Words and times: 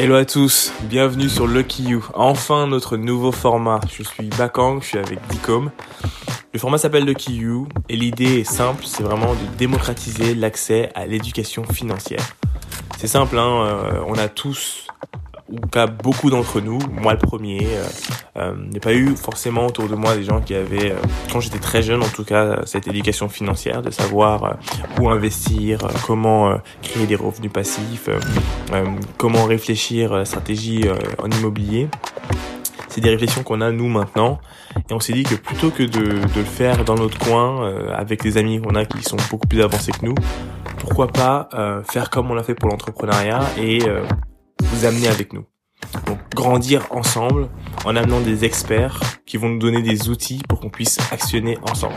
Hello 0.00 0.14
à 0.14 0.24
tous, 0.24 0.72
bienvenue 0.84 1.28
sur 1.28 1.48
Lucky 1.48 1.82
You. 1.82 2.04
Enfin 2.14 2.68
notre 2.68 2.96
nouveau 2.96 3.32
format. 3.32 3.80
Je 3.92 4.04
suis 4.04 4.28
Bakang, 4.28 4.80
je 4.80 4.86
suis 4.86 4.98
avec 4.98 5.18
Dicom. 5.26 5.72
Le 6.54 6.58
format 6.60 6.78
s'appelle 6.78 7.04
Lucky 7.04 7.34
You 7.34 7.66
et 7.88 7.96
l'idée 7.96 8.38
est 8.38 8.44
simple, 8.44 8.84
c'est 8.86 9.02
vraiment 9.02 9.34
de 9.34 9.56
démocratiser 9.56 10.36
l'accès 10.36 10.92
à 10.94 11.04
l'éducation 11.06 11.64
financière. 11.64 12.24
C'est 12.96 13.08
simple, 13.08 13.36
hein, 13.38 13.66
euh, 13.66 14.00
on 14.06 14.14
a 14.14 14.28
tous 14.28 14.86
ou 15.50 15.66
cas 15.66 15.86
beaucoup 15.86 16.30
d'entre 16.30 16.60
nous, 16.60 16.78
moi 16.90 17.12
le 17.12 17.18
premier, 17.18 17.60
euh, 17.62 17.84
euh, 18.38 18.54
n'ai 18.72 18.80
pas 18.80 18.92
eu 18.92 19.16
forcément 19.16 19.66
autour 19.66 19.88
de 19.88 19.94
moi 19.94 20.14
des 20.14 20.22
gens 20.22 20.40
qui 20.40 20.54
avaient, 20.54 20.92
euh, 20.92 20.98
quand 21.32 21.40
j'étais 21.40 21.58
très 21.58 21.82
jeune 21.82 22.02
en 22.02 22.08
tout 22.08 22.24
cas, 22.24 22.60
cette 22.66 22.86
éducation 22.86 23.28
financière, 23.28 23.82
de 23.82 23.90
savoir 23.90 24.44
euh, 24.44 24.52
où 25.00 25.08
investir, 25.08 25.80
comment 26.06 26.58
créer 26.82 27.06
des 27.06 27.16
revenus 27.16 27.52
passifs, 27.52 28.08
comment 29.16 29.44
réfléchir 29.44 30.12
à 30.12 30.18
la 30.18 30.24
stratégie 30.24 30.84
en 31.18 31.30
immobilier. 31.30 31.88
C'est 32.88 33.00
des 33.00 33.10
réflexions 33.10 33.42
qu'on 33.42 33.60
a 33.60 33.70
nous 33.70 33.88
maintenant 33.88 34.38
et 34.88 34.92
on 34.92 35.00
s'est 35.00 35.12
dit 35.12 35.22
que 35.22 35.34
plutôt 35.34 35.70
que 35.70 35.82
de, 35.82 35.98
de, 35.98 36.38
le 36.38 36.44
faire 36.44 36.84
dans 36.84 36.94
notre 36.94 37.18
coin 37.18 37.72
avec 37.94 38.22
des 38.22 38.38
amis 38.38 38.60
qu'on 38.60 38.74
a 38.74 38.84
qui 38.84 39.02
sont 39.02 39.16
beaucoup 39.30 39.46
plus 39.46 39.62
avancés 39.62 39.92
que 39.92 40.06
nous, 40.06 40.14
pourquoi 40.78 41.08
pas 41.08 41.48
faire 41.88 42.10
comme 42.10 42.30
on 42.30 42.34
l'a 42.34 42.42
fait 42.42 42.54
pour 42.54 42.68
l'entrepreneuriat 42.68 43.40
et 43.58 43.80
vous 44.70 44.84
amener 44.84 45.08
avec 45.08 45.32
nous. 45.32 45.44
Donc 46.06 46.18
grandir 46.34 46.86
ensemble 46.90 47.48
en 47.84 47.96
amenant 47.96 48.20
des 48.20 48.44
experts 48.44 49.00
qui 49.26 49.36
vont 49.36 49.48
nous 49.48 49.58
donner 49.58 49.82
des 49.82 50.08
outils 50.08 50.42
pour 50.48 50.60
qu'on 50.60 50.70
puisse 50.70 50.98
actionner 51.12 51.58
ensemble. 51.70 51.96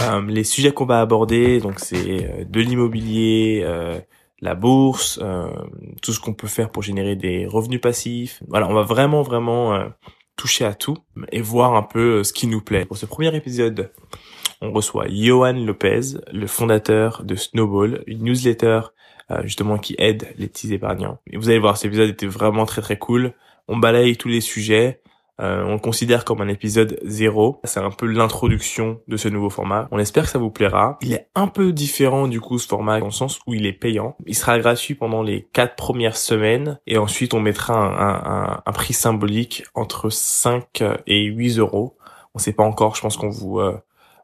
Euh, 0.00 0.22
les 0.26 0.44
sujets 0.44 0.72
qu'on 0.72 0.86
va 0.86 1.00
aborder, 1.00 1.60
donc 1.60 1.78
c'est 1.78 2.24
euh, 2.24 2.44
de 2.44 2.60
l'immobilier, 2.60 3.62
euh, 3.64 4.00
la 4.40 4.54
bourse, 4.54 5.18
euh, 5.22 5.50
tout 6.02 6.12
ce 6.12 6.20
qu'on 6.20 6.32
peut 6.32 6.48
faire 6.48 6.70
pour 6.70 6.82
générer 6.82 7.16
des 7.16 7.46
revenus 7.46 7.80
passifs. 7.80 8.42
Voilà, 8.48 8.68
on 8.68 8.74
va 8.74 8.82
vraiment 8.82 9.22
vraiment 9.22 9.74
euh, 9.74 9.84
toucher 10.36 10.64
à 10.64 10.74
tout 10.74 10.96
et 11.30 11.42
voir 11.42 11.74
un 11.74 11.82
peu 11.82 12.24
ce 12.24 12.32
qui 12.32 12.46
nous 12.46 12.62
plaît. 12.62 12.86
Pour 12.86 12.96
ce 12.96 13.06
premier 13.06 13.34
épisode, 13.36 13.92
on 14.62 14.72
reçoit 14.72 15.06
Johan 15.08 15.52
Lopez, 15.52 16.18
le 16.32 16.46
fondateur 16.46 17.22
de 17.24 17.34
Snowball, 17.34 18.02
une 18.06 18.24
newsletter 18.24 18.66
euh, 18.66 18.88
justement 19.44 19.78
qui 19.78 19.94
aide 19.98 20.28
les 20.38 20.48
petits 20.48 20.72
épargnants. 20.72 21.18
Et 21.30 21.36
vous 21.36 21.48
allez 21.48 21.58
voir, 21.58 21.76
cet 21.76 21.86
épisode 21.86 22.10
était 22.10 22.26
vraiment 22.26 22.66
très 22.66 22.82
très 22.82 22.98
cool. 22.98 23.32
On 23.68 23.76
balaye 23.76 24.16
tous 24.16 24.28
les 24.28 24.40
sujets. 24.40 25.00
Euh, 25.40 25.64
on 25.64 25.72
le 25.72 25.78
considère 25.78 26.24
comme 26.24 26.42
un 26.42 26.48
épisode 26.48 26.98
zéro. 27.02 27.60
C'est 27.64 27.80
un 27.80 27.90
peu 27.90 28.06
l'introduction 28.06 29.00
de 29.08 29.16
ce 29.16 29.28
nouveau 29.28 29.48
format. 29.48 29.88
On 29.90 29.98
espère 29.98 30.24
que 30.24 30.30
ça 30.30 30.38
vous 30.38 30.50
plaira. 30.50 30.98
Il 31.00 31.14
est 31.14 31.28
un 31.34 31.46
peu 31.46 31.72
différent 31.72 32.28
du 32.28 32.40
coup 32.40 32.58
ce 32.58 32.68
format 32.68 33.00
dans 33.00 33.06
le 33.06 33.12
sens 33.12 33.40
où 33.46 33.54
il 33.54 33.64
est 33.66 33.72
payant. 33.72 34.16
Il 34.26 34.34
sera 34.34 34.58
gratuit 34.58 34.94
pendant 34.94 35.22
les 35.22 35.48
quatre 35.52 35.76
premières 35.76 36.16
semaines 36.16 36.78
et 36.86 36.98
ensuite 36.98 37.32
on 37.32 37.40
mettra 37.40 37.74
un, 37.74 38.50
un, 38.50 38.62
un 38.66 38.72
prix 38.72 38.92
symbolique 38.92 39.64
entre 39.74 40.10
5 40.10 40.82
et 41.06 41.24
8 41.24 41.58
euros. 41.58 41.96
On 42.34 42.38
sait 42.38 42.52
pas 42.52 42.64
encore. 42.64 42.94
Je 42.94 43.00
pense 43.00 43.16
qu'on 43.16 43.30
vous 43.30 43.60
euh, 43.60 43.78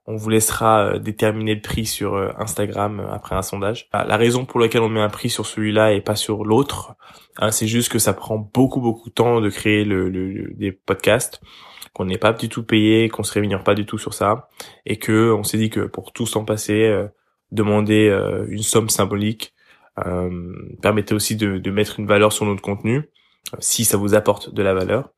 on 0.07 0.17
vous 0.17 0.29
laissera 0.29 0.87
euh, 0.87 0.99
déterminer 0.99 1.55
le 1.55 1.61
prix 1.61 1.85
sur 1.85 2.15
euh, 2.15 2.31
Instagram 2.39 3.01
euh, 3.01 3.11
après 3.11 3.35
un 3.35 3.43
sondage. 3.43 3.89
Ah, 3.93 4.05
la 4.05 4.17
raison 4.17 4.45
pour 4.45 4.61
laquelle 4.61 4.83
on 4.83 4.89
met 4.89 5.01
un 5.01 5.09
prix 5.09 5.31
sur 5.31 5.47
celui-là 5.47 5.93
et 5.93 6.01
pas 6.01 6.15
sur 6.15 6.45
l'autre, 6.45 6.95
hein, 7.39 7.51
c'est 7.51 7.67
juste 7.67 7.91
que 7.91 7.99
ça 7.99 8.12
prend 8.12 8.39
beaucoup 8.39 8.81
beaucoup 8.81 9.09
de 9.09 9.15
temps 9.15 9.41
de 9.41 9.51
créer 9.51 9.84
le, 9.84 10.09
le, 10.09 10.53
des 10.55 10.73
podcasts, 10.73 11.41
qu'on 11.93 12.05
n'est 12.05 12.19
pas 12.19 12.33
du 12.33 12.49
tout 12.49 12.62
payé, 12.62 13.09
qu'on 13.09 13.25
se 13.25 13.33
réunit 13.33 13.57
pas 13.65 13.75
du 13.75 13.87
tout 13.87 13.99
sur 13.99 14.15
ça, 14.15 14.49
et 14.84 14.99
que 14.99 15.33
on 15.33 15.43
s'est 15.43 15.59
dit 15.59 15.71
que 15.71 15.81
pour 15.81 16.12
tout 16.12 16.27
s'en 16.27 16.45
passer, 16.45 17.07
demander 17.53 18.15
une 18.49 18.62
somme 18.62 18.91
symbolique 18.91 19.55
euh, 20.05 20.53
permettait 20.83 21.15
aussi 21.15 21.37
de, 21.37 21.57
de, 21.57 21.71
mettre 21.71 21.99
une 21.99 22.07
valeur 22.07 22.34
sur 22.34 22.45
notre 22.45 22.61
contenu, 22.61 23.09
si 23.61 23.87
ça 23.87 23.97
vous 23.97 24.15
apporte 24.15 24.53
de 24.53 24.62
la 24.62 24.75
valeur, 24.75 25.09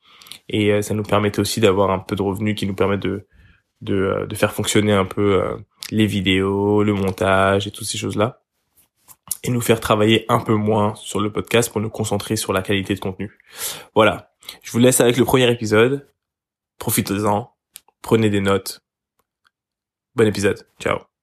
et 0.49 0.81
ça 0.83 0.95
nous 0.95 1.03
permettait 1.03 1.41
aussi 1.41 1.61
d'avoir 1.61 1.91
un 1.91 1.99
peu 1.99 2.15
de 2.15 2.23
revenus 2.23 2.55
qui 2.55 2.67
nous 2.67 2.77
permettent 2.77 3.03
de 3.03 3.27
de, 3.81 3.95
euh, 3.95 4.27
de 4.27 4.35
faire 4.35 4.53
fonctionner 4.53 4.93
un 4.93 5.05
peu 5.05 5.43
euh, 5.43 5.57
les 5.91 6.07
vidéos, 6.07 6.83
le 6.83 6.95
montage 6.95 7.67
et 7.67 7.71
toutes 7.71 7.87
ces 7.87 7.99
choses-là. 7.99 8.41
Et 9.45 9.51
nous 9.51 9.61
faire 9.61 9.81
travailler 9.81 10.25
un 10.29 10.41
peu 10.41 10.55
moins 10.55 10.95
sur 10.97 11.21
le 11.21 11.31
podcast 11.31 11.71
pour 11.71 11.81
nous 11.81 11.91
concentrer 11.91 12.37
sur 12.37 12.53
la 12.53 12.63
qualité 12.63 12.95
de 12.95 13.01
contenu. 13.01 13.39
Voilà. 13.95 14.33
Je 14.63 14.73
vous 14.73 14.79
laisse 14.79 15.01
avec 15.01 15.17
le 15.17 15.25
premier 15.25 15.51
épisode. 15.51 16.09
Profitez-en. 16.79 17.53
Prenez 18.03 18.31
des 18.31 18.41
notes. 18.41 18.81
Bon 20.15 20.27
épisode. 20.27 20.67
Ciao. 20.81 21.18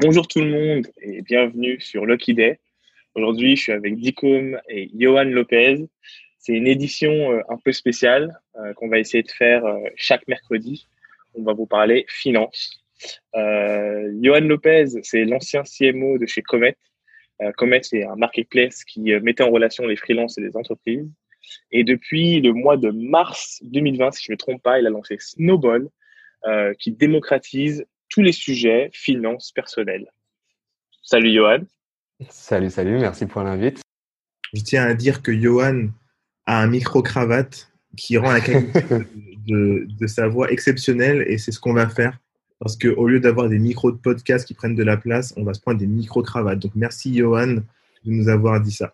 Bonjour 0.00 0.28
tout 0.28 0.40
le 0.40 0.50
monde 0.50 0.86
et 1.02 1.22
bienvenue 1.22 1.80
sur 1.80 2.06
Lucky 2.06 2.32
Day. 2.32 2.60
Aujourd'hui, 3.16 3.56
je 3.56 3.62
suis 3.62 3.72
avec 3.72 3.96
Dicom 3.96 4.56
et 4.68 4.90
Johan 4.94 5.24
Lopez. 5.24 5.88
C'est 6.38 6.52
une 6.52 6.68
édition 6.68 7.32
euh, 7.32 7.40
un 7.48 7.56
peu 7.56 7.72
spéciale 7.72 8.38
euh, 8.56 8.72
qu'on 8.74 8.88
va 8.88 9.00
essayer 9.00 9.24
de 9.24 9.30
faire 9.30 9.64
euh, 9.66 9.80
chaque 9.96 10.26
mercredi. 10.28 10.86
On 11.34 11.42
va 11.42 11.52
vous 11.52 11.66
parler 11.66 12.06
finance. 12.08 12.80
Johan 13.34 14.40
Lopez, 14.40 14.86
c'est 15.02 15.24
l'ancien 15.24 15.62
CMO 15.64 16.18
de 16.18 16.26
chez 16.26 16.42
Comet. 16.42 16.76
Comet, 17.56 17.82
c'est 17.82 18.04
un 18.04 18.16
marketplace 18.16 18.84
qui 18.84 19.00
mettait 19.20 19.44
en 19.44 19.50
relation 19.50 19.86
les 19.86 19.96
freelances 19.96 20.38
et 20.38 20.40
les 20.40 20.56
entreprises. 20.56 21.08
Et 21.70 21.84
depuis 21.84 22.40
le 22.40 22.52
mois 22.52 22.76
de 22.76 22.90
mars 22.90 23.60
2020, 23.62 24.12
si 24.12 24.24
je 24.24 24.32
ne 24.32 24.34
me 24.34 24.38
trompe 24.38 24.62
pas, 24.62 24.80
il 24.80 24.86
a 24.86 24.90
lancé 24.90 25.16
Snowball, 25.20 25.88
qui 26.80 26.90
démocratise 26.90 27.84
tous 28.08 28.22
les 28.22 28.32
sujets 28.32 28.90
finances 28.92 29.52
personnelles. 29.52 30.10
Salut 31.02 31.32
Johan. 31.32 31.60
Salut, 32.28 32.70
salut, 32.70 32.98
merci 32.98 33.26
pour 33.26 33.42
l'invite. 33.42 33.80
Je 34.52 34.62
tiens 34.62 34.84
à 34.84 34.94
dire 34.94 35.22
que 35.22 35.32
Johan 35.32 35.88
a 36.46 36.62
un 36.62 36.66
micro-cravate 36.66 37.70
qui 37.96 38.16
rend 38.16 38.32
la 38.32 38.40
qualité 38.40 38.80
de, 39.46 39.86
de, 39.88 40.06
sa 40.06 40.28
voix 40.28 40.50
exceptionnelle 40.50 41.24
et 41.26 41.38
c'est 41.38 41.52
ce 41.52 41.60
qu'on 41.60 41.74
va 41.74 41.88
faire. 41.88 42.18
Parce 42.58 42.76
qu'au 42.76 43.06
lieu 43.06 43.20
d'avoir 43.20 43.48
des 43.48 43.58
micros 43.58 43.92
de 43.92 43.98
podcast 43.98 44.46
qui 44.46 44.54
prennent 44.54 44.74
de 44.74 44.82
la 44.82 44.96
place, 44.96 45.32
on 45.36 45.44
va 45.44 45.54
se 45.54 45.60
prendre 45.60 45.78
des 45.78 45.86
micro-cravates. 45.86 46.58
Donc 46.58 46.72
merci 46.74 47.14
Johan 47.14 47.46
de 47.46 47.62
nous 48.04 48.28
avoir 48.28 48.60
dit 48.60 48.72
ça. 48.72 48.92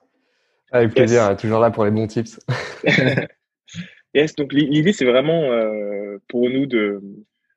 Avec 0.71 0.95
plaisir, 0.95 1.37
toujours 1.37 1.61
là 1.61 1.71
pour 1.71 1.85
les 1.85 1.91
bons 1.91 2.07
tips. 2.07 2.41
yes, 4.15 4.35
donc 4.35 4.53
l'idée 4.53 4.93
c'est 4.93 5.05
vraiment 5.05 5.45
euh, 5.45 6.19
pour 6.29 6.51
nous 6.51 6.67
de, 6.67 7.01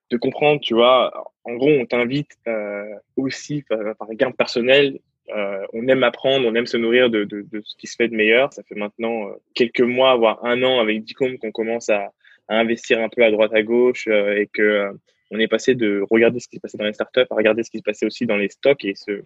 de 0.10 0.18
comprendre, 0.18 0.62
tu 0.62 0.76
vois, 0.76 1.34
en 1.48 1.56
gros, 1.56 1.70
on 1.70 1.86
t'invite 1.86 2.32
euh, 2.48 2.94
aussi 3.16 3.64
par, 3.64 4.14
gain 4.14 4.32
personnel. 4.32 5.00
Euh, 5.30 5.66
on 5.74 5.88
aime 5.88 6.04
apprendre, 6.04 6.46
on 6.46 6.56
aime 6.56 6.66
se 6.66 6.76
nourrir 6.76 7.10
de, 7.10 7.26
ce 7.64 7.76
qui 7.78 7.88
se 7.88 7.96
fait 7.96 8.10
de 8.10 8.16
meilleur. 8.16 8.52
Ça 8.52 8.64
fait 8.64 8.76
maintenant 8.76 9.30
euh, 9.30 9.34
quelques 9.56 9.82
mois, 9.82 10.16
voire 10.18 10.44
un 10.46 10.62
an 10.64 10.80
avec 10.80 11.04
Dicom 11.06 11.38
qu'on 11.38 11.52
commence 11.52 11.90
à, 11.90 12.12
investir 12.50 13.02
un 13.02 13.10
peu 13.10 13.26
à 13.26 13.32
droite 13.32 13.54
à 13.54 13.62
gauche 13.62 14.08
euh, 14.08 14.38
et 14.38 14.48
que 14.48 14.90
on 15.32 15.40
est 15.40 15.50
passé 15.50 15.76
de 15.76 16.02
regarder 16.10 16.40
ce 16.40 16.48
qui 16.48 16.56
se 16.56 16.62
passait 16.62 16.78
dans 16.78 16.86
les 16.86 16.94
startups 16.94 17.28
à 17.30 17.36
regarder 17.36 17.62
ce 17.64 17.70
qui 17.70 17.80
se 17.80 17.84
passait 17.84 18.06
aussi 18.06 18.26
dans 18.26 18.38
les 18.38 18.48
stocks 18.48 18.86
et 18.86 18.96
se, 18.96 19.22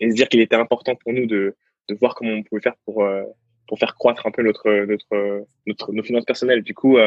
dire 0.00 0.28
qu'il 0.28 0.40
était 0.40 0.54
important 0.54 0.94
pour 0.94 1.12
nous 1.12 1.26
de, 1.26 1.56
voir 2.00 2.14
comment 2.14 2.30
on 2.30 2.44
pouvait 2.44 2.60
faire 2.60 2.76
pour 2.86 3.04
faire 3.80 3.96
croître 3.96 4.26
un 4.28 4.30
peu 4.30 4.42
notre, 4.42 4.86
notre 5.66 5.92
nos 5.92 6.02
finances 6.04 6.24
personnelles. 6.24 6.62
Du 6.62 6.74
coup, 6.74 6.98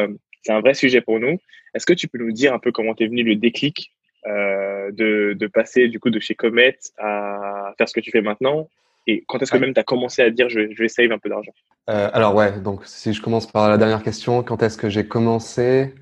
c'est 0.42 0.52
un 0.52 0.60
vrai 0.60 0.74
sujet 0.74 1.00
pour 1.00 1.18
nous. 1.20 1.38
Est-ce 1.74 1.86
que 1.86 1.94
tu 1.94 2.06
peux 2.06 2.18
nous 2.18 2.32
dire 2.32 2.52
un 2.52 2.58
peu 2.58 2.70
comment 2.70 2.94
t'es 2.94 3.06
venu 3.06 3.22
le 3.22 3.36
déclic 3.36 3.96
euh, 4.26 4.90
de, 4.92 5.34
de, 5.34 5.46
passer 5.46 5.88
du 5.88 6.00
coup 6.00 6.10
de 6.10 6.18
chez 6.18 6.34
Comet 6.34 6.76
à 6.98 7.72
faire 7.78 7.88
ce 7.88 7.94
que 7.94 8.00
tu 8.00 8.10
fais 8.10 8.22
maintenant. 8.22 8.68
Et 9.06 9.24
quand 9.28 9.40
est-ce 9.40 9.52
que 9.52 9.58
même 9.58 9.72
tu 9.72 9.80
as 9.80 9.84
commencé 9.84 10.22
à 10.22 10.30
dire 10.30 10.48
je, 10.48 10.72
je 10.72 10.82
vais 10.82 10.88
save 10.88 11.12
un 11.12 11.18
peu 11.18 11.28
d'argent? 11.28 11.52
Euh, 11.90 12.10
Alors 12.12 12.34
ouais, 12.34 12.58
donc 12.58 12.80
si 12.84 13.12
je 13.12 13.22
commence 13.22 13.50
par 13.50 13.68
la 13.68 13.78
dernière 13.78 14.02
question, 14.02 14.42
quand 14.42 14.62
est-ce 14.62 14.76
que 14.76 14.88
j'ai 14.88 15.06
commencé? 15.06 15.94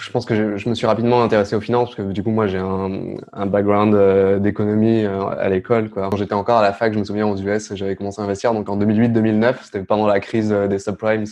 Je 0.00 0.10
pense 0.10 0.26
que 0.26 0.34
je, 0.34 0.56
je, 0.56 0.68
me 0.68 0.74
suis 0.74 0.86
rapidement 0.86 1.22
intéressé 1.22 1.54
aux 1.54 1.60
finances 1.60 1.94
parce 1.94 2.08
que 2.08 2.12
du 2.12 2.22
coup 2.22 2.30
moi 2.30 2.48
j'ai 2.48 2.58
un, 2.58 3.14
un, 3.32 3.46
background 3.46 3.94
euh, 3.94 4.38
d'économie 4.40 5.04
euh, 5.04 5.28
à 5.28 5.48
l'école. 5.48 5.88
Quand 5.88 6.16
j'étais 6.16 6.34
encore 6.34 6.58
à 6.58 6.62
la 6.62 6.72
fac, 6.72 6.92
je 6.92 6.98
me 6.98 7.04
souviens 7.04 7.28
aux 7.28 7.36
US, 7.36 7.74
j'avais 7.74 7.94
commencé 7.94 8.20
à 8.20 8.24
investir. 8.24 8.52
Donc 8.52 8.68
en 8.68 8.76
2008-2009, 8.76 9.54
c'était 9.62 9.84
pendant 9.84 10.06
la 10.06 10.20
crise 10.20 10.52
euh, 10.52 10.66
des 10.66 10.80
subprimes 10.80 11.24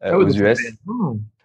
ah 0.00 0.18
aux 0.18 0.28
US. 0.28 0.58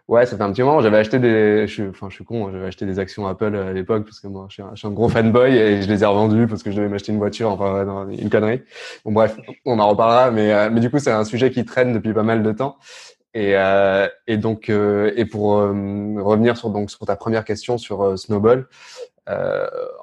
Ouais, 0.08 0.26
ça 0.26 0.38
fait 0.38 0.44
un 0.44 0.52
petit 0.54 0.64
moment. 0.64 0.80
J'avais 0.80 0.98
acheté 0.98 1.20
des, 1.20 1.68
je 1.68 1.74
suis, 1.74 1.84
enfin, 1.84 2.08
je 2.10 2.16
suis 2.16 2.24
con, 2.24 2.50
j'avais 2.52 2.68
acheté 2.68 2.86
des 2.86 2.98
actions 2.98 3.28
Apple 3.28 3.54
à 3.56 3.74
l'époque 3.74 4.06
parce 4.06 4.22
que 4.22 4.28
moi, 4.28 4.48
je 4.50 4.54
suis, 4.54 4.88
un, 4.88 4.92
gros 4.92 5.10
fanboy 5.10 5.56
et 5.58 5.82
je 5.82 5.90
les 5.90 6.02
ai 6.04 6.06
revendues 6.06 6.48
parce 6.48 6.64
que 6.64 6.72
je 6.72 6.78
devais 6.78 6.88
m'acheter 6.88 7.12
une 7.12 7.18
voiture, 7.18 7.50
enfin, 7.50 8.08
une 8.10 8.30
connerie. 8.30 8.62
Bon, 9.04 9.12
bref, 9.12 9.38
on 9.66 9.80
en 9.80 9.90
reparlera, 9.90 10.32
mais, 10.32 10.54
euh, 10.54 10.70
mais 10.72 10.80
du 10.80 10.90
coup, 10.90 11.00
c'est 11.00 11.12
un 11.12 11.26
sujet 11.26 11.52
qui 11.52 11.66
traîne 11.66 11.92
depuis 11.92 12.14
pas 12.14 12.24
mal 12.24 12.42
de 12.42 12.52
temps. 12.54 12.78
Et, 13.34 13.56
euh, 13.56 14.08
et 14.28 14.38
donc, 14.38 14.70
euh, 14.70 15.12
et 15.16 15.26
pour 15.26 15.58
euh, 15.58 15.68
revenir 16.22 16.58
sur 16.58 16.70
donc 16.72 16.90
sur 16.90 17.06
ta 17.06 17.16
première 17.16 17.46
question 17.46 17.78
sur 17.78 18.02
euh, 18.04 18.18
Snowball, 18.18 18.68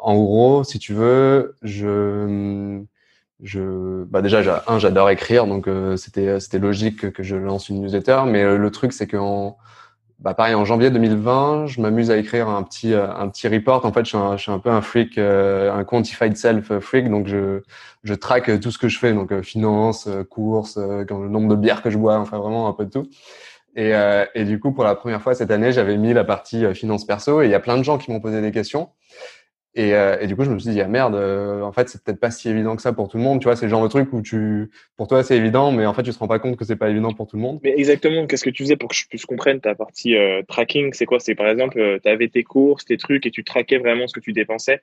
en 0.03 0.15
gros, 0.17 0.65
si 0.65 0.79
tu 0.79 0.93
veux, 0.93 1.57
je 1.63 2.83
je 3.43 4.05
bah 4.05 4.23
déjà 4.23 4.63
un 4.69 4.79
j'adore 4.79 5.11
écrire 5.11 5.47
donc 5.47 5.69
c'était 5.97 6.39
c'était 6.41 6.59
logique 6.59 7.01
que, 7.01 7.07
que 7.09 7.23
je 7.23 7.37
lance 7.37 7.69
une 7.69 7.81
newsletter 7.81 8.23
mais 8.27 8.57
le 8.57 8.71
truc 8.71 8.93
c'est 8.93 9.07
qu'en 9.09 9.59
bah 10.21 10.35
pareil, 10.35 10.55
en 10.55 10.65
janvier 10.65 10.91
2020, 10.91 11.67
je 11.67 11.81
m'amuse 11.81 12.11
à 12.11 12.17
écrire 12.17 12.49
un 12.49 12.63
petit 12.63 12.95
un 12.95 13.29
petit 13.29 13.49
report. 13.49 13.85
En 13.85 13.93
fait, 13.93 14.05
je 14.05 14.37
suis 14.37 14.53
un, 14.53 14.59
peu 14.59 14.71
un 14.71 14.81
freak, 14.81 15.19
un 15.19 15.85
quantified 15.85 16.37
self 16.37 16.79
freak, 16.79 17.11
donc 17.11 17.27
je 17.27 17.61
je 18.05 18.15
traque 18.15 18.61
tout 18.61 18.71
ce 18.71 18.79
que 18.79 18.89
je 18.89 18.99
fais, 18.99 19.13
donc 19.13 19.41
finance, 19.43 20.09
courses, 20.31 20.79
le 20.79 21.29
nombre 21.29 21.49
de 21.49 21.57
bières 21.57 21.83
que 21.83 21.91
je 21.91 21.99
bois, 21.99 22.19
enfin 22.19 22.39
vraiment 22.39 22.69
un 22.69 22.73
peu 22.73 22.85
de 22.85 22.91
tout. 22.91 23.09
Et, 23.77 23.93
et 24.35 24.45
du 24.45 24.61
coup, 24.61 24.73
pour 24.73 24.85
la 24.85 24.95
première 24.95 25.21
fois 25.21 25.35
cette 25.35 25.51
année, 25.51 25.73
j'avais 25.73 25.97
mis 25.97 26.13
la 26.13 26.25
partie 26.25 26.75
finance 26.75 27.05
perso, 27.05 27.43
et 27.43 27.47
il 27.47 27.51
y 27.51 27.55
a 27.55 27.61
plein 27.61 27.77
de 27.77 27.83
gens 27.83 27.99
qui 27.99 28.13
m'ont 28.13 28.21
posé 28.21 28.41
des 28.41 28.53
questions. 28.53 28.91
Et, 29.77 29.95
euh, 29.95 30.17
et, 30.21 30.29
du 30.29 30.37
coup, 30.37 30.45
je 30.45 30.51
me 30.51 30.59
suis 30.59 30.71
dit, 30.71 30.81
ah 30.81 30.87
merde, 30.87 31.17
euh, 31.17 31.63
en 31.63 31.73
fait, 31.73 31.89
c'est 31.89 32.03
peut-être 32.03 32.21
pas 32.21 32.31
si 32.31 32.49
évident 32.49 32.77
que 32.77 32.83
ça 32.83 32.93
pour 32.93 33.09
tout 33.09 33.17
le 33.17 33.25
monde. 33.25 33.41
Tu 33.41 33.45
vois, 33.45 33.57
c'est 33.57 33.67
le 33.67 33.71
genre 33.71 33.83
de 33.83 33.89
truc 33.89 34.13
où 34.13 34.23
tu, 34.23 34.71
pour 34.97 35.09
toi, 35.09 35.25
c'est 35.25 35.37
évident, 35.37 35.73
mais 35.73 35.85
en 35.85 35.95
fait, 35.95 36.05
tu 36.05 36.13
te 36.13 36.19
rends 36.19 36.29
pas 36.29 36.39
compte 36.39 36.57
que 36.57 36.65
c'est 36.65 36.77
pas 36.77 36.91
évident 36.91 37.13
pour 37.13 37.27
tout 37.27 37.37
le 37.37 37.43
monde. 37.43 37.59
Mais 37.65 37.75
exactement, 37.77 38.27
qu'est-ce 38.27 38.45
que 38.45 38.51
tu 38.51 38.63
faisais 38.63 38.77
pour 38.77 38.89
que 38.89 38.95
je 38.95 39.07
puisse 39.09 39.27
comprendre 39.27 39.61
ta 39.61 39.75
partie 39.75 40.17
euh, 40.17 40.43
tracking? 40.47 40.93
C'est 40.93 41.07
quoi? 41.07 41.19
C'est 41.19 41.35
par 41.35 41.49
exemple, 41.49 41.99
tu 42.03 42.09
avais 42.09 42.29
tes 42.29 42.45
courses, 42.45 42.85
tes 42.85 42.97
trucs, 42.97 43.27
et 43.27 43.33
tu 43.33 43.43
traquais 43.43 43.79
vraiment 43.79 44.07
ce 44.07 44.15
que 44.15 44.21
tu 44.21 44.33
dépensais? 44.33 44.81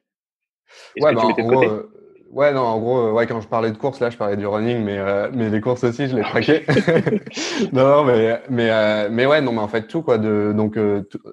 Ouais, 0.99 1.13
bah, 1.13 1.25
en 1.25 1.47
gros, 1.47 1.83
Ouais, 2.31 2.53
non, 2.53 2.61
en 2.61 2.79
gros, 2.79 2.97
euh, 3.07 3.11
ouais, 3.11 3.27
quand 3.27 3.41
je 3.41 3.47
parlais 3.47 3.71
de 3.71 3.77
course, 3.77 3.99
là, 3.99 4.09
je 4.09 4.15
parlais 4.15 4.37
du 4.37 4.47
running, 4.47 4.81
mais 4.85 4.97
euh, 4.97 5.29
mais 5.33 5.49
les 5.49 5.59
courses 5.59 5.83
aussi, 5.83 6.07
je 6.07 6.15
les 6.15 6.21
traquais. 6.21 6.65
non, 7.73 7.85
non, 7.85 8.03
mais 8.05 8.41
mais 8.49 8.69
euh, 8.71 9.09
mais 9.11 9.25
ouais, 9.25 9.41
non, 9.41 9.51
mais 9.51 9.59
en 9.59 9.67
fait 9.67 9.87
tout 9.87 10.01
quoi, 10.01 10.17
de 10.17 10.53
donc 10.55 10.77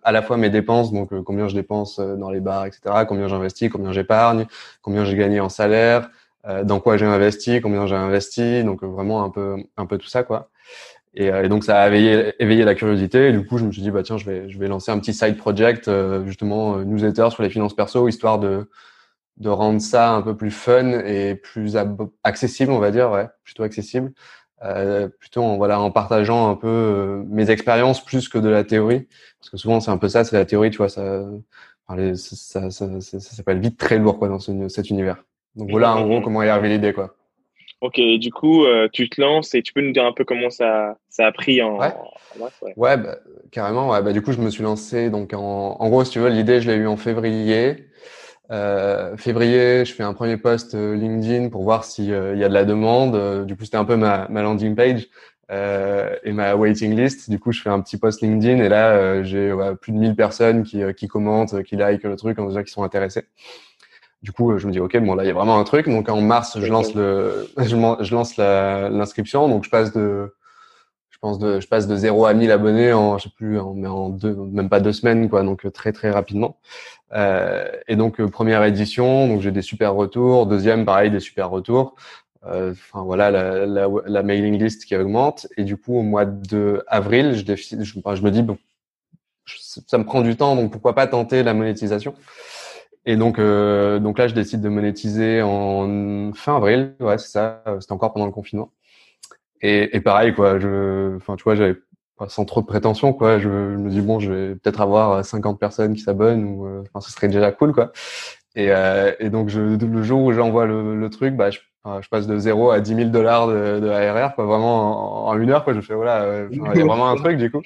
à 0.03 0.11
la 0.11 0.23
fois 0.23 0.37
mes 0.37 0.51
dépenses, 0.51 0.93
donc 0.93 1.11
combien 1.23 1.47
je 1.47 1.55
dépense 1.55 2.01
dans 2.01 2.31
les 2.31 2.41
bars, 2.41 2.67
etc., 2.67 2.81
combien 3.07 3.29
j'investis, 3.29 3.71
combien 3.71 3.93
j'épargne, 3.93 4.47
combien 4.83 5.05
j'ai 5.05 5.17
gagné 5.17 5.39
en 5.39 5.49
salaire, 5.49 6.11
dans 6.65 6.81
quoi 6.81 6.97
j'ai 6.97 7.07
investi, 7.07 7.61
combien 7.61 7.87
j'ai 7.87 7.95
investi, 7.95 8.65
donc 8.65 8.83
vraiment 8.83 9.23
un 9.23 9.31
peu 9.31 9.57
un 9.77 9.87
peu 9.87 9.99
tout 9.99 10.09
ça 10.09 10.25
quoi. 10.25 10.51
Et, 11.15 11.27
et, 11.27 11.49
donc 11.49 11.65
ça 11.65 11.81
a 11.81 11.89
éveillé, 11.89 12.35
éveillé 12.41 12.65
la 12.65 12.75
curiosité. 12.75 13.29
Et 13.29 13.33
du 13.33 13.47
coup, 13.47 13.59
je 13.59 13.65
me 13.65 13.73
suis 13.73 13.83
dit 13.83 13.91
bah 13.93 14.03
tiens, 14.03 14.19
je 14.19 14.25
vais 14.25 14.49
je 14.49 14.59
vais 14.59 14.67
lancer 14.69 14.91
un 14.91 14.99
petit 14.99 15.15
side 15.15 15.37
project 15.37 15.89
justement 16.27 16.79
newsletter 16.79 17.29
sur 17.31 17.45
les 17.45 17.51
finances 17.51 17.77
perso, 17.77 18.09
histoire 18.09 18.41
de 18.41 18.69
de 19.39 19.49
rendre 19.49 19.81
ça 19.81 20.13
un 20.13 20.23
peu 20.23 20.37
plus 20.37 20.51
fun 20.51 21.01
et 21.05 21.35
plus 21.35 21.77
accessible, 22.25 22.73
on 22.73 22.79
va 22.79 22.91
dire, 22.91 23.11
ouais, 23.11 23.27
plutôt 23.45 23.63
accessible. 23.63 24.13
Euh, 24.65 25.09
plutôt 25.09 25.43
en, 25.43 25.57
voilà, 25.57 25.81
en 25.81 25.93
partageant 25.93 26.51
un 26.51 26.57
peu 26.57 26.67
euh, 26.67 27.23
mes 27.29 27.49
expériences 27.51 28.05
plus 28.05 28.29
que 28.29 28.39
de 28.39 28.49
la 28.49 28.65
théorie. 28.65 29.07
Parce 29.39 29.51
que 29.51 29.57
souvent, 29.57 29.79
c'est 29.79 29.93
un 29.93 29.99
peu 29.99 30.09
ça, 30.09 30.25
c'est 30.25 30.37
la 30.37 30.45
théorie, 30.45 30.71
tu 30.71 30.79
vois, 30.79 30.89
ça, 30.89 31.25
ça, 31.89 32.71
ça, 32.71 32.71
ça, 32.71 33.21
ça, 33.21 33.43
peut 33.45 33.53
être 33.53 33.61
vite 33.61 33.79
très 33.79 33.99
lourd 33.99 34.19
quoi, 34.19 34.29
dans 34.29 34.41
ce, 34.41 34.69
cet 34.69 34.91
univers. 34.91 35.25
Donc 35.55 35.71
voilà, 35.71 35.95
en 35.95 36.07
gros, 36.07 36.21
comment 36.21 36.43
est 36.43 36.49
arrivé 36.49 36.71
l'idée. 36.71 36.93
quoi. 36.93 37.15
Ok, 37.81 38.01
du 38.01 38.33
coup, 38.33 38.65
euh, 38.65 38.89
tu 38.93 39.09
te 39.09 39.21
lances 39.21 39.55
et 39.55 39.63
tu 39.63 39.73
peux 39.73 39.81
nous 39.81 39.93
dire 39.93 40.05
un 40.05 40.13
peu 40.13 40.25
comment 40.25 40.51
ça, 40.51 40.97
ça 41.09 41.27
a 41.27 41.33
pris 41.33 41.63
en. 41.63 41.79
Ouais, 41.79 41.95
ouais. 42.77 42.97
bah, 42.97 43.19
carrément. 43.53 43.91
Ouais. 43.91 44.03
Bah, 44.03 44.13
du 44.13 44.21
coup, 44.21 44.33
je 44.33 44.41
me 44.41 44.51
suis 44.51 44.65
lancé. 44.65 45.11
Donc, 45.11 45.33
en, 45.33 45.77
en 45.79 45.89
gros, 45.89 46.05
si 46.05 46.11
tu 46.11 46.19
veux, 46.19 46.29
l'idée, 46.29 46.61
je 46.61 46.69
l'ai 46.69 46.77
eu 46.77 46.89
en 46.89 46.97
février. 46.97 47.88
Euh, 48.51 49.17
février, 49.17 49.85
je 49.85 49.93
fais 49.93 50.03
un 50.03 50.15
premier 50.15 50.39
post 50.39 50.75
euh, 50.75 50.95
LinkedIn 50.95 51.51
pour 51.51 51.63
voir 51.65 51.85
s'il 51.85 52.13
euh, 52.13 52.35
y 52.35 52.45
a 52.45 52.49
de 52.49 52.55
la 52.55 52.65
demande. 52.65 53.15
Euh, 53.15 53.45
du 53.45 53.57
coup, 53.57 53.65
c'était 53.65 53.77
un 53.77 53.85
peu 53.85 53.97
ma, 53.97 54.27
ma 54.29 54.43
landing 54.43 54.75
page 54.75 55.09
euh, 55.51 56.17
et 56.25 56.33
ma 56.33 56.57
waiting 56.57 56.97
list. 56.97 57.29
Du 57.29 57.39
coup, 57.39 57.53
je 57.53 57.61
fais 57.61 57.71
un 57.71 57.81
petit 57.81 57.99
post 57.99 58.23
LinkedIn 58.23 58.63
et 58.63 58.69
là, 58.69 59.23
j'ai 59.23 59.55
plus 59.81 59.93
de 59.93 59.99
1000 59.99 60.17
personnes 60.17 60.63
qui, 60.63 60.81
qui 60.97 61.09
commentent, 61.09 61.63
qui 61.63 61.77
like 61.77 62.03
le 62.05 62.17
truc, 62.17 62.39
en 62.39 62.47
disant 62.47 62.61
qu'ils 62.61 62.71
sont 62.71 62.85
intéressés. 62.85 63.25
Du 64.23 64.33
coup, 64.33 64.59
je 64.59 64.67
me 64.67 64.73
dis, 64.73 64.81
OK, 64.81 64.97
bon, 64.99 65.15
là, 65.15 65.25
il 65.25 65.29
y 65.29 65.31
a 65.31 65.35
vraiment 65.35 65.59
un 65.61 65.65
truc. 65.65 65.87
Donc, 65.87 66.09
en 66.09 66.21
mars, 66.21 66.59
je 66.59 66.67
lance 66.67 66.95
le, 66.95 67.49
je 67.59 68.15
lance 68.15 68.37
l'inscription. 68.37 69.49
Donc, 69.49 69.65
je 69.65 69.71
passe 69.71 69.93
de, 69.93 70.35
je 71.19 71.19
pense 71.21 71.41
de, 71.41 71.59
je 71.59 71.67
passe 71.67 71.89
de 71.89 71.97
0 71.97 72.27
à 72.27 72.35
1000 72.35 72.53
abonnés 72.53 72.93
en, 72.93 73.19
je 73.19 73.25
sais 73.25 73.35
plus, 73.35 73.59
en, 73.59 73.83
en 73.85 74.09
deux, 74.09 74.37
même 74.37 74.69
pas 74.69 74.79
deux 74.79 74.93
semaines, 74.93 75.29
quoi. 75.29 75.43
Donc 75.43 75.71
très 75.73 75.93
très 75.93 76.13
rapidement. 76.13 76.59
Euh, 77.13 77.71
et 77.89 77.97
donc 77.97 78.21
euh, 78.21 78.29
première 78.29 78.63
édition, 78.65 79.29
donc 79.29 79.41
j'ai 79.41 79.51
des 79.53 79.63
super 79.63 79.95
retours. 79.95 80.47
Deuxième, 80.47 80.85
pareil, 80.85 81.11
des 81.11 81.21
super 81.21 81.51
retours. 81.51 81.95
Euh, 82.47 82.73
enfin 82.73 83.03
voilà, 83.03 83.31
la, 83.31 83.67
la, 83.67 83.89
la, 84.07 84.23
mailing 84.23 84.59
list 84.63 84.85
qui 84.85 84.97
augmente. 84.97 85.47
Et 85.57 85.65
du 85.65 85.77
coup, 85.77 85.97
au 85.99 86.03
mois 86.03 86.25
de 86.25 86.85
avril, 86.87 87.35
je, 87.35 87.55
je, 87.55 87.85
je 87.85 88.23
me 88.23 88.31
dis 88.31 88.43
bon, 88.43 88.59
ça 89.47 89.99
me 89.99 90.05
prend 90.05 90.23
du 90.23 90.37
temps, 90.37 90.55
donc 90.57 90.71
pourquoi 90.73 90.95
pas 90.95 91.07
tenter 91.07 91.43
la 91.43 91.55
monétisation? 91.55 92.15
Et 93.07 93.17
donc, 93.17 93.39
euh, 93.39 93.99
donc 94.01 94.19
là, 94.19 94.29
je 94.29 94.35
décide 94.35 94.61
de 94.61 94.69
monétiser 94.69 95.41
en 95.43 96.33
fin 96.35 96.57
avril. 96.57 96.95
Ouais, 97.01 97.19
c'est 97.19 97.29
ça. 97.29 97.63
C'était 97.81 97.93
encore 97.93 98.13
pendant 98.13 98.27
le 98.27 98.33
confinement. 98.33 98.71
Et, 99.63 99.97
et 99.97 100.01
pareil, 100.01 100.35
quoi. 100.35 100.59
Je, 100.59 101.17
enfin, 101.17 101.37
tu 101.37 101.45
vois, 101.45 101.55
j'avais 101.55 101.77
sans 102.27 102.45
trop 102.45 102.61
de 102.61 102.67
prétention, 102.67 103.13
quoi. 103.13 103.39
Je, 103.39 103.49
me 103.49 103.89
dis 103.91 104.01
bon, 104.01 104.19
je 104.19 104.33
vais 104.33 104.55
peut-être 104.57 104.81
avoir 104.81 105.25
50 105.25 105.59
personnes 105.59 105.95
qui 105.95 106.01
s'abonnent 106.01 106.45
ou, 106.45 106.67
euh, 106.67 106.83
enfin, 106.83 107.01
ce 107.01 107.13
serait 107.13 107.29
déjà 107.29 107.53
cool, 107.53 107.73
quoi. 107.73 107.93
Et, 108.57 108.73
euh, 108.73 109.13
et 109.21 109.31
donc, 109.31 109.49
je, 109.49 109.61
le 109.61 110.03
jour 110.03 110.23
où 110.23 110.33
j'envoie 110.33 110.67
le, 110.67 110.97
le, 110.97 111.11
truc, 111.11 111.37
bah, 111.37 111.51
je, 111.51 111.61
je 112.01 112.09
passe 112.09 112.27
de 112.27 112.37
0 112.37 112.71
à 112.71 112.81
10 112.81 112.95
000 112.95 113.09
dollars 113.11 113.47
de, 113.47 113.79
de, 113.79 113.89
ARR, 113.89 114.35
quoi, 114.35 114.47
vraiment 114.47 115.29
en, 115.29 115.39
une 115.39 115.51
heure, 115.51 115.63
quoi. 115.63 115.75
Je 115.75 115.81
fais 115.81 115.95
voilà, 115.95 116.23
euh, 116.23 116.49
il 116.51 116.59
y 116.59 116.81
a 116.81 116.85
vraiment 116.85 117.09
un 117.09 117.17
truc, 117.17 117.37
du 117.37 117.51
coup. 117.51 117.63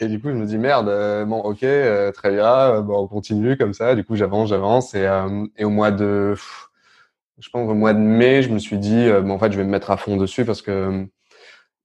Et 0.00 0.08
du 0.08 0.20
coup, 0.20 0.28
je 0.30 0.34
me 0.34 0.46
dis 0.46 0.56
merde, 0.56 0.88
euh, 0.88 1.24
bon, 1.26 1.40
ok, 1.40 1.66
très 2.14 2.30
bien, 2.30 2.80
bon, 2.80 3.00
on 3.00 3.06
continue 3.08 3.58
comme 3.58 3.74
ça. 3.74 3.94
Du 3.94 4.04
coup, 4.04 4.16
j'avance, 4.16 4.48
j'avance, 4.48 4.94
et, 4.94 5.06
et 5.58 5.64
au 5.64 5.70
mois 5.70 5.90
de 5.90 6.34
je 7.40 7.48
pense 7.48 7.68
au 7.68 7.74
mois 7.74 7.94
de 7.94 7.98
mai, 7.98 8.42
je 8.42 8.50
me 8.50 8.58
suis 8.58 8.78
dit, 8.78 9.06
euh, 9.06 9.26
en 9.28 9.38
fait, 9.38 9.50
je 9.50 9.56
vais 9.56 9.64
me 9.64 9.70
mettre 9.70 9.90
à 9.90 9.96
fond 9.96 10.16
dessus 10.16 10.44
parce 10.44 10.62
que 10.62 11.06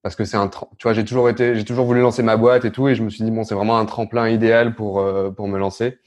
parce 0.06 0.16
que 0.16 0.24
c'est 0.24 0.38
un, 0.38 0.50
tu 0.50 0.84
vois, 0.84 0.94
j'ai 0.94 1.04
toujours 1.04 1.30
été, 1.30 1.56
j'ai 1.56 1.66
toujours 1.66 1.88
voulu 1.88 2.00
lancer 2.00 2.22
ma 2.22 2.38
boîte 2.38 2.64
et 2.64 2.72
tout, 2.72 2.88
et 2.88 2.94
je 2.94 3.02
me 3.02 3.10
suis 3.10 3.24
dit 3.24 3.32
bon, 3.32 3.44
c'est 3.44 3.56
vraiment 3.56 3.80
un 3.80 3.86
tremplin 3.88 4.30
idéal 4.30 4.76
pour 4.76 5.00
euh, 5.00 5.32
pour 5.32 5.48
me 5.48 5.58
lancer. 5.58 5.98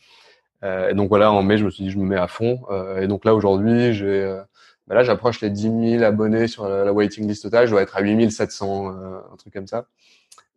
Euh, 0.62 0.90
et 0.90 0.94
donc 0.94 1.08
voilà, 1.08 1.32
en 1.32 1.42
mai, 1.42 1.58
je 1.58 1.64
me 1.64 1.70
suis 1.70 1.82
dit, 1.82 1.90
je 1.90 1.98
me 1.98 2.04
mets 2.04 2.16
à 2.16 2.28
fond. 2.28 2.60
Euh, 2.70 3.00
et 3.00 3.08
donc 3.08 3.24
là, 3.24 3.34
aujourd'hui, 3.34 3.92
j'ai, 3.94 4.22
euh, 4.22 4.40
bah 4.86 4.94
là, 4.94 5.02
j'approche 5.02 5.40
les 5.40 5.50
10 5.50 5.96
000 5.98 6.04
abonnés 6.04 6.46
sur 6.46 6.68
la, 6.68 6.92
waiting 6.92 7.26
list 7.26 7.42
totale. 7.42 7.66
Je 7.66 7.72
dois 7.72 7.82
être 7.82 7.96
à 7.96 8.00
8 8.00 8.30
700, 8.30 8.88
un 9.32 9.36
truc 9.36 9.52
comme 9.52 9.66
ça. 9.66 9.86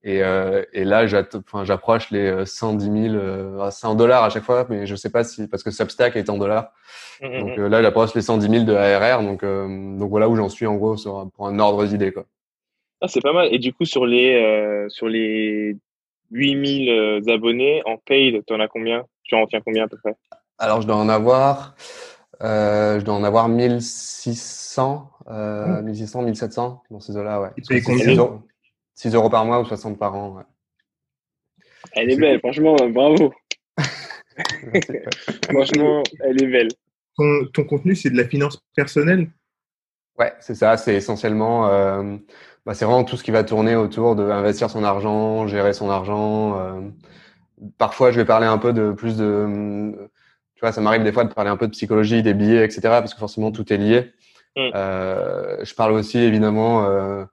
Et, 0.03 0.23
euh, 0.23 0.63
et 0.73 0.83
là, 0.83 1.05
j'approche 1.05 2.09
les 2.09 2.45
110 2.45 3.11
000, 3.11 3.61
à 3.61 3.69
100 3.69 3.95
dollars 3.95 4.23
à 4.23 4.29
chaque 4.29 4.43
fois, 4.43 4.65
mais 4.67 4.87
je 4.87 4.95
sais 4.95 5.11
pas 5.11 5.23
si 5.23 5.47
parce 5.47 5.61
que 5.61 5.69
Substack 5.69 6.15
est 6.15 6.29
en 6.29 6.37
dollars. 6.37 6.71
Mm, 7.21 7.27
mm, 7.27 7.39
donc 7.39 7.57
mm. 7.57 7.61
euh, 7.61 7.69
là, 7.69 7.81
j'approche 7.83 8.15
les 8.15 8.21
110 8.21 8.49
000 8.49 8.63
de 8.65 8.73
ARR. 8.73 9.21
Donc, 9.21 9.43
euh, 9.43 9.97
donc 9.97 10.09
voilà 10.09 10.27
où 10.27 10.35
j'en 10.35 10.49
suis 10.49 10.65
en 10.65 10.75
gros 10.75 10.97
sur, 10.97 11.29
pour 11.35 11.47
un 11.47 11.59
ordre 11.59 11.85
d'idée 11.85 12.11
quoi. 12.11 12.25
Ah, 13.01 13.07
c'est 13.07 13.21
pas 13.21 13.33
mal. 13.33 13.49
Et 13.51 13.59
du 13.59 13.73
coup, 13.73 13.85
sur 13.85 14.05
les 14.05 14.35
euh, 14.35 14.87
sur 14.89 15.07
les 15.09 15.75
8000 16.31 17.29
abonnés 17.29 17.81
en 17.85 17.97
paid, 17.97 18.43
tu 18.45 18.53
en 18.53 18.59
as 18.59 18.67
combien? 18.67 19.05
Tu 19.23 19.35
en 19.35 19.41
retiens 19.41 19.61
combien 19.61 19.85
à 19.85 19.87
peu 19.87 19.97
près? 19.97 20.15
Alors, 20.57 20.79
je 20.79 20.85
dois 20.87 20.95
en 20.95 21.09
avoir, 21.09 21.75
euh, 22.43 22.99
je 22.99 23.05
dois 23.05 23.15
en 23.15 23.23
avoir 23.23 23.49
1600, 23.49 25.11
euh, 25.29 25.81
1600, 25.81 26.21
1700 26.21 26.83
dans 26.91 26.99
ces 26.99 27.17
eaux-là, 27.17 27.41
ouais. 27.41 27.49
Tu 27.67 27.81
combien 27.81 28.41
6 28.93 29.15
euros 29.15 29.29
par 29.29 29.45
mois 29.45 29.59
ou 29.59 29.65
60 29.65 29.97
par 29.97 30.13
an. 30.15 30.37
Ouais. 30.37 30.43
Elle 31.93 32.11
est 32.11 32.15
belle, 32.15 32.39
franchement, 32.39 32.75
bravo. 32.89 33.33
franchement, 35.51 36.03
elle 36.19 36.43
est 36.43 36.47
belle. 36.47 36.67
Ton, 37.17 37.47
ton 37.53 37.63
contenu, 37.63 37.95
c'est 37.95 38.11
de 38.11 38.17
la 38.17 38.27
finance 38.27 38.61
personnelle? 38.75 39.31
Ouais, 40.19 40.33
c'est 40.39 40.55
ça. 40.55 40.77
C'est 40.77 40.93
essentiellement, 40.93 41.69
euh, 41.69 42.17
bah, 42.65 42.73
c'est 42.73 42.85
vraiment 42.85 43.03
tout 43.03 43.17
ce 43.17 43.23
qui 43.23 43.31
va 43.31 43.43
tourner 43.43 43.75
autour 43.75 44.15
de 44.15 44.23
investir 44.23 44.69
son 44.69 44.83
argent, 44.83 45.47
gérer 45.47 45.73
son 45.73 45.89
argent. 45.89 46.59
Euh, 46.59 46.81
parfois, 47.77 48.11
je 48.11 48.17
vais 48.17 48.25
parler 48.25 48.47
un 48.47 48.57
peu 48.57 48.73
de 48.73 48.91
plus 48.91 49.17
de, 49.17 49.91
tu 50.55 50.61
vois, 50.61 50.71
ça 50.71 50.81
m'arrive 50.81 51.03
des 51.03 51.11
fois 51.11 51.23
de 51.23 51.33
parler 51.33 51.49
un 51.49 51.57
peu 51.57 51.67
de 51.67 51.71
psychologie, 51.71 52.21
des 52.21 52.33
billets, 52.33 52.63
etc. 52.63 52.81
Parce 52.81 53.13
que 53.13 53.19
forcément, 53.19 53.51
tout 53.51 53.71
est 53.73 53.77
lié. 53.77 54.13
Mm. 54.55 54.69
Euh, 54.75 55.63
je 55.63 55.73
parle 55.73 55.93
aussi 55.93 56.19
évidemment 56.19 56.85
euh, 56.85 57.25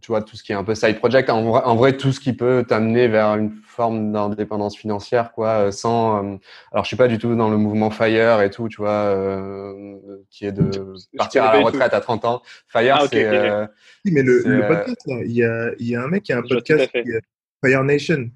tu 0.00 0.08
vois, 0.08 0.22
tout 0.22 0.36
ce 0.36 0.42
qui 0.42 0.52
est 0.52 0.54
un 0.54 0.64
peu 0.64 0.74
side 0.74 0.98
project. 0.98 1.30
En 1.30 1.42
vrai, 1.42 1.62
en 1.64 1.76
vrai 1.76 1.96
tout 1.96 2.12
ce 2.12 2.20
qui 2.20 2.32
peut 2.32 2.64
t'amener 2.66 3.08
vers 3.08 3.36
une 3.36 3.52
forme 3.66 4.12
d'indépendance 4.12 4.76
financière, 4.76 5.32
quoi, 5.32 5.48
euh, 5.48 5.70
sans. 5.70 6.34
Euh, 6.34 6.36
alors, 6.72 6.84
je 6.84 6.88
suis 6.88 6.96
pas 6.96 7.08
du 7.08 7.18
tout 7.18 7.34
dans 7.34 7.50
le 7.50 7.56
mouvement 7.56 7.90
Fire 7.90 8.40
et 8.40 8.50
tout, 8.50 8.68
tu 8.68 8.78
vois, 8.78 8.90
euh, 8.90 9.96
qui 10.30 10.46
est 10.46 10.52
de 10.52 10.94
partir 11.16 11.44
à 11.44 11.56
la 11.56 11.64
retraite 11.64 11.92
à 11.92 12.00
30 12.00 12.24
ans. 12.24 12.42
Fire, 12.68 12.98
ah, 13.00 13.06
c'est. 13.10 13.68
oui, 14.04 14.12
mais 14.12 14.22
le, 14.22 14.42
le 14.44 14.66
podcast, 14.66 15.02
là, 15.06 15.16
il 15.24 15.32
y 15.32 15.44
a, 15.44 15.70
il 15.78 15.88
y 15.88 15.96
a 15.96 16.02
un 16.02 16.08
mec 16.08 16.22
qui 16.22 16.32
a 16.32 16.38
un 16.38 16.42
podcast, 16.42 16.90
Fire 17.64 17.84
Nation. 17.84 18.30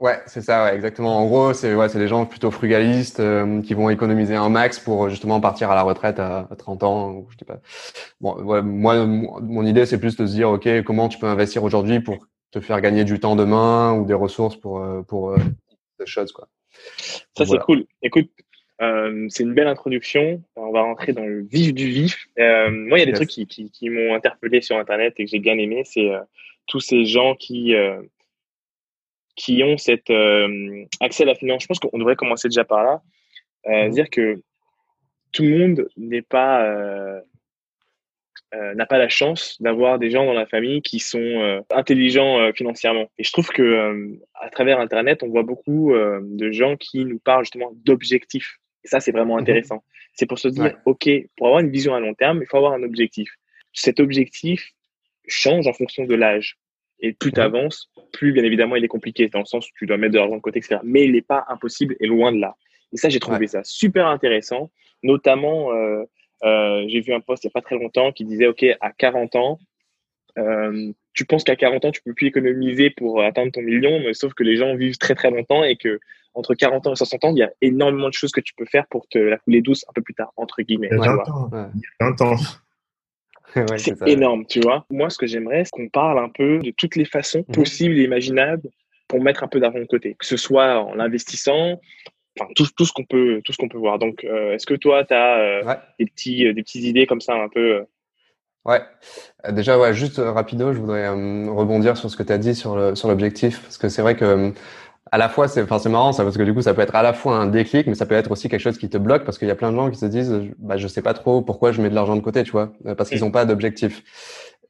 Ouais, 0.00 0.18
c'est 0.24 0.40
ça, 0.40 0.64
ouais, 0.64 0.74
exactement. 0.74 1.18
En 1.18 1.26
gros, 1.26 1.52
c'est 1.52 1.74
ouais, 1.74 1.90
c'est 1.90 1.98
des 1.98 2.08
gens 2.08 2.24
plutôt 2.24 2.50
frugalistes 2.50 3.20
euh, 3.20 3.60
qui 3.60 3.74
vont 3.74 3.90
économiser 3.90 4.34
un 4.34 4.48
max 4.48 4.80
pour 4.80 5.10
justement 5.10 5.42
partir 5.42 5.70
à 5.70 5.74
la 5.74 5.82
retraite 5.82 6.18
à, 6.18 6.48
30 6.56 6.82
ans. 6.84 7.10
Ou 7.10 7.28
je 7.30 7.36
sais 7.36 7.44
pas. 7.44 7.60
Bon, 8.18 8.34
ouais, 8.42 8.62
moi, 8.62 9.04
mon 9.04 9.66
idée, 9.66 9.84
c'est 9.84 10.00
plus 10.00 10.16
de 10.16 10.24
se 10.24 10.32
dire, 10.32 10.48
ok, 10.48 10.82
comment 10.84 11.10
tu 11.10 11.18
peux 11.18 11.26
investir 11.26 11.64
aujourd'hui 11.64 12.00
pour 12.00 12.26
te 12.50 12.60
faire 12.60 12.80
gagner 12.80 13.04
du 13.04 13.20
temps 13.20 13.36
demain 13.36 13.92
ou 13.92 14.06
des 14.06 14.14
ressources 14.14 14.56
pour 14.56 14.78
euh, 14.78 15.02
pour 15.02 15.32
euh, 15.32 15.36
des 15.98 16.06
choses, 16.06 16.32
quoi. 16.32 16.48
Ça, 17.36 17.44
c'est 17.44 17.58
cool. 17.58 17.84
Écoute, 18.00 18.30
euh, 18.80 19.26
c'est 19.28 19.42
une 19.42 19.52
belle 19.52 19.68
introduction. 19.68 20.42
On 20.56 20.72
va 20.72 20.80
rentrer 20.80 21.12
dans 21.12 21.26
le 21.26 21.42
vif 21.42 21.74
du 21.74 21.86
vif. 21.88 22.26
Euh, 22.38 22.70
moi, 22.70 22.96
il 22.96 23.00
y 23.00 23.02
a 23.02 23.06
des 23.06 23.12
trucs 23.12 23.28
qui, 23.28 23.46
qui, 23.46 23.70
qui 23.70 23.90
m'ont 23.90 24.14
interpellé 24.14 24.62
sur 24.62 24.78
Internet 24.78 25.12
et 25.18 25.26
que 25.26 25.30
j'ai 25.30 25.40
bien 25.40 25.58
aimé. 25.58 25.82
C'est 25.84 26.10
tous 26.66 26.80
ces 26.80 27.04
gens 27.04 27.34
qui 27.34 27.74
qui 29.40 29.62
ont 29.62 29.78
cet 29.78 30.10
accès 31.00 31.22
à 31.22 31.26
la 31.26 31.34
finance. 31.34 31.62
Je 31.62 31.66
pense 31.66 31.78
qu'on 31.78 31.98
devrait 31.98 32.16
commencer 32.16 32.48
déjà 32.48 32.64
par 32.64 32.82
là, 32.84 33.02
mmh. 33.66 33.90
dire 33.90 34.10
que 34.10 34.42
tout 35.32 35.42
le 35.42 35.58
monde 35.58 35.88
n'est 35.96 36.22
pas 36.22 37.22
euh, 38.52 38.74
n'a 38.74 38.84
pas 38.84 38.98
la 38.98 39.08
chance 39.08 39.62
d'avoir 39.62 40.00
des 40.00 40.10
gens 40.10 40.26
dans 40.26 40.32
la 40.32 40.44
famille 40.44 40.82
qui 40.82 40.98
sont 40.98 41.20
euh, 41.20 41.60
intelligents 41.70 42.40
euh, 42.40 42.52
financièrement. 42.52 43.08
Et 43.16 43.22
je 43.22 43.30
trouve 43.30 43.48
que 43.48 44.18
à 44.34 44.50
travers 44.50 44.80
Internet, 44.80 45.22
on 45.22 45.28
voit 45.28 45.44
beaucoup 45.44 45.92
de 45.92 46.50
gens 46.50 46.76
qui 46.76 47.04
nous 47.04 47.20
parlent 47.20 47.44
justement 47.44 47.70
d'objectifs. 47.84 48.58
Et 48.82 48.88
ça, 48.88 48.98
c'est 48.98 49.12
vraiment 49.12 49.34
mhm. 49.34 49.42
intéressant. 49.42 49.84
C'est 50.14 50.26
pour 50.26 50.40
se 50.40 50.48
dire, 50.48 50.76
OK, 50.84 51.08
pour 51.36 51.46
avoir 51.46 51.60
une 51.60 51.70
vision 51.70 51.94
à 51.94 52.00
long 52.00 52.14
terme, 52.14 52.40
il 52.42 52.46
faut 52.46 52.56
avoir 52.56 52.72
un 52.72 52.82
objectif. 52.82 53.30
Cet 53.72 54.00
objectif 54.00 54.72
change 55.28 55.68
en 55.68 55.72
fonction 55.72 56.04
de 56.04 56.14
l'âge. 56.16 56.58
Et 57.00 57.12
plus 57.12 57.32
tu 57.32 57.40
avances, 57.40 57.90
plus 58.12 58.32
bien 58.32 58.44
évidemment 58.44 58.76
il 58.76 58.84
est 58.84 58.88
compliqué, 58.88 59.28
dans 59.28 59.38
le 59.38 59.44
sens 59.44 59.66
où 59.66 59.70
tu 59.76 59.86
dois 59.86 59.96
mettre 59.96 60.12
de 60.12 60.18
l'argent 60.18 60.36
de 60.36 60.40
côté, 60.40 60.58
etc. 60.58 60.80
Mais 60.84 61.04
il 61.04 61.12
n'est 61.12 61.22
pas 61.22 61.44
impossible 61.48 61.96
et 62.00 62.06
loin 62.06 62.32
de 62.32 62.38
là. 62.38 62.56
Et 62.92 62.96
ça, 62.96 63.08
j'ai 63.08 63.20
trouvé 63.20 63.46
ça 63.46 63.62
super 63.64 64.06
intéressant, 64.06 64.70
notamment 65.02 65.72
euh, 65.72 66.02
euh, 66.44 66.84
j'ai 66.88 67.00
vu 67.00 67.12
un 67.12 67.20
post 67.20 67.44
il 67.44 67.48
n'y 67.48 67.50
a 67.50 67.54
pas 67.54 67.62
très 67.62 67.78
longtemps 67.78 68.12
qui 68.12 68.24
disait, 68.24 68.46
OK, 68.46 68.64
à 68.80 68.90
40 68.92 69.36
ans, 69.36 69.58
euh, 70.38 70.92
tu 71.12 71.24
penses 71.24 71.44
qu'à 71.44 71.56
40 71.56 71.84
ans, 71.84 71.90
tu 71.90 72.02
peux 72.02 72.14
plus 72.14 72.28
économiser 72.28 72.90
pour 72.90 73.22
atteindre 73.22 73.52
ton 73.52 73.62
million, 73.62 74.00
mais 74.00 74.14
sauf 74.14 74.32
que 74.34 74.42
les 74.42 74.56
gens 74.56 74.74
vivent 74.74 74.98
très 74.98 75.14
très 75.14 75.30
longtemps 75.30 75.64
et 75.64 75.76
que 75.76 75.98
entre 76.34 76.54
40 76.54 76.86
ans 76.86 76.92
et 76.92 76.96
60 76.96 77.24
ans, 77.24 77.30
il 77.32 77.38
y 77.38 77.42
a 77.42 77.50
énormément 77.60 78.08
de 78.08 78.14
choses 78.14 78.30
que 78.30 78.40
tu 78.40 78.54
peux 78.54 78.64
faire 78.64 78.86
pour 78.86 79.08
te 79.08 79.18
la 79.18 79.36
couler 79.38 79.62
douce 79.62 79.84
un 79.88 79.92
peu 79.92 80.02
plus 80.02 80.14
tard, 80.14 80.32
entre 80.36 80.62
guillemets. 80.62 80.88
Il 80.92 80.98
y 80.98 81.08
a 81.08 81.16
20 82.00 82.20
ans. 82.22 82.36
c'est 83.76 84.08
énorme, 84.08 84.46
tu 84.46 84.60
vois. 84.60 84.84
Moi, 84.90 85.10
ce 85.10 85.18
que 85.18 85.26
j'aimerais, 85.26 85.64
c'est 85.64 85.70
qu'on 85.70 85.88
parle 85.88 86.18
un 86.18 86.28
peu 86.28 86.58
de 86.58 86.70
toutes 86.70 86.96
les 86.96 87.04
façons 87.04 87.44
mhm. 87.48 87.54
possibles 87.54 87.98
et 87.98 88.04
imaginables 88.04 88.68
pour 89.08 89.20
mettre 89.22 89.42
un 89.42 89.48
peu 89.48 89.60
d'argent 89.60 89.80
de 89.80 89.84
côté, 89.84 90.14
que 90.18 90.26
ce 90.26 90.36
soit 90.36 90.80
en 90.80 90.94
l'investissant, 90.94 91.80
tout, 92.54 92.66
tout 92.76 92.84
ce 92.84 92.92
qu'on 92.92 93.04
peut 93.04 93.40
tout 93.44 93.52
ce 93.52 93.58
qu'on 93.58 93.68
peut 93.68 93.78
voir. 93.78 93.98
Donc, 93.98 94.24
euh, 94.24 94.54
est-ce 94.54 94.66
que 94.66 94.74
toi, 94.74 95.04
tu 95.04 95.14
as 95.14 95.38
euh, 95.38 95.74
des 95.98 96.06
petits 96.06 96.46
euh, 96.46 96.54
des 96.54 96.62
petites 96.62 96.84
idées 96.84 97.06
comme 97.06 97.20
ça 97.20 97.34
un 97.34 97.48
peu 97.48 97.84
Ouais. 98.66 98.82
Déjà, 99.50 99.78
ouais, 99.78 99.94
juste 99.94 100.18
rapido, 100.18 100.74
je 100.74 100.78
voudrais 100.78 101.08
rebondir 101.08 101.96
sur 101.96 102.10
ce 102.10 102.16
que 102.16 102.22
tu 102.22 102.32
as 102.32 102.38
dit 102.38 102.54
sur 102.54 102.76
le 102.76 102.94
sur 102.94 103.08
l'objectif, 103.08 103.62
parce 103.62 103.78
que 103.78 103.88
c'est 103.88 104.02
vrai 104.02 104.16
que 104.16 104.52
à 105.12 105.18
la 105.18 105.28
fois, 105.28 105.48
c'est, 105.48 105.62
enfin, 105.62 105.78
c'est 105.78 105.88
marrant 105.88 106.12
ça, 106.12 106.22
parce 106.22 106.36
que 106.36 106.42
du 106.42 106.54
coup, 106.54 106.62
ça 106.62 106.74
peut 106.74 106.82
être 106.82 106.94
à 106.94 107.02
la 107.02 107.12
fois 107.12 107.36
un 107.36 107.46
déclic, 107.46 107.86
mais 107.86 107.94
ça 107.94 108.06
peut 108.06 108.14
être 108.14 108.30
aussi 108.30 108.48
quelque 108.48 108.60
chose 108.60 108.78
qui 108.78 108.88
te 108.88 108.96
bloque, 108.98 109.24
parce 109.24 109.38
qu'il 109.38 109.48
y 109.48 109.50
a 109.50 109.56
plein 109.56 109.70
de 109.72 109.76
gens 109.76 109.90
qui 109.90 109.98
se 109.98 110.06
disent, 110.06 110.40
bah, 110.58 110.76
je 110.76 110.86
sais 110.86 111.02
pas 111.02 111.14
trop 111.14 111.42
pourquoi 111.42 111.72
je 111.72 111.82
mets 111.82 111.90
de 111.90 111.94
l'argent 111.94 112.16
de 112.16 112.20
côté, 112.20 112.44
tu 112.44 112.52
vois, 112.52 112.72
parce 112.96 113.10
qu'ils 113.10 113.20
n'ont 113.20 113.30
pas 113.30 113.44
d'objectif. 113.44 114.02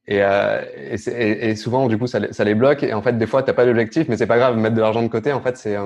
Et, 0.06 0.22
euh, 0.22 0.62
et, 0.90 1.50
et, 1.50 1.56
souvent, 1.56 1.86
du 1.86 1.98
coup, 1.98 2.06
ça, 2.06 2.32
ça, 2.32 2.42
les 2.44 2.54
bloque. 2.54 2.82
Et 2.82 2.94
en 2.94 3.02
fait, 3.02 3.16
des 3.16 3.26
fois, 3.26 3.42
t'as 3.42 3.52
pas 3.52 3.64
d'objectif, 3.64 4.08
mais 4.08 4.16
c'est 4.16 4.26
pas 4.26 4.38
grave. 4.38 4.56
Mettre 4.56 4.74
de 4.74 4.80
l'argent 4.80 5.02
de 5.02 5.08
côté, 5.08 5.32
en 5.32 5.40
fait, 5.40 5.56
c'est, 5.56 5.76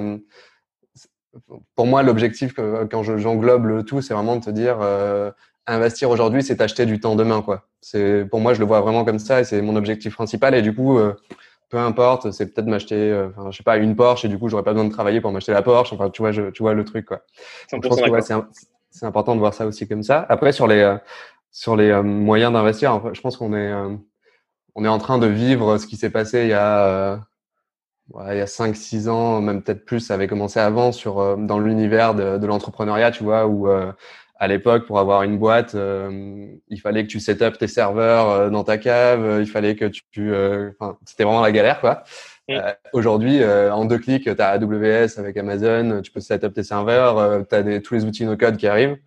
pour 1.75 1.87
moi, 1.87 2.02
l'objectif 2.02 2.54
quand 2.54 3.02
j'englobe 3.02 3.66
le 3.66 3.82
tout, 3.82 4.00
c'est 4.00 4.14
vraiment 4.14 4.37
de 4.37 4.44
te 4.44 4.50
dire 4.50 4.78
euh, 4.80 5.30
investir 5.66 6.11
aujourd'hui, 6.11 6.42
c'est 6.42 6.61
acheter 6.61 6.87
du 6.87 7.00
temps 7.00 7.16
demain, 7.16 7.42
quoi. 7.42 7.66
C'est 7.80 8.25
pour 8.30 8.40
moi, 8.40 8.54
je 8.54 8.61
le 8.61 8.66
vois 8.66 8.80
vraiment 8.80 9.04
comme 9.04 9.18
ça 9.18 9.40
et 9.40 9.44
c'est 9.44 9.61
mon 9.62 9.76
objectif 9.76 10.14
principal. 10.14 10.54
Et 10.54 10.62
du 10.62 10.75
coup, 10.75 10.99
euh, 10.99 11.14
peu 11.68 11.78
importe, 11.78 12.30
c'est 12.30 12.52
peut-être 12.52 12.66
m'acheter, 12.66 12.94
euh, 12.94 13.28
enfin, 13.30 13.50
je 13.50 13.56
sais 13.56 13.62
pas, 13.62 13.76
une 13.76 13.97
Porsche 13.97 14.25
et 14.25 14.28
du 14.28 14.38
coup, 14.38 14.49
j'aurais 14.49 14.62
pas 14.62 14.73
besoin 14.73 14.88
de 14.88 14.92
travailler 14.92 15.21
pour 15.21 15.33
m'acheter 15.33 15.52
la 15.52 15.62
Porsche. 15.62 15.92
Enfin, 15.92 16.11
tu 16.11 16.23
vois, 16.23 16.33
je, 16.33 16.50
tu 16.50 16.62
vois 16.62 16.75
le 16.75 16.85
truc, 16.85 17.06
quoi. 17.06 17.23
je 17.71 17.76
pense 17.76 18.00
que 18.00 18.47
c'est 18.90 19.06
important 19.06 19.35
de 19.35 19.40
voir 19.40 19.54
ça 19.54 19.66
aussi 19.66 19.88
comme 19.88 20.02
ça. 20.02 20.25
Après, 20.28 20.52
sur 20.52 20.66
les 20.66 20.80
euh, 20.80 20.97
sur 21.50 21.76
les 21.76 22.02
moyens 22.02 22.52
d'investir, 22.52 23.00
je 23.14 23.21
pense 23.21 23.37
qu'on 23.37 23.54
est 23.54 23.73
on 24.75 24.85
est 24.85 24.88
en 24.88 24.99
train 24.99 25.18
de 25.18 25.26
vivre 25.28 25.78
ce 25.78 25.87
qui 25.87 25.97
s'est 25.97 26.11
passé 26.11 26.42
il 26.42 26.49
y 26.49 26.52
a 26.52 27.21
ouais, 28.11 28.37
il 28.37 28.38
y 28.38 28.42
a 28.42 28.47
5-6 28.47 29.09
ans, 29.09 29.40
même 29.40 29.62
peut-être 29.62 29.85
plus, 29.85 30.00
ça 30.00 30.14
avait 30.14 30.26
commencé 30.26 30.61
avant 30.61 30.92
sur 30.92 31.21
euh, 31.21 31.37
dans 31.37 31.59
l'univers 31.59 32.14
de, 32.14 32.38
de 32.38 32.47
l'entrepreneuriat, 32.47 33.11
tu 33.11 33.25
vois, 33.25 33.47
où 33.47 33.68
euh, 33.68 33.92
à 34.36 34.48
l'époque, 34.48 34.86
pour 34.86 34.98
avoir 34.98 35.22
une 35.22 35.38
boîte, 35.38 35.74
euh, 35.74 36.46
il 36.68 36.80
fallait 36.80 37.04
que 37.04 37.08
tu 37.08 37.20
set 37.20 37.42
up 37.42 37.56
tes 37.58 37.68
serveurs 37.68 38.50
dans 38.50 38.64
ta 38.64 38.78
cave, 38.78 39.40
il 39.40 39.46
fallait 39.46 39.76
que 39.76 39.86
tu, 39.86 40.32
enfin, 40.32 40.96
c'était 41.04 41.24
vraiment 41.24 41.40
la 41.40 41.52
galère, 41.52 41.80
quoi. 41.80 42.04
Mm. 42.48 42.58
Aujourd'hui, 42.92 43.42
en 43.44 43.84
deux 43.84 43.98
clics, 43.98 44.24
tu 44.24 44.42
as 44.42 44.48
AWS 44.48 45.18
avec 45.18 45.36
Amazon, 45.36 46.02
tu 46.02 46.10
peux 46.10 46.20
set 46.20 46.44
up 46.44 46.52
tes 46.52 46.62
serveurs, 46.62 47.46
tu 47.48 47.54
as 47.54 47.62
des, 47.62 47.80
tous 47.80 47.94
les 47.94 48.04
outils 48.04 48.24
no 48.24 48.36
code 48.36 48.56
qui 48.56 48.66
arrivent. 48.66 48.98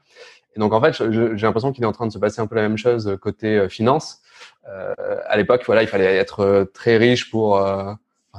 Et 0.55 0.59
donc 0.59 0.73
en 0.73 0.81
fait, 0.81 0.93
j'ai 1.11 1.45
l'impression 1.45 1.71
qu'il 1.71 1.83
est 1.83 1.87
en 1.87 1.91
train 1.91 2.07
de 2.07 2.11
se 2.11 2.17
passer 2.17 2.41
un 2.41 2.47
peu 2.47 2.55
la 2.55 2.63
même 2.63 2.77
chose 2.77 3.17
côté 3.21 3.69
finance. 3.69 4.21
à 4.65 5.37
l'époque, 5.37 5.63
voilà, 5.67 5.83
il 5.83 5.87
fallait 5.87 6.15
être 6.15 6.71
très 6.73 6.97
riche 6.97 7.29
pour 7.29 7.59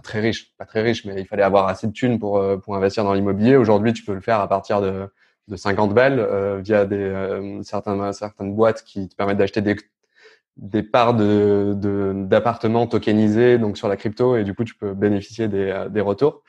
très 0.02 0.20
riche, 0.20 0.52
pas 0.56 0.64
très 0.64 0.82
riche, 0.82 1.04
mais 1.04 1.20
il 1.20 1.26
fallait 1.26 1.42
avoir 1.42 1.68
assez 1.68 1.86
de 1.86 1.92
thunes 1.92 2.18
pour, 2.18 2.38
euh, 2.38 2.56
pour 2.56 2.76
investir 2.76 3.04
dans 3.04 3.14
l'immobilier. 3.14 3.56
Aujourd'hui, 3.56 3.92
tu 3.92 4.04
peux 4.04 4.14
le 4.14 4.20
faire 4.20 4.40
à 4.40 4.48
partir 4.48 4.80
de, 4.80 5.08
de 5.48 5.56
50 5.56 5.94
balles 5.94 6.20
euh, 6.20 6.60
via 6.62 6.84
des, 6.84 6.96
euh, 6.96 7.62
certaines, 7.62 8.12
certaines 8.12 8.54
boîtes 8.54 8.84
qui 8.84 9.08
te 9.08 9.16
permettent 9.16 9.38
d'acheter 9.38 9.62
des, 9.62 9.76
des 10.58 10.82
parts 10.82 11.14
de, 11.14 11.72
d'appartements 12.26 12.86
tokenisés 12.88 13.58
donc 13.58 13.78
sur 13.78 13.86
la 13.88 13.96
crypto 13.96 14.36
et 14.36 14.42
du 14.42 14.54
coup 14.54 14.64
tu 14.64 14.74
peux 14.74 14.92
bénéficier 14.92 15.46
des, 15.46 15.86
des 15.88 16.00
retours. 16.00 16.42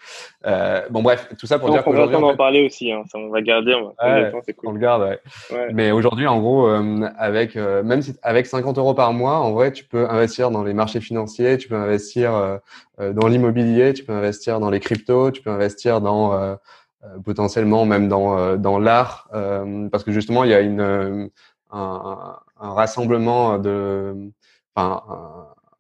Euh, 0.47 0.81
bon 0.89 1.03
bref, 1.03 1.29
tout 1.37 1.45
ça 1.45 1.59
pour 1.59 1.69
dire 1.69 1.83
qu'aujourd'hui 1.83 2.15
on 2.15 2.21
va 2.21 2.27
en 2.27 2.35
parler 2.35 2.65
aussi. 2.65 2.91
Hein. 2.91 3.03
Ça, 3.11 3.19
on 3.19 3.29
va 3.29 3.41
garder. 3.41 3.75
On, 3.75 3.93
va 4.03 4.31
cool. 4.31 4.69
on 4.69 4.71
le 4.71 4.79
garde. 4.79 5.19
Ouais. 5.51 5.67
Mais 5.73 5.91
aujourd'hui, 5.91 6.25
en 6.25 6.39
gros, 6.39 6.67
euh, 6.67 7.07
avec 7.19 7.55
euh, 7.55 7.83
même 7.83 8.01
si 8.01 8.15
avec 8.23 8.47
50 8.47 8.79
euros 8.79 8.95
par 8.95 9.13
mois, 9.13 9.37
en 9.37 9.51
vrai, 9.51 9.71
tu 9.71 9.85
peux 9.85 10.09
investir 10.09 10.49
dans 10.49 10.63
les 10.63 10.73
marchés 10.73 11.01
financiers, 11.01 11.59
tu 11.59 11.67
peux 11.67 11.75
investir 11.75 12.33
euh, 12.33 13.13
dans 13.13 13.27
l'immobilier, 13.27 13.93
tu 13.93 14.03
peux 14.03 14.13
investir 14.13 14.59
dans 14.59 14.71
les 14.71 14.79
cryptos, 14.79 15.31
tu 15.31 15.43
peux 15.43 15.51
investir 15.51 16.01
dans 16.01 16.57
potentiellement 17.23 17.85
même 17.85 18.07
dans 18.07 18.57
dans 18.57 18.79
l'art 18.79 19.29
parce 19.91 20.03
que 20.03 20.11
justement 20.11 20.43
il 20.43 20.49
y 20.49 20.53
a 20.53 20.59
une 20.59 21.29
un, 21.71 22.39
un 22.59 22.73
rassemblement 22.73 23.57
de, 23.57 24.31
enfin, 24.75 25.03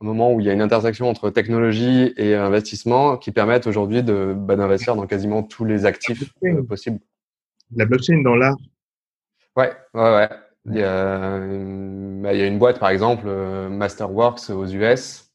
un 0.01 0.05
moment 0.05 0.33
où 0.33 0.39
il 0.39 0.45
y 0.45 0.49
a 0.49 0.53
une 0.53 0.61
intersection 0.61 1.09
entre 1.09 1.29
technologie 1.29 2.13
et 2.17 2.35
investissement 2.35 3.17
qui 3.17 3.31
permettent 3.31 3.67
aujourd'hui 3.67 4.03
de 4.03 4.33
bah, 4.35 4.55
d'investir 4.55 4.95
dans 4.95 5.07
quasiment 5.07 5.43
tous 5.43 5.65
les 5.65 5.85
actifs 5.85 6.31
euh, 6.43 6.63
possibles. 6.63 6.99
La 7.75 7.85
blockchain 7.85 8.21
dans 8.23 8.35
l'art. 8.35 8.57
Ouais, 9.55 9.71
ouais, 9.93 10.15
ouais. 10.15 10.29
Il 10.65 10.75
y, 10.75 10.83
a, 10.83 11.39
bah, 11.39 12.33
il 12.33 12.39
y 12.39 12.41
a 12.41 12.45
une 12.45 12.59
boîte 12.59 12.79
par 12.79 12.89
exemple, 12.89 13.25
euh, 13.27 13.69
Masterworks 13.69 14.49
aux 14.49 14.67
US. 14.67 15.28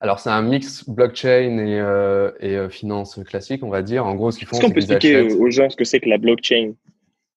Alors 0.00 0.18
c'est 0.18 0.30
un 0.30 0.42
mix 0.42 0.88
blockchain 0.88 1.58
et, 1.58 1.78
euh, 1.78 2.30
et 2.40 2.68
finance 2.70 3.20
classique, 3.24 3.62
on 3.62 3.68
va 3.68 3.82
dire. 3.82 4.06
En 4.06 4.14
gros, 4.14 4.30
ce 4.30 4.38
qu'ils 4.38 4.48
font, 4.48 4.56
Est-ce 4.56 4.66
qu'on 4.66 4.72
peut 4.72 4.78
expliquer 4.78 5.32
aux 5.32 5.50
gens 5.50 5.68
ce 5.68 5.76
que 5.76 5.84
c'est 5.84 6.00
que 6.00 6.08
la 6.08 6.18
blockchain 6.18 6.72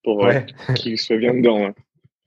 pour 0.03 0.27
qu'ils 0.75 0.97
soient 0.97 1.17
bien 1.17 1.33
dedans 1.33 1.73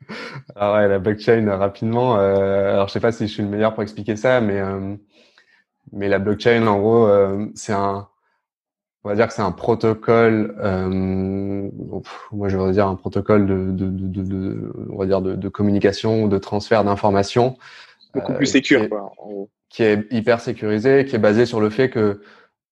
ah 0.57 0.75
ouais, 0.75 0.88
la 0.88 0.99
blockchain 0.99 1.49
rapidement. 1.57 2.19
Euh, 2.19 2.73
alors 2.73 2.88
je 2.88 2.93
sais 2.93 3.00
pas 3.00 3.12
si 3.12 3.26
je 3.26 3.33
suis 3.33 3.43
le 3.43 3.49
meilleur 3.49 3.75
pour 3.75 3.83
expliquer 3.83 4.16
ça, 4.16 4.40
mais 4.40 4.61
euh, 4.61 4.95
mais 5.93 6.09
la 6.09 6.19
blockchain 6.19 6.66
en 6.66 6.78
gros 6.78 7.07
euh, 7.07 7.47
c'est 7.55 7.73
un 7.73 8.09
on 9.05 9.09
va 9.09 9.14
dire 9.14 9.28
que 9.28 9.33
c'est 9.33 9.43
un 9.43 9.52
protocole. 9.52 10.57
Euh, 10.59 11.71
moi 12.33 12.49
je 12.49 12.57
vais 12.57 12.73
dire 12.73 12.88
un 12.88 12.97
protocole 12.97 13.47
de, 13.47 13.71
de, 13.71 13.88
de, 13.88 14.23
de 14.23 14.73
on 14.90 14.99
va 14.99 15.07
dire 15.07 15.21
de, 15.21 15.37
de 15.37 15.49
communication, 15.49 16.26
de 16.26 16.38
transfert 16.38 16.85
d'informations. 16.85 17.57
Beaucoup 18.14 18.35
plus 18.35 18.47
sécure 18.47 18.88
quoi. 18.88 19.12
Qui 19.68 19.82
est 19.82 20.06
hyper 20.11 20.40
sécurisé, 20.40 21.04
qui 21.04 21.16
est 21.16 21.20
basé 21.20 21.44
sur 21.46 21.61
le 21.61 21.70
fait 21.70 21.90
que 21.90 22.20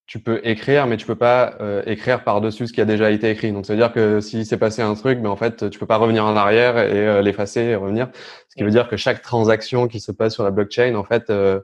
tu 0.06 0.20
peux 0.20 0.40
écrire, 0.44 0.86
mais 0.86 0.96
tu 0.96 1.06
peux 1.06 1.14
pas 1.14 1.54
euh, 1.60 1.82
écrire 1.86 2.24
par-dessus 2.24 2.66
ce 2.66 2.72
qui 2.72 2.80
a 2.80 2.84
déjà 2.84 3.10
été 3.10 3.30
écrit. 3.30 3.52
Donc, 3.52 3.64
ça 3.64 3.72
veut 3.72 3.78
dire 3.78 3.92
que 3.92 4.20
s'il 4.20 4.44
s'est 4.44 4.58
passé 4.58 4.82
un 4.82 4.94
truc, 4.94 5.18
mais 5.20 5.28
en 5.28 5.36
fait, 5.36 5.70
tu 5.70 5.78
peux 5.78 5.86
pas 5.86 5.96
revenir 5.96 6.26
en 6.26 6.36
arrière 6.36 6.78
et 6.78 7.08
euh, 7.08 7.22
l'effacer 7.22 7.60
et 7.60 7.74
revenir. 7.74 8.08
Ce 8.50 8.54
qui 8.54 8.62
veut 8.64 8.70
dire 8.70 8.88
que 8.88 8.96
chaque 8.96 9.22
transaction 9.22 9.88
qui 9.88 10.00
se 10.00 10.12
passe 10.12 10.34
sur 10.34 10.44
la 10.44 10.50
blockchain, 10.50 10.94
en 10.94 11.04
fait, 11.04 11.30
euh, 11.30 11.60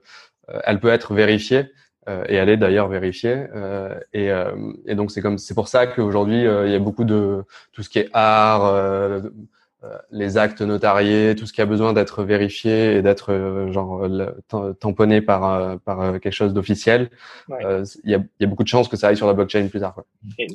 elle 0.64 0.80
peut 0.80 0.88
être 0.88 1.14
vérifiée 1.14 1.70
et 2.28 2.34
elle 2.34 2.48
est 2.48 2.56
d'ailleurs 2.56 2.88
vérifiée. 2.88 3.46
Et, 4.12 4.30
et, 4.86 4.94
donc, 4.96 5.12
c'est 5.12 5.20
comme 5.20 5.38
c'est 5.38 5.54
pour 5.54 5.68
ça 5.68 5.86
qu'aujourd'hui, 5.86 6.40
il 6.40 6.72
y 6.72 6.74
a 6.74 6.78
beaucoup 6.80 7.04
de 7.04 7.44
tout 7.72 7.84
ce 7.84 7.88
qui 7.88 8.00
est 8.00 8.08
art 8.12 8.64
euh, 8.64 9.20
les 10.10 10.36
actes 10.36 10.60
notariés, 10.60 11.34
tout 11.36 11.46
ce 11.46 11.52
qui 11.52 11.60
a 11.62 11.66
besoin 11.66 11.92
d'être 11.92 12.22
vérifié 12.22 12.96
et 12.96 13.02
d'être 13.02 13.32
euh, 13.32 13.72
genre 13.72 14.06
tamponné 14.78 15.22
par 15.22 15.78
par 15.80 16.20
quelque 16.20 16.34
chose 16.34 16.52
d'officiel. 16.52 17.10
Il 17.48 17.86
y, 18.04 18.14
a, 18.14 18.22
y, 18.40 18.44
a, 18.44 18.46
beaucoup 18.46 18.62
de 18.62 18.68
chances 18.68 18.88
que 18.88 18.96
ça 18.96 19.08
aille 19.08 19.16
sur 19.16 19.26
la 19.26 19.32
blockchain 19.32 19.68
plus 19.68 19.80
tard. 19.80 20.02
il, 20.38 20.48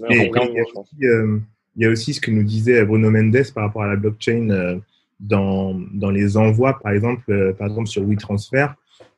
y 1.77 1.85
a 1.85 1.89
aussi, 1.89 2.13
ce 2.13 2.21
que 2.21 2.31
nous 2.31 2.43
disait 2.43 2.85
Bruno 2.85 3.09
Mendes 3.09 3.51
par 3.53 3.65
rapport 3.65 3.83
à 3.83 3.87
la 3.87 3.95
blockchain 3.95 4.79
dans, 5.19 5.73
dans 5.93 6.11
les 6.11 6.37
envois, 6.37 6.79
par 6.79 6.91
exemple, 6.91 7.53
par 7.55 7.67
exemple 7.67 7.87
sur 7.87 8.03
WeTransfer, 8.03 8.67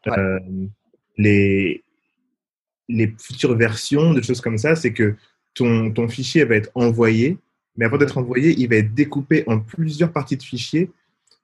euh, 0.08 0.40
les, 1.18 1.84
les 2.88 3.14
futures 3.20 3.56
versions 3.56 4.14
de 4.14 4.22
choses 4.22 4.42
comme 4.42 4.58
ça, 4.58 4.76
c'est 4.76 4.94
que 4.94 5.16
ton, 5.54 5.92
ton 5.92 6.08
fichier 6.08 6.46
va 6.46 6.56
être 6.56 6.70
envoyé 6.76 7.38
mais 7.78 7.86
avant 7.86 7.98
d'être 7.98 8.18
envoyé, 8.18 8.56
il 8.58 8.70
va 8.70 8.76
être 8.78 8.94
découpé 8.94 9.44
en 9.48 9.60
plusieurs 9.60 10.12
parties 10.12 10.38
de 10.38 10.44
fichiers 10.44 10.90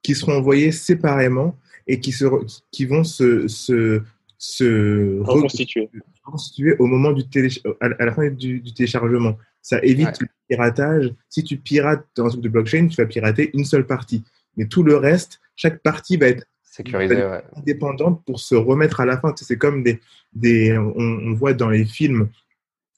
qui 0.02 0.14
seront 0.14 0.36
envoyées 0.36 0.72
séparément 0.72 1.56
et 1.86 2.00
qui, 2.00 2.12
se, 2.12 2.24
qui 2.70 2.84
vont 2.86 3.04
se, 3.04 3.48
se, 3.48 4.02
se 4.38 5.20
reconstituer. 5.20 5.88
constitué 6.22 6.76
au 6.78 6.86
moment 6.86 7.12
du 7.12 7.26
télé, 7.28 7.48
à 7.80 8.04
la 8.04 8.12
fin 8.12 8.28
du, 8.28 8.62
téléchargement. 8.74 9.38
Ça 9.62 9.78
évite 9.82 10.20
le 10.20 10.26
piratage. 10.48 11.14
Si 11.30 11.42
tu 11.42 11.56
pirates 11.56 12.04
dans 12.16 12.26
un 12.26 12.28
truc 12.30 12.42
de 12.42 12.48
blockchain, 12.48 12.88
tu 12.88 12.96
vas 12.96 13.06
pirater 13.06 13.50
une 13.54 13.64
seule 13.64 13.86
partie. 13.86 14.22
Mais 14.56 14.66
tout 14.66 14.82
le 14.82 14.96
reste, 14.96 15.40
chaque 15.56 15.80
partie 15.82 16.16
va 16.16 16.26
être 16.26 16.44
sécurisée, 16.62 17.22
indépendante 17.56 18.22
pour 18.26 18.40
se 18.40 18.54
remettre 18.54 19.00
à 19.00 19.06
la 19.06 19.18
fin. 19.18 19.32
c'est 19.36 19.56
comme 19.56 19.82
des, 19.82 20.00
des 20.34 20.76
on, 20.76 21.32
voit 21.34 21.54
dans 21.54 21.70
les 21.70 21.84
films, 21.84 22.28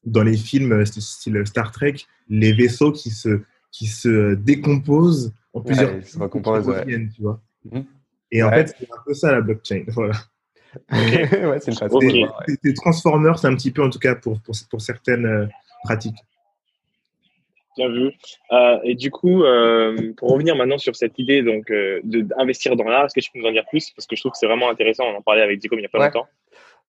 dans 0.06 0.22
les 0.22 0.36
films 0.36 0.86
style 0.86 1.42
Star 1.44 1.72
Trek, 1.72 1.96
les 2.28 2.52
vaisseaux 2.52 2.92
qui 2.92 3.10
se, 3.10 3.40
qui 3.70 3.86
se 3.86 4.34
décomposent 4.34 5.34
en 5.52 5.60
plusieurs 5.60 5.92
ouais, 5.92 7.08
tu 7.14 7.22
vois. 7.22 7.40
Mhm. 7.70 7.84
Et 8.32 8.42
en 8.42 8.50
fait, 8.50 8.74
c'est 8.78 8.90
un 8.90 9.02
peu 9.04 9.14
ça 9.14 9.32
la 9.32 9.40
blockchain. 9.40 9.84
Voilà. 9.88 10.14
ouais, 10.92 11.58
c'est 11.60 11.72
une 11.72 11.88
okay. 11.90 12.26
Des 12.62 12.74
Transformers, 12.74 13.38
c'est 13.38 13.46
un 13.46 13.54
petit 13.54 13.70
peu 13.70 13.82
en 13.82 13.88
tout 13.88 13.98
cas 13.98 14.14
pour, 14.14 14.40
pour, 14.42 14.54
pour 14.70 14.80
certaines 14.80 15.24
euh, 15.24 15.46
pratiques. 15.84 16.18
Bien 17.78 17.88
vu. 17.88 18.12
Euh, 18.52 18.78
et 18.84 18.94
du 18.94 19.10
coup, 19.10 19.42
euh, 19.44 20.12
pour 20.16 20.30
revenir 20.30 20.54
maintenant 20.56 20.78
sur 20.78 20.94
cette 20.96 21.18
idée 21.18 21.42
donc 21.42 21.72
d'investir 22.04 22.76
dans 22.76 22.84
l'art, 22.84 23.06
est-ce 23.06 23.14
que 23.14 23.20
tu 23.20 23.30
peux 23.32 23.38
nous 23.38 23.46
en 23.46 23.52
dire 23.52 23.64
plus? 23.68 23.90
Parce 23.90 24.06
que 24.06 24.16
je 24.16 24.22
trouve 24.22 24.32
que 24.32 24.38
c'est 24.38 24.46
vraiment 24.46 24.70
intéressant. 24.70 25.04
On 25.04 25.16
en 25.16 25.22
parlait 25.22 25.42
avec 25.42 25.58
Dico 25.58 25.76
il 25.76 25.80
n'y 25.80 25.86
a 25.86 25.88
pas 25.88 25.98
longtemps. 25.98 26.26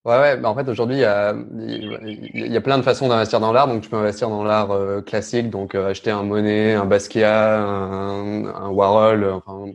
Ouais, 0.07 0.17
ouais. 0.19 0.45
en 0.45 0.55
fait, 0.55 0.69
aujourd'hui, 0.69 0.95
il 0.95 1.01
y 1.01 1.03
a, 1.05 1.35
il 1.59 2.47
y 2.53 2.55
a 2.55 2.61
plein 2.61 2.77
de 2.77 2.81
façons 2.83 3.09
d'investir 3.09 3.41
dans 3.41 3.51
l'art. 3.51 3.67
Donc, 3.67 3.81
tu 3.81 3.89
peux 3.89 3.97
investir 3.97 4.29
dans 4.29 4.41
l'art 4.45 4.71
euh, 4.71 5.01
classique, 5.01 5.49
donc 5.49 5.75
euh, 5.75 5.89
acheter 5.89 6.11
un 6.11 6.23
Monet, 6.23 6.75
un 6.75 6.85
Basquiat, 6.85 7.59
un, 7.59 8.45
un 8.45 8.69
Warhol, 8.69 9.25
enfin, 9.25 9.73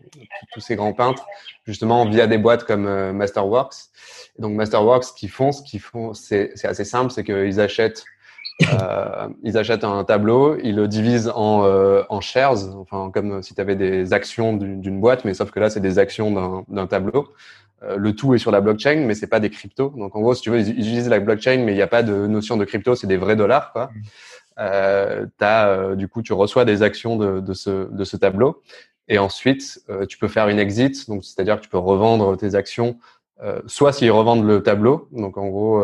tous 0.55 0.61
ces 0.61 0.75
grands 0.75 0.95
peintres, 0.95 1.27
justement 1.67 2.07
via 2.07 2.27
des 2.27 2.39
boîtes 2.39 2.65
comme 2.65 2.87
euh, 2.87 3.13
Masterworks. 3.13 3.75
Donc, 4.39 4.55
Masterworks, 4.55 5.05
ce 5.05 5.13
qu'ils 5.13 5.29
font, 5.29 5.53
ce 5.53 5.63
qu'ils 5.63 5.81
font, 5.81 6.15
c'est 6.15 6.55
assez 6.65 6.87
simple, 6.87 7.11
c'est 7.13 7.25
qu'ils 7.25 7.61
achètent 7.61 8.05
euh, 8.63 9.29
ils 9.43 9.59
achètent 9.59 9.85
un 9.85 10.05
tableau, 10.05 10.57
ils 10.63 10.77
le 10.77 10.87
divisent 10.87 11.33
en, 11.35 11.65
euh, 11.65 12.03
en 12.11 12.21
shares, 12.21 12.77
enfin 12.77 13.11
comme 13.13 13.43
si 13.43 13.55
tu 13.55 13.61
avais 13.61 13.77
des 13.77 14.13
actions 14.13 14.53
d'une 14.53 15.01
boîte, 15.01 15.25
mais 15.25 15.35
sauf 15.35 15.51
que 15.51 15.59
là 15.59 15.71
c'est 15.71 15.81
des 15.81 15.99
actions 15.99 16.65
d'un 16.69 16.87
tableau. 16.87 17.29
Euh, 17.85 17.97
le 17.97 18.15
tout 18.15 18.35
est 18.35 18.39
sur 18.39 18.51
la 18.51 18.61
blockchain, 18.61 19.05
mais 19.07 19.15
c'est 19.15 19.27
pas 19.27 19.41
des 19.41 19.51
cryptos. 19.51 19.93
Donc 19.97 20.15
en 20.15 20.21
gros, 20.21 20.35
si 20.35 20.43
tu 20.43 20.51
veux, 20.51 20.61
ils 20.61 20.71
utilisent 20.71 21.09
la 21.09 21.21
blockchain, 21.21 21.59
mais 21.59 21.73
il 21.73 21.77
n'y 21.77 21.83
a 21.83 21.87
pas 21.87 22.03
de 22.03 22.27
notion 22.27 22.57
de 22.57 22.65
crypto, 22.65 22.95
c'est 22.95 23.07
des 23.07 23.17
vrais 23.17 23.37
dollars. 23.37 23.73
Quoi. 23.73 23.87
Mm. 23.87 24.03
Euh, 24.59 25.27
as, 25.41 25.69
euh, 25.69 25.95
du 25.95 26.09
coup, 26.09 26.23
tu 26.23 26.33
reçois 26.33 26.65
des 26.65 26.83
actions 26.83 27.17
de, 27.17 27.41
de, 27.41 27.55
ce, 27.55 27.91
de 27.91 28.05
ce 28.05 28.17
tableau, 28.17 28.63
et 29.09 29.19
ensuite 29.19 29.81
euh, 29.91 30.07
tu 30.07 30.19
peux 30.19 30.29
faire 30.29 30.49
une 30.49 30.59
exit, 30.59 31.09
donc 31.09 31.25
c'est-à-dire 31.25 31.57
que 31.57 31.63
tu 31.63 31.69
peux 31.69 31.79
revendre 31.79 32.37
tes 32.37 32.55
actions. 32.55 32.99
soit 33.67 33.93
s'ils 33.93 34.13
revendent 34.13 34.47
le 34.47 34.63
tableau, 34.63 35.09
donc 35.11 35.37
en 35.37 35.49
gros 35.49 35.83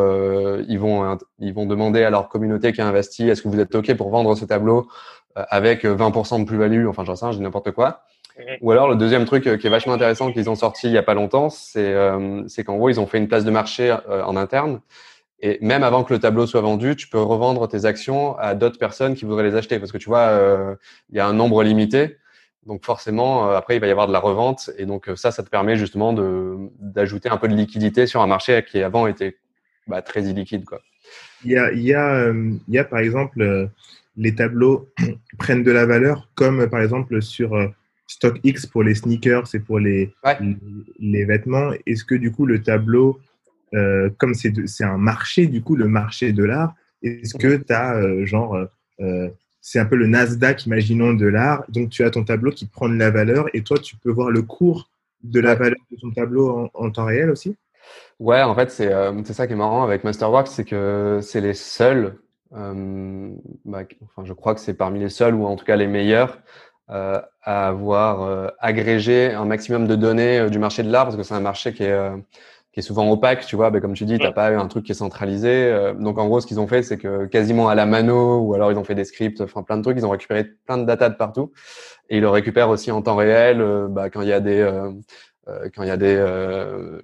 ils 0.69 0.79
vont 0.79 1.19
ils 1.41 1.53
vont 1.53 1.67
demander 1.67 2.05
à 2.05 2.11
leur 2.11 2.29
communauté 2.29 2.73
qui 2.73 2.81
a 2.81 2.87
investi, 2.87 3.29
est-ce 3.29 3.43
que 3.43 3.49
vous 3.49 3.59
êtes 3.59 3.75
ok 3.75 3.97
pour 3.97 4.11
vendre 4.11 4.37
ce 4.37 4.45
tableau 4.45 4.87
avec 5.35 5.85
20% 5.85 6.41
de 6.41 6.45
plus-value, 6.45 6.87
enfin 6.87 7.05
j'en 7.05 7.17
sais 7.17 7.33
je 7.33 7.39
dis 7.39 7.43
n'importe 7.43 7.73
quoi. 7.73 8.05
Ou 8.61 8.71
alors 8.71 8.89
le 8.89 8.97
deuxième 8.97 9.25
truc 9.25 9.47
euh, 9.47 9.57
qui 9.57 9.67
est 9.67 9.71
vachement 9.71 9.95
intéressant 9.95 10.33
qu'ils 10.33 10.49
ont 10.51 10.55
sorti 10.55 10.87
il 10.89 10.93
y 10.93 10.99
a 10.99 11.03
pas 11.03 11.15
longtemps, 11.15 11.51
c'est 11.51 11.93
euh, 11.93 12.47
qu'en 12.65 12.77
gros 12.77 12.89
ils 12.89 13.01
ont 13.01 13.07
fait 13.07 13.19
une 13.19 13.29
place 13.29 13.45
de 13.45 13.51
marché 13.51 13.97
euh, 14.09 14.23
en 14.23 14.37
interne. 14.37 14.81
Et 15.41 15.59
même 15.61 15.85
avant 15.85 16.03
que 16.03 16.13
le 16.13 16.19
tableau 16.19 16.47
soit 16.47 16.61
vendu, 16.61 16.97
tu 16.97 17.09
peux 17.09 17.21
revendre 17.21 17.69
tes 17.69 17.85
actions 17.85 18.37
à 18.39 18.55
d'autres 18.55 18.79
personnes 18.79 19.15
qui 19.15 19.25
voudraient 19.25 19.45
les 19.45 19.55
acheter. 19.55 19.79
Parce 19.79 19.93
que 19.93 19.99
tu 19.99 20.09
vois, 20.09 20.31
euh, 20.31 20.75
il 21.11 21.17
y 21.17 21.21
a 21.21 21.27
un 21.27 21.33
nombre 21.33 21.63
limité. 21.63 22.17
Donc 22.67 22.85
forcément, 22.85 23.49
après, 23.51 23.77
il 23.77 23.81
va 23.81 23.87
y 23.87 23.91
avoir 23.91 24.09
de 24.09 24.13
la 24.13 24.19
revente. 24.19 24.71
Et 24.79 24.85
donc 24.85 25.09
ça, 25.15 25.31
ça 25.31 25.45
te 25.45 25.49
permet 25.49 25.77
justement 25.77 26.13
d'ajouter 26.81 27.29
un 27.29 27.37
peu 27.37 27.47
de 27.47 27.55
liquidité 27.55 28.09
sur 28.09 28.21
un 28.21 28.27
marché 28.27 28.65
qui 28.69 28.83
avant 28.83 29.07
était 29.07 29.37
bah, 29.87 30.03
très 30.03 30.25
illiquide. 30.25 30.65
Quoi. 30.65 30.81
Il, 31.45 31.53
y 31.53 31.57
a, 31.57 31.71
il, 31.73 31.83
y 31.83 31.95
a, 31.95 32.31
il 32.31 32.75
y 32.75 32.79
a 32.79 32.85
par 32.85 32.99
exemple, 32.99 33.71
les 34.17 34.35
tableaux 34.35 34.89
prennent 35.39 35.63
de 35.63 35.71
la 35.71 35.87
valeur, 35.87 36.29
comme 36.35 36.69
par 36.69 36.83
exemple 36.83 37.23
sur 37.23 37.57
StockX 38.09 38.67
pour 38.67 38.83
les 38.83 38.95
sneakers 38.95 39.55
et 39.55 39.61
pour 39.61 39.79
les, 39.79 40.13
les, 40.99 41.25
vêtements. 41.25 41.71
Est-ce 41.87 42.05
que 42.05 42.15
du 42.15 42.33
coup 42.33 42.47
le 42.47 42.61
tableau, 42.63 43.21
euh, 43.75 44.11
comme 44.19 44.35
c'est 44.35 44.85
un 44.85 44.97
marché, 44.97 45.47
du 45.47 45.63
coup 45.63 45.77
le 45.77 45.87
marché 45.87 46.33
de 46.33 46.43
l'art, 46.43 46.75
est-ce 47.03 47.35
que 47.35 47.57
tu 47.57 47.73
as 47.73 47.97
euh, 47.97 48.25
genre, 48.25 48.59
euh, 49.01 49.29
c'est 49.61 49.79
un 49.79 49.85
peu 49.85 49.95
le 49.95 50.07
Nasdaq, 50.07 50.67
imaginons, 50.67 51.13
de 51.13 51.27
l'art, 51.27 51.65
donc 51.69 51.91
tu 51.91 52.03
as 52.03 52.11
ton 52.11 52.25
tableau 52.25 52.51
qui 52.51 52.67
prend 52.67 52.89
de 52.89 52.97
la 52.97 53.11
valeur 53.11 53.47
et 53.55 53.63
toi 53.63 53.79
tu 53.79 53.97
peux 53.97 54.11
voir 54.11 54.31
le 54.31 54.43
cours 54.43 54.91
de 55.23 55.41
la 55.41 55.55
valeur 55.55 55.79
de 55.91 55.97
ton 56.01 56.11
tableau 56.11 56.71
en, 56.73 56.91
temps 56.91 57.05
réel 57.05 57.31
aussi? 57.31 57.57
Ouais, 58.19 58.43
en 58.43 58.55
fait, 58.55 58.71
c'est 58.71 59.33
ça 59.33 59.47
qui 59.47 59.53
est 59.53 59.57
marrant 59.57 59.85
avec 59.85 60.03
Masterworks, 60.03 60.49
c'est 60.49 60.65
que 60.65 61.21
c'est 61.23 61.41
les 61.41 61.55
seuls, 61.55 62.17
bah, 62.51 63.85
enfin, 64.03 64.25
je 64.25 64.33
crois 64.33 64.55
que 64.55 64.61
c'est 64.61 64.75
parmi 64.75 65.01
les 65.01 65.11
seuls, 65.11 65.35
ou 65.35 65.45
en 65.45 65.57
tout 65.57 65.65
cas 65.65 65.77
les 65.77 65.87
meilleurs, 65.87 66.41
euh, 66.91 67.21
à 67.43 67.69
avoir 67.69 68.23
euh, 68.23 68.49
agrégé 68.61 69.35
un 69.35 69.45
maximum 69.45 69.87
de 69.87 69.95
données 69.95 70.39
euh, 70.39 70.49
du 70.49 70.59
marché 70.59 70.83
de 70.83 70.91
l'art 70.91 71.05
parce 71.05 71.17
que 71.17 71.23
c'est 71.23 71.35
un 71.35 71.41
marché 71.41 71.75
qui 71.75 71.83
est 71.85 71.99
qui 72.73 72.81
est 72.81 72.83
souvent 72.83 73.11
opaque, 73.11 73.45
tu 73.45 73.57
vois, 73.57 73.71
ben, 73.71 73.81
comme 73.81 73.93
tu 73.93 74.07
dis, 74.07 74.19
t'as 74.19 74.31
pas 74.31 74.49
un 74.49 74.69
truc 74.69 74.85
qui 74.85 74.93
est 74.93 74.95
centralisé. 74.95 75.93
donc 75.99 76.19
en 76.19 76.27
gros, 76.27 76.41
ce 76.41 76.47
qu'ils 76.47 76.61
ont 76.61 76.67
fait, 76.67 76.83
c'est 76.83 76.97
que 76.99 77.27
quasiment 77.27 77.69
à 77.69 77.75
la 77.75 77.87
mano, 77.87 78.39
ou 78.41 78.55
alors 78.55 78.71
ils 78.71 78.79
ont 78.79 78.85
fait 78.85 78.95
des 78.95 79.05
scripts, 79.05 79.41
enfin 79.41 79.63
plein 79.63 79.79
de 79.79 79.83
trucs, 79.83 79.99
ils 79.99 80.07
ont 80.07 80.11
récupéré 80.11 80.45
plein 80.67 80.79
de 80.79 80.85
data 80.85 81.09
de 81.09 81.15
partout, 81.15 81.53
et 82.09 82.19
ils 82.19 82.21
le 82.21 82.29
récupèrent 82.29 82.69
aussi 82.69 82.91
en 82.93 83.03
temps 83.03 83.17
réel, 83.17 83.87
bah, 83.91 84.11
quand 84.11 84.21
il 84.21 84.29
y 84.29 84.33
a 84.33 84.41
des 84.41 84.71
quand 85.75 85.83
il 85.83 85.89
y 85.89 85.91
a 85.91 85.97
des 85.97 86.23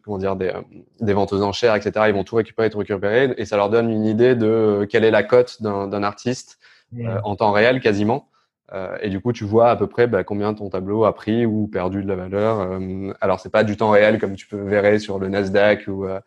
comment 0.05 0.19
dire 0.19 0.37
des, 0.37 0.53
des 1.01 1.13
ventes 1.13 1.33
aux 1.33 1.43
enchères, 1.43 1.75
etc. 1.75 2.07
Ils 2.09 2.15
vont 2.15 2.25
tout 2.25 2.37
récupérer, 2.37 2.71
tout 2.71 2.79
récupérer, 2.79 3.35
et 3.37 3.45
ça 3.45 3.57
leur 3.57 3.71
donne 3.71 3.91
une 3.91 4.05
idée 4.05 4.35
de 4.35 4.87
quelle 4.91 5.05
est 5.05 5.11
la 5.11 5.25
cote 5.25 5.63
d'un 5.63 6.03
artiste 6.03 6.59
en 7.25 7.37
temps 7.37 7.53
réel 7.53 7.81
quasiment. 7.81 8.29
Euh, 8.73 8.97
et 9.01 9.11
du 9.11 9.21
coup, 9.21 9.33
tu 9.33 9.45
vois 9.45 9.71
à 9.71 9.77
peu 9.77 9.87
près 9.87 10.07
bah, 10.07 10.25
combien 10.25 10.55
ton 10.55 10.71
tableau 10.71 11.05
a 11.05 11.15
pris 11.15 11.45
ou 11.47 11.69
perdu 11.69 12.03
de 12.03 12.09
la 12.09 12.17
valeur. 12.17 12.61
Euh, 12.61 13.13
alors, 13.21 13.41
c'est 13.41 13.51
pas 13.51 13.65
du 13.65 13.77
temps 13.77 13.91
réel 13.91 14.19
comme 14.19 14.37
tu 14.37 14.47
peux 14.47 14.61
verrer 14.61 14.99
sur 14.99 15.19
le 15.19 15.29
Nasdaq 15.29 15.85
ou, 15.87 16.07
euh, 16.07 16.21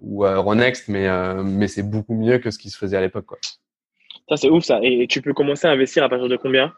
ou 0.00 0.24
Ronext, 0.24 0.88
mais, 0.88 1.08
mais 1.42 1.68
c'est 1.68 1.82
beaucoup 1.82 2.14
mieux 2.14 2.38
que 2.38 2.50
ce 2.50 2.58
qui 2.58 2.70
se 2.70 2.78
faisait 2.78 2.96
à 2.96 3.00
l'époque. 3.00 3.26
Ça, 4.28 4.36
c'est 4.36 4.50
ouf 4.50 4.64
ça. 4.64 4.78
Et 4.82 5.06
tu 5.08 5.22
peux 5.22 5.32
commencer 5.32 5.66
à 5.66 5.70
investir 5.70 6.04
à 6.04 6.08
partir 6.08 6.28
de 6.28 6.36
combien? 6.36 6.72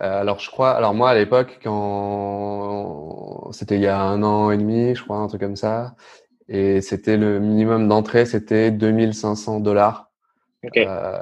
Alors 0.00 0.40
je 0.40 0.50
crois, 0.50 0.72
alors 0.72 0.94
moi 0.94 1.10
à 1.10 1.14
l'époque 1.14 1.60
quand 1.62 3.50
c'était 3.52 3.76
il 3.76 3.82
y 3.82 3.86
a 3.86 4.00
un 4.00 4.22
an 4.24 4.50
et 4.50 4.56
demi, 4.56 4.96
je 4.96 5.04
crois 5.04 5.18
un 5.18 5.28
truc 5.28 5.42
comme 5.42 5.54
ça, 5.54 5.94
et 6.48 6.80
c'était 6.80 7.16
le 7.16 7.38
minimum 7.38 7.86
d'entrée, 7.86 8.26
c'était 8.26 8.70
2500 8.72 9.60
dollars. 9.60 10.11
Euh, 10.76 11.18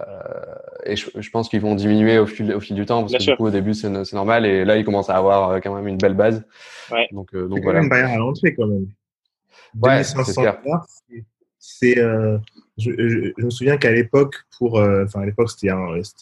et 0.84 0.96
je, 0.96 1.08
je 1.18 1.30
pense 1.30 1.48
qu'ils 1.48 1.62
vont 1.62 1.74
diminuer 1.74 2.18
au 2.18 2.26
fil, 2.26 2.52
au 2.52 2.60
fil 2.60 2.76
du 2.76 2.84
temps 2.84 3.00
parce 3.00 3.12
que 3.12 3.30
du 3.30 3.36
coup 3.36 3.46
au 3.46 3.50
début 3.50 3.72
c'est 3.72 3.88
normal 4.12 4.44
et 4.44 4.66
là 4.66 4.76
ils 4.76 4.84
commencent 4.84 5.08
à 5.08 5.16
avoir 5.16 5.50
euh, 5.50 5.60
quand 5.60 5.74
même 5.74 5.88
une 5.88 5.96
belle 5.96 6.14
base. 6.14 6.44
Ouais. 6.92 7.08
Donc, 7.12 7.34
euh, 7.34 7.48
donc 7.48 7.62
voilà. 7.62 7.80
une 7.80 7.88
barrière 7.88 8.10
à 8.10 8.16
l'entrée 8.18 8.54
quand 8.54 8.66
même. 8.66 8.86
Ouais, 9.82 10.02
c'est 11.58 11.98
euh, 11.98 12.38
je, 12.76 12.90
je, 13.38 13.44
me 13.44 13.50
souviens 13.50 13.76
qu'à 13.76 13.92
l'époque 13.92 14.34
pour 14.58 14.78
enfin 14.78 15.20
à 15.20 15.26
l'époque 15.26 15.50
c'était 15.50 15.68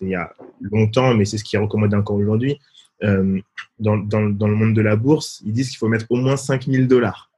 il 0.01 0.09
y 0.09 0.15
a 0.15 0.33
longtemps 0.61 1.15
mais 1.15 1.25
c'est 1.25 1.39
ce 1.39 1.45
qui 1.45 1.57
est 1.57 1.61
recommandé 1.61 1.97
encore 1.97 2.17
aujourd'hui 2.17 2.59
euh, 3.05 3.41
dans, 3.79 3.97
dans, 3.97 4.29
dans, 4.29 4.49
le 4.49 4.55
monde 4.55 4.75
de 4.75 4.81
la 4.81 4.97
bourse 4.97 5.41
ils 5.45 5.53
disent 5.53 5.71
qu'il 5.71 5.79
faut 5.79 5.89
mettre 5.89 6.07
au 6.11 6.17
moins 6.17 6.37
5000 6.37 6.89
dollars. 6.89 7.31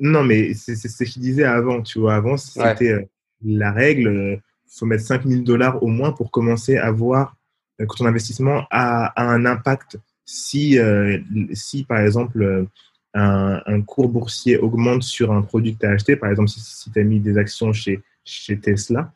Non 0.00 0.24
mais 0.24 0.54
c'est 0.54 0.76
ce 0.76 1.04
qu'ils 1.04 1.22
disaient 1.22 1.44
avant 1.44 1.82
tu 1.82 1.98
vois 2.00 2.14
avant 2.14 2.36
c'était 2.36 3.08
la 3.44 3.72
règle, 3.72 4.00
il 4.00 4.06
euh, 4.06 4.36
faut 4.68 4.86
mettre 4.86 5.04
5000 5.04 5.44
dollars 5.44 5.82
au 5.82 5.88
moins 5.88 6.12
pour 6.12 6.30
commencer 6.30 6.76
à 6.76 6.90
voir 6.90 7.36
euh, 7.80 7.86
que 7.86 7.96
ton 7.96 8.06
investissement 8.06 8.66
a, 8.70 9.12
un 9.22 9.44
impact. 9.46 9.98
Si, 10.24 10.78
euh, 10.78 11.18
si 11.52 11.84
par 11.84 11.98
exemple, 11.98 12.66
un, 13.14 13.82
cours 13.82 14.08
boursier 14.08 14.56
augmente 14.56 15.02
sur 15.02 15.32
un 15.32 15.42
produit 15.42 15.74
que 15.74 15.80
tu 15.80 15.86
as 15.86 15.90
acheté, 15.90 16.16
par 16.16 16.30
exemple, 16.30 16.48
si, 16.48 16.90
tu 16.90 17.00
as 17.00 17.04
mis 17.04 17.20
des 17.20 17.36
actions 17.36 17.72
chez, 17.72 18.00
chez 18.24 18.58
Tesla, 18.58 19.12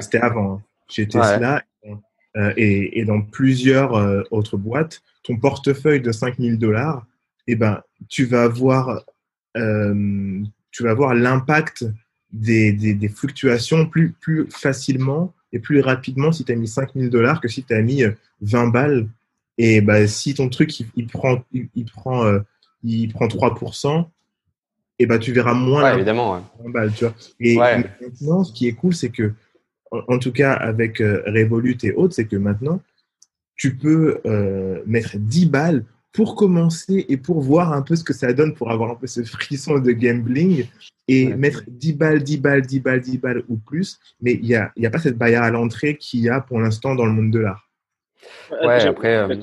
c'était 0.00 0.18
avant, 0.18 0.56
hein, 0.56 0.62
chez 0.88 1.06
Tesla, 1.06 1.62
et, 2.56 3.04
dans 3.06 3.22
plusieurs 3.22 3.92
autres 4.32 4.56
boîtes, 4.56 5.02
ton 5.22 5.36
portefeuille 5.36 6.00
de 6.00 6.12
5000 6.12 6.58
dollars, 6.58 7.06
eh 7.46 7.54
ben, 7.54 7.80
tu 8.08 8.24
vas 8.24 8.48
voir, 8.48 9.04
tu 9.54 10.82
vas 10.82 10.94
voir 10.94 11.14
l'impact 11.14 11.86
des, 12.34 12.72
des, 12.72 13.08
fluctuations 13.08 13.86
plus, 13.86 14.12
plus 14.12 14.46
facilement 14.50 15.32
et 15.52 15.60
plus 15.60 15.80
rapidement 15.80 16.32
si 16.32 16.44
tu 16.44 16.52
as 16.52 16.56
mis 16.56 16.66
5000 16.66 17.08
dollars 17.08 17.40
que 17.40 17.48
si 17.48 17.62
tu 17.62 17.72
as 17.72 17.80
mis 17.80 18.02
20 18.40 18.66
euh, 18.66 18.70
balles. 18.70 19.08
Et 19.56 19.80
bah, 19.80 20.06
si 20.08 20.34
ton 20.34 20.48
truc, 20.48 20.80
il, 20.96 21.06
prend, 21.06 21.44
il, 21.52 21.84
prend, 21.84 22.24
euh, 22.24 22.40
il 22.82 23.12
prend 23.12 23.28
3%, 23.28 24.04
et 24.98 25.06
bah, 25.06 25.18
tu 25.18 25.32
verras 25.32 25.54
moins. 25.54 25.84
Ouais, 25.84 25.94
évidemment. 25.94 26.44
Balles, 26.66 26.92
tu 26.92 27.04
vois. 27.04 27.14
Et 27.38 27.56
maintenant, 27.56 28.42
ce 28.42 28.52
qui 28.52 28.66
est 28.66 28.72
cool, 28.72 28.94
c'est 28.94 29.10
que, 29.10 29.32
en, 29.92 30.18
tout 30.18 30.32
cas, 30.32 30.54
avec 30.54 31.00
euh, 31.00 31.22
Revolut 31.26 31.78
et 31.84 31.92
autres, 31.92 32.14
c'est 32.14 32.26
que 32.26 32.34
maintenant, 32.34 32.82
tu 33.54 33.76
peux 33.76 34.20
mettre 34.86 35.16
10 35.16 35.46
balles 35.46 35.84
pour 36.14 36.36
commencer 36.36 37.04
et 37.08 37.16
pour 37.16 37.40
voir 37.40 37.72
un 37.72 37.82
peu 37.82 37.96
ce 37.96 38.04
que 38.04 38.14
ça 38.14 38.32
donne, 38.32 38.54
pour 38.54 38.70
avoir 38.70 38.92
un 38.92 38.94
peu 38.94 39.08
ce 39.08 39.22
frisson 39.24 39.80
de 39.80 39.92
gambling 39.92 40.64
et 41.08 41.34
mettre 41.34 41.64
10 41.66 41.92
balles, 41.94 42.22
10 42.22 42.38
balles, 42.38 42.62
10 42.62 42.80
balles, 42.80 43.00
10 43.00 43.18
balles 43.18 43.42
ou 43.48 43.56
plus. 43.56 43.98
Mais 44.22 44.34
il 44.34 44.44
n'y 44.44 44.54
a, 44.54 44.72
y 44.76 44.86
a 44.86 44.90
pas 44.90 45.00
cette 45.00 45.18
barrière 45.18 45.42
à 45.42 45.50
l'entrée 45.50 45.96
qu'il 45.96 46.20
y 46.20 46.28
a 46.30 46.40
pour 46.40 46.60
l'instant 46.60 46.94
dans 46.94 47.04
le 47.04 47.12
monde 47.12 47.32
de 47.32 47.40
l'art. 47.40 47.68
Ouais, 48.62 48.86
après. 48.86 49.16
Euh, 49.16 49.34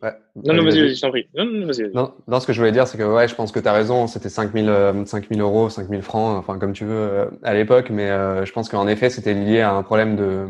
non, 0.00 0.54
non, 0.54 0.64
vas-y, 0.64 0.80
vas-y, 0.80 0.94
je 0.94 1.00
t'en 1.00 1.10
prie. 1.10 1.28
Non, 1.34 1.44
non, 1.44 1.66
vas-y. 1.66 1.90
Non, 1.92 2.14
non, 2.28 2.40
ce 2.40 2.46
que 2.46 2.52
je 2.52 2.60
voulais 2.60 2.72
dire, 2.72 2.86
c'est 2.86 2.98
que 2.98 3.02
ouais, 3.02 3.26
je 3.26 3.34
pense 3.34 3.50
que 3.50 3.58
tu 3.58 3.66
as 3.66 3.72
raison. 3.72 4.06
C'était 4.06 4.28
5000 4.28 4.68
euh, 4.68 5.04
5000 5.04 5.40
euros, 5.40 5.68
5000 5.68 6.02
francs, 6.02 6.38
enfin, 6.38 6.58
comme 6.58 6.72
tu 6.72 6.84
veux, 6.84 6.94
euh, 6.94 7.26
à 7.42 7.54
l'époque. 7.54 7.90
Mais 7.90 8.08
euh, 8.10 8.44
je 8.44 8.52
pense 8.52 8.68
qu'en 8.68 8.86
effet, 8.86 9.10
c'était 9.10 9.34
lié 9.34 9.60
à 9.60 9.72
un 9.72 9.82
problème 9.82 10.16
de 10.16 10.46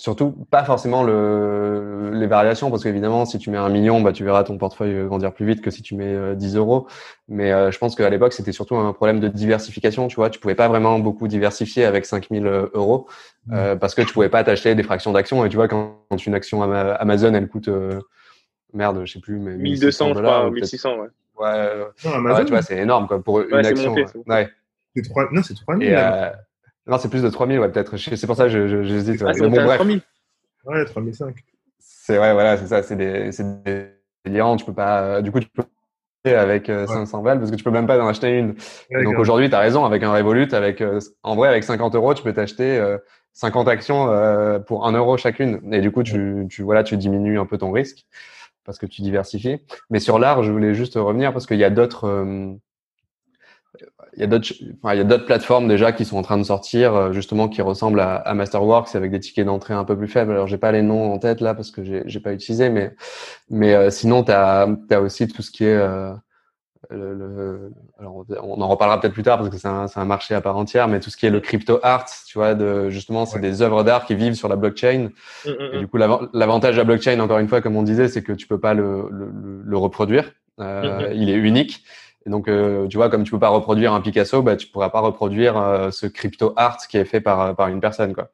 Surtout, 0.00 0.30
pas 0.50 0.64
forcément 0.64 1.02
le, 1.02 2.12
les 2.14 2.26
variations, 2.26 2.70
parce 2.70 2.82
qu'évidemment, 2.84 3.26
si 3.26 3.38
tu 3.38 3.50
mets 3.50 3.58
un 3.58 3.68
million, 3.68 4.00
bah, 4.00 4.12
tu 4.12 4.24
verras 4.24 4.44
ton 4.44 4.56
portefeuille 4.56 5.04
grandir 5.04 5.30
plus 5.34 5.44
vite 5.44 5.60
que 5.60 5.70
si 5.70 5.82
tu 5.82 5.94
mets 5.94 6.34
10 6.36 6.56
euh, 6.56 6.58
euros. 6.58 6.86
Mais 7.28 7.52
euh, 7.52 7.70
je 7.70 7.78
pense 7.78 7.96
qu'à 7.96 8.08
l'époque, 8.08 8.32
c'était 8.32 8.52
surtout 8.52 8.76
un 8.76 8.94
problème 8.94 9.20
de 9.20 9.28
diversification. 9.28 10.08
Tu 10.08 10.16
vois, 10.16 10.30
tu 10.30 10.40
pouvais 10.40 10.54
pas 10.54 10.68
vraiment 10.68 10.98
beaucoup 11.00 11.28
diversifier 11.28 11.84
avec 11.84 12.06
5000 12.06 12.46
euh, 12.46 12.70
euros 12.72 13.08
mmh. 13.48 13.74
parce 13.78 13.94
que 13.94 14.00
tu 14.00 14.14
pouvais 14.14 14.30
pas 14.30 14.42
t'acheter 14.42 14.74
des 14.74 14.82
fractions 14.82 15.12
d'actions. 15.12 15.44
Et 15.44 15.50
tu 15.50 15.56
vois, 15.56 15.68
quand, 15.68 15.98
une 16.26 16.34
action 16.34 16.62
Amazon, 16.62 17.34
elle 17.34 17.48
coûte 17.48 17.68
merde, 18.72 19.02
je 19.04 19.12
sais 19.12 19.20
plus, 19.20 19.38
mais 19.38 19.58
1200 19.58 20.12
dollars, 20.12 20.50
1600, 20.50 20.96
ouais. 20.96 21.08
Ouais, 21.38 21.46
ouais, 22.06 22.44
tu 22.46 22.52
vois, 22.52 22.62
c'est 22.62 22.78
énorme 22.78 23.06
quoi 23.06 23.22
pour 23.22 23.42
une 23.42 23.54
action. 23.54 23.90
Monté, 23.90 24.06
ouais. 24.28 24.48
Non, 25.30 25.42
c'est 25.42 25.52
3000. 25.52 25.94
Non, 26.90 26.98
c'est 26.98 27.08
plus 27.08 27.22
de 27.22 27.28
3000, 27.28 27.60
ouais, 27.60 27.68
peut-être. 27.70 27.96
C'est 27.96 28.26
pour 28.26 28.36
ça 28.36 28.48
que 28.48 28.82
j'hésite. 28.82 29.22
Ah, 29.24 29.32
c'est 29.32 29.42
bon, 29.42 29.50
bref. 29.50 29.76
3000. 29.76 30.00
Ouais, 30.66 30.84
3005. 30.84 31.36
C'est 31.78 32.18
ouais, 32.18 32.32
voilà, 32.32 32.56
c'est 32.56 32.66
ça. 32.66 32.82
C'est 32.82 32.96
des, 32.96 33.30
des 33.64 33.86
délirants. 34.24 34.56
Tu 34.56 34.64
peux 34.64 34.74
pas. 34.74 35.22
Du 35.22 35.30
coup, 35.30 35.38
tu 35.38 35.48
peux 35.48 35.62
avec 36.24 36.66
500 36.66 37.18
euh, 37.18 37.22
balles 37.22 37.38
parce 37.38 37.50
que 37.50 37.56
tu 37.56 37.64
peux 37.64 37.70
même 37.70 37.86
pas 37.86 38.02
en 38.02 38.08
acheter 38.08 38.38
une. 38.38 38.54
Donc 39.04 39.18
aujourd'hui, 39.18 39.48
tu 39.48 39.54
as 39.54 39.60
raison. 39.60 39.84
Avec 39.84 40.02
un 40.02 40.12
Revolut, 40.12 40.52
avec 40.52 40.80
euh, 40.80 40.98
en 41.22 41.36
vrai, 41.36 41.48
avec 41.48 41.64
50 41.64 41.94
euros, 41.94 42.12
tu 42.12 42.22
peux 42.22 42.32
t'acheter 42.32 42.84
50 43.34 43.68
euh, 43.68 43.70
actions 43.70 44.62
pour 44.66 44.86
1 44.86 44.92
euro 44.92 45.16
chacune. 45.16 45.60
Et 45.72 45.80
du 45.80 45.92
coup, 45.92 46.02
tu, 46.02 46.46
tu 46.50 46.62
voilà, 46.62 46.82
tu 46.82 46.96
diminues 46.96 47.38
un 47.38 47.46
peu 47.46 47.56
ton 47.56 47.70
risque 47.70 48.04
parce 48.64 48.78
que 48.78 48.86
tu 48.86 49.02
diversifies. 49.02 49.58
Mais 49.90 50.00
sur 50.00 50.18
l'art, 50.18 50.42
je 50.42 50.50
voulais 50.50 50.74
juste 50.74 50.94
revenir 50.96 51.32
parce 51.32 51.46
qu'il 51.46 51.58
y 51.58 51.64
a 51.64 51.70
d'autres 51.70 52.58
il 54.16 54.20
y 54.20 54.24
a 54.24 54.26
d'autres, 54.26 54.52
enfin, 54.82 54.94
il 54.94 54.98
y 54.98 55.00
a 55.00 55.04
d'autres 55.04 55.24
plateformes 55.24 55.68
déjà 55.68 55.92
qui 55.92 56.04
sont 56.04 56.16
en 56.16 56.22
train 56.22 56.38
de 56.38 56.42
sortir, 56.42 56.94
euh, 56.94 57.12
justement, 57.12 57.48
qui 57.48 57.62
ressemblent 57.62 58.00
à, 58.00 58.16
à 58.16 58.34
Masterworks 58.34 58.94
avec 58.94 59.10
des 59.10 59.20
tickets 59.20 59.46
d'entrée 59.46 59.74
un 59.74 59.84
peu 59.84 59.96
plus 59.96 60.08
faibles. 60.08 60.32
Alors, 60.32 60.46
j'ai 60.46 60.58
pas 60.58 60.72
les 60.72 60.82
noms 60.82 61.12
en 61.12 61.18
tête 61.18 61.40
là 61.40 61.54
parce 61.54 61.70
que 61.70 61.84
j'ai, 61.84 62.02
j'ai 62.06 62.20
pas 62.20 62.32
utilisé, 62.32 62.70
mais, 62.70 62.94
mais 63.50 63.74
euh, 63.74 63.90
sinon, 63.90 64.24
tu 64.24 64.32
as, 64.32 64.66
aussi 65.00 65.28
tout 65.28 65.42
ce 65.42 65.50
qui 65.50 65.64
est, 65.64 65.76
euh, 65.76 66.12
le, 66.90 67.70
alors 68.00 68.24
on 68.42 68.60
en 68.60 68.66
reparlera 68.66 69.00
peut-être 69.00 69.12
plus 69.12 69.22
tard 69.22 69.38
parce 69.38 69.50
que 69.50 69.58
c'est 69.58 69.68
un, 69.68 69.86
c'est 69.86 70.00
un 70.00 70.04
marché 70.04 70.34
à 70.34 70.40
part 70.40 70.56
entière, 70.56 70.88
mais 70.88 70.98
tout 70.98 71.10
ce 71.10 71.16
qui 71.16 71.26
est 71.26 71.30
le 71.30 71.40
crypto 71.40 71.78
art, 71.84 72.06
tu 72.26 72.36
vois, 72.36 72.54
de, 72.54 72.90
justement, 72.90 73.26
c'est 73.26 73.38
des 73.38 73.62
œuvres 73.62 73.84
d'art 73.84 74.06
qui 74.06 74.16
vivent 74.16 74.34
sur 74.34 74.48
la 74.48 74.56
blockchain. 74.56 75.10
Mmh, 75.44 75.50
mmh, 75.50 75.54
et 75.72 75.76
mmh. 75.76 75.80
du 75.80 75.86
coup, 75.86 75.98
l'avantage 75.98 76.74
de 76.74 76.78
la 76.78 76.84
blockchain, 76.84 77.20
encore 77.20 77.38
une 77.38 77.48
fois, 77.48 77.60
comme 77.60 77.76
on 77.76 77.84
disait, 77.84 78.08
c'est 78.08 78.22
que 78.22 78.32
tu 78.32 78.48
peux 78.48 78.58
pas 78.58 78.74
le, 78.74 79.08
le, 79.10 79.30
le 79.64 79.76
reproduire. 79.76 80.32
Il 80.58 81.30
est 81.30 81.34
unique. 81.34 81.84
Et 82.26 82.30
donc, 82.30 82.48
euh, 82.48 82.86
tu 82.88 82.96
vois, 82.96 83.08
comme 83.08 83.24
tu 83.24 83.30
peux 83.30 83.38
pas 83.38 83.48
reproduire 83.48 83.92
un 83.92 84.00
Picasso, 84.00 84.42
bah, 84.42 84.56
tu 84.56 84.66
pourras 84.66 84.90
pas 84.90 85.00
reproduire 85.00 85.56
euh, 85.56 85.90
ce 85.90 86.06
crypto 86.06 86.52
art 86.56 86.78
qui 86.88 86.98
est 86.98 87.04
fait 87.04 87.20
par, 87.20 87.56
par 87.56 87.68
une 87.68 87.80
personne, 87.80 88.14
quoi. 88.14 88.30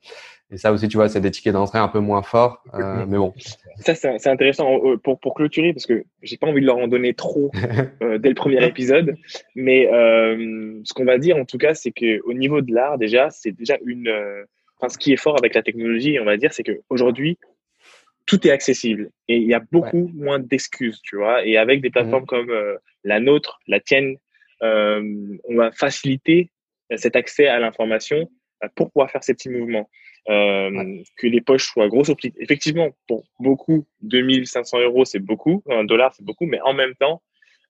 Et 0.52 0.58
ça 0.58 0.70
aussi, 0.70 0.86
tu 0.86 0.96
vois, 0.96 1.08
c'est 1.08 1.20
des 1.20 1.32
tickets 1.32 1.52
d'entrée 1.52 1.80
un 1.80 1.88
peu 1.88 1.98
moins 1.98 2.22
forts, 2.22 2.62
euh, 2.74 3.04
mais 3.08 3.16
bon. 3.16 3.34
Ça, 3.78 3.94
c'est 3.94 4.28
intéressant 4.28 4.80
pour, 5.02 5.18
pour 5.18 5.34
clôturer, 5.34 5.72
parce 5.72 5.86
que 5.86 6.04
j'ai 6.22 6.36
pas 6.36 6.46
envie 6.46 6.60
de 6.60 6.66
leur 6.66 6.78
en 6.78 6.86
donner 6.86 7.14
trop 7.14 7.50
dès 8.00 8.28
le 8.28 8.34
premier 8.34 8.64
épisode. 8.64 9.16
Mais 9.56 9.86
ce 9.86 10.94
qu'on 10.94 11.04
va 11.04 11.18
dire, 11.18 11.36
en 11.36 11.44
tout 11.44 11.58
cas, 11.58 11.74
c'est 11.74 11.90
que 11.90 12.20
au 12.24 12.32
niveau 12.32 12.60
de 12.60 12.72
l'art, 12.72 12.96
déjà, 12.96 13.30
c'est 13.30 13.52
déjà 13.52 13.76
une. 13.84 14.08
Enfin, 14.78 14.88
ce 14.88 14.98
qui 14.98 15.12
est 15.12 15.16
fort 15.16 15.36
avec 15.38 15.54
la 15.54 15.62
technologie, 15.62 16.18
on 16.20 16.24
va 16.24 16.36
dire, 16.36 16.52
c'est 16.52 16.62
qu'aujourd'hui, 16.62 17.38
tout 18.26 18.46
est 18.46 18.50
accessible 18.50 19.10
et 19.28 19.36
il 19.36 19.46
y 19.46 19.54
a 19.54 19.60
beaucoup 19.60 20.10
moins 20.14 20.38
d'excuses, 20.38 21.00
tu 21.02 21.16
vois. 21.16 21.44
Et 21.46 21.56
avec 21.56 21.80
des 21.80 21.90
plateformes 21.90 22.24
mmh. 22.24 22.26
comme 22.26 22.50
euh, 22.50 22.76
la 23.04 23.20
nôtre, 23.20 23.60
la 23.66 23.80
tienne, 23.80 24.16
euh, 24.62 25.38
on 25.44 25.56
va 25.56 25.70
faciliter 25.72 26.50
cet 26.94 27.16
accès 27.16 27.46
à 27.46 27.58
l'information 27.58 28.28
euh, 28.64 28.68
pour 28.74 28.90
pouvoir 28.90 29.10
faire 29.10 29.24
ces 29.24 29.34
petits 29.34 29.50
mouvements. 29.50 29.88
Euh, 30.28 31.02
Que 31.16 31.28
les 31.28 31.40
poches 31.40 31.66
soient 31.66 31.88
grosses 31.88 32.08
ou 32.08 32.16
petites. 32.16 32.36
Effectivement, 32.38 32.90
pour 33.06 33.24
beaucoup, 33.38 33.86
2500 34.02 34.80
euros, 34.80 35.04
c'est 35.04 35.20
beaucoup, 35.20 35.62
un 35.70 35.84
dollar, 35.84 36.14
c'est 36.14 36.24
beaucoup, 36.24 36.46
mais 36.46 36.60
en 36.62 36.74
même 36.74 36.94
temps, 36.96 37.22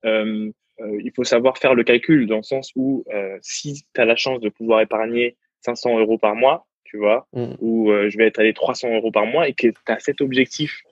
euh, 0.05 0.51
il 0.79 1.11
faut 1.15 1.25
savoir 1.25 1.59
faire 1.59 1.75
le 1.75 1.85
calcul 1.85 2.27
dans 2.27 2.37
le 2.37 2.43
sens 2.43 2.71
où 2.77 3.05
si 3.41 3.85
tu 3.95 4.01
as 4.01 4.05
la 4.05 4.17
chance 4.17 4.41
de 4.41 4.51
pouvoir 4.51 4.83
épargner 4.83 5.37
500 5.63 5.99
euros 5.99 6.19
par 6.19 6.35
mois, 6.35 6.67
tu 6.87 6.99
vois, 6.99 7.27
mm. 7.33 7.55
où 7.61 7.91
euh, 7.91 8.09
je 8.11 8.19
vais 8.19 8.27
être 8.27 8.39
allé 8.39 8.53
300 8.53 8.95
euros 8.95 9.11
par 9.11 9.27
mois 9.27 9.49
et 9.49 9.53
que 9.53 9.69
tu 9.69 9.75
as 9.87 9.99
cet 9.99 10.21
objectif 10.21 10.83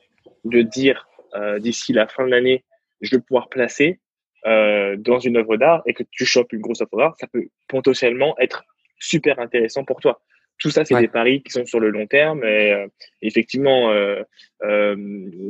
de 0.45 0.63
dire 0.63 1.09
euh, 1.35 1.59
d'ici 1.59 1.93
la 1.93 2.07
fin 2.07 2.25
de 2.25 2.31
l'année, 2.31 2.65
je 3.01 3.17
vais 3.17 3.23
pouvoir 3.23 3.49
placer 3.49 4.01
euh, 4.47 4.97
dans 4.97 5.19
une 5.19 5.37
œuvre 5.37 5.57
d'art 5.57 5.83
et 5.87 5.95
que 5.95 6.03
tu 6.11 6.25
chopes 6.25 6.53
une 6.53 6.61
grosse 6.61 6.83
œuvre 6.83 6.99
d'art, 6.99 7.15
ça 7.19 7.27
peut 7.27 7.49
potentiellement 7.69 8.37
être 8.39 8.65
super 8.99 9.39
intéressant 9.39 9.85
pour 9.85 10.01
toi. 10.01 10.21
Tout 10.59 10.71
ça, 10.71 10.85
c'est 10.85 10.99
des 10.99 11.09
paris 11.09 11.43
qui 11.43 11.51
sont 11.51 11.67
sur 11.67 11.81
le 11.81 11.91
long 11.91 12.07
terme. 12.07 12.45
Et 12.45 12.73
euh, 12.73 12.87
effectivement, 13.23 13.91
euh, 13.91 14.23
euh, 14.63 14.95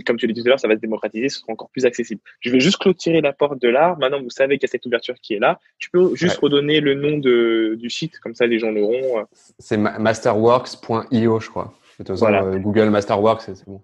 comme 0.06 0.16
tu 0.16 0.26
l'as 0.26 0.32
dit 0.32 0.40
tout 0.40 0.48
à 0.48 0.50
l'heure, 0.50 0.60
ça 0.60 0.68
va 0.68 0.74
se 0.74 0.80
démocratiser, 0.80 1.28
ce 1.28 1.40
sera 1.40 1.52
encore 1.52 1.70
plus 1.70 1.84
accessible. 1.84 2.20
Je 2.40 2.50
vais 2.50 2.60
juste 2.60 2.78
clôturer 2.78 3.20
la 3.20 3.32
porte 3.32 3.60
de 3.60 3.68
l'art. 3.68 3.98
Maintenant, 3.98 4.22
vous 4.22 4.30
savez 4.30 4.58
qu'il 4.58 4.66
y 4.66 4.70
a 4.70 4.72
cette 4.72 4.86
ouverture 4.86 5.14
qui 5.22 5.34
est 5.34 5.38
là. 5.38 5.60
Tu 5.78 5.90
peux 5.90 6.14
juste 6.14 6.38
redonner 6.38 6.80
le 6.80 6.94
nom 6.94 7.18
de, 7.18 7.76
du 7.78 7.90
site, 7.90 8.18
comme 8.20 8.34
ça 8.34 8.46
les 8.46 8.58
gens 8.58 8.70
l'auront. 8.70 9.26
C'est 9.58 9.76
masterworks.io, 9.76 11.40
je 11.40 11.50
crois. 11.50 11.74
Voilà. 12.08 12.42
Google 12.58 12.90
Masterworks, 12.90 13.42
c'est 13.42 13.64
bon. 13.66 13.82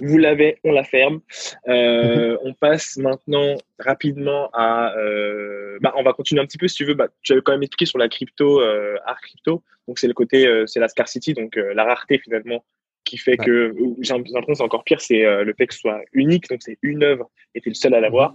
Vous 0.00 0.18
l'avez, 0.18 0.58
on 0.64 0.72
la 0.72 0.84
ferme. 0.84 1.20
Euh, 1.68 2.36
on 2.42 2.54
passe 2.54 2.96
maintenant 2.96 3.56
rapidement 3.78 4.50
à. 4.52 4.94
Euh, 4.96 5.78
bah, 5.80 5.92
on 5.96 6.02
va 6.02 6.12
continuer 6.12 6.42
un 6.42 6.46
petit 6.46 6.58
peu 6.58 6.68
si 6.68 6.76
tu 6.76 6.84
veux. 6.84 6.94
Bah, 6.94 7.08
tu 7.22 7.32
avais 7.32 7.42
quand 7.42 7.52
même 7.52 7.62
expliqué 7.62 7.86
sur 7.86 7.98
la 7.98 8.08
crypto, 8.08 8.60
euh, 8.60 8.96
art 9.04 9.20
crypto. 9.20 9.62
Donc 9.86 9.98
c'est 9.98 10.08
le 10.08 10.14
côté, 10.14 10.46
c'est 10.66 10.78
la 10.78 10.88
scarcity, 10.88 11.34
donc 11.34 11.56
la 11.56 11.82
rareté 11.82 12.18
finalement, 12.18 12.64
qui 13.04 13.16
fait 13.16 13.36
que 13.36 13.74
j'ai 14.00 14.14
l'impression 14.14 14.40
que 14.46 14.54
c'est 14.54 14.62
encore 14.62 14.84
pire, 14.84 15.00
c'est 15.00 15.22
le 15.42 15.52
fait 15.54 15.66
que 15.66 15.74
ce 15.74 15.80
soit 15.80 16.00
unique. 16.12 16.48
Donc 16.48 16.60
c'est 16.62 16.78
une 16.82 17.02
œuvre 17.02 17.28
et 17.56 17.60
tu 17.60 17.70
es 17.70 17.72
le 17.72 17.74
seul 17.74 17.94
à 17.94 18.00
l'avoir. 18.00 18.32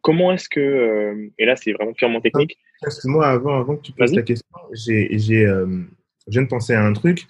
comment 0.00 0.32
est-ce 0.32 0.48
que 0.48 1.30
et 1.38 1.46
là 1.46 1.54
c'est 1.54 1.72
vraiment 1.72 1.92
purement 1.92 2.20
technique. 2.20 2.58
Excuse-moi 2.84 3.28
avant, 3.28 3.60
avant 3.60 3.76
que 3.76 3.82
tu 3.82 3.92
poses 3.92 4.12
ta 4.12 4.22
question, 4.22 4.48
j'ai, 4.72 5.06
j'ai, 5.12 5.44
je 5.44 5.86
viens 6.26 6.42
de 6.42 6.48
penser 6.48 6.74
à 6.74 6.82
un 6.82 6.92
truc. 6.94 7.26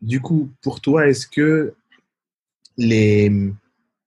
du 0.00 0.20
coup, 0.22 0.50
pour 0.62 0.80
toi, 0.80 1.08
est-ce 1.08 1.26
que 1.26 1.74
les, 2.76 3.32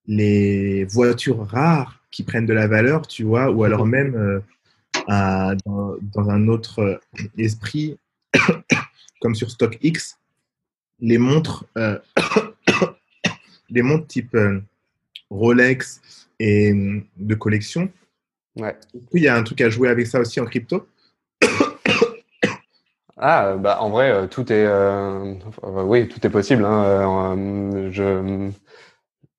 les 0.07 0.85
voitures 0.85 1.45
rares 1.45 2.01
qui 2.11 2.23
prennent 2.23 2.45
de 2.45 2.53
la 2.53 2.67
valeur, 2.67 3.07
tu 3.07 3.23
vois, 3.23 3.51
ou 3.51 3.63
alors 3.63 3.85
mhm. 3.85 3.91
même 3.91 4.15
euh, 4.15 5.55
dans, 5.65 5.95
dans, 6.01 6.29
un 6.29 6.47
autre 6.47 6.99
esprit, 7.37 7.97
comme 9.21 9.35
sur 9.35 9.51
StockX, 9.51 10.17
les 10.99 11.17
montres, 11.17 11.65
euh, 11.77 11.99
les 13.69 13.81
montres 13.81 14.07
type 14.07 14.33
euh, 14.35 14.59
Rolex 15.29 16.01
et 16.39 16.73
de 17.17 17.35
collection. 17.35 17.91
Ouais. 18.55 18.75
Il 19.13 19.21
y 19.21 19.27
a 19.27 19.35
un 19.35 19.43
truc 19.43 19.61
à 19.61 19.69
jouer 19.69 19.89
avec 19.89 20.07
ça 20.07 20.19
aussi 20.19 20.39
en 20.39 20.45
crypto. 20.45 20.87
Ah, 23.19 23.55
bah 23.57 23.79
en 23.81 23.89
vrai, 23.89 24.11
euh, 24.11 24.27
tout 24.27 24.51
est, 24.53 24.65
euh, 24.65 25.33
oui, 25.63 26.07
tout 26.07 26.25
est 26.25 26.29
possible. 26.29 26.63
Hein. 26.65 27.35
Euh, 27.35 27.89
je, 27.91 28.51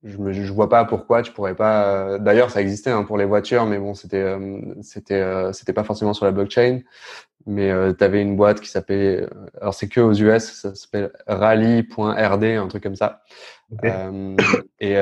je, 0.03 0.33
je 0.33 0.53
vois 0.53 0.69
pas 0.69 0.85
pourquoi 0.85 1.23
tu 1.23 1.33
pourrais 1.33 1.55
pas. 1.55 2.19
D'ailleurs, 2.19 2.51
ça 2.51 2.61
existait 2.61 2.91
hein, 2.91 3.05
pour 3.05 3.19
les 3.19 3.25
voitures, 3.25 3.67
mais 3.67 3.79
bon, 3.79 3.95
c'était, 3.95 4.37
c'était, 4.83 5.53
c'était 5.53 5.73
pas 5.73 5.85
forcément 5.85 6.13
sur 6.13 6.25
la 6.25 6.33
blockchain. 6.33 6.81
Mais 7.47 7.73
tu 7.97 8.05
avais 8.05 8.21
une 8.21 8.37
boîte 8.37 8.61
qui 8.61 8.69
s'appelait, 8.69 9.27
alors 9.61 9.73
c'est 9.75 9.89
que 9.89 10.01
aux 10.01 10.13
US, 10.13 10.45
ça 10.53 10.75
s'appelle 10.75 11.13
Rally.rd, 11.27 12.45
un 12.45 12.69
truc 12.69 12.83
comme 12.83 12.97
ça. 12.97 13.23
et, 14.81 14.97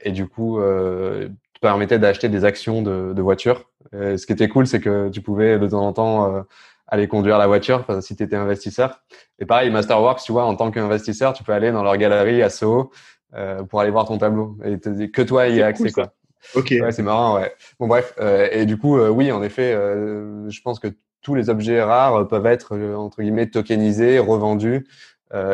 et 0.00 0.12
du 0.12 0.26
coup, 0.28 0.60
tu 0.60 1.60
permettais 1.60 1.98
d'acheter 1.98 2.28
des 2.28 2.44
actions 2.44 2.82
de, 2.82 3.12
de 3.12 3.22
voitures. 3.22 3.70
ce 3.92 4.24
qui 4.26 4.32
était 4.32 4.48
cool, 4.48 4.66
c'est 4.66 4.80
que 4.80 5.08
tu 5.10 5.20
pouvais 5.20 5.58
de 5.58 5.68
temps 5.68 5.86
en 5.86 5.92
temps 5.92 6.44
aller 6.86 7.08
conduire 7.08 7.38
la 7.38 7.46
voiture 7.46 7.84
si 8.00 8.16
tu 8.16 8.22
étais 8.22 8.36
investisseur. 8.36 9.02
Et 9.38 9.46
pareil, 9.46 9.70
Masterworks, 9.70 10.22
tu 10.22 10.32
vois, 10.32 10.44
en 10.44 10.54
tant 10.54 10.70
qu'investisseur, 10.70 11.32
tu 11.32 11.42
peux 11.42 11.52
aller 11.52 11.72
dans 11.72 11.82
leur 11.82 11.96
galerie 11.96 12.42
à 12.42 12.50
Soho 12.50 12.90
euh, 13.34 13.62
pour 13.64 13.80
aller 13.80 13.90
voir 13.90 14.06
ton 14.06 14.18
tableau. 14.18 14.56
Et 14.64 14.78
que 15.10 15.22
toi 15.22 15.48
y 15.48 15.62
as 15.62 15.66
accès, 15.66 15.90
quoi. 15.90 16.12
Ok. 16.54 16.74
Ouais, 16.80 16.92
c'est 16.92 17.02
marrant, 17.02 17.36
ouais. 17.36 17.52
Bon, 17.80 17.86
bref. 17.86 18.14
Euh, 18.20 18.48
et 18.52 18.66
du 18.66 18.76
coup, 18.76 18.98
euh, 18.98 19.08
oui, 19.08 19.32
en 19.32 19.42
effet, 19.42 19.72
euh, 19.74 20.48
je 20.50 20.60
pense 20.60 20.78
que 20.78 20.88
tous 21.22 21.34
les 21.34 21.48
objets 21.48 21.82
rares 21.82 22.28
peuvent 22.28 22.46
être, 22.46 22.76
entre 22.96 23.22
guillemets, 23.22 23.48
tokenisés, 23.48 24.18
revendus. 24.18 24.86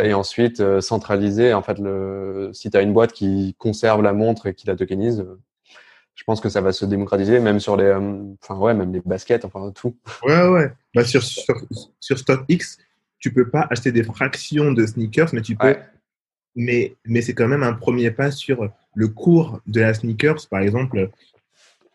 et 0.03 0.12
ensuite 0.12 0.81
centralisés. 0.81 1.55
En 1.55 1.62
fait, 1.62 1.79
le, 1.79 2.51
si 2.53 2.71
tu 2.71 2.77
as 2.77 2.83
une 2.83 2.93
boîte 2.93 3.12
qui 3.12 3.55
conserve 3.57 4.03
la 4.03 4.12
montre 4.12 4.49
et 4.49 4.55
qui 4.55 4.66
la 4.66 4.75
tokenise, 4.75 5.25
je 6.20 6.24
pense 6.26 6.42
que 6.42 6.50
ça 6.50 6.61
va 6.61 6.70
se 6.70 6.85
démocratiser, 6.85 7.40
même 7.40 7.61
sur 7.61 7.78
les, 7.78 7.90
enfin 8.42 8.54
ouais, 8.59 8.74
même 8.74 8.92
les 8.92 9.00
baskets, 9.00 9.46
enfin 9.46 9.72
tout. 9.74 9.96
Ouais, 10.22 10.46
ouais. 10.48 10.70
Bah, 10.94 11.02
sur, 11.02 11.22
sur, 11.22 11.54
sur 11.98 12.18
StockX, 12.18 12.76
tu 13.18 13.33
peux 13.33 13.48
pas 13.48 13.66
acheter 13.70 13.90
des 13.90 14.02
fractions 14.02 14.70
de 14.72 14.85
sneakers, 14.85 15.30
mais 15.33 15.40
tu 15.40 15.56
peux. 15.56 15.74
Mais, 16.54 16.94
mais 17.06 17.22
c'est 17.22 17.33
quand 17.33 17.48
même 17.48 17.62
un 17.62 17.72
premier 17.72 18.11
pas 18.11 18.30
sur 18.30 18.68
le 18.94 19.09
cours 19.09 19.62
de 19.66 19.80
la 19.80 19.94
sneakers. 19.94 20.46
Par 20.50 20.61
exemple, 20.61 21.09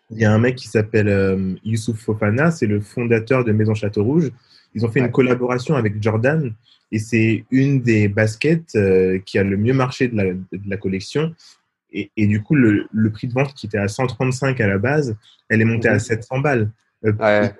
il 0.09 0.17
y 0.17 0.25
a 0.25 0.33
un 0.33 0.39
mec 0.39 0.55
qui 0.55 0.69
s'appelle 0.69 1.07
euh, 1.07 1.53
Youssouf 1.63 1.99
Fofana, 1.99 2.49
c'est 2.49 2.65
le 2.65 2.81
fondateur 2.81 3.45
de 3.45 3.51
Maison 3.51 3.75
Château 3.75 4.03
Rouge. 4.03 4.31
Ils 4.73 4.83
ont 4.87 4.89
fait 4.89 5.01
une 5.01 5.11
collaboration 5.11 5.75
avec 5.75 6.01
Jordan 6.01 6.51
et 6.91 6.97
c'est 6.97 7.45
une 7.51 7.81
des 7.83 8.07
baskets 8.07 8.75
euh, 8.75 9.19
qui 9.19 9.37
a 9.37 9.43
le 9.43 9.55
mieux 9.55 9.73
marché 9.73 10.07
de 10.07 10.17
la, 10.17 10.33
de 10.33 10.67
la 10.67 10.77
collection. 10.77 11.35
Et, 11.95 12.11
et, 12.17 12.27
du 12.27 12.43
coup, 12.43 12.55
le, 12.55 12.87
le, 12.91 13.11
prix 13.11 13.27
de 13.27 13.33
vente 13.33 13.53
qui 13.53 13.67
était 13.67 13.77
à 13.77 13.87
135 13.87 14.59
à 14.59 14.67
la 14.67 14.77
base, 14.77 15.15
elle 15.49 15.61
est 15.61 15.65
montée 15.65 15.87
à 15.87 15.97
700 15.97 16.37
mhm. 16.37 16.43
balles. 16.43 16.71
Euh, 17.05 17.13
ouais. 17.13 17.51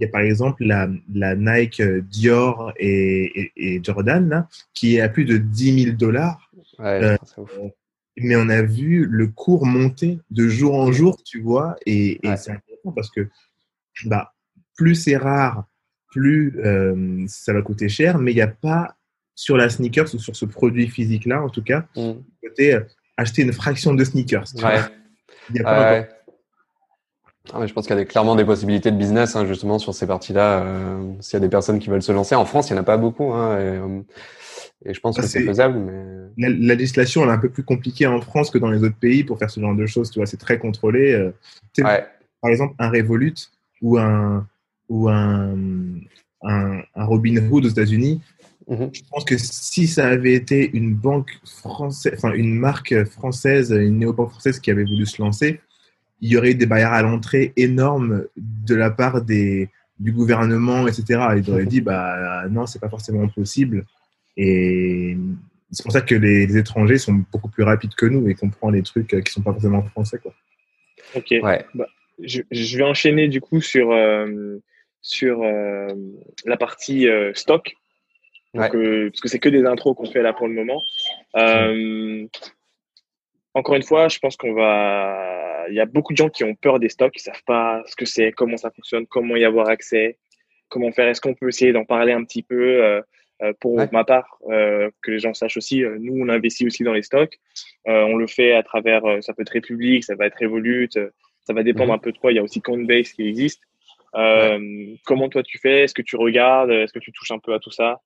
Il 0.00 0.04
y 0.04 0.08
a 0.08 0.10
par 0.10 0.22
exemple 0.22 0.64
la, 0.64 0.88
la 1.14 1.36
Nike 1.36 1.82
Dior 1.82 2.72
et, 2.78 3.40
et, 3.40 3.52
et, 3.56 3.80
Jordan 3.84 4.28
là, 4.28 4.48
qui 4.72 4.96
est 4.96 5.00
à 5.00 5.08
plus 5.08 5.26
de 5.26 5.36
10 5.36 5.84
000 5.84 5.96
dollars. 5.96 6.50
Ouais, 6.78 7.04
euh, 7.04 7.16
mais 8.16 8.36
on 8.36 8.48
a 8.48 8.62
vu 8.62 9.06
le 9.06 9.28
cours 9.28 9.66
monter 9.66 10.18
de 10.30 10.48
jour 10.48 10.74
en 10.74 10.92
jour, 10.92 11.22
tu 11.24 11.40
vois, 11.40 11.76
et, 11.86 12.18
ouais. 12.24 12.36
c'est 12.36 12.52
important 12.52 12.92
parce 12.92 13.10
que 13.10 13.28
bah, 14.04 14.32
plus 14.76 14.94
c'est 14.94 15.16
rare, 15.16 15.66
plus 16.10 16.58
euh, 16.64 17.24
ça 17.26 17.52
va 17.52 17.62
coûter 17.62 17.88
cher, 17.88 18.18
mais 18.18 18.32
il 18.32 18.36
n'y 18.36 18.42
a 18.42 18.48
pas 18.48 18.96
sur 19.34 19.56
la 19.56 19.68
sneakers 19.68 20.14
ou 20.14 20.18
sur 20.18 20.36
ce 20.36 20.44
produit 20.44 20.88
physique-là, 20.88 21.42
en 21.42 21.48
tout 21.48 21.62
cas, 21.62 21.86
mm. 21.96 22.12
côté 22.42 22.74
euh, 22.74 22.80
acheter 23.22 23.42
une 23.42 23.52
fraction 23.52 23.94
de 23.94 24.04
sneakers. 24.04 24.46
Ouais. 24.56 24.80
Il 25.50 25.56
y 25.56 25.60
a 25.60 25.64
pas 25.64 25.92
ouais. 25.92 26.08
Ah, 27.52 27.58
mais 27.58 27.66
je 27.66 27.72
pense 27.72 27.86
qu'il 27.86 27.96
y 27.96 28.00
a 28.00 28.04
clairement 28.04 28.36
des 28.36 28.44
possibilités 28.44 28.90
de 28.92 28.96
business 28.96 29.34
hein, 29.34 29.46
justement 29.46 29.78
sur 29.78 29.94
ces 29.94 30.06
parties-là. 30.06 30.62
Euh, 30.62 31.12
S'il 31.20 31.34
y 31.34 31.36
a 31.36 31.40
des 31.40 31.48
personnes 31.48 31.80
qui 31.80 31.90
veulent 31.90 32.02
se 32.02 32.12
lancer 32.12 32.34
en 32.36 32.44
France, 32.44 32.70
il 32.70 32.74
n'y 32.74 32.78
en 32.78 32.82
a 32.82 32.84
pas 32.84 32.96
beaucoup. 32.96 33.32
Hein, 33.32 33.58
et, 33.58 33.62
euh, 33.62 34.00
et, 34.84 34.94
je 34.94 35.00
pense 35.00 35.16
que 35.16 35.26
c'est 35.26 35.44
faisable. 35.44 35.78
Mais... 35.78 36.48
La, 36.48 36.48
la, 36.48 36.74
législation 36.74 37.24
elle 37.24 37.30
est 37.30 37.32
un 37.32 37.38
peu 37.38 37.48
plus 37.48 37.64
compliquée 37.64 38.06
en 38.06 38.20
France 38.20 38.50
que 38.50 38.58
dans 38.58 38.70
les 38.70 38.84
autres 38.84 38.96
pays 38.96 39.24
pour 39.24 39.38
faire 39.38 39.50
ce 39.50 39.60
genre 39.60 39.74
de 39.74 39.86
choses. 39.86 40.10
Tu 40.10 40.20
vois, 40.20 40.26
c'est 40.26 40.36
très 40.36 40.58
contrôlé. 40.58 41.12
Euh, 41.12 41.32
ouais. 41.78 42.06
Par 42.40 42.50
exemple, 42.50 42.74
un 42.78 42.90
Revolut 42.90 43.34
ou 43.80 43.98
un 43.98 44.46
ou 44.88 45.08
un, 45.08 45.54
un, 46.42 46.82
un 46.94 47.04
Robinhood 47.04 47.64
aux 47.64 47.68
États-Unis, 47.68 48.20
-hmm. 48.68 48.90
je 48.92 49.02
pense 49.10 49.24
que 49.24 49.36
si 49.38 49.86
ça 49.86 50.08
avait 50.08 50.34
été 50.34 50.70
une 50.74 50.94
banque 50.94 51.30
française, 51.44 52.14
enfin 52.16 52.32
une 52.32 52.54
marque 52.54 53.04
française, 53.04 53.70
une 53.70 53.98
néobanque 53.98 54.30
française 54.30 54.60
qui 54.60 54.70
avait 54.70 54.84
voulu 54.84 55.06
se 55.06 55.20
lancer, 55.20 55.60
il 56.20 56.30
y 56.30 56.36
aurait 56.36 56.52
eu 56.52 56.54
des 56.54 56.66
barrières 56.66 56.92
à 56.92 57.02
l'entrée 57.02 57.52
énormes 57.56 58.26
de 58.36 58.74
la 58.74 58.90
part 58.90 59.22
des, 59.22 59.68
du 59.98 60.12
gouvernement, 60.12 60.86
etc. 60.86 61.02
Ils 61.36 61.50
auraient 61.50 61.66
dit, 61.66 61.80
bah 61.80 62.44
non, 62.48 62.66
c'est 62.66 62.78
pas 62.78 62.88
forcément 62.88 63.28
possible. 63.28 63.84
Et 64.36 65.16
c'est 65.70 65.82
pour 65.82 65.92
ça 65.92 66.00
que 66.00 66.14
les, 66.14 66.46
les, 66.46 66.56
étrangers 66.56 66.98
sont 66.98 67.24
beaucoup 67.32 67.48
plus 67.48 67.64
rapides 67.64 67.94
que 67.94 68.06
nous 68.06 68.28
et 68.28 68.34
qu'on 68.34 68.50
prend 68.50 68.70
les 68.70 68.82
trucs 68.82 69.08
qui 69.08 69.32
sont 69.32 69.42
pas 69.42 69.52
forcément 69.52 69.82
français. 69.82 70.18
Quoi. 70.18 70.32
Ok. 71.14 71.34
Ouais. 71.42 71.64
Bah, 71.74 71.86
je, 72.20 72.42
je, 72.50 72.76
vais 72.76 72.84
enchaîner 72.84 73.28
du 73.28 73.40
coup 73.40 73.60
sur, 73.60 73.90
euh, 73.92 74.58
sur 75.00 75.42
euh, 75.42 75.88
la 76.44 76.56
partie 76.56 77.08
euh, 77.08 77.32
stock. 77.34 77.74
Donc, 78.54 78.72
ouais. 78.74 79.08
parce 79.08 79.20
que 79.20 79.28
c'est 79.28 79.38
que 79.38 79.48
des 79.48 79.64
intros 79.64 79.96
qu'on 79.96 80.04
fait 80.04 80.22
là 80.22 80.32
pour 80.32 80.46
le 80.46 80.54
moment. 80.54 80.82
Euh, 81.36 82.26
encore 83.54 83.74
une 83.76 83.82
fois, 83.82 84.08
je 84.08 84.18
pense 84.18 84.36
qu'on 84.36 84.52
va. 84.54 85.66
Il 85.68 85.74
y 85.74 85.80
a 85.80 85.86
beaucoup 85.86 86.12
de 86.12 86.18
gens 86.18 86.28
qui 86.28 86.44
ont 86.44 86.54
peur 86.54 86.78
des 86.80 86.88
stocks, 86.88 87.12
qui 87.12 87.20
savent 87.20 87.42
pas 87.46 87.82
ce 87.86 87.96
que 87.96 88.04
c'est, 88.04 88.32
comment 88.32 88.56
ça 88.56 88.70
fonctionne, 88.70 89.06
comment 89.06 89.36
y 89.36 89.44
avoir 89.44 89.68
accès, 89.68 90.18
comment 90.68 90.90
faire. 90.92 91.08
Est-ce 91.08 91.20
qu'on 91.20 91.34
peut 91.34 91.48
essayer 91.48 91.72
d'en 91.72 91.84
parler 91.84 92.12
un 92.12 92.24
petit 92.24 92.42
peu 92.42 92.82
euh, 92.82 93.00
Pour 93.60 93.74
ouais. 93.74 93.88
ma 93.92 94.04
part, 94.04 94.38
euh, 94.50 94.90
que 95.02 95.10
les 95.10 95.18
gens 95.18 95.34
sachent 95.34 95.56
aussi, 95.56 95.82
euh, 95.84 95.96
nous, 96.00 96.14
on 96.22 96.28
investit 96.28 96.66
aussi 96.66 96.82
dans 96.82 96.92
les 96.92 97.02
stocks. 97.02 97.38
Euh, 97.88 98.02
on 98.04 98.16
le 98.16 98.26
fait 98.26 98.52
à 98.52 98.62
travers, 98.62 99.04
euh, 99.04 99.20
ça 99.20 99.32
peut 99.34 99.42
être 99.42 99.50
République, 99.50 100.04
ça 100.04 100.14
va 100.14 100.26
être 100.26 100.36
Revolut, 100.40 100.88
ça 100.92 101.52
va 101.52 101.62
dépendre 101.62 101.90
Mhm. 101.90 101.94
un 101.96 101.98
peu 101.98 102.12
de 102.12 102.18
quoi. 102.18 102.32
Il 102.32 102.36
y 102.36 102.38
a 102.38 102.42
aussi 102.42 102.60
Coinbase 102.60 103.12
qui 103.12 103.26
existe. 103.26 103.62
Ouais. 104.14 104.20
Euh, 104.20 104.94
comment 105.06 105.28
toi 105.28 105.42
tu 105.42 105.58
fais 105.58 105.84
Est-ce 105.84 105.94
que 105.94 106.02
tu 106.02 106.16
regardes 106.16 106.70
Est-ce 106.70 106.92
que 106.92 106.98
tu 106.98 107.12
touches 107.12 107.30
un 107.30 107.38
peu 107.38 107.54
à 107.54 107.58
tout 107.58 107.70
ça? 107.70 108.00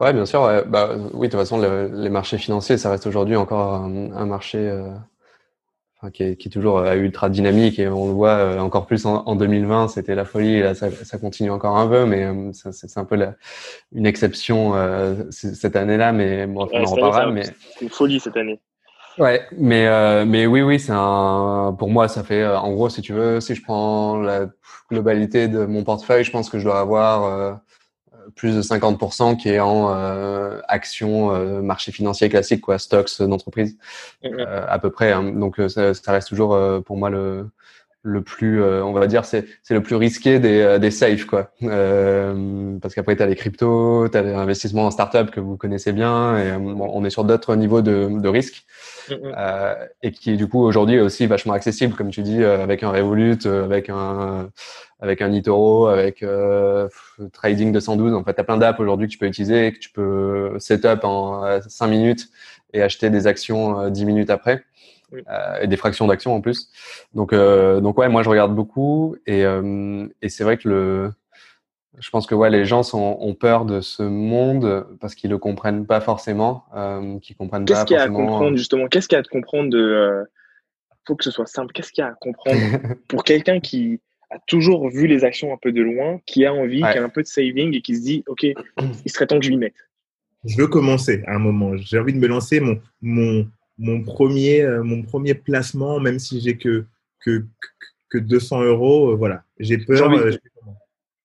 Ouais, 0.00 0.12
bien 0.12 0.26
sûr. 0.26 0.42
Ouais. 0.42 0.62
Bah, 0.66 0.90
oui, 1.14 1.28
de 1.28 1.32
toute 1.32 1.40
façon, 1.40 1.58
le, 1.58 1.90
les 1.92 2.10
marchés 2.10 2.38
financiers, 2.38 2.78
ça 2.78 2.90
reste 2.90 3.06
aujourd'hui 3.06 3.36
encore 3.36 3.74
un, 3.74 4.12
un 4.12 4.26
marché 4.26 4.58
euh, 4.58 4.90
enfin, 5.98 6.10
qui, 6.10 6.22
est, 6.22 6.36
qui, 6.36 6.48
est, 6.48 6.50
toujours 6.50 6.78
euh, 6.78 6.94
ultra 6.94 7.30
dynamique 7.30 7.78
et 7.78 7.88
on 7.88 8.06
le 8.06 8.12
voit 8.12 8.36
euh, 8.36 8.58
encore 8.58 8.86
plus 8.86 9.06
en, 9.06 9.24
en 9.26 9.36
2020, 9.36 9.88
c'était 9.88 10.14
la 10.14 10.24
folie. 10.24 10.54
Et 10.54 10.62
là, 10.62 10.74
ça, 10.74 10.90
ça, 10.90 11.18
continue 11.18 11.50
encore 11.50 11.76
un 11.76 11.88
peu, 11.88 12.04
mais 12.04 12.24
euh, 12.24 12.50
c'est 12.52 12.98
un 12.98 13.04
peu 13.04 13.16
la, 13.16 13.34
une 13.92 14.06
exception 14.06 14.74
euh, 14.74 15.24
cette 15.30 15.76
année-là. 15.76 16.12
Mais 16.12 16.46
bon, 16.46 16.66
ouais, 16.66 16.70
on 16.74 16.84
en 16.84 16.90
reparlera. 16.90 17.30
Mais 17.30 17.44
c'est 17.44 17.84
une 17.84 17.90
folie 17.90 18.20
cette 18.20 18.36
année. 18.36 18.60
Ouais, 19.18 19.46
mais 19.56 19.86
euh, 19.86 20.26
mais 20.26 20.46
oui, 20.46 20.60
oui, 20.60 20.78
c'est 20.78 20.92
un. 20.92 21.74
Pour 21.78 21.88
moi, 21.88 22.06
ça 22.06 22.22
fait 22.22 22.46
en 22.46 22.70
gros, 22.72 22.90
si 22.90 23.00
tu 23.00 23.14
veux, 23.14 23.40
si 23.40 23.54
je 23.54 23.62
prends 23.62 24.18
la 24.18 24.46
globalité 24.90 25.48
de 25.48 25.64
mon 25.64 25.84
portefeuille, 25.84 26.22
je 26.22 26.30
pense 26.30 26.50
que 26.50 26.58
je 26.58 26.64
dois 26.64 26.80
avoir 26.80 27.24
euh, 27.24 27.52
plus 28.34 28.56
de 28.56 28.62
50% 28.62 29.36
qui 29.36 29.48
est 29.50 29.60
en 29.60 29.94
euh, 29.94 30.60
actions 30.68 31.32
euh, 31.34 31.62
marché 31.62 31.92
financier 31.92 32.28
classique, 32.28 32.60
quoi, 32.60 32.78
stocks 32.78 33.20
d'entreprise, 33.22 33.76
Mhm. 34.24 34.40
euh, 34.40 34.64
à 34.68 34.78
peu 34.78 34.90
près. 34.90 35.12
Hein. 35.12 35.22
Donc 35.34 35.56
ça, 35.68 35.94
ça, 35.94 36.12
reste 36.12 36.28
toujours 36.28 36.54
euh, 36.54 36.80
pour 36.80 36.96
moi 36.96 37.10
le 37.10 37.46
le 38.08 38.22
plus, 38.22 38.62
euh, 38.62 38.84
on 38.84 38.92
va 38.92 39.08
dire, 39.08 39.24
c'est 39.24 39.46
c'est 39.64 39.74
le 39.74 39.82
plus 39.82 39.96
risqué 39.96 40.38
des 40.38 40.60
euh, 40.60 40.78
des 40.78 40.92
safe, 40.92 41.24
quoi. 41.24 41.50
Euh, 41.64 42.78
parce 42.80 42.94
qu'après 42.94 43.16
t'as 43.16 43.26
les 43.26 43.34
cryptos, 43.34 44.08
t'as 44.08 44.22
l'investissement 44.22 44.86
en 44.86 44.90
startup 44.92 45.32
que 45.32 45.40
vous 45.40 45.56
connaissez 45.56 45.92
bien, 45.92 46.38
et 46.38 46.56
bon, 46.56 46.88
on 46.92 47.04
est 47.04 47.10
sur 47.10 47.24
d'autres 47.24 47.56
niveaux 47.56 47.82
de 47.82 48.08
de 48.20 48.28
risque. 48.28 48.64
Mhm. 49.10 49.34
Euh, 49.36 49.74
et 50.02 50.12
qui 50.12 50.36
du 50.36 50.48
coup 50.48 50.62
aujourd'hui 50.64 50.96
est 50.96 51.00
aussi 51.00 51.26
vachement 51.26 51.52
accessible, 51.54 51.94
comme 51.94 52.10
tu 52.10 52.22
dis, 52.22 52.42
euh, 52.42 52.62
avec 52.62 52.82
un 52.84 52.90
Revolut, 52.90 53.38
euh, 53.46 53.64
avec 53.64 53.88
un 53.90 54.50
avec 55.00 55.20
un 55.22 55.32
eToro, 55.32 55.86
avec 55.86 56.22
euh, 56.22 56.88
Trading 57.32 57.72
212. 57.72 58.14
En 58.14 58.24
fait, 58.24 58.34
tu 58.34 58.40
as 58.40 58.44
plein 58.44 58.56
d'apps 58.56 58.80
aujourd'hui 58.80 59.06
que 59.06 59.12
tu 59.12 59.18
peux 59.18 59.26
utiliser, 59.26 59.72
que 59.72 59.78
tu 59.78 59.90
peux 59.90 60.56
setup 60.58 61.04
en 61.04 61.60
5 61.60 61.86
minutes 61.86 62.28
et 62.72 62.82
acheter 62.82 63.10
des 63.10 63.26
actions 63.26 63.80
euh, 63.80 63.90
10 63.90 64.04
minutes 64.04 64.30
après. 64.30 64.64
Oui. 65.12 65.22
Euh, 65.30 65.60
et 65.60 65.68
des 65.68 65.76
fractions 65.76 66.08
d'actions 66.08 66.34
en 66.34 66.40
plus. 66.40 66.68
Donc, 67.14 67.32
euh, 67.32 67.80
donc 67.80 67.96
ouais, 67.96 68.08
moi 68.08 68.24
je 68.24 68.28
regarde 68.28 68.54
beaucoup 68.54 69.14
et, 69.24 69.44
euh, 69.44 70.08
et 70.20 70.28
c'est 70.28 70.42
vrai 70.42 70.56
que 70.56 70.68
le, 70.68 71.12
je 71.98 72.10
pense 72.10 72.26
que 72.26 72.34
ouais, 72.34 72.50
les 72.50 72.64
gens 72.64 72.82
sont, 72.82 73.16
ont 73.20 73.34
peur 73.34 73.64
de 73.64 73.80
ce 73.80 74.02
monde 74.02 74.86
parce 75.00 75.14
qu'ils 75.14 75.30
le 75.30 75.38
comprennent 75.38 75.86
pas 75.86 76.00
forcément, 76.00 76.64
euh, 76.74 77.18
qu'ils 77.20 77.36
comprennent 77.36 77.64
Qu'est-ce 77.64 77.84
qu'il 77.84 77.96
y 77.96 78.00
a 78.00 78.02
à 78.02 78.08
comprendre 78.08 78.56
justement? 78.56 78.88
Qu'est-ce 78.88 79.08
qu'il 79.08 79.16
y 79.16 79.18
a 79.18 79.20
à 79.20 79.24
comprendre 79.24 79.70
de 79.70 79.78
euh, 79.78 80.24
Faut 81.06 81.16
que 81.16 81.24
ce 81.24 81.30
soit 81.30 81.46
simple. 81.46 81.72
Qu'est-ce 81.72 81.92
qu'il 81.92 82.02
y 82.02 82.06
a 82.06 82.10
à 82.10 82.14
comprendre 82.14 82.58
pour 83.08 83.24
quelqu'un 83.24 83.60
qui 83.60 84.00
a 84.30 84.38
toujours 84.46 84.88
vu 84.90 85.06
les 85.06 85.24
actions 85.24 85.52
un 85.52 85.56
peu 85.56 85.72
de 85.72 85.82
loin, 85.82 86.20
qui 86.26 86.44
a 86.44 86.52
envie, 86.52 86.82
Ouais. 86.82 86.92
qui 86.92 86.98
a 86.98 87.04
un 87.04 87.08
peu 87.08 87.22
de 87.22 87.26
saving 87.28 87.74
et 87.74 87.80
qui 87.80 87.94
se 87.96 88.02
dit, 88.02 88.24
ok, 88.26 88.42
il 89.04 89.10
serait 89.10 89.26
temps 89.26 89.38
que 89.38 89.44
je 89.44 89.50
m'y 89.50 89.56
mette. 89.56 89.74
Je 90.44 90.56
veux 90.56 90.66
commencer 90.68 91.22
à 91.26 91.34
un 91.34 91.38
moment. 91.38 91.76
J'ai 91.76 91.98
envie 91.98 92.12
de 92.12 92.18
me 92.18 92.26
lancer 92.28 92.60
mon 92.60 92.80
mon 93.02 93.48
mon 93.78 94.02
premier 94.02 94.62
euh, 94.62 94.82
mon 94.82 95.02
premier 95.02 95.34
placement, 95.34 96.00
même 96.00 96.18
si 96.18 96.40
j'ai 96.40 96.56
que 96.56 96.84
que 97.20 97.44
que 98.10 98.18
200 98.18 98.62
euros. 98.62 99.10
euh, 99.12 99.14
voilà, 99.16 99.42
j'ai 99.58 99.78
J'ai 99.78 99.84
peur. 99.86 100.08
envie, 100.08 100.18
euh, 100.18 100.36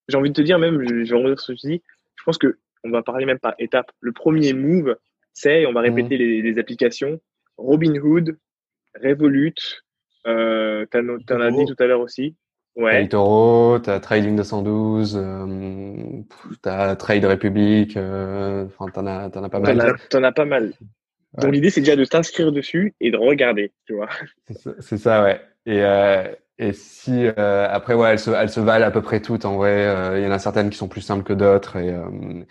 j'ai 0.07 0.17
envie 0.17 0.29
de 0.29 0.35
te 0.35 0.41
dire 0.41 0.57
même, 0.59 0.81
je, 0.87 1.03
je 1.03 1.09
vais 1.11 1.17
revenir 1.17 1.39
sur 1.39 1.47
ce 1.47 1.51
que 1.53 1.67
tu 1.67 1.67
dis. 1.73 1.81
Je 2.17 2.23
pense 2.23 2.37
que 2.37 2.57
on 2.83 2.89
va 2.89 3.03
parler 3.03 3.25
même 3.25 3.37
par 3.39 3.53
étapes. 3.59 3.91
Le 3.99 4.11
premier 4.11 4.53
move, 4.53 4.95
c'est, 5.33 5.65
on 5.67 5.73
va 5.73 5.81
répéter 5.81 6.17
les, 6.17 6.41
les 6.41 6.57
applications, 6.59 7.19
Robinhood, 7.57 8.37
Revolut, 9.01 9.53
euh, 10.27 10.85
t'en 10.87 11.39
as 11.39 11.51
dit 11.51 11.65
tout 11.65 11.75
à 11.77 11.85
l'heure 11.85 12.01
aussi. 12.01 12.35
T'as 12.75 12.81
Ouais. 12.81 13.07
t'as 13.83 13.99
Trading 13.99 14.35
212, 14.35 15.17
euh, 15.21 16.21
t'as 16.61 16.95
Trade 16.95 17.25
Republic, 17.25 17.97
euh, 17.97 18.65
enfin 18.65 18.89
t'en 18.91 19.05
as, 19.07 19.29
t'en 19.29 19.43
as 19.43 19.49
pas 19.49 19.59
mal. 19.59 19.97
t'en 20.09 20.23
as 20.23 20.31
pas 20.31 20.45
mal. 20.45 20.73
Donc 21.37 21.45
Ouais. 21.45 21.51
l'idée, 21.51 21.69
c'est 21.69 21.81
déjà 21.81 21.95
de 21.95 22.05
t'inscrire 22.05 22.51
dessus 22.51 22.93
et 22.99 23.11
de 23.11 23.17
regarder, 23.17 23.71
tu 23.85 23.95
vois. 23.95 24.09
C'est- 24.79 24.97
ça, 24.97 25.23
ouais. 25.23 25.39
Et, 25.65 25.81
euh, 25.81 26.27
et 26.57 26.73
si 26.73 27.25
euh, 27.25 27.67
après, 27.69 27.93
ouais, 27.93 28.11
elles 28.11 28.19
se, 28.19 28.31
elles 28.31 28.49
se 28.49 28.59
valent 28.59 28.85
à 28.85 28.91
peu 28.91 29.01
près 29.01 29.21
toutes. 29.21 29.45
En 29.45 29.55
vrai, 29.55 29.85
Euh, 29.87 30.19
il 30.19 30.23
y 30.23 30.27
en 30.27 30.31
a 30.31 30.39
certaines 30.39 30.69
qui 30.69 30.77
sont 30.77 30.89
plus 30.89 31.01
simples 31.01 31.23
que 31.23 31.33
d'autres 31.33 31.77
et 31.77 31.89
euh, 31.89 32.43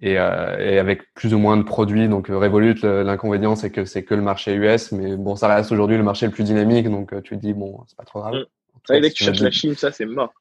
et, 0.00 0.18
euh, 0.18 0.58
et 0.58 0.78
avec 0.78 1.12
plus 1.14 1.32
ou 1.34 1.38
moins 1.38 1.56
de 1.56 1.62
produits. 1.62 2.08
Donc 2.08 2.28
Revolut, 2.28 2.74
l'inconvénient, 2.82 3.54
c'est 3.54 3.70
que 3.70 3.84
c'est 3.84 4.02
que 4.02 4.14
le 4.14 4.22
marché 4.22 4.54
US, 4.54 4.92
mais 4.92 5.16
bon, 5.16 5.36
ça 5.36 5.54
reste 5.54 5.70
aujourd'hui 5.70 5.96
le 5.96 6.02
marché 6.02 6.26
le 6.26 6.32
plus 6.32 6.44
dynamique. 6.44 6.88
Donc 6.88 7.14
tu 7.22 7.36
te 7.36 7.40
dis 7.40 7.52
bon, 7.52 7.84
c'est 7.86 7.96
pas 7.96 8.04
trop 8.04 8.20
grave. 8.20 8.46
Ouais, 8.88 9.00
dès 9.00 9.10
que 9.10 9.14
tu 9.14 9.24
cherches 9.24 9.40
la 9.40 9.50
Chine, 9.50 9.74
ça, 9.74 9.92
c'est 9.92 10.06
mort. 10.06 10.32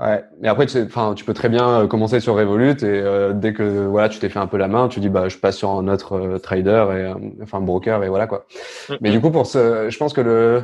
Ouais, 0.00 0.24
mais 0.40 0.46
après, 0.46 0.66
tu, 0.66 0.72
sais, 0.72 0.84
enfin, 0.84 1.14
tu 1.14 1.24
peux 1.24 1.34
très 1.34 1.48
bien 1.48 1.68
euh, 1.68 1.86
commencer 1.88 2.20
sur 2.20 2.36
Revolut 2.36 2.70
et 2.70 2.84
euh, 2.84 3.32
dès 3.32 3.52
que 3.52 3.86
voilà, 3.86 4.08
tu 4.08 4.20
t'es 4.20 4.28
fait 4.28 4.38
un 4.38 4.46
peu 4.46 4.56
la 4.56 4.68
main, 4.68 4.86
tu 4.86 5.00
dis 5.00 5.08
bah 5.08 5.28
je 5.28 5.36
passe 5.38 5.56
sur 5.56 5.70
un 5.70 5.88
autre 5.88 6.12
euh, 6.12 6.38
trader 6.38 6.86
et 6.90 7.02
euh, 7.02 7.14
enfin 7.42 7.60
broker 7.60 8.04
et 8.04 8.08
voilà 8.08 8.28
quoi. 8.28 8.46
Mm, 8.88 8.94
Mais 9.00 9.10
du 9.10 9.20
coup, 9.20 9.32
pour 9.32 9.46
ce, 9.46 9.90
je 9.90 9.96
pense 9.98 10.12
que 10.12 10.20
le 10.20 10.62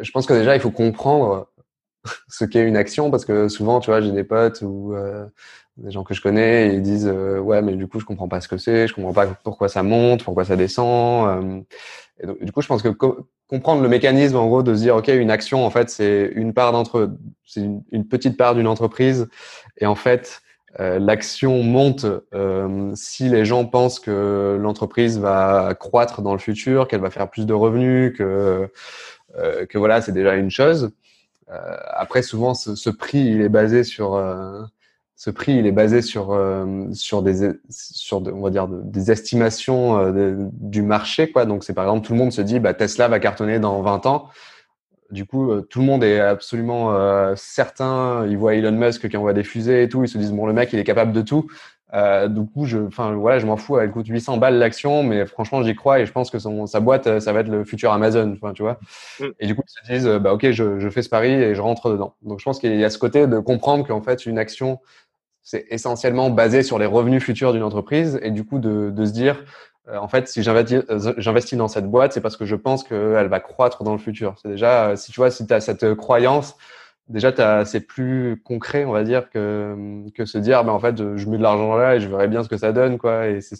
je 0.00 0.10
pense 0.12 0.26
que 0.26 0.32
déjà, 0.32 0.54
il 0.54 0.60
faut 0.60 0.70
comprendre 0.70 1.48
ce 2.28 2.46
qu'est 2.46 2.62
une 2.66 2.76
action 2.76 3.10
parce 3.10 3.26
que 3.26 3.48
souvent, 3.48 3.80
tu 3.80 3.90
vois, 3.90 4.00
j'ai 4.00 4.12
des 4.12 4.24
potes 4.24 4.62
ou 4.62 4.94
des 5.76 5.90
gens 5.90 6.04
que 6.04 6.14
je 6.14 6.22
connais 6.22 6.68
et 6.68 6.74
ils 6.74 6.82
disent 6.82 7.08
ouais, 7.08 7.60
mais 7.60 7.74
du 7.74 7.86
coup, 7.86 8.00
je 8.00 8.06
comprends 8.06 8.28
pas 8.28 8.40
ce 8.40 8.48
que 8.48 8.56
c'est, 8.56 8.86
je 8.86 8.94
comprends 8.94 9.12
pas 9.12 9.26
pourquoi 9.42 9.68
ça 9.68 9.82
monte, 9.82 10.24
pourquoi 10.24 10.46
ça 10.46 10.56
descend. 10.56 11.64
et 12.18 12.26
donc, 12.26 12.42
du 12.42 12.52
coup, 12.52 12.62
je 12.62 12.68
pense 12.68 12.80
que 12.82 12.88
comprendre 13.48 13.82
le 13.82 13.88
mécanisme 13.88 14.36
en 14.36 14.46
gros 14.46 14.62
de 14.62 14.74
se 14.74 14.80
dire 14.80 14.96
ok, 14.96 15.08
une 15.08 15.30
action 15.30 15.64
en 15.64 15.70
fait, 15.70 15.90
c'est 15.90 16.30
une 16.34 16.54
part 16.54 16.72
d'entre, 16.72 17.10
c'est 17.46 17.60
une, 17.60 18.08
petite 18.08 18.36
part 18.36 18.54
d'une 18.54 18.66
entreprise 18.66 19.28
et 19.78 19.86
en 19.86 19.94
fait 19.94 20.40
euh, 20.80 20.98
l'action 20.98 21.62
monte 21.62 22.06
euh, 22.34 22.90
si 22.94 23.28
les 23.28 23.44
gens 23.44 23.64
pensent 23.64 24.00
que 24.00 24.58
l'entreprise 24.60 25.18
va 25.18 25.74
croître 25.78 26.20
dans 26.22 26.32
le 26.32 26.40
futur, 26.40 26.88
qu'elle 26.88 27.00
va 27.00 27.10
faire 27.10 27.30
plus 27.30 27.46
de 27.46 27.52
revenus, 27.52 28.16
que 28.16 28.68
euh, 29.36 29.66
que 29.66 29.78
voilà, 29.78 30.00
c'est 30.00 30.12
déjà 30.12 30.34
une 30.36 30.50
chose. 30.50 30.92
après, 31.48 32.22
souvent, 32.22 32.54
ce, 32.54 32.74
ce, 32.74 32.90
prix, 32.90 33.18
il 33.18 33.40
est 33.42 33.48
basé 33.48 33.84
sur 33.84 34.14
ce 35.16 35.30
prix, 35.30 35.56
il 35.56 35.66
est 35.66 35.72
basé 35.72 36.02
sur 36.02 36.36
sur 36.92 37.22
des 37.22 37.50
sur 37.70 38.18
on 38.18 38.40
va 38.40 38.50
dire 38.50 38.66
des 38.68 39.10
estimations 39.10 40.12
du 40.52 40.82
marché, 40.82 41.30
quoi. 41.30 41.46
Donc, 41.46 41.64
c'est 41.64 41.72
par 41.72 41.84
exemple 41.84 42.06
tout 42.06 42.12
le 42.12 42.18
monde 42.18 42.32
se 42.32 42.42
dit, 42.42 42.58
bah, 42.58 42.74
Tesla 42.74 43.08
va 43.08 43.20
cartonner 43.20 43.58
dans 43.58 43.80
20 43.80 44.06
ans. 44.06 44.28
Du 45.10 45.26
coup, 45.26 45.50
euh, 45.50 45.60
tout 45.62 45.80
le 45.80 45.86
monde 45.86 46.02
est 46.02 46.18
absolument 46.18 46.92
euh, 46.92 47.34
certain. 47.36 48.26
Ils 48.26 48.36
voient 48.36 48.54
Elon 48.54 48.72
Musk 48.72 49.08
qui 49.08 49.16
envoie 49.16 49.32
des 49.32 49.44
fusées 49.44 49.82
et 49.82 49.88
tout. 49.88 50.02
Ils 50.02 50.08
se 50.08 50.18
disent 50.18 50.32
bon, 50.32 50.46
le 50.46 50.52
mec, 50.52 50.72
il 50.72 50.78
est 50.78 50.84
capable 50.84 51.12
de 51.12 51.22
tout. 51.22 51.46
Euh, 51.92 52.26
du 52.26 52.44
coup, 52.46 52.64
je, 52.64 52.78
voilà, 52.78 53.38
je 53.38 53.46
m'en 53.46 53.56
fous. 53.56 53.78
Elle 53.78 53.92
coûte 53.92 54.08
800 54.08 54.38
balles 54.38 54.58
l'action, 54.58 55.04
mais 55.04 55.26
franchement, 55.26 55.62
j'y 55.62 55.76
crois 55.76 56.00
et 56.00 56.06
je 56.06 56.12
pense 56.12 56.30
que 56.30 56.40
son, 56.40 56.66
sa 56.66 56.80
boîte, 56.80 57.20
ça 57.20 57.32
va 57.32 57.40
être 57.40 57.48
le 57.48 57.64
futur 57.64 57.92
Amazon. 57.92 58.36
Tu 58.54 58.62
vois. 58.62 58.80
Mm. 59.20 59.24
Et 59.38 59.46
du 59.46 59.54
coup, 59.54 59.62
ils 59.64 59.86
se 59.86 59.92
disent 59.92 60.08
bah 60.20 60.32
ok, 60.32 60.50
je, 60.50 60.80
je, 60.80 60.88
fais 60.88 61.02
ce 61.02 61.08
pari 61.08 61.30
et 61.30 61.54
je 61.54 61.60
rentre 61.60 61.90
dedans. 61.90 62.16
Donc, 62.22 62.40
je 62.40 62.44
pense 62.44 62.58
qu'il 62.58 62.74
y 62.74 62.84
a 62.84 62.90
ce 62.90 62.98
côté 62.98 63.28
de 63.28 63.38
comprendre 63.38 63.86
qu'en 63.86 64.02
fait, 64.02 64.26
une 64.26 64.38
action, 64.38 64.80
c'est 65.44 65.66
essentiellement 65.68 66.30
basé 66.30 66.62
sur 66.62 66.78
les 66.78 66.86
revenus 66.86 67.22
futurs 67.22 67.52
d'une 67.52 67.62
entreprise 67.62 68.18
et 68.22 68.32
du 68.32 68.44
coup 68.44 68.58
de, 68.58 68.90
de 68.90 69.04
se 69.06 69.12
dire 69.12 69.44
euh, 69.88 69.98
en 69.98 70.08
fait, 70.08 70.28
si 70.28 70.40
euh, 70.48 71.14
j'investis 71.18 71.58
dans 71.58 71.68
cette 71.68 71.86
boîte, 71.86 72.12
c'est 72.12 72.20
parce 72.20 72.36
que 72.36 72.46
je 72.46 72.56
pense 72.56 72.84
qu'elle 72.84 73.28
va 73.28 73.40
croître 73.40 73.84
dans 73.84 73.92
le 73.92 73.98
futur. 73.98 74.34
C'est 74.40 74.48
déjà, 74.48 74.90
euh, 74.90 74.96
si 74.96 75.12
tu 75.12 75.20
vois, 75.20 75.30
si 75.30 75.46
tu 75.46 75.52
as 75.52 75.60
cette 75.60 75.94
croyance, 75.94 76.56
déjà, 77.08 77.64
c'est 77.66 77.80
plus 77.80 78.40
concret, 78.42 78.84
on 78.86 78.92
va 78.92 79.04
dire, 79.04 79.28
que, 79.28 80.04
que 80.14 80.24
se 80.24 80.38
dire, 80.38 80.64
ben, 80.64 80.72
en 80.72 80.80
fait, 80.80 80.96
je, 80.96 81.28
mets 81.28 81.36
de 81.36 81.42
l'argent 81.42 81.76
là 81.76 81.96
et 81.96 82.00
je 82.00 82.08
verrai 82.08 82.28
bien 82.28 82.42
ce 82.42 82.48
que 82.48 82.56
ça 82.56 82.72
donne, 82.72 82.96
quoi. 82.96 83.26
Et 83.26 83.40
c'est 83.42 83.56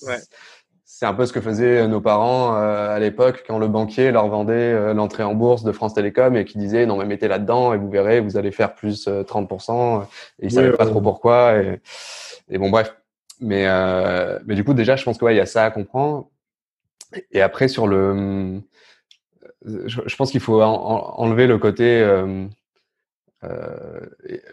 c'est 1.04 1.10
un 1.10 1.14
peu 1.14 1.26
ce 1.26 1.34
que 1.34 1.42
faisaient 1.42 1.86
nos 1.86 2.00
parents 2.00 2.54
à 2.54 2.98
l'époque 2.98 3.44
quand 3.46 3.58
le 3.58 3.68
banquier 3.68 4.10
leur 4.10 4.26
vendait 4.28 4.94
l'entrée 4.94 5.22
en 5.22 5.34
bourse 5.34 5.62
de 5.62 5.70
France 5.70 5.92
Télécom 5.92 6.34
et 6.34 6.46
qui 6.46 6.56
disait, 6.56 6.86
non, 6.86 6.96
mais 6.96 7.04
mettez 7.04 7.28
là-dedans 7.28 7.74
et 7.74 7.76
vous 7.76 7.90
verrez, 7.90 8.20
vous 8.20 8.38
allez 8.38 8.52
faire 8.52 8.74
plus 8.74 9.06
30%. 9.06 10.02
Et 10.40 10.46
ils 10.46 10.50
savaient 10.50 10.72
pas 10.72 10.86
trop 10.86 11.02
pourquoi. 11.02 11.56
Et, 11.56 11.78
et 12.48 12.56
bon, 12.56 12.70
bref. 12.70 12.94
Mais, 13.40 13.64
euh, 13.66 14.38
mais 14.46 14.54
du 14.54 14.64
coup, 14.64 14.72
déjà, 14.72 14.96
je 14.96 15.04
pense 15.04 15.18
qu'il 15.18 15.26
ouais, 15.26 15.36
y 15.36 15.40
a 15.40 15.44
ça 15.44 15.66
à 15.66 15.70
comprendre. 15.70 16.30
Et 17.32 17.42
après, 17.42 17.68
sur 17.68 17.86
le. 17.86 18.62
Je, 19.64 20.00
je 20.06 20.16
pense 20.16 20.30
qu'il 20.30 20.40
faut 20.40 20.62
enlever 20.62 21.46
le 21.46 21.58
côté. 21.58 22.00
Euh, 22.00 22.24
euh, 22.26 22.46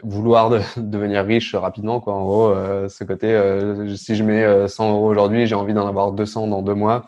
vouloir 0.03 0.49
de, 0.49 0.59
devenir 0.77 1.23
riche 1.25 1.55
rapidement 1.55 1.99
quoi 1.99 2.13
en 2.13 2.23
gros 2.23 2.49
euh, 2.49 2.87
ce 2.89 3.03
côté 3.03 3.27
euh, 3.27 3.95
si 3.95 4.15
je 4.15 4.23
mets 4.23 4.67
100 4.67 4.91
euros 4.91 5.07
aujourd'hui 5.07 5.47
j'ai 5.47 5.55
envie 5.55 5.73
d'en 5.73 5.87
avoir 5.87 6.11
200 6.11 6.47
dans 6.47 6.61
deux 6.61 6.75
mois. 6.75 7.07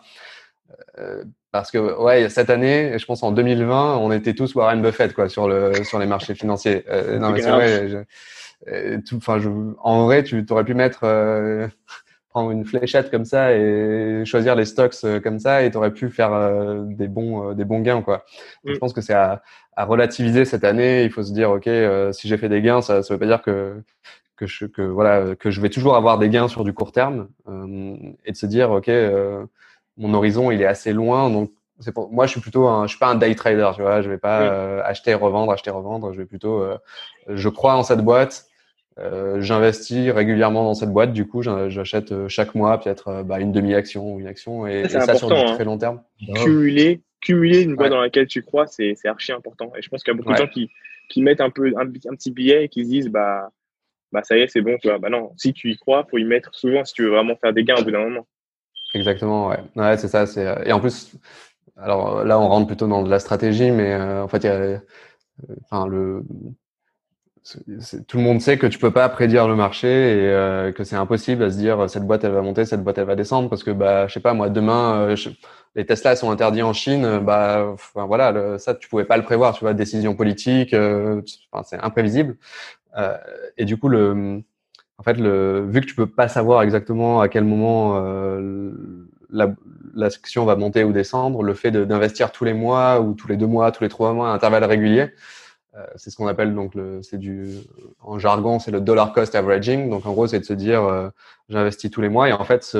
Parce 1.50 1.70
que 1.70 1.78
ouais 2.00 2.28
cette 2.28 2.50
année 2.50 2.98
je 2.98 3.04
pense 3.04 3.22
en 3.22 3.32
2020 3.32 3.96
on 3.98 4.12
était 4.12 4.34
tous 4.34 4.54
Warren 4.54 4.82
Buffett 4.82 5.12
quoi 5.12 5.28
sur 5.28 5.48
le 5.48 5.72
sur 5.84 5.98
les 5.98 6.06
marchés 6.06 6.34
financiers. 6.34 6.84
Non 7.20 7.30
mais 7.30 7.42
c'est 7.42 7.50
vrai 7.50 8.06
enfin, 9.12 9.38
je, 9.38 9.48
en 9.80 10.04
vrai, 10.04 10.22
tu 10.22 10.44
aurais 10.50 10.64
pu 10.64 10.74
mettre 10.74 11.00
euh, 11.04 11.68
prendre 12.34 12.50
une 12.50 12.64
fléchette 12.64 13.12
comme 13.12 13.24
ça 13.24 13.54
et 13.54 14.24
choisir 14.26 14.56
les 14.56 14.64
stocks 14.64 14.96
euh, 15.04 15.20
comme 15.20 15.38
ça 15.38 15.62
et 15.62 15.70
tu 15.70 15.76
aurais 15.76 15.92
pu 15.92 16.10
faire 16.10 16.32
euh, 16.32 16.82
des 16.84 17.06
bons 17.06 17.52
des 17.52 17.64
bons 17.64 17.78
gains 17.78 18.02
quoi. 18.02 18.24
Je 18.64 18.72
mm. 18.72 18.78
pense 18.78 18.92
que 18.92 19.00
c'est 19.00 19.14
à, 19.14 19.42
à, 19.76 19.84
relativiser 19.84 20.44
cette 20.44 20.64
année. 20.64 21.04
Il 21.04 21.10
faut 21.10 21.22
se 21.22 21.32
dire 21.32 21.50
ok, 21.52 21.70
si 22.12 22.28
j'ai 22.28 22.36
fait 22.36 22.48
des 22.48 22.60
gains, 22.60 22.82
ça 22.82 23.02
ça 23.04 23.14
veut 23.14 23.20
pas 23.20 23.26
dire 23.26 23.40
que 23.40 23.80
que 24.36 24.46
je 24.46 24.66
que 24.66 24.82
voilà 24.82 25.36
que 25.36 25.52
je 25.52 25.60
vais 25.60 25.70
toujours 25.70 25.94
avoir 25.94 26.18
des 26.18 26.28
gains 26.28 26.48
sur 26.48 26.64
du 26.64 26.74
court 26.74 26.90
terme 26.90 27.28
et 28.24 28.32
de 28.32 28.36
se 28.36 28.46
dire 28.46 28.72
ok 28.72 28.90
mon 29.96 30.12
horizon 30.12 30.50
il 30.50 30.60
est 30.60 30.66
assez 30.66 30.92
loin 30.92 31.30
donc 31.30 31.52
c'est 31.78 31.92
pour 31.92 32.10
moi 32.10 32.26
je 32.26 32.32
suis 32.32 32.40
plutôt 32.40 32.66
un, 32.66 32.88
je 32.88 32.88
suis 32.88 32.98
pas 32.98 33.06
un 33.06 33.14
day 33.14 33.32
trader 33.36 33.70
tu 33.76 33.82
vois 33.82 34.02
je 34.02 34.10
vais 34.10 34.18
pas 34.18 34.80
acheter 34.82 35.14
revendre 35.14 35.52
acheter 35.52 35.70
revendre 35.70 36.12
je 36.12 36.18
vais 36.18 36.26
plutôt 36.26 36.66
je 37.28 37.48
crois 37.48 37.76
en 37.76 37.84
cette 37.84 38.00
boîte 38.00 38.48
euh, 39.00 39.40
j'investis 39.40 40.10
régulièrement 40.10 40.62
dans 40.62 40.74
cette 40.74 40.90
boîte, 40.90 41.12
du 41.12 41.26
coup, 41.26 41.42
j'achète 41.42 42.12
euh, 42.12 42.28
chaque 42.28 42.54
mois 42.54 42.78
peut-être 42.80 43.08
euh, 43.08 43.22
bah, 43.24 43.40
une 43.40 43.50
demi-action 43.50 44.14
ou 44.14 44.20
une 44.20 44.28
action, 44.28 44.68
et, 44.68 44.88
ça, 44.88 45.14
sur 45.16 45.28
du 45.28 45.34
hein. 45.34 45.54
très 45.54 45.64
long 45.64 45.78
terme. 45.78 46.00
Cumuler, 46.36 47.00
cumuler 47.20 47.62
une 47.62 47.74
boîte 47.74 47.90
dans 47.90 48.00
laquelle 48.00 48.28
tu 48.28 48.42
crois, 48.42 48.66
c'est 48.66 48.94
archi 49.04 49.32
important. 49.32 49.72
Et 49.76 49.82
je 49.82 49.88
pense 49.88 50.04
qu'il 50.04 50.12
y 50.12 50.14
a 50.14 50.16
beaucoup 50.16 50.32
de 50.32 50.36
gens 50.36 50.46
qui, 50.46 50.70
qui 51.08 51.22
mettent 51.22 51.40
un 51.40 51.50
peu 51.50 51.72
un, 51.76 51.86
petit 51.86 52.30
billet 52.30 52.64
et 52.64 52.68
qui 52.68 52.84
se 52.84 52.88
disent 52.88 53.08
bah 53.08 53.50
bah 54.12 54.22
ça 54.22 54.36
y 54.36 54.42
est, 54.42 54.46
c'est 54.46 54.60
bon, 54.60 54.76
tu 54.80 54.86
vois. 54.86 54.98
Bah 54.98 55.08
non, 55.08 55.32
si 55.36 55.52
tu 55.52 55.72
y 55.72 55.76
crois, 55.76 56.06
faut 56.08 56.18
y 56.18 56.24
mettre 56.24 56.54
souvent 56.54 56.84
si 56.84 56.94
tu 56.94 57.02
veux 57.02 57.10
vraiment 57.10 57.34
faire 57.34 57.52
des 57.52 57.64
gains 57.64 57.76
au 57.76 57.82
bout 57.82 57.90
d'un 57.90 58.04
moment. 58.04 58.28
Exactement, 58.94 59.48
ouais. 59.48 59.58
Ouais, 59.74 59.96
c'est 59.96 60.06
ça. 60.06 60.24
C'est 60.26 60.46
et 60.64 60.72
en 60.72 60.78
plus, 60.78 61.16
alors 61.76 62.24
là, 62.24 62.38
on 62.38 62.46
rentre 62.46 62.68
plutôt 62.68 62.86
dans 62.86 63.02
de 63.02 63.10
la 63.10 63.18
stratégie, 63.18 63.72
mais 63.72 63.96
en 63.96 64.28
fait, 64.28 64.44
il 64.44 64.46
y 64.46 64.48
a, 64.50 64.80
enfin 65.64 65.88
le 65.88 66.22
tout 68.08 68.16
le 68.16 68.22
monde 68.22 68.40
sait 68.40 68.56
que 68.56 68.66
tu 68.66 68.78
peux 68.78 68.90
pas 68.90 69.06
prédire 69.10 69.46
le 69.46 69.54
marché 69.54 69.88
et 69.88 70.28
euh, 70.28 70.72
que 70.72 70.82
c'est 70.82 70.96
impossible 70.96 71.42
à 71.42 71.50
se 71.50 71.58
dire 71.58 71.90
cette 71.90 72.06
boîte 72.06 72.24
elle 72.24 72.32
va 72.32 72.40
monter, 72.40 72.64
cette 72.64 72.82
boîte 72.82 72.96
elle 72.96 73.04
va 73.04 73.16
descendre. 73.16 73.50
Parce 73.50 73.62
que 73.62 73.70
bah 73.70 74.06
je 74.06 74.14
sais 74.14 74.20
pas 74.20 74.32
moi 74.32 74.48
demain 74.48 75.10
euh, 75.10 75.16
les 75.74 75.84
Tesla 75.84 76.16
sont 76.16 76.30
interdits 76.30 76.62
en 76.62 76.72
Chine, 76.72 77.18
bah 77.18 77.74
voilà 77.94 78.58
ça 78.58 78.74
tu 78.74 78.88
pouvais 78.88 79.04
pas 79.04 79.18
le 79.18 79.24
prévoir, 79.24 79.54
tu 79.54 79.60
vois 79.60 79.74
décision 79.74 80.14
politique, 80.14 80.72
euh, 80.72 81.20
c'est 81.64 81.78
imprévisible. 81.78 82.36
Et 83.58 83.64
du 83.66 83.76
coup 83.76 83.88
le 83.88 84.42
en 84.96 85.02
fait 85.02 85.14
le 85.14 85.66
vu 85.68 85.80
que 85.82 85.86
tu 85.86 85.94
peux 85.94 86.06
pas 86.06 86.28
savoir 86.28 86.62
exactement 86.62 87.20
à 87.20 87.28
quel 87.28 87.44
moment 87.44 88.00
la 89.30 89.54
l'action 89.96 90.44
va 90.44 90.56
monter 90.56 90.82
ou 90.82 90.92
descendre, 90.92 91.42
le 91.42 91.54
fait 91.54 91.70
d'investir 91.70 92.32
tous 92.32 92.44
les 92.44 92.54
mois 92.54 93.00
ou 93.00 93.14
tous 93.14 93.28
les 93.28 93.36
deux 93.36 93.46
mois, 93.46 93.70
tous 93.70 93.84
les 93.84 93.88
trois 93.88 94.12
mois 94.12 94.30
à 94.30 94.34
intervalles 94.34 94.64
réguliers 94.64 95.02
euh, 95.02 95.08
c'est 95.96 96.10
ce 96.10 96.16
qu'on 96.16 96.28
appelle 96.28 96.54
donc 96.54 96.74
le, 96.74 97.02
c'est 97.02 97.18
du, 97.18 97.48
en 98.00 98.18
jargon, 98.18 98.58
c'est 98.58 98.70
le 98.70 98.80
dollar 98.80 99.12
cost 99.12 99.34
averaging. 99.34 99.90
Donc 99.90 100.06
en 100.06 100.12
gros, 100.12 100.26
c'est 100.26 100.38
de 100.38 100.44
se 100.44 100.52
dire, 100.52 100.84
euh, 100.84 101.08
j'investis 101.48 101.90
tous 101.90 102.00
les 102.00 102.08
mois 102.08 102.28
et 102.28 102.32
en 102.32 102.44
fait, 102.44 102.76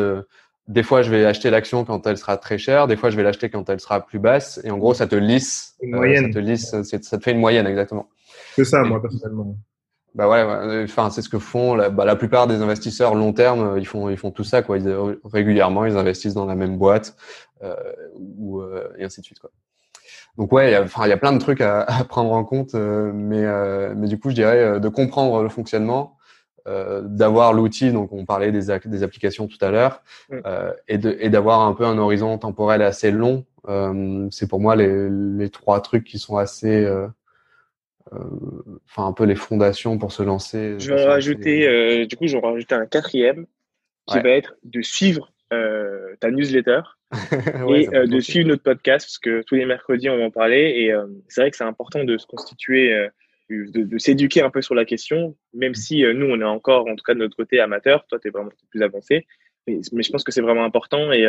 des 0.68 0.82
fois, 0.82 1.02
je 1.02 1.10
vais 1.10 1.24
acheter 1.26 1.50
l'action 1.50 1.84
quand 1.84 2.06
elle 2.06 2.16
sera 2.16 2.36
très 2.36 2.58
chère, 2.58 2.86
des 2.86 2.96
fois, 2.96 3.10
je 3.10 3.16
vais 3.16 3.22
l'acheter 3.22 3.50
quand 3.50 3.68
elle 3.68 3.80
sera 3.80 4.04
plus 4.04 4.18
basse, 4.18 4.60
et 4.64 4.70
en 4.70 4.78
gros, 4.78 4.94
ça 4.94 5.06
te 5.06 5.14
lisse, 5.14 5.76
une 5.82 5.90
moyenne. 5.90 6.24
Euh, 6.24 6.28
ça 6.28 6.32
te 6.32 6.38
lisse, 6.38 6.82
ça 7.02 7.18
te 7.18 7.22
fait 7.22 7.32
une 7.32 7.38
moyenne 7.38 7.66
exactement. 7.66 8.08
C'est 8.54 8.64
ça, 8.64 8.82
moi 8.82 9.02
personnellement. 9.02 9.56
Bah 10.14 10.28
ouais, 10.28 10.84
enfin 10.84 11.10
c'est 11.10 11.22
ce 11.22 11.28
que 11.28 11.40
font 11.40 11.74
la, 11.74 11.90
bah, 11.90 12.04
la 12.04 12.14
plupart 12.14 12.46
des 12.46 12.62
investisseurs 12.62 13.16
long 13.16 13.32
terme, 13.32 13.74
ils 13.78 13.86
font 13.86 14.08
ils 14.08 14.16
font 14.16 14.30
tout 14.30 14.44
ça 14.44 14.62
quoi. 14.62 14.78
Ils, 14.78 14.96
régulièrement, 15.24 15.86
ils 15.86 15.96
investissent 15.96 16.34
dans 16.34 16.46
la 16.46 16.54
même 16.54 16.78
boîte 16.78 17.16
euh, 17.64 17.74
ou 18.38 18.62
et 18.96 19.02
ainsi 19.02 19.22
de 19.22 19.26
suite 19.26 19.40
quoi 19.40 19.50
donc 20.36 20.52
ouais, 20.52 20.70
il 20.70 20.72
y 20.72 20.74
a, 20.74 20.82
enfin, 20.82 21.06
il 21.06 21.10
y 21.10 21.12
a 21.12 21.16
plein 21.16 21.32
de 21.32 21.38
trucs 21.38 21.60
à, 21.60 21.82
à 21.82 22.04
prendre 22.04 22.32
en 22.32 22.44
compte, 22.44 22.74
euh, 22.74 23.12
mais, 23.14 23.44
euh, 23.44 23.94
mais 23.96 24.08
du 24.08 24.18
coup, 24.18 24.30
je 24.30 24.34
dirais 24.34 24.58
euh, 24.58 24.78
de 24.78 24.88
comprendre 24.88 25.42
le 25.42 25.48
fonctionnement, 25.48 26.16
d'avoir 27.02 27.52
l'outil, 27.52 27.92
donc 27.92 28.10
on 28.14 28.24
parlait 28.24 28.50
des, 28.50 28.78
des 28.86 29.02
applications 29.02 29.48
tout 29.48 29.58
à 29.60 29.70
l'heure, 29.70 30.02
mm. 30.30 30.38
et, 30.88 31.28
d'avoir 31.28 31.60
un 31.60 31.74
peu 31.74 31.84
un 31.84 31.98
horizon 31.98 32.38
temporel 32.38 32.80
assez 32.80 33.10
long. 33.10 33.44
c'est 34.30 34.48
pour 34.48 34.60
moi 34.60 34.74
les, 34.74 35.10
les 35.10 35.50
trois 35.50 35.82
trucs 35.82 36.04
qui 36.04 36.18
sont 36.18 36.38
assez, 36.38 36.90
enfin 38.10 39.06
un 39.06 39.12
peu 39.12 39.24
les 39.24 39.34
fondations 39.34 39.98
pour 39.98 40.10
se 40.12 40.22
lancer. 40.22 40.76
Je 40.78 40.94
vais 40.94 41.04
en 41.04 41.08
rajouter, 41.08 42.06
du 42.06 42.16
coup, 42.16 42.26
je 42.26 42.38
vais 42.38 42.42
en 42.42 42.52
rajouter 42.52 42.74
un 42.74 42.86
quatrième 42.86 43.44
qui 44.06 44.18
va 44.20 44.30
être 44.30 44.56
de 44.64 44.80
suivre 44.80 45.34
ta 45.50 46.30
newsletter 46.30 46.80
et 47.68 47.94
euh, 47.94 48.06
de 48.06 48.20
suivre 48.20 48.48
notre 48.48 48.62
podcast 48.62 49.06
parce 49.06 49.18
que 49.18 49.42
tous 49.42 49.54
les 49.54 49.66
mercredis 49.66 50.08
on 50.08 50.18
va 50.18 50.24
en 50.24 50.30
parler. 50.30 50.74
Et 50.76 50.92
euh, 50.92 51.06
c'est 51.28 51.40
vrai 51.40 51.50
que 51.50 51.56
c'est 51.56 51.64
important 51.64 52.04
de 52.04 52.18
se 52.18 52.26
constituer, 52.26 52.92
euh, 52.92 53.08
de, 53.50 53.98
s'éduquer 53.98 54.42
un 54.42 54.50
peu 54.50 54.62
sur 54.62 54.74
la 54.74 54.84
question, 54.84 55.36
même 55.52 55.74
si 55.74 56.02
nous 56.02 56.26
on 56.26 56.40
est 56.40 56.44
encore 56.44 56.86
en 56.86 56.96
tout 56.96 57.04
cas 57.04 57.14
de 57.14 57.18
notre 57.18 57.36
côté 57.36 57.60
amateur, 57.60 58.06
toi 58.06 58.18
tu 58.18 58.28
es 58.28 58.30
vraiment 58.30 58.50
plus 58.70 58.82
avancé, 58.82 59.26
mais, 59.66 59.80
je 59.82 60.10
pense 60.10 60.24
que 60.24 60.32
c'est 60.32 60.40
vraiment 60.40 60.64
important. 60.64 61.12
Et, 61.12 61.26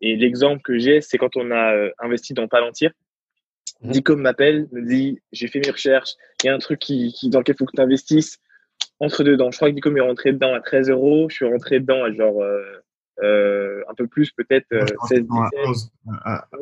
et 0.00 0.16
l'exemple 0.16 0.62
que 0.62 0.78
j'ai 0.78 1.00
c'est 1.00 1.18
quand 1.18 1.36
on 1.36 1.50
a 1.50 1.90
investi 1.98 2.34
dans 2.34 2.48
Palantir. 2.48 2.90
Mmh. 3.82 3.90
Dicom 3.90 4.20
m'appelle, 4.20 4.68
me 4.72 4.80
dit 4.80 5.20
j'ai 5.32 5.48
fait 5.48 5.60
mes 5.60 5.70
recherches, 5.70 6.12
il 6.42 6.46
y 6.46 6.48
a 6.48 6.54
un 6.54 6.58
truc 6.58 6.78
qui, 6.78 7.12
qui 7.12 7.28
dans 7.28 7.40
lequel 7.40 7.54
il 7.56 7.58
faut 7.58 7.66
que 7.66 7.76
tu 7.76 7.82
investisses 7.82 8.38
entre 9.00 9.22
dedans. 9.22 9.50
Je 9.50 9.56
crois 9.58 9.68
que 9.68 9.74
Dicom 9.74 9.94
est 9.98 10.00
rentré 10.00 10.32
dedans 10.32 10.54
à 10.54 10.60
13 10.60 10.88
euros, 10.88 11.28
je 11.28 11.36
suis 11.36 11.44
rentré 11.44 11.80
dedans 11.80 12.02
à 12.02 12.10
genre 12.10 12.42
euh, 13.22 13.82
un 13.88 13.94
peu 13.94 14.06
plus 14.06 14.30
peut-être 14.30 14.66
16, 15.08 15.20
euh, 15.20 15.22
17. 15.22 15.90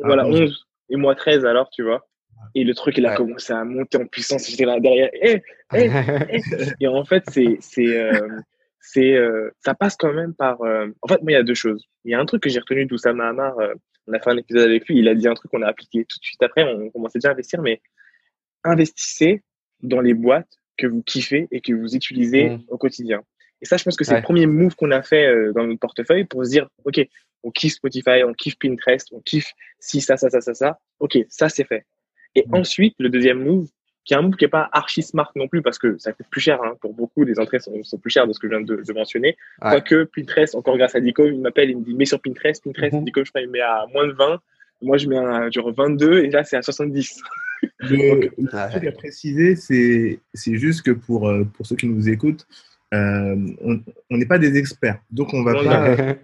voilà, 0.03 0.25
11. 0.25 0.67
Et 0.89 0.95
moi 0.95 1.15
13 1.15 1.45
alors, 1.45 1.69
tu 1.69 1.83
vois. 1.83 2.07
Et 2.53 2.63
le 2.63 2.73
truc, 2.73 2.97
il 2.97 3.05
a 3.05 3.15
commencé 3.15 3.53
à 3.53 3.63
monter 3.63 3.97
en 3.97 4.05
puissance. 4.05 4.49
J'étais 4.49 4.65
là 4.65 4.79
derrière. 4.79 5.09
Eh, 5.13 5.41
eh, 5.73 5.89
eh. 6.29 6.41
Et 6.79 6.87
en 6.87 7.03
fait, 7.03 7.23
c'est, 7.29 7.57
c'est, 7.59 7.97
euh, 7.97 8.27
c'est, 8.79 9.13
euh, 9.13 9.49
ça 9.59 9.73
passe 9.73 9.95
quand 9.95 10.13
même 10.13 10.33
par. 10.33 10.61
Euh, 10.61 10.87
en 11.01 11.07
fait, 11.07 11.21
moi, 11.21 11.31
il 11.31 11.35
y 11.35 11.37
a 11.37 11.43
deux 11.43 11.55
choses. 11.55 11.83
Il 12.03 12.11
y 12.11 12.13
a 12.13 12.19
un 12.19 12.25
truc 12.25 12.43
que 12.43 12.49
j'ai 12.49 12.59
retenu 12.59 12.85
d'Oussama 12.85 13.27
Hamar. 13.27 13.55
on 14.07 14.13
a 14.13 14.19
fait 14.19 14.29
un 14.29 14.37
épisode 14.37 14.69
avec 14.69 14.87
lui. 14.87 14.99
Il 14.99 15.07
a 15.07 15.15
dit 15.15 15.27
un 15.27 15.33
truc 15.33 15.51
qu'on 15.51 15.63
a 15.63 15.67
appliqué 15.67 16.05
tout 16.05 16.19
de 16.19 16.23
suite 16.23 16.41
après. 16.43 16.63
On 16.63 16.89
commençait 16.91 17.19
déjà 17.19 17.29
à 17.29 17.31
investir, 17.31 17.61
mais 17.61 17.81
investissez 18.63 19.43
dans 19.81 20.01
les 20.01 20.13
boîtes 20.13 20.59
que 20.77 20.87
vous 20.87 21.03
kiffez 21.03 21.47
et 21.51 21.61
que 21.61 21.73
vous 21.73 21.95
utilisez 21.95 22.49
mmh. 22.49 22.63
au 22.69 22.77
quotidien. 22.77 23.21
Et 23.61 23.65
ça, 23.65 23.77
je 23.77 23.83
pense 23.83 23.95
que 23.95 24.03
c'est 24.03 24.15
le 24.15 24.21
premier 24.21 24.45
move 24.45 24.75
qu'on 24.75 24.91
a 24.91 25.01
fait 25.01 25.53
dans 25.53 25.65
notre 25.65 25.79
portefeuille 25.79 26.25
pour 26.25 26.45
se 26.45 26.51
dire, 26.51 26.67
OK, 26.83 26.99
on 27.43 27.51
kiffe 27.51 27.73
Spotify, 27.73 28.23
on 28.25 28.33
kiffe 28.33 28.57
Pinterest, 28.59 29.07
on 29.13 29.21
kiffe 29.21 29.51
si, 29.79 30.01
ça, 30.01 30.17
ça, 30.17 30.29
ça, 30.29 30.41
ça, 30.41 30.53
ça. 30.53 30.79
OK, 30.99 31.17
ça, 31.29 31.47
c'est 31.47 31.63
fait. 31.63 31.85
Et 32.35 32.43
mm. 32.47 32.55
ensuite, 32.55 32.95
le 32.99 33.09
deuxième 33.09 33.41
move, 33.41 33.69
qui 34.03 34.13
est 34.13 34.17
un 34.17 34.21
move 34.21 34.35
qui 34.35 34.45
n'est 34.45 34.49
pas 34.49 34.69
archi 34.71 35.01
smart 35.01 35.31
non 35.35 35.47
plus 35.47 35.61
parce 35.61 35.79
que 35.79 35.97
ça 35.97 36.11
coûte 36.11 36.27
plus 36.29 36.41
cher 36.41 36.61
hein, 36.63 36.75
pour 36.81 36.93
beaucoup. 36.93 37.23
Les 37.23 37.39
entrées 37.39 37.59
sont, 37.59 37.73
plus 38.01 38.11
chères 38.11 38.27
de 38.27 38.33
ce 38.33 38.39
que 38.39 38.47
je 38.47 38.55
viens 38.55 38.61
de, 38.61 38.93
mentionner. 38.93 39.37
Quoique 39.59 40.03
Pinterest, 40.15 40.55
encore 40.55 40.77
grâce 40.77 40.95
à 40.95 40.99
Dico, 40.99 41.25
il 41.25 41.39
m'appelle, 41.39 41.71
il 41.71 41.77
me 41.77 41.83
dit 41.83 41.93
mets 41.93 42.05
sur 42.05 42.21
Pinterest, 42.21 42.63
Pinterest, 42.63 42.93
mm 42.93 43.05
Dico, 43.05 43.23
je 43.23 43.29
crois, 43.29 43.41
il 43.41 43.49
met 43.49 43.61
à 43.61 43.85
moins 43.93 44.07
de 44.07 44.13
20. 44.13 44.39
Moi, 44.81 44.97
je 44.97 45.07
mets 45.07 45.17
à 45.17 45.49
genre 45.49 45.71
22 45.71 46.19
et 46.19 46.29
là, 46.29 46.43
c'est 46.43 46.57
à 46.57 46.61
70. 46.61 47.21
Le, 47.79 48.29
truc 48.69 48.85
à 48.85 48.91
préciser, 48.91 49.55
c'est, 49.55 50.19
c'est 50.33 50.55
juste 50.57 50.83
que 50.83 50.91
pour, 50.91 51.27
euh, 51.27 51.45
pour 51.45 51.65
ceux 51.65 51.75
qui 51.75 51.87
nous 51.87 52.09
écoutent, 52.09 52.45
euh, 52.93 53.35
on 54.09 54.17
n'est 54.17 54.25
pas 54.25 54.37
des 54.37 54.57
experts. 54.57 54.99
Donc, 55.11 55.33
on 55.33 55.43
va 55.43 55.53
pas, 55.63 56.15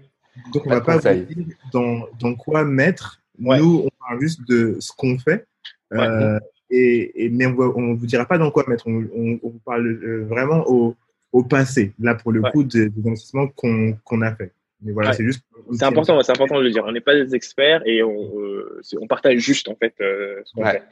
donc 0.53 0.66
on 0.66 0.70
va 0.70 0.82
pas 0.82 0.97
vous 0.97 1.24
dire 1.24 1.45
dans, 1.74 2.07
dans 2.20 2.36
quoi 2.36 2.64
mettre. 2.64 3.22
Nous, 3.39 3.86
on 3.86 3.89
parle 3.99 4.22
juste 4.22 4.47
de 4.47 4.78
ce 4.80 4.91
qu'on 4.95 5.18
fait. 5.18 5.45
Euh, 5.93 6.39
et, 6.70 7.30
mais 7.32 7.45
on 7.47 7.82
ne 7.82 7.95
vous 7.95 8.05
dira 8.05 8.26
pas 8.26 8.38
dans 8.38 8.51
quoi 8.51 8.64
mettre. 8.68 8.88
On, 8.88 9.39
vous 9.41 9.62
parle 9.66 9.88
euh, 9.88 10.26
vraiment 10.26 10.64
au, 10.68 10.95
au, 11.34 11.43
passé, 11.43 11.93
là 11.99 12.16
pour 12.16 12.32
le 12.32 12.41
coup 12.43 12.64
des, 12.64 12.89
investissements 13.05 13.47
qu'on 13.47 14.22
a 14.22 14.36
fait. 14.36 14.53
Mais 14.84 14.93
voilà, 14.93 15.14
c'est 15.14 15.24
juste. 15.24 15.43
C'est 15.74 15.84
important, 15.84 16.22
c'est 16.22 16.32
important 16.32 16.57
de 16.57 16.64
le 16.64 16.72
dire. 16.72 16.84
On 16.86 16.91
n'est 16.91 17.01
pas 17.01 17.14
des 17.14 17.36
experts 17.36 17.84
et 17.86 18.01
on, 18.01 18.39
euh, 18.39 18.82
on 18.99 19.07
partage 19.07 19.38
juste 19.38 19.68
en 19.68 19.76
fait 19.76 19.93
ce 19.99 20.53
qu'on 20.53 20.66
fait. 20.66 20.84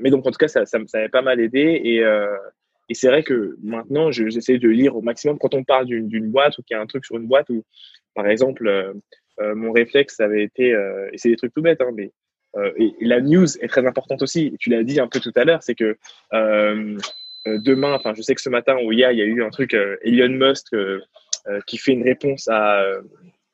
mais 0.00 0.10
donc 0.10 0.26
en 0.26 0.30
tout 0.30 0.38
cas, 0.38 0.48
ça, 0.48 0.64
ça, 0.64 0.78
ça 0.86 1.08
pas 1.08 1.22
mal 1.22 1.40
aidé 1.40 1.80
et, 1.84 2.04
et 2.88 2.94
c'est 2.94 3.08
vrai 3.08 3.22
que 3.22 3.56
maintenant, 3.62 4.10
j'essaie 4.10 4.58
de 4.58 4.68
lire 4.68 4.96
au 4.96 5.02
maximum 5.02 5.38
quand 5.38 5.54
on 5.54 5.64
parle 5.64 5.86
d'une 5.86 6.30
boîte 6.30 6.58
ou 6.58 6.62
qu'il 6.62 6.74
y 6.74 6.78
a 6.78 6.82
un 6.82 6.86
truc 6.86 7.04
sur 7.04 7.16
une 7.16 7.26
boîte 7.26 7.48
ou 7.50 7.64
par 8.14 8.26
exemple, 8.26 8.94
mon 9.38 9.70
réflexe 9.72 10.18
avait 10.20 10.42
été, 10.42 10.70
et 11.12 11.18
c'est 11.18 11.28
des 11.28 11.36
trucs 11.36 11.54
tout 11.54 11.62
bêtes, 11.62 11.80
hein, 11.80 11.92
mais 11.94 12.10
euh, 12.56 12.72
et, 12.76 12.94
la 13.00 13.20
news 13.20 13.46
est 13.58 13.68
très 13.68 13.86
importante 13.86 14.22
aussi. 14.22 14.54
Tu 14.58 14.70
l'as 14.70 14.82
dit 14.82 15.00
un 15.00 15.08
peu 15.08 15.20
tout 15.20 15.32
à 15.36 15.44
l'heure, 15.44 15.62
c'est 15.62 15.74
que 15.74 15.96
euh, 16.32 16.98
euh, 17.46 17.58
demain, 17.64 17.94
enfin, 17.94 18.14
je 18.14 18.22
sais 18.22 18.34
que 18.34 18.40
ce 18.40 18.48
matin 18.48 18.76
ou 18.82 18.92
hier, 18.92 19.12
il 19.12 19.18
y 19.18 19.22
a 19.22 19.26
eu 19.26 19.42
un 19.42 19.50
truc, 19.50 19.74
Elon 20.02 20.30
Musk 20.30 20.74
qui 21.66 21.78
fait 21.78 21.92
une 21.92 22.02
réponse 22.02 22.46
à, 22.48 22.84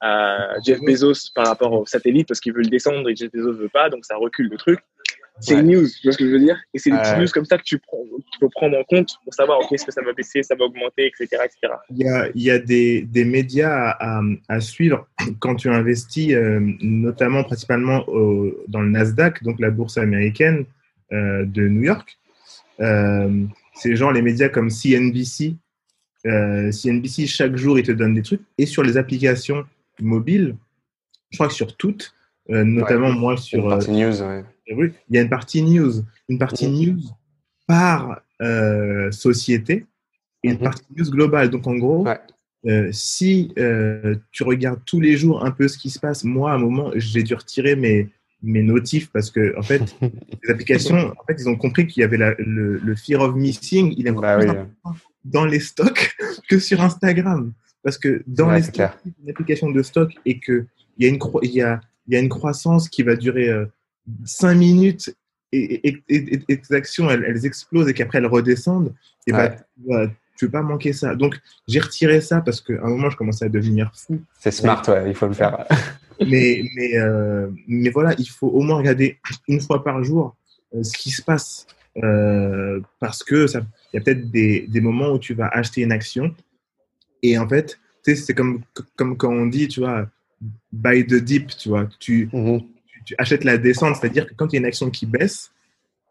à 0.01 0.57
Jeff 0.66 0.80
Bezos 0.80 1.30
par 1.32 1.47
rapport 1.47 1.72
au 1.72 1.87
satellite 1.87 2.26
parce 2.26 2.41
qu'il 2.41 2.53
veut 2.53 2.62
le 2.62 2.68
descendre 2.68 3.09
et 3.09 3.14
Jeff 3.14 3.30
Bezos 3.30 3.53
veut 3.53 3.68
pas, 3.68 3.89
donc 3.89 4.05
ça 4.05 4.16
recule 4.16 4.49
le 4.49 4.57
truc. 4.57 4.80
C'est 5.41 5.55
une 5.55 5.66
news, 5.66 5.87
tu 5.89 6.03
vois 6.05 6.12
ce 6.12 6.18
que 6.18 6.26
je 6.26 6.30
veux 6.30 6.39
dire? 6.39 6.57
Et 6.72 6.78
c'est 6.78 6.91
des 6.91 6.97
petites 6.97 7.18
news 7.18 7.26
comme 7.32 7.45
ça 7.45 7.59
que 7.59 7.64
tu, 7.64 7.78
prends, 7.78 7.99
tu 8.32 8.39
peux 8.39 8.49
prendre 8.51 8.78
en 8.78 8.85
compte 8.85 9.18
pour 9.24 9.35
savoir, 9.35 9.59
OK, 9.59 9.72
est-ce 9.72 9.85
que 9.85 9.93
ça 9.93 10.01
va 10.03 10.12
baisser, 10.12 10.43
ça 10.43 10.55
va 10.55 10.64
augmenter, 10.64 11.07
etc. 11.07 11.26
etc. 11.45 11.74
Il 11.91 11.99
y 11.99 12.09
a, 12.09 12.28
il 12.35 12.43
y 12.43 12.51
a 12.51 12.59
des, 12.59 13.03
des 13.03 13.24
médias 13.24 13.97
à, 13.99 14.20
à, 14.49 14.61
suivre 14.61 15.09
quand 15.41 15.57
tu 15.57 15.68
investis, 15.68 16.32
euh, 16.32 16.61
notamment 16.80 17.43
principalement 17.43 18.09
au, 18.09 18.55
dans 18.68 18.80
le 18.80 18.91
Nasdaq, 18.91 19.43
donc 19.43 19.59
la 19.59 19.70
bourse 19.70 19.99
américaine 19.99 20.66
euh, 21.12 21.45
de 21.45 21.66
New 21.68 21.82
York. 21.82 22.16
Euh, 22.80 23.45
c'est 23.74 23.97
genre 23.97 24.12
les 24.12 24.22
médias 24.22 24.49
comme 24.49 24.70
CNBC. 24.70 25.57
Euh, 26.26 26.70
CNBC, 26.70 27.26
chaque 27.26 27.57
jour, 27.57 27.78
ils 27.78 27.85
te 27.85 27.93
donnent 27.93 28.14
des 28.14 28.22
trucs. 28.22 28.43
Et 28.57 28.66
sur 28.66 28.85
les 28.85 28.97
applications 28.97 29.64
mobiles, 30.01 30.57
je 31.30 31.37
crois 31.37 31.49
que 31.49 31.55
sur 31.55 31.76
toutes, 31.76 32.14
euh, 32.51 32.62
notamment 32.62 33.11
moi 33.11 33.37
sur. 33.37 33.66
News, 33.89 34.22
ouais 34.22 34.45
il 34.67 34.93
y 35.11 35.19
a 35.19 35.23
une 35.23 35.29
partie 35.29 35.62
news, 35.62 36.05
une 36.29 36.39
partie 36.39 36.69
mmh. 36.69 36.73
news 36.73 37.03
par 37.67 38.23
euh, 38.43 39.11
société 39.11 39.87
et 40.43 40.49
une 40.49 40.55
mmh. 40.55 40.59
partie 40.59 40.85
news 40.97 41.11
globale. 41.11 41.51
Donc 41.51 41.67
en 41.67 41.77
gros, 41.77 42.07
euh, 42.67 42.89
si 42.93 43.53
euh, 43.59 44.17
tu 44.33 44.43
regardes 44.43 44.81
tous 44.87 45.01
les 45.01 45.17
jours 45.17 45.45
un 45.45 45.51
peu 45.51 45.69
ce 45.69 45.77
qui 45.77 45.91
se 45.91 45.99
passe, 45.99 46.25
moi 46.25 46.53
à 46.53 46.55
un 46.55 46.59
moment 46.59 46.91
j'ai 46.95 47.23
dû 47.23 47.35
retirer 47.35 47.77
mes 47.77 48.09
mes 48.43 48.62
notifs 48.62 49.11
parce 49.11 49.31
que 49.31 49.59
en 49.59 49.62
fait 49.62 49.97
les 50.01 50.51
applications 50.51 51.12
en 51.19 51.25
fait 51.27 51.37
ils 51.39 51.49
ont 51.49 51.57
compris 51.57 51.87
qu'il 51.87 52.03
y 52.03 52.05
avait 52.05 52.19
le, 52.19 52.95
fear 52.97 53.21
of 53.23 53.35
missing 53.35 53.95
il 53.97 54.07
est 54.07 54.12
bah 54.12 54.39
dans 55.25 55.47
les 55.47 55.61
stocks 55.61 56.15
que 56.49 56.59
sur 56.59 56.83
Instagram 56.83 57.53
parce 57.83 57.99
que 57.99 58.23
dans 58.27 58.51
les 58.51 58.62
stocks, 58.62 58.93
une 59.23 59.31
application 59.31 59.71
de 59.71 59.83
stock 59.83 60.12
et 60.25 60.39
que 60.39 60.67
il 60.97 61.07
y 61.07 61.11
a 61.11 61.12
une 61.12 61.21
il 61.43 61.51
y 61.53 61.62
a 61.62 61.81
il 62.07 62.15
y 62.15 62.17
a 62.17 62.21
une 62.21 62.29
croissance 62.29 62.89
qui 62.89 63.03
va 63.03 63.17
durer 63.17 63.51
cinq 64.25 64.55
minutes 64.55 65.15
et, 65.53 65.89
et, 65.89 66.03
et, 66.09 66.43
et, 66.49 66.61
tes 66.61 66.75
actions, 66.75 67.11
elles, 67.11 67.47
explosent 67.47 67.89
et 67.89 67.95
qu'après 67.95 68.19
elles 68.19 68.27
redescendent, 68.27 68.93
et 69.27 69.33
bah, 69.33 69.51
tu 69.87 69.87
ne 69.87 70.07
veux 70.43 70.51
pas 70.51 70.63
manquer 70.63 70.93
ça. 70.93 71.15
Donc, 71.15 71.39
j'ai 71.69 71.79
retiré 71.79 72.21
ça 72.21 72.41
parce 72.41 72.61
qu'à 72.61 72.75
un 72.83 72.89
moment, 72.89 73.09
je 73.09 73.17
commençais 73.17 73.45
à 73.45 73.49
devenir 73.49 73.93
fou. 73.95 74.21
C'est 74.39 74.51
smart, 74.51 74.83
ouais, 74.89 75.09
il 75.09 75.15
faut 75.15 75.29
le 75.29 75.35
faire. 75.35 75.65
mais, 76.21 76.65
mais, 76.75 76.97
euh, 76.99 77.49
mais 77.69 77.91
voilà, 77.91 78.15
il 78.19 78.29
faut 78.29 78.49
au 78.49 78.63
moins 78.63 78.79
regarder 78.79 79.19
une 79.47 79.61
fois 79.61 79.85
par 79.85 80.03
jour 80.03 80.35
euh, 80.75 80.83
ce 80.83 80.97
qui 80.99 81.11
se 81.11 81.23
passe. 81.23 81.67
Euh, 82.03 82.81
parce 82.99 83.23
que 83.23 83.47
il 83.47 83.97
y 83.97 83.99
a 83.99 84.01
peut-être 84.01 84.29
des, 84.33 84.67
des, 84.67 84.81
moments 84.81 85.13
où 85.13 85.19
tu 85.21 85.33
vas 85.33 85.47
acheter 85.47 85.83
une 85.83 85.93
action 85.93 86.35
et 87.23 87.39
en 87.39 87.49
fait, 87.49 87.79
c'est 88.03 88.35
comme, 88.35 88.63
comme 88.97 89.17
quand 89.17 89.33
on 89.33 89.47
dit, 89.47 89.69
tu 89.69 89.79
vois, 89.79 90.09
buy 90.73 91.07
the 91.07 91.15
dip, 91.15 91.57
tu 91.57 91.69
vois. 91.69 91.89
Tu, 92.01 92.29
mhm 92.33 92.65
tu 93.05 93.15
achètes 93.19 93.45
la 93.45 93.59
descente, 93.59 93.97
c'est-à-dire 93.97 94.27
que 94.27 94.35
quand 94.35 94.53
il 94.53 94.55
y 94.55 94.57
a 94.57 94.61
une 94.61 94.67
action 94.67 94.91
qui 94.91 95.07
baisse, 95.07 95.53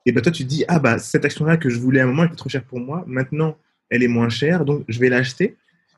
et 0.06 0.12
ben 0.12 0.22
toi 0.22 0.32
tu 0.32 0.44
te 0.44 0.50
dis 0.50 0.66
ah 0.68 0.80
bah 0.80 1.00
cette 1.00 1.26
action-là 1.26 1.58
que 1.58 1.70
je 1.70 1.80
voulais 1.80 2.02
à 2.02 2.04
un 2.04 2.08
moment 2.08 2.24
elle 2.24 2.30
était 2.30 2.38
trop 2.38 2.50
chère 2.50 2.64
pour 2.64 2.80
moi, 2.80 3.04
maintenant 3.08 3.58
elle 3.90 4.04
est 4.04 4.08
moins 4.08 4.30
chère, 4.30 4.66
donc 4.66 4.84
je 4.88 5.00
vais 5.00 5.10
l'acheter. 5.10 5.56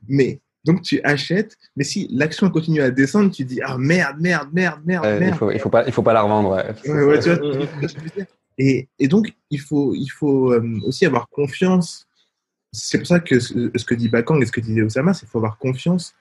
Mais 0.08 0.40
donc 0.66 0.82
tu 0.82 1.02
achètes, 1.04 1.58
mais 1.76 1.84
si 1.84 2.08
l'action 2.12 2.50
continue 2.50 2.82
à 2.82 2.92
descendre, 2.92 3.32
tu 3.32 3.46
dis 3.46 3.62
ah 3.64 3.78
merde, 3.78 4.18
merde, 4.20 4.50
merde, 4.52 4.82
merde, 4.86 5.06
merde. 5.20 5.26
Il 5.32 5.38
faut, 5.38 5.52
il 5.52 5.60
faut 5.60 5.70
pas, 5.70 5.86
il 5.86 5.94
faut 5.94 6.04
pas 6.04 6.14
la 6.14 6.24
revendre. 6.24 6.62
et, 8.58 8.88
et, 9.00 9.08
donc 9.08 9.34
il 9.50 9.60
faut, 9.60 9.94
il 9.94 10.08
faut 10.08 10.52
euh, 10.52 10.80
aussi 10.86 11.06
avoir 11.06 11.30
confiance. 11.30 12.08
C'est 12.72 12.98
pour 12.98 13.08
ça 13.08 13.20
que 13.20 13.40
ce, 13.40 13.86
que 13.86 13.96
dit 13.96 14.10
Bakang 14.10 14.42
et 14.42 14.46
ce 14.46 14.52
que 14.52 14.60
disait 14.60 14.82
Osama, 14.82 15.14
c'est 15.14 15.22
qu'il 15.22 15.30
faut 15.30 15.38
avoir 15.38 15.58
confiance 15.58 16.14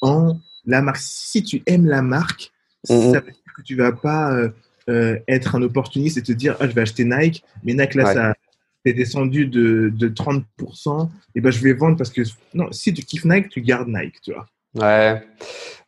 en 0.00 0.38
la 0.66 0.82
marque. 0.82 0.98
Si 1.00 1.42
tu 1.42 1.62
aimes 1.66 1.86
la 1.86 2.02
marque, 2.02 2.52
ça 2.84 2.94
veut 2.94 3.10
dire 3.10 3.22
que 3.56 3.62
tu 3.62 3.76
vas 3.76 3.92
pas 3.92 4.32
euh, 4.32 4.48
euh, 4.88 5.18
être 5.28 5.54
un 5.54 5.62
opportuniste 5.62 6.16
et 6.18 6.22
te 6.22 6.32
dire 6.32 6.56
ah, 6.60 6.68
je 6.68 6.72
vais 6.74 6.82
acheter 6.82 7.04
Nike, 7.04 7.44
mais 7.62 7.74
Nike 7.74 7.94
là, 7.94 8.12
ça 8.12 8.34
est 8.84 8.94
descendu 8.94 9.46
de, 9.46 9.92
de 9.94 10.08
30%, 10.08 11.08
et 11.36 11.40
ben 11.40 11.52
je 11.52 11.60
vais 11.60 11.72
vendre 11.72 11.96
parce 11.96 12.10
que 12.10 12.22
non, 12.52 12.66
si 12.72 12.92
tu 12.92 13.04
kiffes 13.04 13.24
Nike, 13.24 13.48
tu 13.48 13.60
gardes 13.60 13.86
Nike, 13.86 14.20
tu 14.22 14.32
vois. 14.32 14.46
Ouais, 14.74 15.22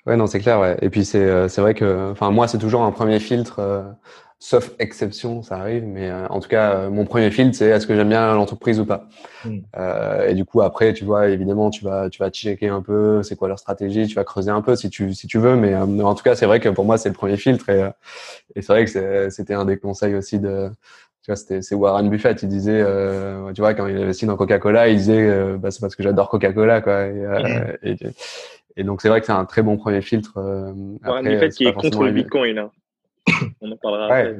ouais, 0.07 0.17
non, 0.17 0.29
c'est 0.29 0.39
clair, 0.39 0.61
ouais. 0.61 0.77
Et 0.81 0.91
puis 0.91 1.05
c'est 1.05 1.19
euh, 1.19 1.49
vrai 1.57 1.75
que, 1.75 2.13
enfin 2.13 2.31
moi 2.31 2.47
c'est 2.47 2.59
toujours 2.59 2.83
un 2.83 2.93
premier 2.93 3.19
filtre 3.19 3.97
sauf 4.45 4.73
exception, 4.79 5.43
ça 5.43 5.57
arrive, 5.57 5.87
mais 5.87 6.11
euh, 6.11 6.27
en 6.29 6.39
tout 6.39 6.51
cas, 6.51 6.75
euh, 6.75 6.91
mon 6.91 7.07
premier 7.07 7.31
filtre, 7.31 7.57
c'est 7.57 7.65
est-ce 7.65 7.87
que 7.87 7.97
j'aime 7.97 8.11
bien 8.11 8.35
l'entreprise 8.35 8.79
ou 8.79 8.85
pas? 8.85 9.09
Mm. 9.47 9.59
Euh, 9.79 10.29
et 10.29 10.35
du 10.35 10.45
coup, 10.45 10.61
après, 10.61 10.93
tu 10.93 11.07
vois, 11.07 11.29
évidemment, 11.29 11.71
tu 11.71 11.83
vas, 11.83 12.11
tu 12.11 12.19
vas 12.19 12.29
checker 12.29 12.69
un 12.69 12.83
peu, 12.83 13.23
c'est 13.23 13.37
quoi 13.37 13.49
leur 13.49 13.59
stratégie, 13.59 14.07
tu 14.07 14.15
vas 14.15 14.25
creuser 14.25 14.51
un 14.51 14.61
peu 14.61 14.77
si 14.77 14.91
tu, 14.91 15.15
si 15.15 15.27
tu 15.29 15.39
veux, 15.39 15.57
mais 15.57 15.75
en 15.75 16.15
tout 16.15 16.23
cas, 16.23 16.37
c'est 16.37 16.45
vrai 16.45 16.61
que 16.61 16.69
pour 16.69 16.85
moi, 16.85 16.99
c'est 16.99 17.09
le 17.09 17.15
premier 17.15 17.39
filtre, 17.39 17.71
et, 17.71 17.89
et 18.55 18.61
c'est 18.61 18.71
vrai 18.71 18.85
que 18.85 19.31
c'était 19.31 19.55
un 19.55 19.65
des 19.65 19.79
conseils 19.79 20.15
aussi 20.15 20.39
de, 20.39 20.69
tu 21.23 21.31
vois, 21.31 21.37
c'était 21.37 21.63
c'est 21.63 21.75
Warren 21.75 22.11
Buffett, 22.11 22.43
il 22.43 22.51
disait, 22.51 22.85
tu 23.55 23.63
vois, 23.63 23.73
quand 23.73 23.87
il 23.87 23.97
investit 23.97 24.27
dans 24.27 24.37
Coca-Cola, 24.37 24.89
il 24.89 24.99
disait, 24.99 25.57
bah, 25.57 25.71
c'est 25.71 25.81
parce 25.81 25.97
que 25.97 26.03
j'adore 26.03 26.29
Coca-Cola, 26.29 26.83
quoi. 26.83 27.07
Et, 27.07 27.13
mm. 27.15 27.77
et, 27.83 27.97
et, 28.77 28.85
donc, 28.85 29.01
c'est 29.01 29.09
vrai 29.09 29.21
que 29.21 29.27
c'est 29.27 29.33
un 29.33 29.47
très 29.47 29.63
bon 29.63 29.79
premier 29.79 30.03
filtre. 30.03 30.33
Warren 30.37 31.25
Buffett 31.25 31.55
qui 31.55 31.65
est 31.65 31.73
contre 31.73 32.05
le 32.05 32.11
Bitcoin, 32.11 32.57
là. 32.57 32.71
On 33.61 33.71
en 33.71 33.77
parlera 33.77 34.05
après. 34.07 34.37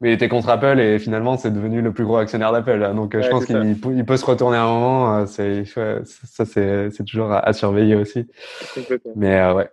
Mais... 0.00 0.10
il 0.10 0.14
était 0.14 0.28
contre 0.28 0.48
Apple 0.48 0.78
et 0.80 0.98
finalement, 0.98 1.36
c'est 1.36 1.50
devenu 1.50 1.82
le 1.82 1.92
plus 1.92 2.04
gros 2.04 2.16
actionnaire 2.16 2.52
d'Apple. 2.52 2.92
Donc, 2.94 3.14
euh, 3.14 3.22
je 3.22 3.28
pense 3.28 3.46
qu'il 3.46 4.06
peut, 4.06 4.16
se 4.16 4.24
retourner 4.24 4.56
à 4.56 4.64
un 4.64 4.68
moment. 4.68 5.18
Euh, 5.18 5.26
c'est, 5.26 5.64
ça, 5.64 6.44
c'est, 6.44 7.04
toujours 7.04 7.32
à, 7.32 7.52
surveiller 7.52 7.94
aussi. 7.94 8.26
Mais 9.16 9.38
euh, 9.38 9.54
ouais. 9.54 9.68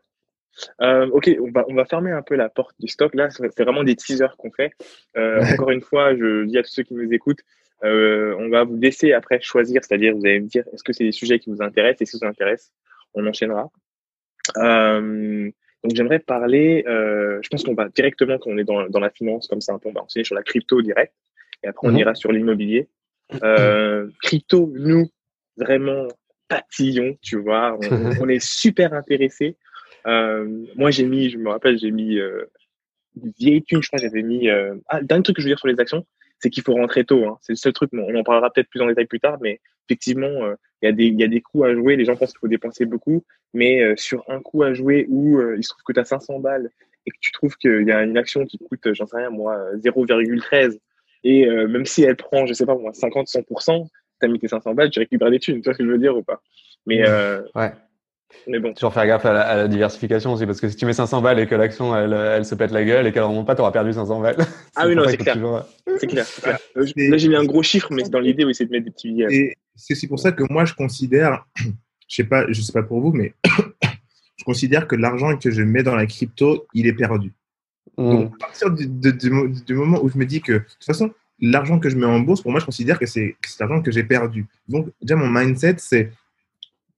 Euh, 0.81 1.07
ok, 1.11 1.29
on 1.41 1.51
va, 1.51 1.65
on 1.67 1.73
va 1.73 1.85
fermer 1.85 2.11
un 2.11 2.21
peu 2.21 2.35
la 2.35 2.49
porte 2.49 2.75
du 2.79 2.87
stock. 2.87 3.13
Là, 3.13 3.29
c'est 3.29 3.59
vraiment 3.61 3.83
des 3.83 3.95
teasers 3.95 4.35
qu'on 4.37 4.51
fait. 4.51 4.71
Euh, 5.17 5.43
encore 5.53 5.71
une 5.71 5.81
fois, 5.81 6.15
je 6.15 6.45
dis 6.45 6.57
à 6.57 6.63
tous 6.63 6.71
ceux 6.71 6.83
qui 6.83 6.93
nous 6.93 7.11
écoutent, 7.11 7.41
euh, 7.83 8.35
on 8.39 8.49
va 8.49 8.63
vous 8.63 8.77
laisser 8.77 9.11
après 9.13 9.41
choisir, 9.41 9.83
c'est-à-dire 9.83 10.15
vous 10.15 10.25
allez 10.25 10.39
me 10.39 10.47
dire 10.47 10.63
est-ce 10.73 10.83
que 10.83 10.93
c'est 10.93 11.03
des 11.03 11.11
sujets 11.11 11.39
qui 11.39 11.49
vous 11.49 11.61
intéressent? 11.61 12.01
Et 12.01 12.05
si 12.05 12.17
ça 12.17 12.25
vous 12.25 12.29
intéresse, 12.29 12.71
on 13.13 13.27
enchaînera. 13.27 13.69
Euh, 14.57 15.51
Donc 15.85 15.93
j'aimerais 15.93 16.17
parler, 16.17 16.83
euh, 16.87 17.37
je 17.43 17.49
pense 17.49 17.63
qu'on 17.63 17.75
va 17.75 17.89
directement, 17.89 18.39
quand 18.39 18.49
on 18.49 18.57
est 18.57 18.63
dans, 18.63 18.89
dans, 18.89 18.99
la 18.99 19.11
finance 19.11 19.47
comme 19.47 19.61
ça, 19.61 19.71
un 19.71 19.77
peu, 19.77 19.89
on 19.89 19.91
va 19.91 20.01
enseigner 20.01 20.23
sur 20.23 20.33
la 20.33 20.41
crypto 20.41 20.81
direct, 20.81 21.13
et 21.63 21.67
après 21.67 21.87
on 21.87 21.91
mhm. 21.91 21.99
ira 21.99 22.15
sur 22.15 22.31
l'immobilier. 22.31 22.89
Euh, 23.43 24.09
crypto, 24.23 24.73
nous, 24.73 25.11
vraiment 25.57 26.07
papillon, 26.47 27.15
tu 27.21 27.37
vois, 27.37 27.77
on, 28.19 28.27
est 28.27 28.43
super 28.43 28.95
intéressés. 28.95 29.57
Euh, 30.07 30.65
moi 30.75 30.89
j'ai 30.89 31.05
mis, 31.05 31.29
je 31.29 31.37
me 31.37 31.51
rappelle, 31.51 31.77
j'ai 31.77 31.91
mis 31.91 32.17
vieille 33.37 33.61
thune, 33.61 33.83
je 33.83 33.87
crois, 33.87 33.99
j'avais 33.99 34.23
mis. 34.23 34.49
Ah, 34.89 35.03
dernier 35.03 35.21
truc 35.21 35.35
que 35.35 35.43
je 35.43 35.45
veux 35.45 35.51
dire 35.51 35.59
sur 35.59 35.67
les 35.67 35.79
actions, 35.79 36.03
c'est 36.45 36.51
qu'il 36.51 36.61
faut 36.61 36.75
rentrer 36.75 37.03
tôt. 37.03 37.25
Hein. 37.25 37.39
C'est 37.41 37.53
le 37.53 37.57
seul 37.57 37.73
truc, 37.73 37.89
on 37.91 38.15
en 38.15 38.23
parlera 38.23 38.51
peut-être 38.51 38.69
plus 38.69 38.79
en 38.79 38.85
détail 38.85 39.07
plus 39.07 39.19
tard, 39.19 39.39
mais 39.41 39.59
effectivement, 39.89 40.27
euh, 40.27 40.53
il 40.83 40.85
y, 40.85 40.89
a 40.89 40.91
des, 40.91 41.07
y 41.07 41.23
a 41.23 41.27
des 41.27 41.41
coups 41.41 41.65
à 41.65 41.73
jouer. 41.73 41.95
Les 41.95 42.05
gens 42.05 42.15
pensent 42.15 42.33
qu'il 42.33 42.39
faut 42.39 42.47
dépenser 42.47 42.85
beaucoup, 42.85 43.23
mais 43.55 43.81
euh, 43.81 43.95
sur 43.95 44.23
un 44.27 44.39
coup 44.41 44.61
à 44.61 44.71
jouer 44.71 45.07
où 45.09 45.39
euh, 45.39 45.55
il 45.57 45.63
se 45.63 45.69
trouve 45.69 45.81
que 45.81 45.93
tu 45.93 45.99
as 45.99 46.05
500 46.05 46.39
balles 46.41 46.69
et 47.07 47.09
que 47.09 47.17
tu 47.19 47.31
trouves 47.31 47.55
qu'il 47.57 47.87
y 47.87 47.91
a 47.91 48.03
une 48.03 48.15
action 48.15 48.45
qui 48.45 48.59
coûte, 48.59 48.93
j'en 48.93 49.07
sais 49.07 49.17
rien, 49.17 49.31
moi, 49.31 49.57
0,13, 49.77 50.77
et 51.23 51.47
même 51.47 51.85
si 51.85 52.03
elle 52.03 52.15
prend, 52.15 52.45
je 52.45 52.53
sais 52.53 52.65
pas 52.67 52.75
moi, 52.75 52.91
50-100%, 52.91 53.87
tu 54.19 54.25
as 54.25 54.27
mis 54.27 54.39
tes 54.39 54.47
500 54.47 54.75
balles, 54.75 54.91
tu 54.91 54.99
récupères 54.99 55.31
des 55.31 55.39
thunes. 55.39 55.61
Tu 55.61 55.63
vois 55.63 55.73
ce 55.73 55.79
que 55.79 55.85
je 55.85 55.89
veux 55.89 55.97
dire 55.97 56.15
ou 56.15 56.23
pas? 56.23 56.41
Mais 56.85 57.03
ouais. 57.55 57.71
Mais 58.47 58.59
bon. 58.59 58.73
Toujours 58.73 58.93
faire 58.93 59.07
gaffe 59.07 59.25
à 59.25 59.33
la, 59.33 59.67
diversification 59.67 60.33
aussi, 60.33 60.45
parce 60.45 60.61
que 60.61 60.69
si 60.69 60.75
tu 60.75 60.85
mets 60.85 60.93
500 60.93 61.21
balles 61.21 61.39
et 61.39 61.47
que 61.47 61.55
l'action 61.55 61.95
elle, 61.95 62.13
elle, 62.13 62.45
se 62.45 62.55
pète 62.55 62.71
la 62.71 62.83
gueule 62.83 63.07
et 63.07 63.11
qu'elle 63.11 63.23
remonte 63.23 63.47
pas, 63.47 63.55
tu 63.55 63.61
auras 63.61 63.71
perdu 63.71 63.93
500 63.93 64.21
balles. 64.21 64.37
Ah 64.75 64.87
oui, 64.87 64.95
non, 64.95 65.03
c'est 65.07 65.17
clair. 65.17 65.37
C'est 65.99 66.07
clair. 66.07 66.25
Euh, 66.75 66.85
là, 66.95 67.17
j'ai 67.17 67.29
mis 67.29 67.35
un 67.35 67.45
gros 67.45 67.63
chiffre, 67.63 67.87
mais 67.91 68.03
dans 68.03 68.19
l'idée, 68.19 68.43
oui, 68.43 68.53
c'est 68.53 68.65
de 68.65 68.71
mettre 68.71 68.85
des 68.85 68.91
petits 68.91 69.09
billets. 69.09 69.27
Et 69.31 69.55
c'est 69.75 70.07
pour 70.07 70.19
ça 70.19 70.31
que 70.31 70.43
moi, 70.49 70.65
je 70.65 70.73
considère, 70.73 71.45
je 72.07 72.15
sais 72.15 72.23
pas, 72.25 72.45
je 72.49 72.61
sais 72.61 72.73
pas 72.73 72.83
pour 72.83 72.99
vous, 72.99 73.13
mais 73.13 73.33
je 74.37 74.43
considère 74.43 74.87
que 74.87 74.95
l'argent 74.95 75.37
que 75.37 75.49
je 75.49 75.61
mets 75.61 75.83
dans 75.83 75.95
la 75.95 76.05
crypto, 76.05 76.67
il 76.73 76.87
est 76.87 76.93
perdu. 76.93 77.31
Hmm. 77.97 78.09
Donc, 78.09 78.33
à 78.35 78.47
partir 78.47 78.71
du, 78.71 78.87
du, 78.87 79.73
moment 79.73 79.99
où 80.03 80.09
je 80.09 80.17
me 80.17 80.25
dis 80.25 80.41
que, 80.41 80.53
de 80.53 80.59
toute 80.59 80.85
façon, 80.85 81.11
l'argent 81.39 81.79
que 81.79 81.89
je 81.89 81.95
mets 81.95 82.05
en 82.05 82.19
bourse, 82.19 82.41
pour 82.41 82.51
moi, 82.51 82.59
je 82.59 82.65
considère 82.65 82.99
que 82.99 83.05
c'est 83.05 83.37
l'argent 83.59 83.81
que 83.81 83.91
j'ai 83.91 84.03
perdu. 84.03 84.45
Donc, 84.67 84.89
déjà, 85.01 85.15
mon 85.15 85.29
mindset, 85.29 85.75
c'est 85.77 86.11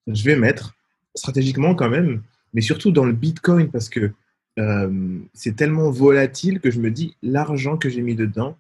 je 0.08 0.24
vais 0.24 0.36
mettre 0.36 0.77
stratégiquement 1.18 1.76
quand 1.76 1.89
même, 1.89 2.22
mais 2.53 2.61
surtout 2.61 2.91
dans 2.91 3.05
le 3.05 3.13
Bitcoin 3.13 3.70
parce 3.70 3.89
que 3.89 4.11
euh, 4.59 5.20
c'est 5.34 5.55
tellement 5.55 5.91
volatile 5.91 6.59
que 6.59 6.72
je 6.72 6.80
me 6.80 6.89
dis 6.89 7.15
l'argent 7.22 7.78
que 7.78 7.89
j'ai 7.89 8.01
mis 8.01 8.15
dedans, 8.15 8.57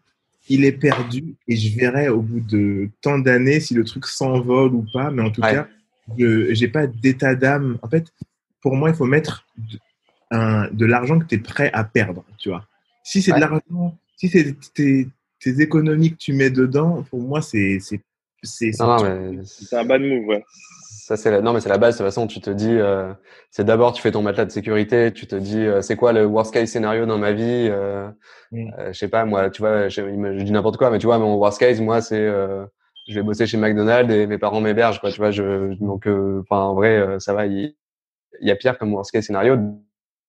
il 0.49 0.63
est 0.63 0.71
perdu 0.71 1.35
et 1.47 1.55
je 1.55 1.75
verrai 1.77 2.09
au 2.09 2.21
bout 2.21 2.39
de 2.39 2.89
tant 3.01 3.19
d'années 3.19 3.59
si 3.59 3.73
le 3.73 3.83
truc 3.83 4.05
s'envole 4.05 4.73
ou 4.73 4.85
pas. 4.93 5.11
Mais 5.11 5.21
en 5.21 5.31
tout 5.31 5.41
cas, 5.41 5.67
je 6.17 6.59
n'ai 6.59 6.67
pas 6.67 6.87
d'état 6.87 7.35
d'âme. 7.35 7.77
En 7.81 7.89
fait, 7.89 8.07
pour 8.61 8.75
moi, 8.75 8.89
il 8.89 8.95
faut 8.95 9.05
mettre 9.05 9.45
de, 10.31 10.85
l'argent 10.85 11.19
que 11.19 11.25
tu 11.25 11.35
es 11.35 11.39
prêt 11.39 11.71
à 11.73 11.83
perdre, 11.83 12.23
tu 12.37 12.49
vois. 12.49 12.65
Si 13.03 13.21
c'est 13.21 13.33
de 13.33 13.39
l'argent, 13.39 13.97
si 14.15 14.29
c'est 14.29 14.55
tes, 14.73 15.07
tes, 15.39 15.61
économies 15.61 16.11
que 16.11 16.17
tu 16.17 16.33
mets 16.33 16.49
dedans, 16.49 17.03
pour 17.09 17.21
moi, 17.21 17.41
c'est 17.41 17.79
c'est 18.47 19.75
un 19.75 19.85
bad 19.85 20.01
move, 20.01 20.27
ouais. 20.27 20.43
Ça, 21.07 21.15
c'est 21.15 21.31
la... 21.31 21.39
non, 21.39 21.53
mais 21.53 21.61
c'est 21.61 21.69
la 21.69 21.77
base. 21.77 21.93
De 21.95 21.99
toute 21.99 22.07
façon, 22.07 22.27
tu 22.27 22.41
te 22.41 22.49
dis, 22.49 22.69
euh, 22.69 23.13
c'est 23.49 23.63
d'abord, 23.63 23.93
tu 23.93 24.01
fais 24.01 24.11
ton 24.11 24.21
matelas 24.21 24.43
de 24.43 24.51
sécurité. 24.51 25.13
Tu 25.13 25.25
te 25.25 25.37
dis, 25.37 25.59
euh, 25.59 25.81
c'est 25.81 25.95
quoi 25.95 26.11
le 26.11 26.25
worst 26.25 26.53
case 26.53 26.69
scénario 26.69 27.05
dans 27.05 27.17
ma 27.17 27.31
vie 27.31 27.69
euh, 27.71 28.09
mm. 28.51 28.71
euh 28.77 28.91
Je 28.91 28.97
sais 28.97 29.07
pas, 29.07 29.23
moi, 29.23 29.49
tu 29.49 29.61
vois, 29.61 29.87
je, 29.87 30.01
je 30.01 30.43
dis 30.43 30.51
n'importe 30.51 30.75
quoi, 30.75 30.91
mais 30.91 30.99
tu 30.99 31.05
vois, 31.05 31.17
mon 31.17 31.35
worst 31.35 31.59
case, 31.61 31.79
moi, 31.79 32.01
c'est, 32.01 32.19
euh, 32.19 32.65
je 33.07 33.15
vais 33.15 33.23
bosser 33.23 33.47
chez 33.47 33.55
McDonald's 33.55 34.13
et 34.13 34.27
mes 34.27 34.37
parents 34.37 34.59
m'hébergent, 34.59 34.99
quoi. 34.99 35.09
Tu 35.09 35.17
vois, 35.17 35.31
je, 35.31 35.73
donc, 35.75 36.07
enfin, 36.41 36.61
en 36.63 36.75
vrai, 36.75 37.19
ça 37.19 37.33
va. 37.33 37.45
Il, 37.45 37.73
y 38.41 38.51
a 38.51 38.55
pire 38.57 38.77
comme 38.77 38.93
worst 38.93 39.11
case 39.11 39.25
scénario 39.27 39.55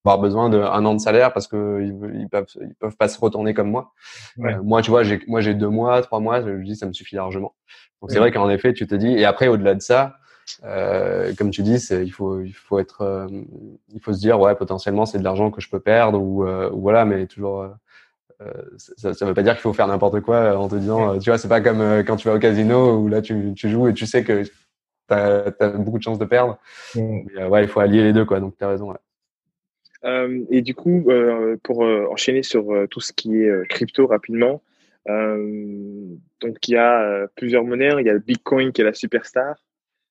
avoir 0.04 0.18
besoin 0.20 0.48
d'un 0.48 0.84
an 0.84 0.94
de 0.94 1.00
salaire 1.00 1.32
parce 1.32 1.48
que 1.48 1.80
ils, 1.82 2.20
ils, 2.20 2.28
peuvent 2.28 2.46
ils 2.60 2.74
peuvent 2.74 2.96
pas 2.96 3.08
se 3.08 3.20
retourner 3.20 3.54
comme 3.54 3.70
moi. 3.70 3.92
moi, 4.62 4.82
tu 4.82 4.90
vois, 4.90 5.02
j'ai 5.02 5.20
moi 5.26 5.40
j'ai 5.40 5.54
deux 5.54 5.68
mois, 5.68 6.00
trois 6.02 6.20
mois. 6.20 6.40
Je 6.40 6.62
dis 6.62 6.76
ça 6.76 6.86
me 6.86 6.92
suffit 6.92 7.16
largement. 7.16 7.54
Donc 8.00 8.10
c'est 8.10 8.18
vrai 8.18 8.30
qu'en 8.32 8.48
effet, 8.48 8.72
tu 8.72 8.86
te 8.86 8.94
dis. 8.94 9.12
Et 9.12 9.24
après, 9.24 9.48
au-delà 9.48 9.74
de 9.74 9.82
ça, 9.82 10.16
euh, 10.64 11.32
comme 11.36 11.50
tu 11.50 11.62
dis, 11.62 11.76
il 11.90 12.12
faut, 12.12 12.40
il 12.40 12.52
faut 12.52 12.78
être, 12.78 13.02
euh, 13.02 13.26
il 13.92 14.00
faut 14.00 14.12
se 14.12 14.18
dire, 14.18 14.40
ouais, 14.40 14.54
potentiellement, 14.54 15.06
c'est 15.06 15.18
de 15.18 15.24
l'argent 15.24 15.50
que 15.50 15.60
je 15.60 15.68
peux 15.68 15.80
perdre 15.80 16.20
ou, 16.20 16.46
euh, 16.46 16.70
ou 16.70 16.80
voilà, 16.80 17.04
mais 17.04 17.26
toujours. 17.26 17.68
Euh, 18.40 18.52
ça, 18.96 19.14
ça 19.14 19.26
veut 19.26 19.34
pas 19.34 19.42
dire 19.42 19.54
qu'il 19.54 19.62
faut 19.62 19.72
faire 19.72 19.88
n'importe 19.88 20.20
quoi 20.20 20.56
en 20.56 20.68
te 20.68 20.76
disant, 20.76 21.18
tu 21.18 21.30
vois, 21.30 21.38
c'est 21.38 21.48
pas 21.48 21.60
comme 21.60 22.04
quand 22.06 22.16
tu 22.16 22.28
vas 22.28 22.34
au 22.34 22.38
casino 22.38 22.96
où 22.96 23.08
là 23.08 23.20
tu, 23.20 23.52
tu 23.56 23.68
joues 23.68 23.88
et 23.88 23.94
tu 23.94 24.06
sais 24.06 24.22
que 24.22 24.44
tu 24.44 24.52
as, 25.10 25.52
as, 25.58 25.68
beaucoup 25.70 25.98
de 25.98 26.04
chances 26.04 26.20
de 26.20 26.24
perdre. 26.24 26.56
Mais, 26.94 27.44
ouais, 27.46 27.64
il 27.64 27.68
faut 27.68 27.80
allier 27.80 28.02
les 28.02 28.12
deux, 28.12 28.24
quoi. 28.24 28.38
Donc 28.38 28.56
tu 28.56 28.64
as 28.64 28.68
raison. 28.68 28.94
Ouais. 30.02 30.10
Euh, 30.10 30.44
et 30.50 30.62
du 30.62 30.74
coup, 30.74 31.04
euh, 31.08 31.56
pour 31.62 31.80
enchaîner 31.80 32.42
sur 32.42 32.86
tout 32.90 33.00
ce 33.00 33.12
qui 33.12 33.42
est 33.42 33.68
crypto 33.68 34.06
rapidement, 34.06 34.62
donc 35.06 36.68
il 36.68 36.72
y 36.72 36.76
a 36.76 37.26
plusieurs 37.36 37.64
monnaies. 37.64 37.92
Il 37.98 38.06
y 38.06 38.10
a 38.10 38.14
le 38.14 38.18
Bitcoin 38.18 38.72
qui 38.72 38.82
est 38.82 38.84
la 38.84 38.94
superstar. 38.94 39.56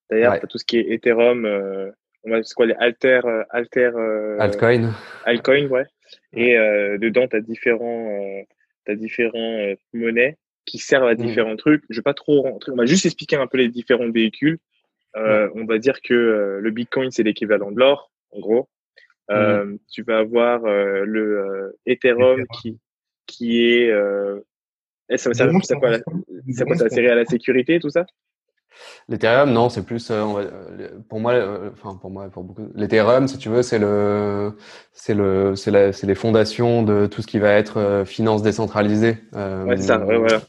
D'ailleurs, 0.10 0.40
tout 0.48 0.58
ce 0.58 0.66
qui 0.66 0.78
est 0.78 0.94
Ethereum, 0.94 1.46
euh, 1.46 2.44
c'est 2.44 2.54
quoi 2.54 2.66
les 2.66 2.76
alter, 2.80 3.22
euh, 3.26 3.44
alter 3.50 3.92
euh, 3.96 4.38
altcoin, 4.40 4.94
altcoin, 5.26 5.68
ouais. 5.68 5.86
Et 6.34 6.58
euh, 6.58 6.98
dedans, 6.98 7.28
tu 7.28 7.36
as 7.36 7.42
différents, 7.42 8.10
euh, 8.10 8.92
as 8.92 8.96
différents 8.96 9.74
monnaies 9.94 10.38
qui 10.66 10.78
servent 10.78 11.08
à 11.08 11.14
mm. 11.14 11.18
différents 11.18 11.56
trucs. 11.56 11.84
Je 11.90 12.00
vais 12.00 12.04
pas 12.04 12.14
trop 12.14 12.42
rentrer. 12.42 12.72
On 12.72 12.76
va 12.76 12.86
juste 12.86 13.06
expliquer 13.06 13.38
un 13.38 13.48
peu 13.48 13.58
les 13.58 13.70
différents 13.70 14.10
véhicules. 14.10 14.60
On 15.16 15.66
va 15.66 15.80
dire 15.80 16.02
que 16.02 16.60
le 16.62 16.72
Bitcoin, 16.72 17.10
c'est 17.10 17.24
l'équivalent 17.24 17.72
de 17.72 17.80
l'or, 17.80 18.12
en 18.32 18.40
gros. 18.40 18.70
Mm. 19.30 19.78
Tu 19.92 20.04
vas 20.04 20.20
avoir 20.20 20.62
le 20.62 21.78
Ethereum 21.86 22.46
qui, 22.62 22.80
qui 23.26 23.62
est 23.62 23.92
ça, 25.10 25.18
ça, 25.18 25.34
ça, 25.34 25.46
ça, 25.46 25.48
quoi, 25.48 25.62
ça, 25.64 25.76
quoi, 26.66 26.76
ça, 26.76 26.86
à 26.86 27.16
la 27.16 27.26
sécurité, 27.26 27.80
tout 27.80 27.90
ça? 27.90 28.06
L'Ethereum, 29.10 29.52
non, 29.52 29.70
c'est 29.70 29.84
plus, 29.86 30.12
euh, 30.12 30.24
euh, 30.38 30.90
pour 31.10 31.20
moi, 31.20 31.34
euh, 31.34 31.70
enfin 31.72 31.98
pour 32.00 32.12
moi, 32.12 32.30
pour 32.30 32.44
beaucoup. 32.44 32.68
L'Ethereum, 32.76 33.28
si 33.28 33.38
tu 33.38 33.50
veux, 33.50 33.64
c'est 33.64 33.80
le, 33.80 34.54
c'est 34.92 35.14
le, 35.14 35.56
c'est 35.56 35.94
c'est 35.94 36.08
les 36.08 36.16
fondations 36.16 36.84
de 36.84 37.08
tout 37.08 37.22
ce 37.22 37.28
qui 37.28 37.40
va 37.40 37.54
être 37.54 38.04
finance 38.06 38.44
décentralisée. 38.44 39.18
ouais, 39.34 39.78
ça, 39.78 40.06
ouais, 40.06 40.18
voilà. 40.18 40.42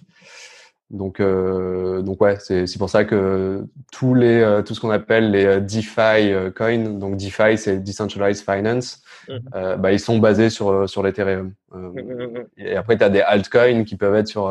Donc, 0.91 1.20
euh, 1.20 2.01
donc 2.01 2.22
ouais, 2.22 2.39
c'est 2.41 2.66
c'est 2.66 2.78
pour 2.78 2.89
ça 2.89 3.05
que 3.05 3.62
tous 3.93 4.14
les 4.14 4.41
euh, 4.41 4.62
tout 4.62 4.74
ce 4.74 4.80
qu'on 4.80 4.89
appelle 4.89 5.30
les 5.30 5.45
euh, 5.45 5.61
DeFi 5.61 6.32
coins, 6.57 6.99
donc 6.99 7.16
DeFi 7.16 7.59
c'est 7.59 7.76
decentralized 7.78 8.43
finance, 8.43 9.03
mmh. 9.28 9.36
bah 9.78 9.93
ils 9.93 10.01
sont 10.01 10.18
basés 10.18 10.49
sur 10.49 10.89
sur 10.89 11.03
l'Ethereum. 11.03 11.53
Mmh, 11.74 11.89
mmh, 11.89 12.47
et 12.57 12.76
après 12.76 12.97
tu 12.97 13.05
as 13.05 13.11
des 13.11 13.20
altcoins 13.20 13.84
qui 13.84 13.97
peuvent 13.97 14.14
être 14.14 14.28
sur 14.28 14.51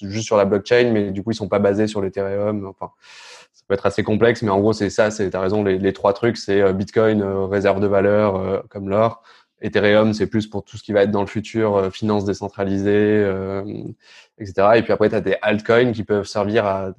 juste 0.00 0.24
sur 0.24 0.38
la 0.38 0.46
blockchain, 0.46 0.90
mais 0.90 1.10
du 1.10 1.22
coup 1.22 1.32
ils 1.32 1.36
sont 1.36 1.48
pas 1.48 1.58
basés 1.58 1.86
sur 1.86 2.00
l'Ethereum. 2.00 2.66
Enfin, 2.66 2.90
ça 3.52 3.62
peut 3.68 3.74
être 3.74 3.84
assez 3.84 4.02
complexe, 4.02 4.40
mais 4.40 4.50
en 4.50 4.60
gros 4.60 4.72
c'est 4.72 4.88
ça. 4.88 5.10
C'est 5.10 5.28
t'as 5.28 5.40
raison. 5.40 5.62
Les, 5.62 5.76
les 5.76 5.92
trois 5.92 6.14
trucs, 6.14 6.38
c'est 6.38 6.72
Bitcoin, 6.72 7.22
réserve 7.22 7.80
de 7.80 7.86
valeur 7.86 8.64
comme 8.70 8.88
l'or. 8.88 9.22
Ethereum, 9.60 10.12
c'est 10.12 10.28
plus 10.28 10.46
pour 10.46 10.64
tout 10.64 10.76
ce 10.76 10.82
qui 10.82 10.92
va 10.92 11.02
être 11.02 11.10
dans 11.10 11.20
le 11.20 11.26
futur, 11.26 11.76
euh, 11.76 11.90
finance 11.90 12.24
décentralisée, 12.24 12.90
euh, 12.92 13.64
etc. 14.38 14.68
Et 14.76 14.82
puis 14.82 14.92
après, 14.92 15.08
tu 15.08 15.14
as 15.14 15.20
des 15.20 15.36
altcoins 15.42 15.92
qui 15.92 16.04
peuvent 16.04 16.26
servir 16.26 16.64
à 16.66 16.92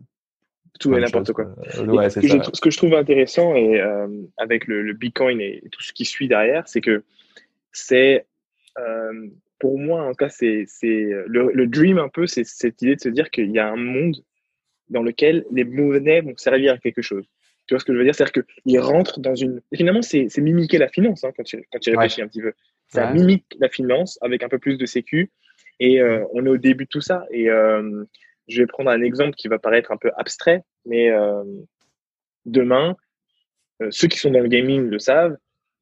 tout 0.79 0.95
et 0.95 1.01
n'importe 1.01 1.33
quoi. 1.33 1.45
Euh, 1.77 2.09
ce 2.09 2.61
que 2.61 2.69
je 2.71 2.77
trouve 2.77 2.93
intéressant 2.93 3.53
et 3.53 3.79
euh, 3.81 4.07
avec 4.37 4.65
le, 4.67 4.81
le, 4.81 4.93
Bitcoin 4.93 5.41
et 5.41 5.61
tout 5.71 5.83
ce 5.83 5.91
qui 5.93 6.05
suit 6.05 6.27
derrière, 6.27 6.67
c'est 6.67 6.81
que 6.81 7.03
c'est, 7.71 8.25
euh, 8.77 9.27
pour 9.59 9.77
moi 9.77 10.03
en 10.03 10.11
tout 10.11 10.15
cas, 10.15 10.29
c'est 10.29 10.65
le, 10.81 11.51
le 11.53 11.67
dream 11.67 11.99
un 11.99 12.07
peu, 12.07 12.27
c'est 12.27 12.45
cette 12.45 12.81
idée 12.81 12.95
de 12.95 13.01
se 13.01 13.09
dire 13.09 13.29
qu'il 13.29 13.51
y 13.51 13.59
a 13.59 13.67
un 13.67 13.75
monde 13.75 14.15
dans 14.89 15.03
lequel 15.03 15.45
les 15.51 15.65
monnaies 15.65 16.21
vont 16.21 16.35
servir 16.37 16.73
à 16.73 16.77
quelque 16.77 17.01
chose. 17.01 17.25
Tu 17.69 17.75
vois 17.75 17.79
ce 17.79 17.85
que 17.85 17.93
je 17.93 17.99
veux 17.99 18.03
dire? 18.03 18.15
C'est-à-dire 18.15 18.43
qu'il 18.63 18.79
rentre 18.79 19.19
dans 19.19 19.35
une. 19.35 19.61
finalement, 19.75 20.01
c'est 20.01 20.35
mimiquer 20.39 20.79
la 20.79 20.87
finance 20.87 21.23
hein, 21.23 21.29
quand, 21.37 21.43
tu, 21.43 21.63
quand 21.71 21.77
tu 21.77 21.91
réfléchis 21.91 22.23
un 22.23 22.27
petit 22.27 22.41
peu. 22.41 22.51
Ça 22.87 23.13
mimique 23.13 23.45
la 23.59 23.69
finance 23.69 24.17
avec 24.23 24.41
un 24.41 24.49
peu 24.49 24.57
plus 24.57 24.79
de 24.79 24.87
sécu. 24.87 25.31
Et 25.79 26.01
euh, 26.01 26.25
on 26.33 26.43
est 26.47 26.49
au 26.49 26.57
début 26.57 26.85
de 26.85 26.89
tout 26.89 26.99
ça. 26.99 27.27
Et 27.29 27.47
euh, 27.47 28.05
je 28.47 28.63
vais 28.63 28.65
prendre 28.65 28.89
un 28.89 29.03
exemple 29.03 29.35
qui 29.35 29.49
va 29.49 29.59
paraître 29.59 29.91
un 29.91 29.97
peu 29.97 30.09
abstrait, 30.17 30.63
mais 30.87 31.11
euh, 31.11 31.43
demain, 32.47 32.97
ceux 33.91 34.07
qui 34.07 34.17
sont 34.17 34.31
dans 34.31 34.39
le 34.39 34.47
gaming 34.47 34.89
le 34.89 34.97
savent, 34.97 35.37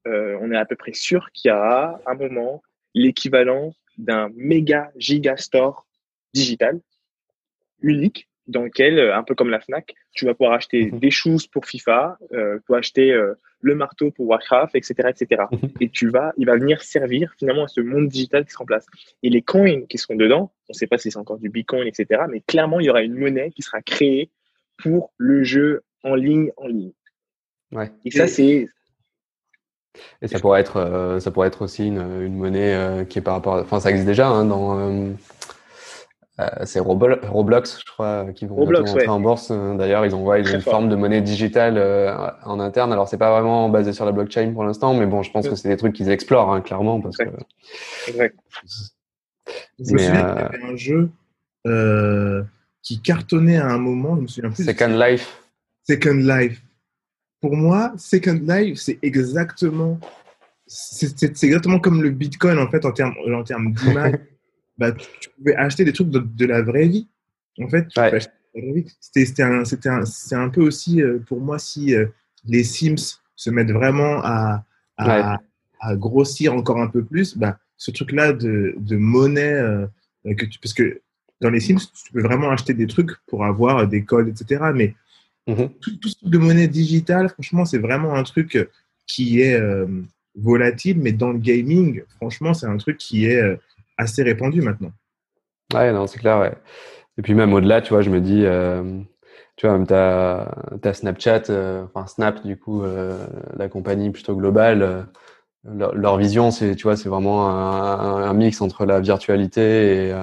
on 0.05 0.51
est 0.51 0.57
à 0.57 0.65
peu 0.65 0.75
près 0.75 0.91
sûr 0.91 1.29
qu'il 1.31 1.51
y 1.51 1.53
aura 1.53 2.01
un 2.05 2.15
moment 2.15 2.61
l'équivalent 2.93 3.73
d'un 3.97 4.29
méga 4.35 4.91
giga 4.97 5.37
store 5.37 5.87
digital 6.33 6.81
unique 7.81 8.27
dans 8.47 8.63
lequel, 8.63 8.97
euh, 8.99 9.15
un 9.15 9.23
peu 9.23 9.35
comme 9.35 9.49
la 9.49 9.59
Fnac, 9.59 9.93
tu 10.13 10.25
vas 10.25 10.33
pouvoir 10.33 10.53
acheter 10.53 10.91
mhm. 10.91 10.99
des 10.99 11.11
choses 11.11 11.47
pour 11.47 11.65
FIFA, 11.65 12.17
euh, 12.33 12.59
pour 12.65 12.75
acheter 12.75 13.11
euh, 13.11 13.33
le 13.61 13.75
marteau 13.75 14.11
pour 14.11 14.27
Warcraft, 14.27 14.75
etc., 14.75 15.09
etc. 15.09 15.43
Mhm. 15.51 15.69
Et 15.81 15.89
tu 15.89 16.09
vas, 16.09 16.33
il 16.37 16.45
va 16.45 16.55
venir 16.55 16.81
servir 16.81 17.33
finalement 17.37 17.65
à 17.65 17.67
ce 17.67 17.81
monde 17.81 18.07
digital 18.07 18.45
qui 18.45 18.51
se 18.51 18.57
remplace. 18.57 18.85
Et 19.23 19.29
les 19.29 19.41
coins 19.41 19.81
qui 19.89 19.97
seront 19.97 20.15
dedans, 20.15 20.51
on 20.69 20.73
ne 20.73 20.77
sait 20.77 20.87
pas 20.87 20.97
si 20.97 21.11
c'est 21.11 21.17
encore 21.17 21.39
du 21.39 21.49
Bitcoin, 21.49 21.87
etc., 21.87 22.23
mais 22.29 22.41
clairement, 22.41 22.79
il 22.79 22.85
y 22.85 22.89
aura 22.89 23.01
une 23.01 23.15
monnaie 23.15 23.51
qui 23.51 23.61
sera 23.61 23.81
créée 23.81 24.29
pour 24.77 25.11
le 25.17 25.43
jeu 25.43 25.83
en 26.03 26.15
ligne, 26.15 26.51
en 26.57 26.67
ligne. 26.67 26.91
Ouais. 27.71 27.91
Et 28.05 28.11
ça, 28.11 28.27
c'est 28.27 28.67
Et 30.21 30.27
ça 30.27 30.39
pourrait 30.39 30.61
être, 30.61 31.17
ça 31.19 31.31
pourrait 31.31 31.47
être 31.47 31.63
aussi 31.63 31.87
une, 31.87 32.21
une 32.21 32.35
monnaie 32.35 33.05
qui 33.09 33.19
est 33.19 33.21
par 33.21 33.33
rapport, 33.33 33.55
à... 33.55 33.61
enfin 33.61 33.79
ça 33.79 33.89
existe 33.89 34.07
déjà 34.07 34.29
hein, 34.29 34.45
dans 34.45 34.79
euh, 34.79 35.11
c'est 36.65 36.79
Roblox, 36.79 37.79
je 37.79 37.91
crois, 37.91 38.27
qui 38.35 38.45
vont 38.45 38.55
Roblox, 38.55 38.91
entrer 38.91 39.07
en 39.07 39.19
bourse. 39.19 39.49
Euh, 39.51 39.75
d'ailleurs, 39.75 40.05
ils 40.05 40.13
ont, 40.13 40.33
une 40.33 40.61
forme 40.61 40.87
de 40.87 40.95
monnaie 40.95 41.21
digitale 41.21 41.77
euh, 41.77 42.15
en 42.45 42.59
interne. 42.59 42.93
Alors, 42.93 43.07
c'est 43.07 43.17
pas 43.17 43.31
vraiment 43.31 43.69
basé 43.69 43.91
sur 43.91 44.05
la 44.05 44.11
blockchain 44.11 44.51
pour 44.53 44.63
l'instant, 44.63 44.93
mais 44.93 45.07
bon, 45.07 45.23
je 45.23 45.31
pense 45.31 45.49
que 45.49 45.55
c'est 45.55 45.69
des 45.69 45.77
trucs 45.77 45.93
qu'ils 45.93 46.09
explorent, 46.09 46.53
hein, 46.53 46.61
clairement. 46.61 47.01
Parce 47.01 47.17
que... 47.17 47.23
exact. 48.07 48.37
Je 49.79 49.93
me 49.93 49.97
souviens 49.97 50.33
qu'il 50.33 50.41
y 50.41 50.45
avait 50.45 50.63
un 50.63 50.75
jeu 50.75 51.09
qui 52.83 53.01
cartonnait 53.01 53.57
à 53.57 53.67
un 53.67 53.79
moment, 53.79 54.15
je 54.17 54.21
me 54.21 54.27
souviens 54.27 54.51
plus. 54.51 54.63
Second 54.63 54.95
Life. 54.95 55.41
Second 55.89 56.13
Life. 56.13 56.61
Pour 57.41 57.55
moi, 57.55 57.93
Second 57.97 58.39
Life, 58.47 58.79
c'est 58.79 58.99
exactement, 59.01 59.99
c'est 60.67 61.43
exactement 61.43 61.79
comme 61.79 62.03
le 62.03 62.09
Bitcoin 62.09 62.59
en 62.59 62.69
fait 62.69 62.85
en 62.85 62.91
termes 62.91 63.15
en 63.33 63.43
termes 63.43 63.73
d'image. 63.73 64.13
bah, 64.77 64.91
tu, 64.91 65.29
pouvais 65.37 65.55
acheter 65.55 65.83
des 65.85 65.93
trucs 65.93 66.09
de, 66.09 66.45
la 66.45 66.61
vraie 66.61 66.87
vie. 66.87 67.07
En 67.59 67.67
fait, 67.67 67.87
c'était 68.99 69.43
un, 69.43 69.63
un, 69.63 70.05
c'est 70.05 70.35
un 70.35 70.49
peu 70.49 70.61
aussi 70.61 71.01
euh, 71.01 71.19
pour 71.27 71.41
moi 71.41 71.57
si 71.57 71.95
euh, 71.95 72.05
les 72.45 72.63
Sims 72.63 73.19
se 73.35 73.49
mettent 73.49 73.71
vraiment 73.71 74.21
à, 74.23 74.63
à, 74.97 75.39
à, 75.79 75.95
grossir 75.95 76.53
encore 76.53 76.79
un 76.79 76.87
peu 76.87 77.03
plus, 77.03 77.37
bah, 77.37 77.57
ce 77.77 77.91
truc-là 77.91 78.33
de, 78.33 78.75
de, 78.77 78.97
monnaie 78.97 79.53
euh, 79.53 79.87
que 80.37 80.45
tu, 80.45 80.59
parce 80.59 80.73
que 80.73 81.01
dans 81.41 81.49
les 81.49 81.59
Sims, 81.59 81.77
tu 81.77 82.13
peux 82.13 82.21
vraiment 82.21 82.51
acheter 82.51 82.73
des 82.73 82.87
trucs 82.87 83.11
pour 83.27 83.45
avoir 83.45 83.87
des 83.87 84.03
codes, 84.03 84.27
etc. 84.27 84.71
Mais 84.73 84.95
mm-hmm. 85.47 85.69
tout, 85.79 85.97
tout, 85.97 86.09
ce 86.09 86.15
truc 86.17 86.29
de 86.29 86.37
monnaie 86.37 86.67
digitale, 86.67 87.29
franchement, 87.29 87.65
c'est 87.65 87.77
vraiment 87.77 88.15
un 88.15 88.23
truc 88.23 88.69
qui 89.05 89.41
est 89.41 89.59
volatile, 90.35 90.99
mais 90.99 91.11
dans 91.11 91.31
le 91.31 91.37
gaming, 91.37 92.01
franchement, 92.15 92.53
c'est 92.53 92.65
un 92.65 92.77
truc 92.77 92.97
qui 92.97 93.25
est 93.25 93.59
assez 93.97 94.23
répandu 94.23 94.61
maintenant. 94.61 94.91
Ouais, 95.73 95.91
non, 95.91 96.07
c'est 96.07 96.19
clair, 96.19 96.39
ouais. 96.39 96.53
Et 97.17 97.21
puis 97.21 97.33
même 97.33 97.53
au-delà, 97.53 97.81
tu 97.81 97.89
vois, 97.89 98.01
je 98.01 98.09
me 98.09 98.21
dis, 98.21 98.43
euh, 98.45 99.01
tu 99.55 99.67
vois, 99.67 99.77
même 99.77 99.87
ta, 99.87 100.55
ta 100.81 100.93
Snapchat, 100.93 101.43
euh, 101.49 101.83
enfin 101.85 102.07
Snap, 102.07 102.45
du 102.45 102.57
coup, 102.57 102.83
euh, 102.83 103.25
la 103.57 103.67
compagnie 103.69 104.11
plutôt 104.11 104.35
globale, 104.35 105.07
leur, 105.65 106.17
vision, 106.17 106.51
c'est, 106.51 106.75
tu 106.75 106.83
vois, 106.83 106.95
c'est 106.95 107.09
vraiment 107.09 107.49
un, 107.49 108.33
mix 108.33 108.61
entre 108.61 108.85
la 108.85 109.01
virtualité 109.01 110.07
et, 110.09 110.15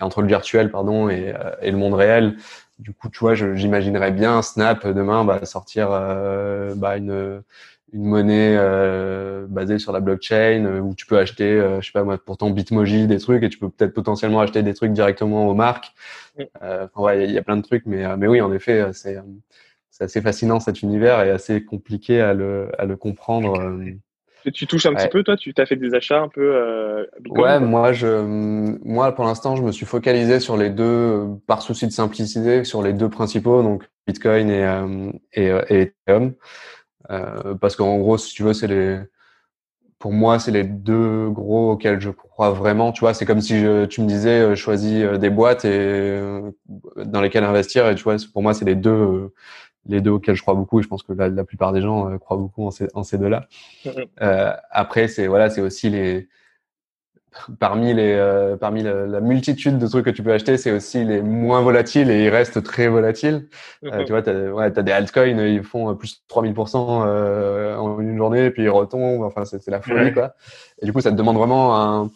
entre 0.00 0.22
le 0.22 0.28
virtuel, 0.28 0.70
pardon, 0.72 1.08
et, 1.08 1.34
et, 1.60 1.70
le 1.70 1.76
monde 1.76 1.94
réel. 1.94 2.36
Du 2.80 2.92
coup, 2.92 3.08
tu 3.08 3.20
vois, 3.20 3.34
j'imaginerais 3.34 4.10
bien 4.10 4.42
Snap 4.42 4.86
demain 4.88 5.24
bah, 5.24 5.44
sortir 5.44 5.90
bah, 5.90 6.96
une 6.96 7.42
une 7.92 8.04
monnaie 8.04 8.56
euh, 8.58 9.46
basée 9.48 9.78
sur 9.78 9.92
la 9.92 10.00
blockchain 10.00 10.64
euh, 10.64 10.80
où 10.80 10.94
tu 10.94 11.06
peux 11.06 11.18
acheter, 11.18 11.52
euh, 11.52 11.80
je 11.80 11.86
sais 11.86 11.92
pas 11.92 12.04
moi, 12.04 12.18
pour 12.18 12.38
ton 12.38 12.50
Bitmoji 12.50 13.06
des 13.06 13.18
trucs 13.18 13.42
et 13.42 13.48
tu 13.50 13.58
peux 13.58 13.68
peut-être 13.68 13.92
potentiellement 13.92 14.40
acheter 14.40 14.62
des 14.62 14.74
trucs 14.74 14.92
directement 14.92 15.48
aux 15.48 15.54
marques. 15.54 15.92
Euh, 16.62 16.86
ouais, 16.96 17.24
il 17.24 17.30
y 17.30 17.38
a 17.38 17.42
plein 17.42 17.58
de 17.58 17.62
trucs, 17.62 17.84
mais 17.84 18.16
mais 18.16 18.26
oui, 18.26 18.40
en 18.40 18.52
effet, 18.52 18.88
c'est 18.92 19.18
c'est 19.90 20.04
assez 20.04 20.22
fascinant 20.22 20.58
cet 20.58 20.80
univers 20.80 21.22
et 21.22 21.30
assez 21.30 21.62
compliqué 21.64 22.20
à 22.22 22.32
le 22.32 22.70
à 22.78 22.86
le 22.86 22.96
comprendre. 22.96 23.78
tu 24.54 24.66
touches 24.66 24.86
un 24.86 24.94
petit 24.94 25.08
peu, 25.08 25.22
toi 25.22 25.36
Tu 25.36 25.52
as 25.58 25.66
fait 25.66 25.76
des 25.76 25.94
achats 25.94 26.22
un 26.22 26.28
peu 26.28 27.06
Bitcoin, 27.20 27.44
Ouais, 27.44 27.60
moi, 27.60 27.92
je, 27.92 28.22
moi, 28.82 29.14
pour 29.14 29.26
l'instant, 29.26 29.56
je 29.56 29.62
me 29.62 29.70
suis 29.70 29.84
focalisé 29.84 30.40
sur 30.40 30.56
les 30.56 30.70
deux, 30.70 31.26
par 31.46 31.60
souci 31.60 31.86
de 31.86 31.92
simplicité, 31.92 32.64
sur 32.64 32.82
les 32.82 32.94
deux 32.94 33.10
principaux, 33.10 33.62
donc 33.62 33.84
Bitcoin 34.06 34.48
et, 34.48 34.64
et, 35.34 35.52
et 35.68 35.92
Ethereum. 36.06 36.32
Euh, 37.10 37.54
parce 37.54 37.76
qu'en 37.76 37.98
gros, 37.98 38.18
si 38.18 38.34
tu 38.34 38.42
veux, 38.42 38.52
c'est 38.54 38.66
les, 38.66 38.98
pour 39.98 40.12
moi, 40.12 40.38
c'est 40.38 40.50
les 40.50 40.64
deux 40.64 41.28
gros 41.30 41.72
auxquels 41.72 42.00
je 42.00 42.10
crois 42.10 42.50
vraiment. 42.50 42.92
Tu 42.92 43.00
vois, 43.00 43.14
c'est 43.14 43.24
comme 43.24 43.40
si 43.40 43.60
je, 43.60 43.84
tu 43.86 44.00
me 44.00 44.06
disais, 44.06 44.40
euh, 44.40 44.54
choisis 44.56 45.02
euh, 45.02 45.18
des 45.18 45.30
boîtes 45.30 45.64
et 45.64 46.20
dans 46.96 47.20
lesquelles 47.20 47.44
investir. 47.44 47.88
Et 47.88 47.94
tu 47.94 48.02
vois, 48.04 48.16
pour 48.32 48.42
moi, 48.42 48.54
c'est 48.54 48.64
les 48.64 48.74
deux, 48.74 49.32
les 49.86 50.00
deux 50.00 50.10
auxquels 50.10 50.36
je 50.36 50.42
crois 50.42 50.54
beaucoup. 50.54 50.80
Et 50.80 50.82
je 50.82 50.88
pense 50.88 51.02
que 51.02 51.12
la, 51.12 51.28
la 51.28 51.44
plupart 51.44 51.72
des 51.72 51.82
gens 51.82 52.16
croient 52.18 52.36
beaucoup 52.36 52.66
en 52.66 52.70
ces, 52.70 52.88
en 52.94 53.02
ces 53.02 53.18
deux-là. 53.18 53.46
Euh, 54.20 54.52
après, 54.70 55.08
c'est 55.08 55.26
voilà, 55.26 55.50
c'est 55.50 55.60
aussi 55.60 55.90
les 55.90 56.28
parmi 57.58 57.94
les 57.94 58.12
euh, 58.12 58.56
parmi 58.56 58.82
la, 58.82 59.20
multitude 59.20 59.78
de 59.78 59.86
trucs 59.86 60.04
que 60.04 60.10
tu 60.10 60.22
peux 60.22 60.32
acheter, 60.32 60.56
c'est 60.56 60.70
aussi 60.70 61.04
les 61.04 61.22
moins 61.22 61.62
volatiles 61.62 62.10
et 62.10 62.24
ils 62.24 62.28
restent 62.28 62.62
très 62.62 62.88
volatiles. 62.88 63.48
Euh, 63.84 63.98
mhm. 63.98 64.04
tu 64.04 64.12
vois, 64.12 64.22
tu 64.22 64.30
as, 64.30 64.52
ouais, 64.52 64.78
as 64.78 64.82
des 64.82 64.92
altcoins, 64.92 65.46
ils 65.46 65.62
font 65.62 65.94
plus 65.94 66.20
de 66.20 66.34
3000% 66.34 67.04
euh, 67.06 67.76
en 67.76 68.00
une 68.00 68.16
journée, 68.16 68.50
puis 68.50 68.64
ils 68.64 68.70
retombent. 68.70 69.22
Enfin, 69.22 69.44
c'est 69.44 69.66
la 69.68 69.80
folie, 69.80 70.12
quoi. 70.12 70.34
Et 70.80 70.86
du 70.86 70.92
coup, 70.92 71.00
ça 71.00 71.10
te 71.10 71.16
demande 71.16 71.36
vraiment 71.36 71.80
un, 71.80 72.10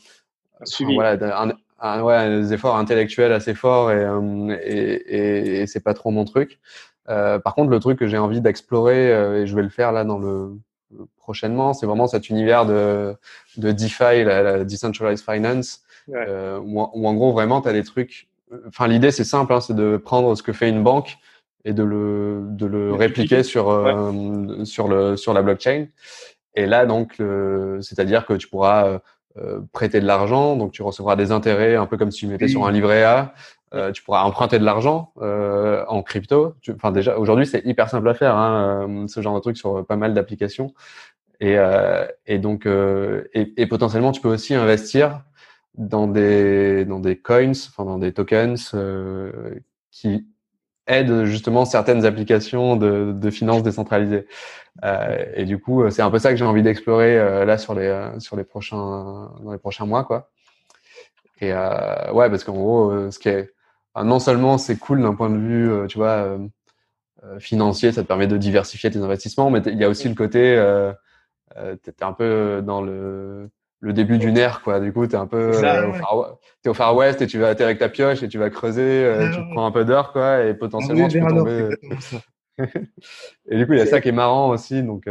voilà, 0.95 1.43
un, 1.43 1.53
un, 1.81 2.03
ouais, 2.03 2.41
des 2.41 2.53
efforts 2.53 2.77
intellectuels 2.77 3.33
assez 3.33 3.55
forts 3.55 3.93
et, 3.93 4.07
et, 4.65 5.17
et, 5.17 5.61
et 5.63 5.67
c'est 5.67 5.83
pas 5.83 5.95
trop 5.95 6.11
mon 6.11 6.25
truc. 6.25 6.59
par 7.07 7.55
contre, 7.55 7.71
le 7.71 7.81
truc 7.81 7.99
que 7.99 8.07
j'ai 8.07 8.19
envie 8.19 8.41
d'explorer, 8.41 9.41
et 9.41 9.47
je 9.47 9.55
vais 9.55 9.63
le 9.63 9.69
faire 9.69 9.93
là 9.93 10.05
dans 10.05 10.19
le 10.19 10.59
prochainement, 11.19 11.75
c'est 11.75 11.87
vraiment 11.87 12.07
cet 12.07 12.29
univers 12.31 12.67
de, 12.67 13.17
de 13.57 13.73
DeFi, 13.73 14.25
la, 14.25 14.65
Decentralized 14.65 15.25
Finance, 15.25 15.83
euh, 16.15 16.59
où, 16.59 16.81
en 16.81 17.15
gros, 17.15 17.33
vraiment, 17.33 17.61
tu 17.61 17.69
as 17.69 17.73
des 17.73 17.85
trucs. 17.85 18.29
Enfin, 18.69 18.87
l'idée, 18.87 19.11
c'est 19.11 19.25
simple, 19.25 19.53
hein, 19.53 19.61
c'est 19.61 19.75
de 19.75 19.97
prendre 19.97 20.35
ce 20.37 20.43
que 20.43 20.53
fait 20.53 20.69
une 20.69 20.83
banque 20.83 21.17
et 21.65 21.73
de 21.73 21.83
le, 21.83 22.45
de 22.51 22.67
le 22.67 22.95
répliquer 22.95 23.43
sur, 23.43 23.71
euh, 23.71 24.65
sur, 24.65 24.87
le, 24.87 25.17
sur 25.17 25.33
la 25.33 25.43
blockchain. 25.43 25.87
Et 26.55 26.67
là, 26.67 26.87
donc, 26.87 27.21
c'est-à-dire 27.81 28.25
que 28.25 28.33
tu 28.35 28.49
pourras 28.49 29.01
euh, 29.39 29.61
prêter 29.73 30.01
de 30.01 30.07
l'argent, 30.07 30.57
donc 30.57 30.73
tu 30.73 30.83
recevras 30.83 31.17
des 31.17 31.33
intérêts, 31.33 31.77
un 31.77 31.87
peu 31.87 31.97
comme 31.97 32.11
si 32.11 32.21
tu 32.21 32.27
mettais 32.27 32.49
sur 32.49 32.67
un 32.67 32.73
livret 32.73 33.03
A. 33.03 33.35
Euh, 33.75 33.91
tu 33.91 34.03
pourras 34.03 34.23
emprunter 34.23 34.59
de 34.59 34.65
l'argent 34.65 35.13
euh, 35.21 35.85
en 35.89 36.03
crypto. 36.03 36.55
Enfin 36.75 36.93
déjà 36.93 37.19
aujourd'hui 37.19 37.47
c'est 37.47 37.65
hyper 37.67 37.91
simple 37.91 38.09
à 38.09 38.15
faire 38.15 38.37
hein, 38.37 39.07
ce 39.09 39.21
genre 39.21 39.35
de 39.35 39.41
truc 39.41 39.57
sur 39.57 39.85
pas 39.85 39.97
mal 39.97 40.15
d'applications. 40.15 40.73
Et, 41.41 41.59
euh, 41.59 42.07
et 42.27 42.39
donc 42.39 42.67
et, 42.67 43.53
et, 43.57 43.67
potentiellement 43.67 44.13
tu 44.13 44.21
peux 44.21 44.29
aussi 44.29 44.55
investir 44.55 45.23
dans 45.75 46.07
des 46.07 46.85
dans 46.87 47.01
des 47.01 47.17
coins, 47.19 47.51
enfin 47.51 47.85
dans 47.85 47.99
des 47.99 48.13
tokens 48.13 48.75
qui 49.91 50.27
aident 50.87 51.25
justement 51.25 51.65
certaines 51.65 52.05
applications 52.05 52.77
de, 52.77 53.13
de 53.13 53.31
finances 53.31 53.63
décentralisées. 53.63 54.27
et 55.35 55.45
du 55.45 55.59
coup 55.59 55.89
c'est 55.91 56.03
un 56.03 56.11
peu 56.11 56.19
ça 56.19 56.31
que 56.31 56.37
j'ai 56.37 56.45
envie 56.45 56.63
d'explorer 56.63 57.45
là 57.45 57.59
sur 57.59 57.75
les 57.75 58.11
sur 58.19 58.37
les 58.37 58.45
prochains 58.45 59.31
dans 59.43 59.53
les 59.53 59.59
prochains 59.59 59.87
mois 59.87 60.05
quoi. 60.05 60.31
Et 61.41 61.53
ouais 61.53 62.31
parce 62.31 62.45
qu'en 62.45 62.55
gros 62.55 63.11
ce 63.11 63.19
qui 63.19 63.29
est 63.29 63.51
non 64.05 64.19
seulement 64.19 64.59
c'est 64.59 64.77
cool 64.77 65.03
d'un 65.03 65.15
point 65.15 65.31
de 65.31 65.39
vue, 65.39 65.71
euh, 65.71 65.87
tu 65.87 65.99
vois, 65.99 66.09
euh, 66.09 66.39
euh, 67.25 67.41
financier, 67.41 67.93
ça 67.93 68.03
te 68.03 68.09
permet 68.09 68.27
de 68.27 68.37
diversifier 68.37 68.91
tes 68.91 68.99
investissements, 68.99 69.51
mais 69.51 69.61
il 69.67 69.79
y 69.79 69.85
a 69.85 69.89
aussi 69.89 70.09
le 70.09 70.15
côté, 70.15 70.57
euh, 70.57 70.93
tu 71.57 71.91
es 71.91 72.05
un 72.05 72.13
peu 72.13 72.63
dans 72.65 72.83
le, 72.83 73.51
le 73.87 73.93
début 73.93 74.19
d'une 74.19 74.37
ère, 74.37 74.63
quoi. 74.63 74.81
Du 74.81 74.93
coup, 74.93 75.07
tu 75.07 75.13
es 75.13 75.17
un 75.17 75.27
peu 75.27 75.51
au, 75.51 75.93
far, 75.93 76.39
es 76.65 76.69
au 76.69 76.75
Far 76.75 76.97
West 76.97 77.23
et 77.23 77.27
tu 77.27 77.39
vas 77.39 77.49
atterrir 77.49 77.69
avec 77.69 77.79
ta 77.79 77.89
pioche 77.89 78.23
et 78.23 78.29
tu 78.29 78.39
vas 78.39 78.51
creuser, 78.51 79.11
tu 79.33 79.41
prends 79.53 79.67
un 79.67 79.71
peu 79.71 79.85
d'heure, 79.85 80.13
quoi, 80.13 80.45
et 80.45 80.55
potentiellement 80.55 81.09
tu 81.09 81.21
peux 81.21 81.27
tomber. 81.27 81.69
et 83.51 83.57
du 83.57 83.67
coup, 83.67 83.75
il 83.75 83.79
y 83.79 83.83
a 83.83 83.87
ça 83.87 84.01
qui 84.01 84.09
est 84.09 84.13
marrant 84.13 84.51
aussi, 84.51 84.83
donc. 84.83 85.05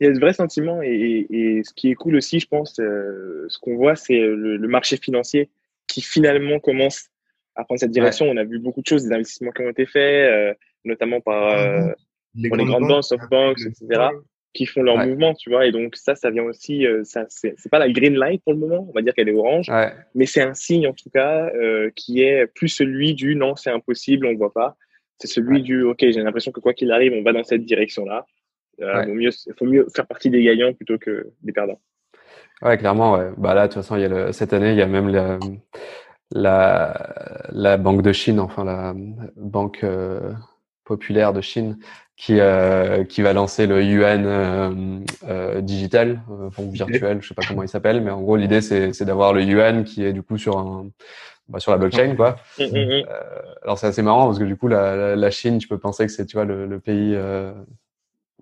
Il 0.00 0.08
y 0.08 0.10
a 0.10 0.14
ce 0.14 0.18
vrai 0.18 0.32
sentiment 0.32 0.82
et, 0.82 1.26
et, 1.30 1.62
ce 1.62 1.72
qui 1.72 1.92
est 1.92 1.94
cool 1.94 2.16
aussi, 2.16 2.40
je 2.40 2.48
pense, 2.48 2.74
ce 2.74 3.58
qu'on 3.60 3.76
voit, 3.76 3.94
c'est 3.94 4.18
le, 4.18 4.56
le, 4.56 4.68
marché 4.68 4.96
financier 4.96 5.50
qui 5.86 6.02
finalement 6.02 6.58
commence 6.58 7.10
à 7.56 7.64
prendre 7.64 7.80
cette 7.80 7.90
direction. 7.90 8.26
On 8.26 8.36
a 8.36 8.44
vu 8.44 8.58
beaucoup 8.58 8.82
de 8.82 8.86
choses, 8.86 9.04
des 9.04 9.12
investissements 9.12 9.52
qui 9.52 9.62
ont 9.62 9.70
été 9.70 9.86
faits, 9.86 10.30
euh, 10.30 10.54
notamment 10.84 11.20
par 11.20 11.48
ah 11.48 11.58
euh, 11.58 11.94
les, 12.34 12.48
grandes 12.48 12.88
banques, 12.88 13.04
SoftBank, 13.04 13.58
etc., 13.60 14.08
qui 14.54 14.66
font 14.66 14.82
leur 14.82 14.96
mouvement, 14.96 15.34
tu 15.34 15.50
vois. 15.50 15.66
Et 15.66 15.72
donc 15.72 15.96
ça, 15.96 16.14
ça 16.14 16.30
vient 16.30 16.44
aussi, 16.44 16.86
euh, 16.86 17.02
ça, 17.04 17.26
c'est 17.28 17.68
pas 17.70 17.80
la 17.80 17.90
green 17.90 18.14
light 18.14 18.42
pour 18.44 18.54
le 18.54 18.60
moment, 18.60 18.86
on 18.88 18.92
va 18.92 19.02
dire 19.02 19.12
qu'elle 19.12 19.28
est 19.28 19.34
orange, 19.34 19.70
mais 20.14 20.26
c'est 20.26 20.42
un 20.42 20.54
signe 20.54 20.86
en 20.86 20.94
tout 20.94 21.10
cas 21.10 21.50
euh, 21.54 21.90
qui 21.94 22.22
est 22.22 22.46
plus 22.46 22.68
celui 22.68 23.14
du 23.14 23.34
non, 23.34 23.56
c'est 23.56 23.70
impossible, 23.70 24.26
on 24.26 24.34
voit 24.34 24.52
pas. 24.52 24.76
C'est 25.18 25.28
celui 25.28 25.62
du 25.62 25.82
ok, 25.82 25.98
j'ai 26.00 26.22
l'impression 26.22 26.52
que 26.52 26.60
quoi 26.60 26.72
qu'il 26.72 26.90
arrive, 26.90 27.12
on 27.12 27.22
va 27.22 27.32
dans 27.32 27.44
cette 27.44 27.64
direction-là. 27.64 28.24
Euh, 28.80 29.04
il 29.06 29.54
faut 29.56 29.66
mieux 29.66 29.86
faire 29.94 30.06
partie 30.06 30.30
des 30.30 30.42
gagnants 30.42 30.72
plutôt 30.72 30.98
que 30.98 31.30
des 31.42 31.52
perdants. 31.52 31.80
Ouais, 32.62 32.76
clairement. 32.78 33.14
Ouais. 33.14 33.30
Bah 33.36 33.54
là, 33.54 33.68
de 33.68 33.72
toute 33.72 33.82
façon, 33.82 33.96
y 33.96 34.04
a 34.04 34.08
le, 34.08 34.32
cette 34.32 34.52
année, 34.52 34.70
il 34.70 34.78
y 34.78 34.82
a 34.82 34.86
même 34.86 35.08
la, 36.30 37.48
la 37.50 37.76
Banque 37.76 38.02
de 38.02 38.12
Chine, 38.12 38.40
enfin 38.40 38.64
la 38.64 38.94
Banque 39.36 39.84
euh, 39.84 40.32
populaire 40.84 41.32
de 41.32 41.40
Chine, 41.40 41.78
qui, 42.16 42.38
euh, 42.38 43.04
qui 43.04 43.22
va 43.22 43.32
lancer 43.32 43.66
le 43.66 43.82
yuan 43.82 44.24
euh, 44.24 45.00
euh 45.28 45.60
digital, 45.60 46.22
bon, 46.28 46.70
virtuel, 46.70 47.18
je 47.20 47.28
sais 47.28 47.34
pas 47.34 47.42
comment 47.46 47.62
il 47.62 47.68
s'appelle, 47.68 48.00
mais 48.00 48.10
en 48.10 48.20
gros 48.20 48.36
l'idée 48.36 48.60
c'est 48.60 49.02
d'avoir 49.02 49.32
le 49.32 49.42
yuan 49.42 49.84
qui 49.84 50.04
est 50.04 50.12
du 50.12 50.22
coup 50.22 50.38
sur 50.38 50.58
un 50.58 50.86
bah, 51.48 51.58
sur 51.58 51.72
la 51.72 51.78
blockchain 51.78 52.14
quoi. 52.16 52.36
Mm, 52.58 52.64
mm, 52.64 53.00
mm. 53.00 53.04
alors 53.62 53.78
c'est 53.78 53.88
assez 53.88 54.02
marrant 54.02 54.26
parce 54.26 54.38
que 54.38 54.44
du 54.44 54.56
coup 54.56 54.68
la, 54.68 55.16
la, 55.16 55.30
Chine, 55.30 55.58
tu 55.58 55.68
peux 55.68 55.78
penser 55.78 56.06
que 56.06 56.12
c'est 56.12 56.24
tu 56.24 56.36
vois 56.36 56.44
le, 56.44 56.66
le 56.66 56.78
pays 56.78 57.18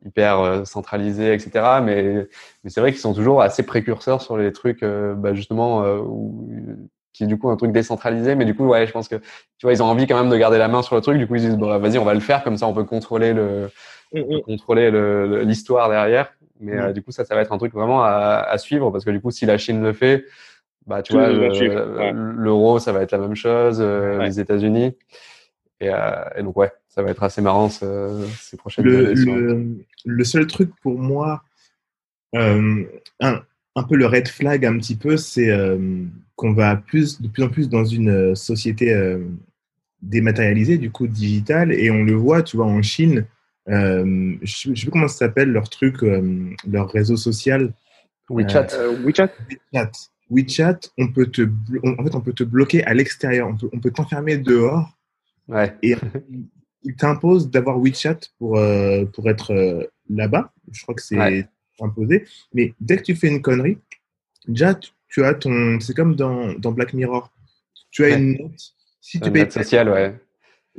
hyper 0.05 0.66
centralisés, 0.66 1.32
etc. 1.32 1.80
Mais, 1.82 2.28
mais 2.62 2.70
c'est 2.70 2.80
vrai 2.80 2.93
qu'ils 2.93 3.01
sont 3.01 3.14
toujours 3.14 3.40
assez 3.40 3.62
précurseurs 3.62 4.20
sur 4.20 4.36
les 4.36 4.53
trucs, 4.53 4.84
bah, 4.84 5.32
justement, 5.32 5.82
où, 5.97 6.47
qui 7.12 7.24
est 7.24 7.26
du 7.26 7.38
coup 7.38 7.50
un 7.50 7.56
truc 7.56 7.72
décentralisé. 7.72 8.34
Mais 8.34 8.44
du 8.44 8.54
coup, 8.54 8.66
ouais, 8.66 8.86
je 8.86 8.92
pense 8.92 9.08
que 9.08 9.16
tu 9.16 9.66
vois, 9.66 9.72
ils 9.72 9.82
ont 9.82 9.86
envie 9.86 10.06
quand 10.06 10.18
même 10.18 10.30
de 10.30 10.36
garder 10.36 10.58
la 10.58 10.68
main 10.68 10.82
sur 10.82 10.94
le 10.94 11.00
truc. 11.00 11.18
Du 11.18 11.26
coup, 11.26 11.36
ils 11.36 11.42
disent, 11.42 11.56
bon, 11.56 11.78
vas-y, 11.78 11.98
on 11.98 12.04
va 12.04 12.14
le 12.14 12.20
faire 12.20 12.42
comme 12.42 12.56
ça, 12.56 12.66
on 12.66 12.74
peut 12.74 12.84
contrôler 12.84 13.32
le, 13.32 13.70
on 14.12 14.22
peut 14.22 14.40
contrôler 14.40 14.90
l'histoire 15.44 15.88
derrière. 15.88 16.32
Mais 16.62 16.78
euh, 16.78 16.92
du 16.92 17.02
coup, 17.02 17.10
ça, 17.10 17.24
ça 17.24 17.34
va 17.34 17.42
être 17.42 17.52
un 17.52 17.58
truc 17.58 17.72
vraiment 17.72 18.02
à, 18.02 18.46
à, 18.48 18.56
suivre 18.56 18.90
parce 18.90 19.04
que 19.04 19.10
du 19.10 19.20
coup, 19.20 19.32
si 19.32 19.46
la 19.46 19.58
Chine 19.58 19.82
le 19.82 19.92
fait, 19.92 20.26
bah, 20.86 21.02
tu 21.02 21.12
vois, 21.12 21.28
l'euro, 21.28 22.78
ça 22.78 22.92
va 22.92 23.02
être 23.02 23.10
la 23.10 23.18
même 23.18 23.34
chose, 23.34 23.78
euh, 23.80 24.22
les 24.22 24.40
États-Unis. 24.40 24.96
Et, 25.80 25.90
euh, 25.90 26.24
et, 26.36 26.42
donc, 26.42 26.56
ouais, 26.56 26.70
ça 26.88 27.02
va 27.02 27.10
être 27.10 27.22
assez 27.22 27.42
marrant 27.42 27.68
ce, 27.68 28.24
ces 28.38 28.56
prochaines 28.56 28.84
le, 28.84 29.08
années. 29.08 29.14
Le, 29.14 29.84
le, 30.04 30.24
seul 30.24 30.46
truc 30.46 30.70
pour 30.82 30.96
moi, 30.96 31.42
un, 32.34 32.84
un 33.74 33.82
peu 33.84 33.96
le 33.96 34.06
red 34.06 34.28
flag 34.28 34.66
un 34.66 34.78
petit 34.78 34.96
peu, 34.96 35.16
c'est 35.16 35.50
qu'on 36.36 36.52
va 36.52 36.76
plus, 36.76 37.20
de 37.20 37.28
plus 37.28 37.42
en 37.42 37.48
plus 37.48 37.68
dans 37.68 37.84
une 37.84 38.34
société 38.36 38.94
dématérialisée, 40.02 40.78
du 40.78 40.90
coup 40.90 41.06
digitale, 41.06 41.72
et 41.72 41.90
on 41.90 42.02
le 42.04 42.12
voit, 42.12 42.42
tu 42.42 42.56
vois, 42.56 42.66
en 42.66 42.82
Chine, 42.82 43.26
euh, 43.68 44.36
je 44.42 44.70
ne 44.70 44.74
sais 44.74 44.82
plus 44.82 44.90
comment 44.90 45.08
ça 45.08 45.18
s'appelle, 45.18 45.50
leur 45.50 45.68
truc, 45.68 46.02
euh, 46.02 46.50
leur 46.68 46.90
réseau 46.90 47.16
social. 47.16 47.72
WeChat. 48.28 48.68
Euh, 48.74 48.96
WeChat. 49.04 49.30
WeChat. 49.72 49.92
WeChat, 50.30 50.80
on 50.98 51.08
peut 51.08 51.26
te, 51.26 51.42
en 51.42 52.04
fait, 52.04 52.14
on 52.14 52.20
peut 52.20 52.32
te 52.32 52.44
bloquer 52.44 52.84
à 52.84 52.94
l'extérieur. 52.94 53.48
On 53.48 53.56
peut, 53.56 53.68
on 53.72 53.80
peut 53.80 53.90
t'enfermer 53.90 54.38
dehors. 54.38 54.96
Ouais. 55.48 55.74
Et 55.82 55.94
ils 56.82 56.96
t'imposent 56.96 57.50
d'avoir 57.50 57.78
WeChat 57.78 58.18
pour, 58.38 58.58
pour 59.12 59.30
être 59.30 59.88
là-bas. 60.08 60.52
Je 60.70 60.82
crois 60.82 60.94
que 60.94 61.02
c'est 61.02 61.46
imposé. 61.80 62.24
Mais 62.54 62.74
dès 62.80 62.96
que 62.96 63.02
tu 63.02 63.14
fais 63.14 63.28
une 63.28 63.42
connerie, 63.42 63.78
déjà, 64.46 64.74
tu, 65.08 65.24
as 65.24 65.34
ton. 65.34 65.80
C'est 65.80 65.94
comme 65.94 66.14
dans, 66.14 66.52
dans, 66.54 66.72
Black 66.72 66.92
Mirror. 66.94 67.30
Tu 67.90 68.04
as 68.04 68.10
une 68.16 68.38
note. 68.38 68.74
Si 69.00 69.20
tu 69.20 69.28
une 69.28 69.34
note 69.34 69.52
sociale, 69.52 69.88
ouais 69.88 70.14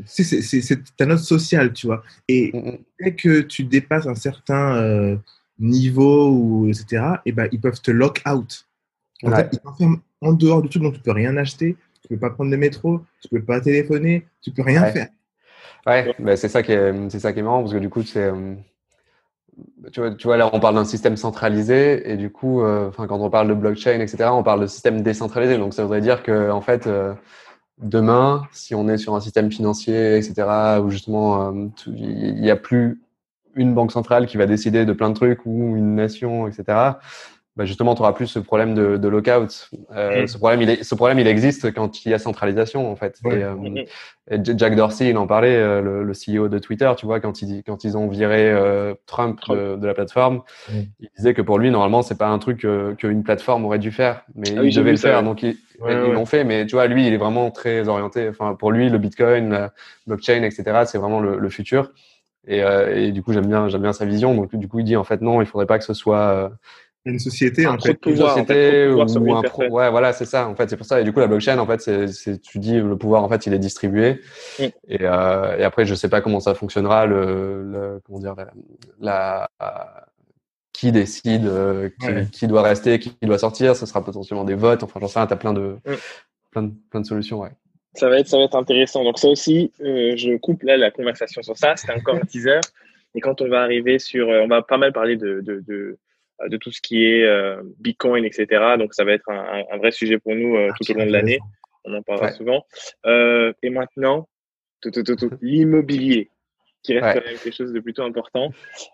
c'est 0.06 0.96
ta 0.98 1.06
note 1.06 1.20
sociale, 1.20 1.74
tu 1.74 1.88
vois. 1.88 2.04
Et 2.28 2.52
mm, 2.54 2.58
mm. 2.58 2.78
dès 3.00 3.14
que 3.14 3.42
tu 3.42 3.64
dépasses 3.64 4.08
un 4.08 4.16
certain 4.16 4.76
euh, 4.78 5.16
niveau, 5.60 6.30
ou, 6.30 6.70
etc., 6.70 7.04
et 7.26 7.32
ben, 7.32 7.48
ils 7.52 7.60
peuvent 7.60 7.82
te 7.82 7.92
lock 7.92 8.22
out. 8.28 8.66
En 9.24 9.32
fait, 9.32 9.50
ils 9.54 9.60
t'enferment 9.60 10.00
en 10.22 10.34
dehors 10.34 10.62
du 10.62 10.70
truc, 10.70 10.84
donc 10.84 10.96
tu 10.96 11.00
peux 11.00 11.12
rien 11.12 11.38
acheter, 11.38 11.78
tu 12.02 12.08
peux 12.10 12.18
pas 12.18 12.30
prendre 12.30 12.52
le 12.52 12.58
métro, 12.58 13.02
tu 13.22 13.30
peux 13.30 13.42
pas 13.42 13.62
téléphoner, 13.62 14.26
tu 14.42 14.52
peux 14.52 14.64
rien 14.64 14.86
faire. 14.92 15.08
Ouais, 15.86 16.14
ben, 16.20 16.36
c'est 16.36 16.50
ça 16.50 16.64
qui 16.64 16.72
est, 16.72 17.10
ça 17.20 17.34
qui 17.34 17.40
est 17.40 17.44
marrant 17.44 17.62
parce 17.62 17.74
que 17.74 17.80
du 17.80 17.90
coup, 17.90 18.04
c'est, 18.04 18.24
euh, 18.24 18.56
tu 19.92 20.00
vois, 20.00 20.12
tu 20.12 20.28
vois, 20.28 20.38
là, 20.38 20.50
on 20.54 20.60
parle 20.60 20.76
d'un 20.76 20.86
système 20.86 21.18
centralisé 21.18 22.12
et 22.12 22.18
du 22.18 22.32
coup, 22.32 22.62
euh, 22.62 22.90
quand 22.96 23.20
on 23.20 23.30
parle 23.30 23.48
de 23.50 23.54
blockchain, 23.54 24.00
etc., 24.00 24.30
on 24.32 24.44
parle 24.44 24.62
de 24.62 24.68
système 24.68 25.02
décentralisé. 25.02 25.58
Donc, 25.58 25.74
ça 25.74 25.84
voudrait 25.84 26.02
dire 26.02 26.24
que, 26.24 26.50
en 26.52 26.62
fait, 26.62 26.88
demain, 27.82 28.44
si 28.52 28.76
on 28.76 28.88
est 28.88 28.98
sur 28.98 29.16
un 29.16 29.20
système 29.20 29.52
financier, 29.52 30.18
etc., 30.18 30.80
où 30.84 30.90
justement 30.90 31.50
euh, 31.50 31.68
il 31.88 32.42
n'y 32.42 32.52
a 32.52 32.56
plus 32.56 33.02
une 33.56 33.74
banque 33.74 33.92
centrale 33.92 34.26
qui 34.26 34.38
va 34.38 34.46
décider 34.46 34.86
de 34.86 34.94
plein 34.94 35.10
de 35.10 35.16
trucs 35.16 35.46
ou 35.46 35.76
une 35.76 35.96
nation, 35.96 36.48
etc., 36.48 36.94
bah 37.56 37.66
justement, 37.66 37.94
tu 37.94 38.02
auras 38.02 38.14
plus 38.14 38.26
ce 38.26 38.40
problème 38.40 38.74
de, 38.74 38.98
de 38.98 39.08
lockout. 39.08 39.70
Euh, 39.96 40.26
ce, 40.26 40.40
problème, 40.40 40.64
il 40.64 40.70
est, 40.72 40.84
ce 40.84 40.96
problème, 40.96 41.20
il 41.20 41.28
existe 41.28 41.72
quand 41.72 42.04
il 42.04 42.10
y 42.10 42.14
a 42.16 42.18
centralisation, 42.18 42.92
en 42.92 42.96
fait. 42.96 43.20
Et, 43.26 43.44
euh, 43.44 43.56
et, 44.32 44.40
Jack 44.44 44.76
Dorsey, 44.76 45.10
il 45.10 45.18
en 45.18 45.28
parlait, 45.28 45.56
euh, 45.56 45.80
le, 45.80 46.04
le, 46.04 46.14
CEO 46.14 46.48
de 46.48 46.58
Twitter, 46.58 46.92
tu 46.98 47.06
vois, 47.06 47.20
quand, 47.20 47.44
il, 47.44 47.62
quand 47.64 47.84
ils 47.84 47.96
ont 47.96 48.08
viré 48.08 48.50
euh, 48.50 48.96
Trump, 49.06 49.40
De, 49.48 49.76
de, 49.76 49.86
la 49.86 49.94
plateforme, 49.94 50.42
il 50.72 51.10
disait 51.16 51.36
que 51.36 51.44
pour 51.44 51.60
lui, 51.60 51.70
normalement, 51.70 52.02
c'est 52.02 52.18
pas 52.18 52.28
un 52.28 52.40
truc 52.40 52.66
qu'une 52.98 53.24
plateforme 53.24 53.66
aurait 53.66 53.78
dû 53.78 53.92
faire, 53.92 54.24
mais 54.34 54.50
ah 54.58 54.64
il 54.64 54.76
devait 54.76 54.92
le 54.92 54.98
faire. 54.98 55.22
Donc, 55.22 55.44
ils 55.44 55.56
l'ont 55.80 56.26
fait, 56.26 56.44
mais 56.44 56.66
tu 56.66 56.74
vois, 56.74 56.88
lui, 56.88 57.06
il 57.06 57.14
est 57.14 57.18
vraiment 57.18 57.52
très 57.52 57.88
orienté. 57.88 58.30
Enfin, 58.30 58.56
pour 58.56 58.72
lui, 58.72 58.90
le 58.90 58.98
Bitcoin, 58.98 59.52
la 59.52 59.74
blockchain, 60.08 60.42
etc., 60.42 60.86
c'est 60.88 60.98
vraiment 60.98 61.20
le, 61.20 61.38
le 61.38 61.50
futur. 61.50 61.92
Et, 62.48 62.62
et, 62.96 63.12
du 63.12 63.22
coup, 63.22 63.32
j'aime 63.32 63.46
bien, 63.46 63.70
j'aime 63.70 63.84
bien 63.84 63.94
sa 63.94 64.06
vision. 64.06 64.34
Donc, 64.34 64.56
du 64.56 64.68
coup, 64.68 64.80
il 64.80 64.86
dit 64.86 64.96
en 64.96 65.04
fait 65.04 65.22
non, 65.22 65.40
il 65.42 65.46
faudrait 65.46 65.68
pas 65.68 65.78
que 65.78 65.86
ce 65.86 65.94
soit 65.94 66.52
une 67.06 67.20
société 67.20 67.66
un 67.66 67.76
en 67.76 67.80
fait, 67.80 67.96
pouvoir, 67.96 68.38
une 68.38 68.46
société 68.46 68.88
ou 68.88 69.02
un 69.36 69.42
pro... 69.42 69.64
ouais 69.64 69.90
voilà 69.92 70.14
c'est 70.14 70.26
ça 70.26 70.48
en 70.48 70.56
fait. 70.56 70.70
C'est 70.70 70.78
pour 70.78 70.86
ça 70.86 71.02
et 71.02 71.04
du 71.04 71.12
coup 71.12 71.20
la 71.20 71.28
blockchain 71.28 71.58
en 71.60 71.68
fait 71.68 71.82
c'est 71.82 72.42
tu 72.42 72.60
dis 72.60 72.80
le 72.80 72.98
pouvoir 72.98 73.24
en 73.24 73.30
fait 73.30 73.46
il 73.46 73.54
est 73.54 73.60
distribué. 73.60 74.22
Mm. 74.60 74.64
et, 74.64 74.98
euh, 75.02 75.58
et 75.58 75.64
après 75.64 75.86
je 75.86 75.96
sais 75.96 76.10
pas 76.10 76.22
comment 76.22 76.40
ça 76.40 76.56
fonctionnera 76.56 77.06
le, 77.06 77.64
le 77.64 78.02
comment 78.06 78.20
dire 78.20 78.36
la, 79.02 79.50
la 79.60 80.08
qui 80.72 80.92
décide 80.92 81.46
euh, 81.46 81.90
qui, 82.00 82.32
qui, 82.32 82.48
doit 82.48 82.62
rester 82.62 83.00
qui 83.00 83.16
doit 83.22 83.38
sortir. 83.38 83.76
Ce 83.76 83.86
sera 83.86 84.04
potentiellement 84.04 84.46
des 84.46 84.56
votes. 84.56 84.84
Enfin 84.84 85.00
j'en 85.02 85.08
sais 85.08 85.20
rien. 85.20 85.28
T'as 85.28 85.36
plein 85.36 85.54
de 85.54 85.78
mm. 85.86 85.94
plein 86.52 86.64
de 86.64 86.72
plein 86.90 87.02
de 87.02 87.06
solutions 87.06 87.42
ouais. 87.42 87.52
Ça 87.96 88.10
va 88.10 88.20
être 88.20 88.28
ça 88.28 88.38
va 88.38 88.44
être 88.44 88.56
intéressant. 88.56 89.04
Donc 89.04 89.20
ça 89.20 89.28
aussi 89.28 89.74
euh, 89.82 90.16
je 90.16 90.38
coupe 90.38 90.64
là 90.64 90.78
la 90.78 90.90
conversation 90.90 91.44
sur 91.44 91.58
ça. 91.58 91.76
C'était 91.76 91.94
encore 91.94 92.16
un 92.16 92.26
teaser. 92.26 92.62
Et 93.14 93.20
quand 93.20 93.42
on 93.42 93.50
va 93.50 93.62
arriver 93.62 94.00
sur 94.00 94.30
on 94.30 94.48
va 94.48 94.62
pas 94.62 94.78
mal 94.78 94.94
parler 94.94 95.18
de, 95.18 95.42
de, 95.42 95.64
de 95.68 96.00
de 96.48 96.58
tout 96.58 96.72
ce 96.72 96.82
qui 96.82 97.06
est 97.06 97.24
euh, 97.24 97.62
Bitcoin, 97.80 98.26
etc. 98.26 98.76
Donc, 98.78 98.94
ça 98.94 99.04
va 99.04 99.14
être 99.14 99.30
un, 99.30 99.64
un 99.72 99.78
vrai 99.78 99.92
sujet 99.92 100.18
pour 100.20 100.36
nous 100.36 100.56
euh, 100.56 100.70
tout 100.80 100.92
au 100.92 100.98
long 100.98 101.06
de 101.06 101.12
l'année. 101.12 101.40
On 101.86 101.94
en 101.94 102.02
parlera 102.02 102.32
souvent. 102.32 102.66
et 103.06 103.70
maintenant, 103.70 104.28
l'immobilier, 105.42 106.30
qui 106.82 106.98
reste 106.98 107.24
quelque 107.24 107.52
chose 107.52 107.72
de 107.74 107.80
plutôt 107.80 108.04
important. 108.04 108.52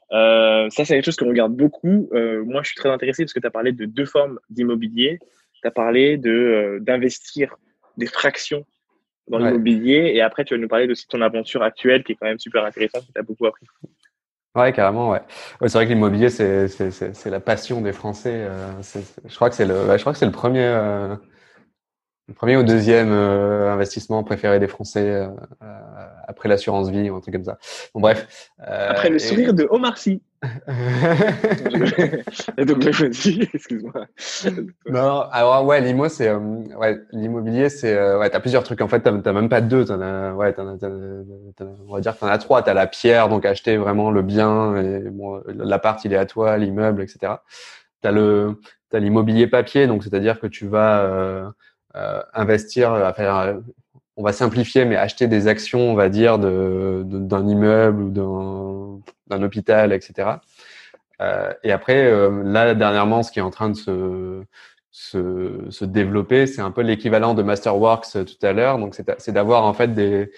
ça, 0.09 0.69
c'est 0.69 0.85
quelque 0.85 1.05
chose 1.05 1.15
qu'on 1.15 1.29
regarde 1.29 1.55
beaucoup. 1.55 2.09
moi, 2.45 2.61
je 2.63 2.69
suis 2.69 2.75
très 2.75 2.89
intéressé 2.89 3.23
parce 3.23 3.33
que 3.33 3.39
tu 3.39 3.47
as 3.47 3.51
parlé 3.51 3.71
de 3.71 3.85
deux 3.85 4.05
formes 4.05 4.39
d'immobilier. 4.49 5.19
Tu 5.61 5.67
as 5.67 5.71
parlé 5.71 6.17
de 6.17 6.79
d'investir 6.81 7.57
des 7.97 8.07
fractions 8.07 8.65
dans 9.29 9.37
l'immobilier. 9.37 10.11
Et 10.13 10.21
après, 10.21 10.43
tu 10.43 10.53
vas 10.53 10.59
nous 10.59 10.67
parler 10.67 10.89
aussi 10.89 11.05
de 11.05 11.09
ton 11.09 11.21
aventure 11.21 11.63
actuelle 11.63 12.03
qui 12.03 12.13
est 12.13 12.15
quand 12.15 12.27
même 12.27 12.39
super 12.39 12.65
intéressante, 12.65 13.05
tu 13.13 13.19
as 13.19 13.23
beaucoup 13.23 13.45
appris. 13.45 13.65
Ouais, 14.59 14.73
carrément, 14.73 15.09
ouais. 15.09 15.21
ouais 15.61 15.69
c'est 15.69 15.77
vrai 15.77 15.85
que 15.85 15.93
l'immobilier, 15.93 16.29
c'est, 16.29 16.67
c'est, 16.67 16.91
c'est, 16.91 17.29
la 17.29 17.39
passion 17.39 17.81
des 17.81 17.93
Français. 17.93 18.33
Euh, 18.35 18.71
je 19.25 19.35
crois 19.35 19.49
que 19.49 19.55
c'est 19.55 19.65
le, 19.65 19.75
je 19.95 20.01
crois 20.01 20.11
que 20.11 20.19
c'est 20.19 20.25
le 20.25 20.31
premier, 20.31 20.65
euh, 20.65 21.15
le 22.27 22.33
premier 22.33 22.57
ou 22.57 22.63
deuxième 22.63 23.11
euh, 23.11 23.71
investissement 23.71 24.23
préféré 24.23 24.59
des 24.59 24.67
Français 24.67 25.27
après 26.27 26.49
l'assurance 26.49 26.89
vie 26.89 27.09
ou 27.09 27.15
un 27.15 27.21
truc 27.21 27.35
comme 27.35 27.45
ça. 27.45 27.57
Bon, 27.93 28.01
bref. 28.01 28.51
après 28.59 29.09
le 29.09 29.19
sourire 29.19 29.53
de 29.53 29.67
Omar 29.69 29.97
Sy. 29.97 30.21
Et 32.57 32.63
donc 32.63 32.77
me 32.77 32.89
excuse-moi. 33.55 34.07
non, 34.89 35.21
alors 35.31 35.65
ouais, 35.65 35.81
l'IMO, 35.81 36.07
c'est 36.07 36.33
ouais, 36.33 37.01
l'immobilier, 37.11 37.67
c'est 37.67 38.15
ouais, 38.15 38.29
t'as 38.29 38.39
plusieurs 38.39 38.63
trucs. 38.63 38.79
En 38.79 38.87
fait, 38.87 39.01
t'as, 39.01 39.11
même 39.11 39.49
pas 39.49 39.59
deux. 39.59 39.83
T'en 39.83 39.99
as, 39.99 40.33
ouais, 40.33 40.53
t'en 40.53 40.67
as, 40.67 40.77
on 40.81 41.93
va 41.93 41.99
dire 41.99 42.15
t'en 42.17 42.27
as 42.27 42.37
trois. 42.37 42.61
T'as 42.61 42.73
la 42.73 42.87
pierre, 42.87 43.27
donc 43.27 43.45
acheter 43.45 43.75
vraiment 43.75 44.11
le 44.11 44.21
bien. 44.21 44.77
Et, 44.77 45.09
bon, 45.09 45.41
l'appart, 45.47 46.03
il 46.05 46.13
est 46.13 46.17
à 46.17 46.25
toi, 46.25 46.57
l'immeuble, 46.57 47.01
etc. 47.01 47.33
T'as 48.01 48.11
le, 48.11 48.61
t'as 48.89 48.99
l'immobilier 48.99 49.47
papier, 49.47 49.87
donc 49.87 50.03
c'est-à-dire 50.03 50.39
que 50.39 50.47
tu 50.47 50.67
vas 50.67 51.01
euh, 51.01 51.49
euh, 51.95 52.21
investir, 52.33 52.93
à 52.93 53.13
faire, 53.13 53.59
on 54.19 54.23
va 54.23 54.33
simplifier, 54.33 54.83
mais 54.83 54.97
acheter 54.97 55.27
des 55.27 55.47
actions, 55.47 55.79
on 55.79 55.93
va 55.95 56.09
dire, 56.09 56.39
de, 56.39 57.03
d'un 57.05 57.47
immeuble 57.47 58.03
ou 58.03 59.01
d'un, 59.29 59.41
hôpital, 59.41 59.93
etc. 59.93 60.31
Euh, 61.21 61.53
et 61.63 61.71
après, 61.71 62.03
euh, 62.05 62.43
là, 62.43 62.75
dernièrement, 62.75 63.23
ce 63.23 63.31
qui 63.31 63.39
est 63.39 63.41
en 63.41 63.49
train 63.49 63.69
de 63.69 63.77
se, 63.77 64.43
se, 64.91 65.67
se 65.69 65.85
développer, 65.85 66.47
c'est 66.47 66.59
un 66.59 66.71
peu 66.71 66.81
l'équivalent 66.81 67.33
de 67.33 67.43
Masterworks 67.43 68.17
euh, 68.17 68.25
tout 68.25 68.45
à 68.45 68.51
l'heure. 68.51 68.77
Donc, 68.77 68.93
c'est, 68.93 69.09
c'est 69.21 69.31
d'avoir 69.31 69.63
en 69.63 69.73
fait 69.73 69.93
des, 69.93 70.29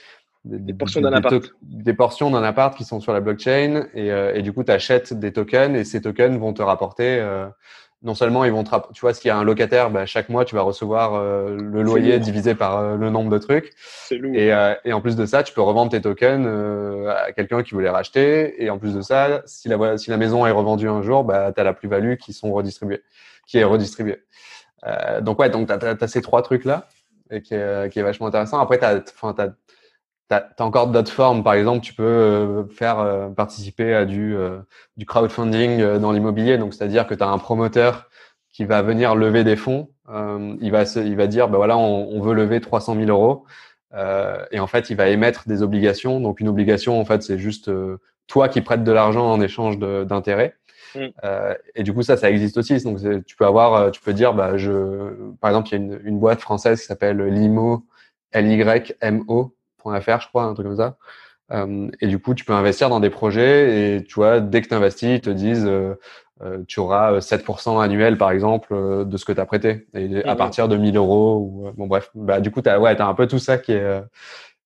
des, 0.46 0.60
des 0.60 0.74
portions 0.76 1.02
d'un 1.02 1.14
appart. 1.14 1.44
Des 1.64 1.94
portions 1.96 2.30
d'un 2.30 2.44
appart 2.44 2.78
qui 2.78 2.86
sont 2.86 3.00
sur 3.00 3.14
la 3.14 3.20
blockchain 3.20 3.88
et, 3.96 4.10
et 4.10 4.44
du 4.44 4.54
coup, 4.54 4.64
tu 4.64 4.72
achètes 4.72 5.12
des 5.12 5.34
tokens 5.34 5.76
et 5.76 5.86
ces 5.86 6.02
tokens 6.02 6.38
vont 6.38 6.54
te 6.54 6.62
rapporter 6.62 7.20
non 8.04 8.16
seulement 8.16 8.44
ils 8.46 8.52
vont 8.52 8.64
te 8.64 8.76
tu 8.94 9.02
vois 9.02 9.14
s'il 9.14 9.28
y 9.28 9.32
a 9.32 9.38
un 9.38 9.44
locataire 9.44 9.92
bah, 9.92 10.06
chaque 10.06 10.30
mois 10.30 10.44
tu 10.44 10.56
vas 10.56 10.64
recevoir 10.64 11.14
euh, 11.14 11.56
le 11.56 11.84
loyer 11.84 12.20
divisé 12.20 12.56
par 12.56 12.78
euh, 12.78 12.96
le 12.98 13.10
nombre 13.10 13.30
de 13.30 13.38
trucs. 13.38 13.74
Et, 14.12 14.52
euh, 14.54 14.74
et, 14.86 14.94
en 14.94 15.02
plus 15.02 15.16
de 15.16 15.26
ça 15.26 15.44
tu 15.44 15.54
peux 15.54 15.62
revendre 15.62 15.92
tes 15.92 16.02
tokens 16.02 16.48
à 17.08 17.32
quelqu'un 17.32 17.62
qui 17.62 17.76
veut 17.76 17.82
les 17.82 17.90
racheter. 17.90 18.64
Et 18.64 18.70
en 18.70 18.80
plus 18.80 18.96
de 18.96 19.02
ça 19.02 19.44
si 19.46 19.70
la 19.70 19.98
si 19.98 20.10
la 20.10 20.18
maison 20.18 20.46
est 20.46 20.52
revendue 20.52 20.90
un 20.90 21.02
jour 21.02 21.24
bah 21.24 21.52
tu 21.54 21.62
as 21.62 21.64
la 21.64 21.74
plus-value 21.74 22.16
qui 22.16 22.34
sont 22.34 22.52
qui 23.46 23.58
est 23.58 23.64
redistribuée. 23.64 24.24
Donc 25.22 25.40
ouais 25.40 25.50
donc 25.50 25.68
tu 25.68 25.74
as, 25.74 26.08
ces 26.08 26.22
trois 26.22 26.42
trucs 26.42 26.66
là 26.66 26.88
et 27.30 27.42
qui 27.42 27.54
est, 27.54 27.92
qui 27.94 28.00
est 28.00 28.04
vachement 28.04 28.28
intéressant. 28.28 28.60
Après 28.60 28.80
tu 28.80 28.86
as, 28.86 29.04
tu 30.32 30.36
as, 30.36 30.66
encore 30.66 30.88
d'autres 30.88 31.12
formes. 31.12 31.44
Par 31.44 31.54
exemple, 31.54 31.82
tu 31.82 31.94
peux 31.94 32.04
euh, 32.04 32.64
faire 32.68 33.00
euh, 33.00 33.30
participer 33.30 33.94
à 33.94 34.06
du, 34.06 34.36
euh, 34.36 34.60
du 34.98 35.06
crowdfunding 35.06 35.98
dans 35.98 36.12
l'immobilier. 36.12 36.58
Donc, 36.58 36.74
c'est-à-dire 36.74 37.08
que 37.08 37.14
tu 37.14 37.24
as 37.24 37.30
un 37.30 37.38
promoteur 37.38 38.10
qui 38.52 38.66
va 38.66 38.82
venir 38.82 39.16
lever 39.16 39.44
des 39.44 39.56
fonds. 39.56 39.90
il, 40.10 40.72
va 40.72 40.84
il 40.84 41.16
va 41.16 41.28
dire, 41.28 41.48
ben 41.48 41.58
voilà, 41.58 41.78
on, 41.78 42.10
on 42.12 42.22
veut 42.22 42.34
lever 42.34 42.60
300 42.60 42.96
000 42.96 43.08
euros. 43.10 43.46
et 44.52 44.60
en 44.60 44.68
fait, 44.68 44.90
il 44.90 44.98
va 44.98 45.08
émettre 45.08 45.48
des 45.48 45.64
obligations. 45.64 46.20
Donc, 46.20 46.40
une 46.40 46.50
obligation, 46.50 47.00
en 47.00 47.06
fait, 47.06 47.24
c'est 47.24 47.38
juste 47.38 47.72
toi 48.28 48.50
qui 48.50 48.62
prêtes 48.62 48.84
de 48.84 48.92
l'argent 48.92 49.32
en 49.32 49.42
échange 49.42 49.78
d'intérêt. 49.80 50.56
Mm. 50.96 51.08
Euh, 51.24 51.56
et 51.76 51.84
du 51.84 51.94
coup, 51.94 52.02
ça, 52.02 52.18
ça 52.18 52.30
existe 52.30 52.58
aussi. 52.58 52.82
Donc, 52.84 53.00
tu 53.26 53.36
peux 53.36 53.46
avoir, 53.46 53.74
euh, 53.76 53.90
tu 53.92 54.02
peux 54.02 54.14
dire, 54.14 54.34
bah, 54.34 54.58
je, 54.58 55.32
par 55.40 55.50
exemple, 55.50 55.70
il 55.70 55.72
y 55.72 55.76
a 55.76 55.78
une, 55.78 56.02
une 56.04 56.20
boîte 56.20 56.42
française 56.42 56.80
qui 56.82 56.88
s'appelle 56.88 57.22
Limo, 57.22 57.86
L-Y-M-O.fr, 58.32 59.52
je 59.86 60.28
crois, 60.28 60.44
un 60.44 60.54
truc 60.54 60.68
comme 60.68 60.78
ça. 60.78 60.98
Euh, 61.52 61.90
et 62.00 62.08
du 62.08 62.20
coup, 62.20 62.34
tu 62.34 62.46
peux 62.46 62.54
investir 62.54 62.90
dans 62.90 63.00
des 63.00 63.10
projets 63.10 63.98
et 63.98 64.04
tu 64.04 64.16
vois, 64.16 64.40
dès 64.40 64.62
que 64.62 64.68
tu 64.70 64.74
investis, 64.74 65.10
ils 65.18 65.22
te 65.22 65.30
disent, 65.30 65.66
euh, 65.66 65.96
euh, 66.42 66.64
tu 66.68 66.80
auras 66.80 67.14
euh, 67.14 67.20
7% 67.22 67.80
annuel, 67.80 68.18
par 68.18 68.32
exemple, 68.32 68.70
euh, 68.74 69.06
de 69.06 69.18
ce 69.18 69.26
que 69.26 69.34
tu 69.34 69.40
as 69.40 69.46
prêté. 69.46 69.88
Et 69.94 70.24
à 70.24 70.32
Mhm. 70.32 70.38
partir 70.38 70.68
de 70.68 70.78
1000 70.78 70.96
euros. 70.98 71.38
Ou, 71.40 71.68
euh, 71.68 71.72
bon, 71.76 71.88
bref, 71.88 72.10
bah, 72.16 72.40
du 72.40 72.52
coup, 72.52 72.62
tu 72.62 72.70
as, 72.70 72.80
ouais, 72.80 72.96
t'as 72.96 73.06
un 73.06 73.14
peu 73.14 73.28
tout 73.28 73.40
ça 73.40 73.58
qui 73.58 73.74
est, 73.74 73.82
euh, 73.82 74.02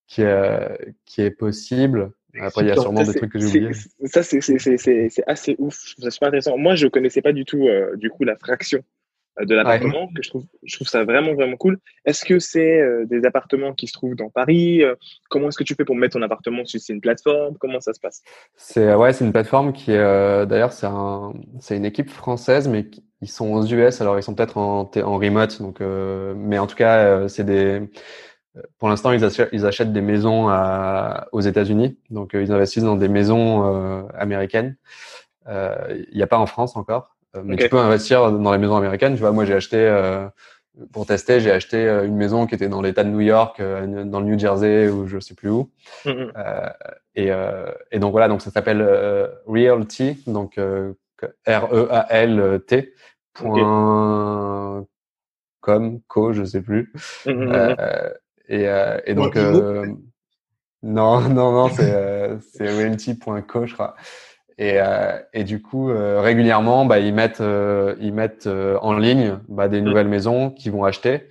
qui 0.06 0.22
est, 0.22 0.26
euh, 0.26 0.76
qui 1.04 1.22
est 1.22 1.30
possible. 1.30 2.12
Après, 2.40 2.62
il 2.62 2.68
y 2.68 2.70
a 2.70 2.76
sûrement 2.76 3.02
Ça, 3.04 3.12
des 3.12 3.18
trucs 3.18 3.32
que 3.32 3.38
j'ai 3.40 3.46
oubliés. 3.46 3.70
Ça, 4.04 4.22
c'est 4.22 5.24
assez 5.26 5.56
ouf. 5.58 5.80
Je 5.86 5.92
trouve 5.94 6.04
ça 6.04 6.10
super 6.10 6.28
intéressant. 6.28 6.56
Moi, 6.56 6.74
je 6.76 6.86
connaissais 6.86 7.22
pas 7.22 7.32
du 7.32 7.44
tout, 7.44 7.66
euh, 7.66 7.96
du 7.96 8.10
coup, 8.10 8.24
la 8.24 8.36
fraction 8.36 8.78
euh, 8.78 8.95
de 9.44 9.54
l'appartement, 9.54 10.08
que 10.14 10.22
je 10.22 10.30
trouve, 10.30 10.44
je 10.62 10.74
trouve 10.76 10.88
ça 10.88 11.04
vraiment, 11.04 11.34
vraiment 11.34 11.56
cool. 11.56 11.78
Est-ce 12.04 12.24
que 12.24 12.38
c'est 12.38 12.80
euh, 12.80 13.04
des 13.06 13.24
appartements 13.26 13.74
qui 13.74 13.86
se 13.86 13.92
trouvent 13.92 14.14
dans 14.16 14.30
Paris 14.30 14.82
Euh, 14.82 14.94
Comment 15.28 15.48
est-ce 15.48 15.58
que 15.58 15.64
tu 15.64 15.74
fais 15.74 15.84
pour 15.84 15.96
mettre 15.96 16.14
ton 16.14 16.22
appartement 16.22 16.64
sur 16.64 16.80
c'est 16.80 16.92
une 16.92 17.00
plateforme 17.00 17.56
Comment 17.58 17.80
ça 17.80 17.92
se 17.92 18.00
passe? 18.00 18.22
C'est 18.56 18.94
ouais, 18.94 19.12
c'est 19.12 19.24
une 19.24 19.32
plateforme 19.32 19.72
qui 19.72 19.92
est 19.92 19.98
euh, 19.98 20.46
d'ailleurs 20.46 20.72
c'est 20.72 20.86
un 20.86 21.32
c'est 21.60 21.76
une 21.76 21.84
équipe 21.84 22.10
française 22.10 22.68
mais 22.68 22.86
ils 23.20 23.28
sont 23.28 23.52
aux 23.52 23.64
US 23.66 24.00
alors 24.00 24.18
ils 24.18 24.22
sont 24.22 24.34
peut-être 24.34 24.56
en 24.58 24.90
en 24.94 25.18
remote 25.18 25.60
donc 25.60 25.80
euh, 25.80 26.34
mais 26.36 26.58
en 26.58 26.66
tout 26.66 26.76
cas 26.76 26.98
euh, 26.98 27.28
c'est 27.28 27.44
des 27.44 27.82
pour 28.78 28.88
l'instant 28.88 29.12
ils 29.12 29.24
achètent, 29.24 29.48
ils 29.52 29.66
achètent 29.66 29.92
des 29.92 30.00
maisons 30.00 30.48
à, 30.48 31.26
aux 31.32 31.40
États-Unis 31.40 31.98
donc 32.10 32.34
euh, 32.34 32.42
ils 32.42 32.52
investissent 32.52 32.84
dans 32.84 32.96
des 32.96 33.08
maisons 33.08 33.64
euh, 33.66 34.02
américaines. 34.18 34.76
Euh, 35.48 36.04
Il 36.10 36.16
n'y 36.16 36.22
a 36.22 36.26
pas 36.26 36.38
en 36.38 36.46
France 36.46 36.76
encore 36.76 37.15
euh, 37.15 37.15
mais 37.44 37.54
Ok. 37.54 37.60
tu 37.60 37.68
peux 37.68 37.78
investir 37.78 38.32
dans 38.32 38.52
les 38.52 38.58
maisons 38.58 38.76
américaines. 38.76 39.14
Tu 39.14 39.20
vois 39.20 39.32
moi 39.32 39.44
j'ai 39.44 39.54
acheté 39.54 39.76
euh, 39.78 40.26
pour 40.92 41.06
tester 41.06 41.40
j'ai 41.40 41.50
acheté 41.50 41.88
euh, 41.88 42.06
une 42.06 42.16
maison 42.16 42.46
qui 42.46 42.54
était 42.54 42.68
dans 42.68 42.82
l'État 42.82 43.04
de 43.04 43.10
New 43.10 43.20
York 43.20 43.60
euh, 43.60 44.04
dans 44.04 44.20
le 44.20 44.26
New 44.26 44.38
Jersey 44.38 44.88
ou 44.88 45.06
je 45.06 45.18
sais 45.20 45.34
plus 45.34 45.50
où. 45.50 45.70
Mhm. 46.04 46.32
Euh, 46.36 46.68
et, 47.14 47.30
euh, 47.30 47.70
et 47.90 47.98
donc 47.98 48.12
voilà, 48.12 48.28
donc 48.28 48.42
ça 48.42 48.50
s'appelle 48.50 48.82
euh, 48.82 49.28
Realty, 49.46 50.22
donc 50.26 50.58
euh, 50.58 50.92
R 51.46 51.68
E 51.72 51.88
A 51.90 52.06
L 52.10 52.60
T 52.66 52.92
point 53.32 54.86
com 55.60 56.00
co, 56.08 56.32
je 56.32 56.44
sais 56.44 56.60
plus. 56.62 56.92
Mhm. 57.26 57.52
Euh, 57.52 58.10
et, 58.48 58.68
euh, 58.68 59.00
et 59.06 59.14
donc 59.14 59.36
euh, 59.36 59.86
non 60.82 61.20
non 61.20 61.52
non 61.52 61.68
c'est 61.68 61.92
euh, 61.92 62.38
c'est 62.52 62.68
realty.co 62.68 63.66
je 63.66 63.74
crois. 63.74 63.96
Et, 64.58 64.80
euh, 64.80 65.18
et 65.34 65.44
du 65.44 65.60
coup, 65.60 65.90
euh, 65.90 66.20
régulièrement, 66.20 66.86
bah, 66.86 66.98
ils 66.98 67.12
mettent, 67.12 67.42
euh, 67.42 67.94
ils 68.00 68.12
mettent 68.12 68.46
euh, 68.46 68.78
en 68.80 68.96
ligne 68.96 69.38
bah, 69.48 69.68
des 69.68 69.82
nouvelles 69.82 70.08
maisons 70.08 70.50
qu'ils 70.50 70.72
vont 70.72 70.84
acheter. 70.84 71.28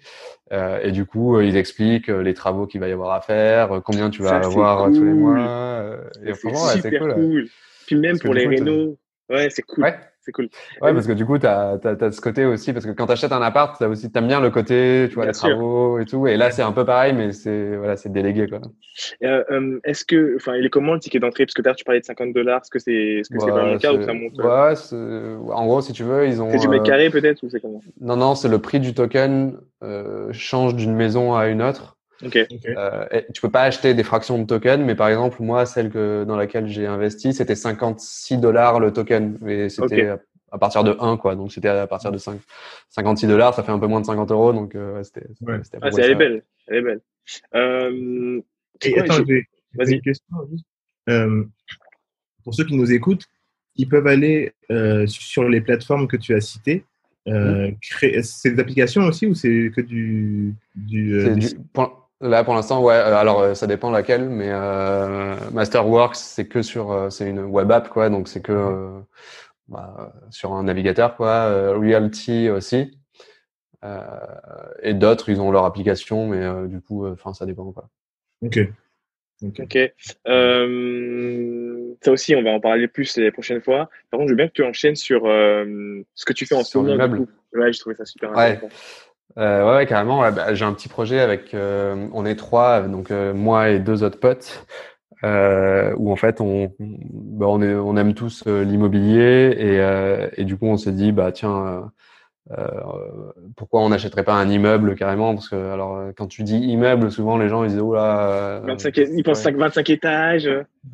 Euh, 0.52 0.80
et 0.84 0.92
du 0.92 1.06
coup, 1.06 1.36
euh, 1.36 1.44
ils 1.44 1.58
expliquent 1.58 2.08
les 2.08 2.36
travaux 2.36 2.68
qu'il 2.68 2.80
va 2.80 2.88
y 2.88 2.92
avoir 2.92 3.14
à 3.14 3.22
faire, 3.22 3.82
combien 3.84 4.12
tu 4.12 4.22
vas 4.22 4.30
Ça, 4.30 4.48
avoir 4.48 4.92
tous 4.92 5.04
les 5.04 5.14
mois. 5.14 5.40
euh, 5.40 5.98
et 6.24 6.34
C'est 6.36 6.92
ouais, 6.92 7.00
cool. 7.00 7.14
cool. 7.14 7.48
Puis 7.88 7.96
même 7.96 8.12
Parce 8.12 8.22
pour 8.22 8.34
les 8.36 8.48
rénaux, 8.48 8.98
ouais, 9.30 9.50
c'est 9.50 9.64
cool. 9.64 9.84
Ouais. 9.86 9.96
C'est 10.26 10.32
cool. 10.32 10.50
Ouais, 10.82 10.92
parce 10.92 11.06
que 11.06 11.12
du 11.12 11.24
coup, 11.24 11.38
tu 11.38 11.46
as, 11.46 11.78
ce 11.84 12.20
côté 12.20 12.46
aussi, 12.46 12.74
parce 12.74 12.84
que 12.84 12.92
quand 12.92 13.06
tu 13.06 13.12
achètes 13.12 13.32
un 13.32 13.44
appart, 13.44 13.78
tu 13.78 13.86
aussi, 13.86 14.10
aimes 14.16 14.28
bien 14.28 14.42
le 14.42 14.50
côté, 14.50 15.06
tu 15.08 15.14
vois, 15.14 15.26
Bien 15.26 15.34
les 15.34 15.38
sûr. 15.38 15.50
travaux 15.50 16.00
et 16.00 16.06
tout. 16.06 16.26
Et 16.26 16.36
là, 16.36 16.50
c'est 16.50 16.64
un 16.64 16.72
peu 16.72 16.84
pareil, 16.84 17.14
mais 17.14 17.32
c'est 17.32 17.76
voilà, 17.76 17.96
c'est 17.96 18.12
délégué. 18.12 18.48
Quoi. 18.48 18.62
Euh, 19.22 19.44
euh, 19.52 19.80
est-ce 19.84 20.04
que, 20.04 20.36
enfin, 20.38 20.56
il 20.56 20.66
est 20.66 20.70
comment 20.72 20.96
le 20.96 21.00
ticket 21.00 21.20
d'entrée? 21.20 21.46
Parce 21.46 21.54
que 21.54 21.62
d'ailleurs, 21.62 21.76
tu 21.76 21.84
parlais 21.84 22.00
de 22.00 22.06
50 22.06 22.34
dollars. 22.34 22.62
Est-ce 22.62 22.72
que 22.72 22.80
c'est 22.80 22.92
est 22.92 23.22
-ce 23.22 23.26
c'est 23.30 23.38
Ouais, 23.38 23.52
vraiment 23.52 23.74
le 23.74 23.78
cas 23.78 23.94
ou 23.94 24.02
ça 24.02 24.14
monte 24.14 24.34
euh, 24.40 25.38
ouais, 25.38 25.54
en 25.54 25.66
gros, 25.68 25.82
si 25.82 25.94
tu 25.94 26.04
veux, 26.04 26.28
ils 26.28 26.42
ont. 26.42 26.50
C'est 26.50 26.58
du 26.58 26.68
euh, 26.68 26.72
mètre 26.72 26.86
carré 26.86 27.12
peut-être 27.12 27.44
ou 27.44 27.50
c'est 27.50 27.60
comment? 27.60 27.82
Non, 28.02 28.16
non, 28.16 28.34
c'est 28.34 28.50
le 28.50 28.58
prix 28.58 28.80
du 28.80 28.96
token 28.96 29.58
euh, 29.84 30.30
change 30.32 30.76
d'une 30.76 30.96
maison 30.96 31.36
à 31.36 31.48
une 31.50 31.62
autre. 31.62 31.95
Ok. 32.24 32.38
Ok. 32.50 32.66
Euh, 32.66 33.06
et 33.12 33.26
tu 33.34 33.42
peux 33.42 33.52
pas 33.52 33.64
acheter 33.64 33.94
des 33.94 34.04
fractions 34.04 34.40
de 34.40 34.46
token, 34.46 34.84
mais 34.86 34.96
par 34.96 35.10
exemple, 35.10 35.38
moi, 35.42 35.66
celle 35.66 35.90
que, 35.90 36.24
dans 36.24 36.38
laquelle 36.38 36.68
j'ai 36.68 36.86
investi, 36.88 37.34
c'était 37.34 37.56
56 37.56 38.38
dollars 38.38 38.80
le 38.80 38.94
token. 38.94 39.38
Et 39.48 39.70
c'était 39.70 40.08
à, 40.08 40.20
à 40.52 40.58
partir 40.58 40.84
de 40.84 40.96
1, 41.00 41.18
quoi. 41.18 41.36
Donc, 41.36 41.52
c'était 41.52 41.68
à 41.68 41.88
partir 41.88 42.12
de 42.12 42.18
5, 42.18 42.40
56 42.90 43.28
dollars, 43.28 43.54
ça 43.54 43.64
fait 43.64 43.72
un 43.72 43.80
peu 43.80 43.88
moins 43.88 44.02
de 44.02 44.06
50 44.06 44.32
euros. 44.32 44.54
Donc, 44.54 44.76
euh, 44.76 44.96
ouais, 44.98 45.04
c'était, 45.04 45.26
Ouais. 45.42 45.60
Ah, 45.82 45.90
elle 45.98 46.12
est 46.12 46.16
belle. 46.16 46.44
Elle 46.68 46.76
est 46.78 46.82
belle. 46.82 47.02
Euh, 47.56 48.42
Et 48.84 49.00
attends, 49.00 49.16
je- 49.16 49.24
j'ai 49.28 49.48
Vas-y. 49.74 49.88
j'ai 49.88 49.96
une 49.96 50.02
question. 50.02 50.36
juste. 50.52 50.66
Euh, 51.10 51.44
pour 52.44 52.54
ceux 52.54 52.64
qui 52.66 52.76
nous 52.78 52.92
écoutent, 52.94 53.26
ils 53.76 53.90
peuvent 53.90 54.08
aller 54.08 54.54
euh, 54.72 55.06
sur 55.08 55.50
les 55.50 55.60
plateformes 55.62 56.08
que 56.08 56.18
tu 56.18 56.34
as 56.34 56.42
citées. 56.42 56.86
Euh, 57.28 57.72
créer... 57.82 58.22
C'est 58.24 58.52
des 58.52 58.62
applications 58.62 59.02
aussi 59.04 59.26
ou 59.28 59.34
c'est 59.34 59.72
que 59.76 59.82
du. 59.82 60.54
du, 60.76 61.16
euh, 61.16 61.36
du- 61.36 61.56
pour- 61.74 62.05
là, 62.30 62.44
pour 62.44 62.54
l'instant, 62.56 62.82
ouais. 62.84 62.94
euh, 62.94 63.16
Alors, 63.16 63.42
euh, 63.42 63.54
ça 63.54 63.68
dépend 63.68 63.92
laquelle, 63.92 64.30
mais 64.30 64.50
euh, 64.50 65.36
Masterworks, 65.52 66.16
c'est 66.16 66.48
que 66.48 66.62
sur, 66.62 67.12
c'est 67.12 67.30
une 67.30 67.40
web 67.40 67.72
app, 67.72 67.90
quoi. 67.90 68.10
Donc, 68.10 68.28
c'est 68.28 68.42
que 68.42 68.52
euh, 68.52 69.00
bah, 69.68 70.14
sur 70.30 70.54
un 70.54 70.64
navigateur, 70.64 71.16
quoi. 71.16 71.30
Euh, 71.30 71.78
Realty 71.78 72.50
aussi. 72.50 72.98
Euh, 73.84 74.00
et 74.82 74.94
d'autres, 74.94 75.30
ils 75.30 75.40
ont 75.42 75.52
leur 75.52 75.66
application, 75.66 76.28
mais 76.28 76.44
euh, 76.44 76.68
du 76.68 76.82
coup, 76.82 77.08
enfin, 77.08 77.34
ça 77.34 77.46
dépend, 77.46 77.72
quoi. 77.72 77.90
Ok. 78.42 78.60
Ok. 79.60 79.78
Euh, 80.28 81.94
ça 82.02 82.12
aussi, 82.12 82.36
on 82.36 82.44
va 82.44 82.52
en 82.52 82.60
parler 82.60 82.88
plus 82.88 83.18
les 83.18 83.32
prochaines 83.32 83.62
fois. 83.62 83.90
Par 84.10 84.18
contre, 84.18 84.30
je 84.30 84.34
veux 84.34 84.38
bien 84.38 84.48
que 84.48 84.54
tu 84.54 84.64
enchaînes 84.64 84.96
sur 84.96 85.26
euh, 85.26 86.02
ce 86.16 86.26
que 86.26 86.34
tu 86.34 86.46
fais 86.46 86.56
en 86.56 86.64
ce 86.64 86.78
moment. 86.78 87.26
Ouais, 87.54 87.72
j'ai 87.72 87.80
trouvé 87.80 87.96
ça 87.96 88.06
super 88.06 88.32
Ouais. 88.32 88.52
intéressant. 88.54 88.70
Euh, 89.38 89.66
ouais, 89.70 89.76
ouais, 89.78 89.86
carrément. 89.86 90.22
ouais, 90.22 90.32
bah, 90.32 90.54
j'ai 90.54 90.64
un 90.66 90.74
petit 90.74 90.88
projet 90.88 91.20
avec, 91.20 91.54
euh, 91.54 92.08
on 92.14 92.26
est 92.26 92.36
trois, 92.36 92.82
donc 92.82 93.12
euh, 93.12 93.34
moi 93.34 93.70
et 93.70 93.80
deux 93.80 94.04
autres 94.04 94.20
potes, 94.20 94.66
euh, 95.24 95.94
où 95.98 96.12
en 96.12 96.16
fait 96.16 96.40
on, 96.40 96.72
bah, 96.80 97.48
on 97.50 97.62
est, 97.62 97.74
on 97.76 97.98
aime 97.98 98.14
tous 98.14 98.44
euh, 98.48 98.64
l'immobilier 98.64 99.54
et, 99.58 99.80
euh, 99.82 100.30
et 100.38 100.46
du 100.46 100.56
coup 100.58 100.68
on 100.68 100.78
s'est 100.78 100.94
dit 100.94 101.12
bah 101.12 101.32
tiens, 101.34 101.66
euh, 101.68 101.82
euh, 102.58 103.32
pourquoi 103.58 103.82
on 103.82 103.90
n'achèterait 103.90 104.24
pas 104.24 104.36
un 104.36 104.48
immeuble 104.50 104.96
carrément? 104.96 105.34
Parce 105.34 105.50
que 105.50 105.56
alors 105.74 105.98
euh, 105.98 106.12
quand 106.16 106.28
tu 106.28 106.44
dis 106.44 106.58
immeuble, 106.58 107.12
souvent 107.12 107.38
les 107.38 107.50
gens 107.50 107.64
ils 107.64 107.72
disent 107.72 107.82
oula. 107.82 108.30
euh, 108.30 108.62
25, 108.66 108.96
ils 108.98 109.24
pensent 109.24 109.40
ouais. 109.40 109.52
5, 109.52 109.58
25 109.58 109.90
étages. 109.90 110.50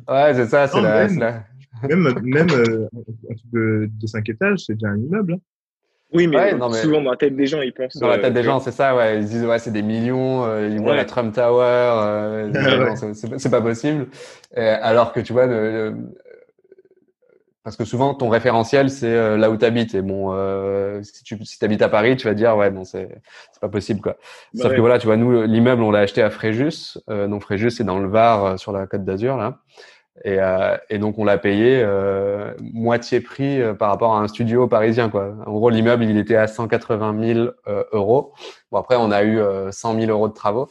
Ouais, 0.08 0.34
c'est 0.34 0.46
ça, 0.46 0.66
c'est 0.66 0.80
la, 0.80 1.06
même. 1.06 1.44
Même, 1.88 2.14
même 2.22 2.50
euh, 2.52 2.88
un 2.94 3.34
truc 3.34 3.50
de, 3.52 3.90
de 4.00 4.06
5 4.06 4.28
étages, 4.28 4.60
c'est 4.66 4.74
déjà 4.74 4.88
un 4.88 4.98
immeuble. 4.98 5.34
hein. 5.34 5.38
Oui, 6.14 6.26
mais, 6.26 6.36
Ouais, 6.36 6.54
non, 6.54 6.68
mais- 6.68 6.76
souvent 6.78 7.00
dans 7.00 7.10
la 7.10 7.16
tête 7.16 7.34
des 7.36 7.46
gens, 7.46 7.60
ils 7.62 7.72
pensent. 7.72 7.96
Dans 7.96 8.08
la 8.08 8.14
euh, 8.14 8.20
tête 8.20 8.34
des 8.34 8.40
que- 8.40 8.46
gens, 8.46 8.60
c'est 8.60 8.70
ça, 8.72 8.94
ouais. 8.94 9.18
Ils 9.18 9.26
se 9.26 9.32
disent, 9.32 9.44
ouais, 9.46 9.58
c'est 9.58 9.70
des 9.72 9.82
millions, 9.82 10.44
euh, 10.44 10.68
ils 10.70 10.78
voient 10.80 10.90
Ouais. 10.90 10.96
la 10.96 11.04
Trump 11.04 11.34
Tower, 11.34 11.62
euh, 11.64 12.52
c'est- 13.38 13.50
pas 13.50 13.60
possible. 13.62 14.08
Euh, 14.58 14.76
alors 14.82 15.12
que 15.12 15.20
tu 15.20 15.32
vois, 15.32 15.46
le- 15.46 15.70
le- 15.90 15.94
parce 17.64 17.76
que 17.76 17.84
souvent, 17.84 18.12
ton 18.14 18.28
référentiel, 18.28 18.90
c'est 18.90 19.06
euh, 19.06 19.36
là 19.36 19.48
où 19.48 19.56
tu 19.56 19.64
habites. 19.64 19.94
Et 19.94 20.02
bon, 20.02 20.32
euh, 20.34 21.00
si 21.04 21.22
tu 21.22 21.38
si 21.44 21.64
habites 21.64 21.80
à 21.82 21.88
Paris, 21.88 22.16
tu 22.16 22.26
vas 22.26 22.34
dire, 22.34 22.56
ouais, 22.56 22.70
bon, 22.70 22.82
c'est 22.84 23.08
c'est 23.52 23.60
pas 23.60 23.68
possible, 23.68 24.00
quoi. 24.00 24.16
Bah 24.54 24.64
Sauf 24.64 24.74
que 24.74 24.80
voilà, 24.80 24.98
tu 24.98 25.06
vois, 25.06 25.16
nous, 25.16 25.42
l'immeuble, 25.44 25.82
on 25.82 25.92
l'a 25.92 26.00
acheté 26.00 26.22
à 26.22 26.30
Fréjus. 26.30 26.98
Euh, 27.08 27.28
donc, 27.28 27.42
Fréjus, 27.42 27.70
c'est 27.70 27.84
dans 27.84 28.00
le 28.00 28.08
Var, 28.08 28.44
euh, 28.44 28.56
sur 28.56 28.72
la 28.72 28.86
Côte 28.88 29.04
d'Azur, 29.04 29.36
là. 29.36 29.58
Et, 30.24 30.38
euh, 30.40 30.76
et 30.88 30.98
donc, 30.98 31.18
on 31.18 31.24
l'a 31.24 31.36
payé 31.38 31.82
euh, 31.84 32.52
moitié 32.60 33.20
prix 33.20 33.60
euh, 33.60 33.74
par 33.74 33.90
rapport 33.90 34.14
à 34.14 34.20
un 34.20 34.28
studio 34.28 34.68
parisien, 34.68 35.08
quoi. 35.08 35.34
En 35.46 35.52
gros, 35.52 35.68
l'immeuble, 35.68 36.04
il 36.04 36.16
était 36.16 36.36
à 36.36 36.46
180 36.46 37.34
000 37.34 37.48
euh, 37.66 37.84
euros. 37.92 38.32
Bon, 38.70 38.78
après, 38.78 38.96
on 38.96 39.10
a 39.10 39.22
eu 39.24 39.40
euh, 39.40 39.72
100 39.72 39.98
000 39.98 40.10
euros 40.12 40.28
de 40.28 40.34
travaux. 40.34 40.68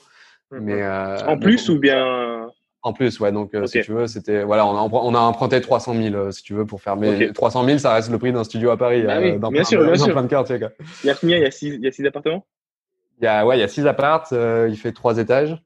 Mais, 0.52 0.82
euh, 0.82 1.18
En 1.28 1.34
donc, 1.34 1.42
plus 1.44 1.70
ou 1.70 1.80
bien. 1.80 2.50
en 2.84 2.94
plus, 2.94 3.20
ouais. 3.20 3.32
Donc, 3.32 3.54
euh, 3.54 3.64
Ok. 3.64 3.68
si 3.70 3.82
tu 3.82 3.92
veux, 3.92 4.08
c'était 4.08 4.44
voilà, 4.44 4.66
on 4.66 4.76
a, 4.78 4.88
empr- 4.88 5.02
on 5.04 5.14
a 5.16 5.20
emprunté 5.20 5.60
300 5.62 5.96
000, 5.96 6.16
euh, 6.16 6.32
si 6.32 6.44
tu 6.44 6.54
veux, 6.54 6.66
pour 6.66 6.82
faire. 6.82 6.96
Mais 6.96 7.28
Ok. 7.28 7.34
300 7.34 7.66
000, 7.66 7.78
ça 7.78 7.94
reste 7.94 8.10
le 8.10 8.18
prix 8.20 8.32
d'un 8.34 8.44
studio 8.46 8.70
à 8.72 8.78
Paris, 8.78 9.04
Bah 9.04 9.18
euh, 9.18 9.20
oui, 9.34 9.40
dans, 9.40 9.50
bien 9.50 9.62
plein, 9.62 9.70
sûr, 9.70 9.84
bien 9.84 9.94
dans 9.96 10.04
sûr. 10.06 10.14
plein 10.14 10.24
de 10.24 10.28
quartiers. 10.28 10.60
Quoi. 10.60 10.70
Il 11.04 11.08
y 11.08 11.10
a 11.10 11.16
combien? 11.16 11.38
Il 11.38 11.44
y 11.44 11.46
a 11.46 11.52
6 11.52 11.68
il 11.76 11.84
y 11.84 11.88
a 11.88 11.92
six 11.92 12.06
appartements? 12.06 12.46
Il 13.20 13.26
y 13.26 13.28
a, 13.28 13.46
ouais, 13.46 13.58
il 13.58 13.60
y 13.60 13.64
a 13.64 13.68
six 13.68 13.86
appartes. 13.86 14.32
euh, 14.34 14.68
il 14.70 14.78
fait 14.78 14.94
trois 14.94 15.18
étages. 15.20 15.62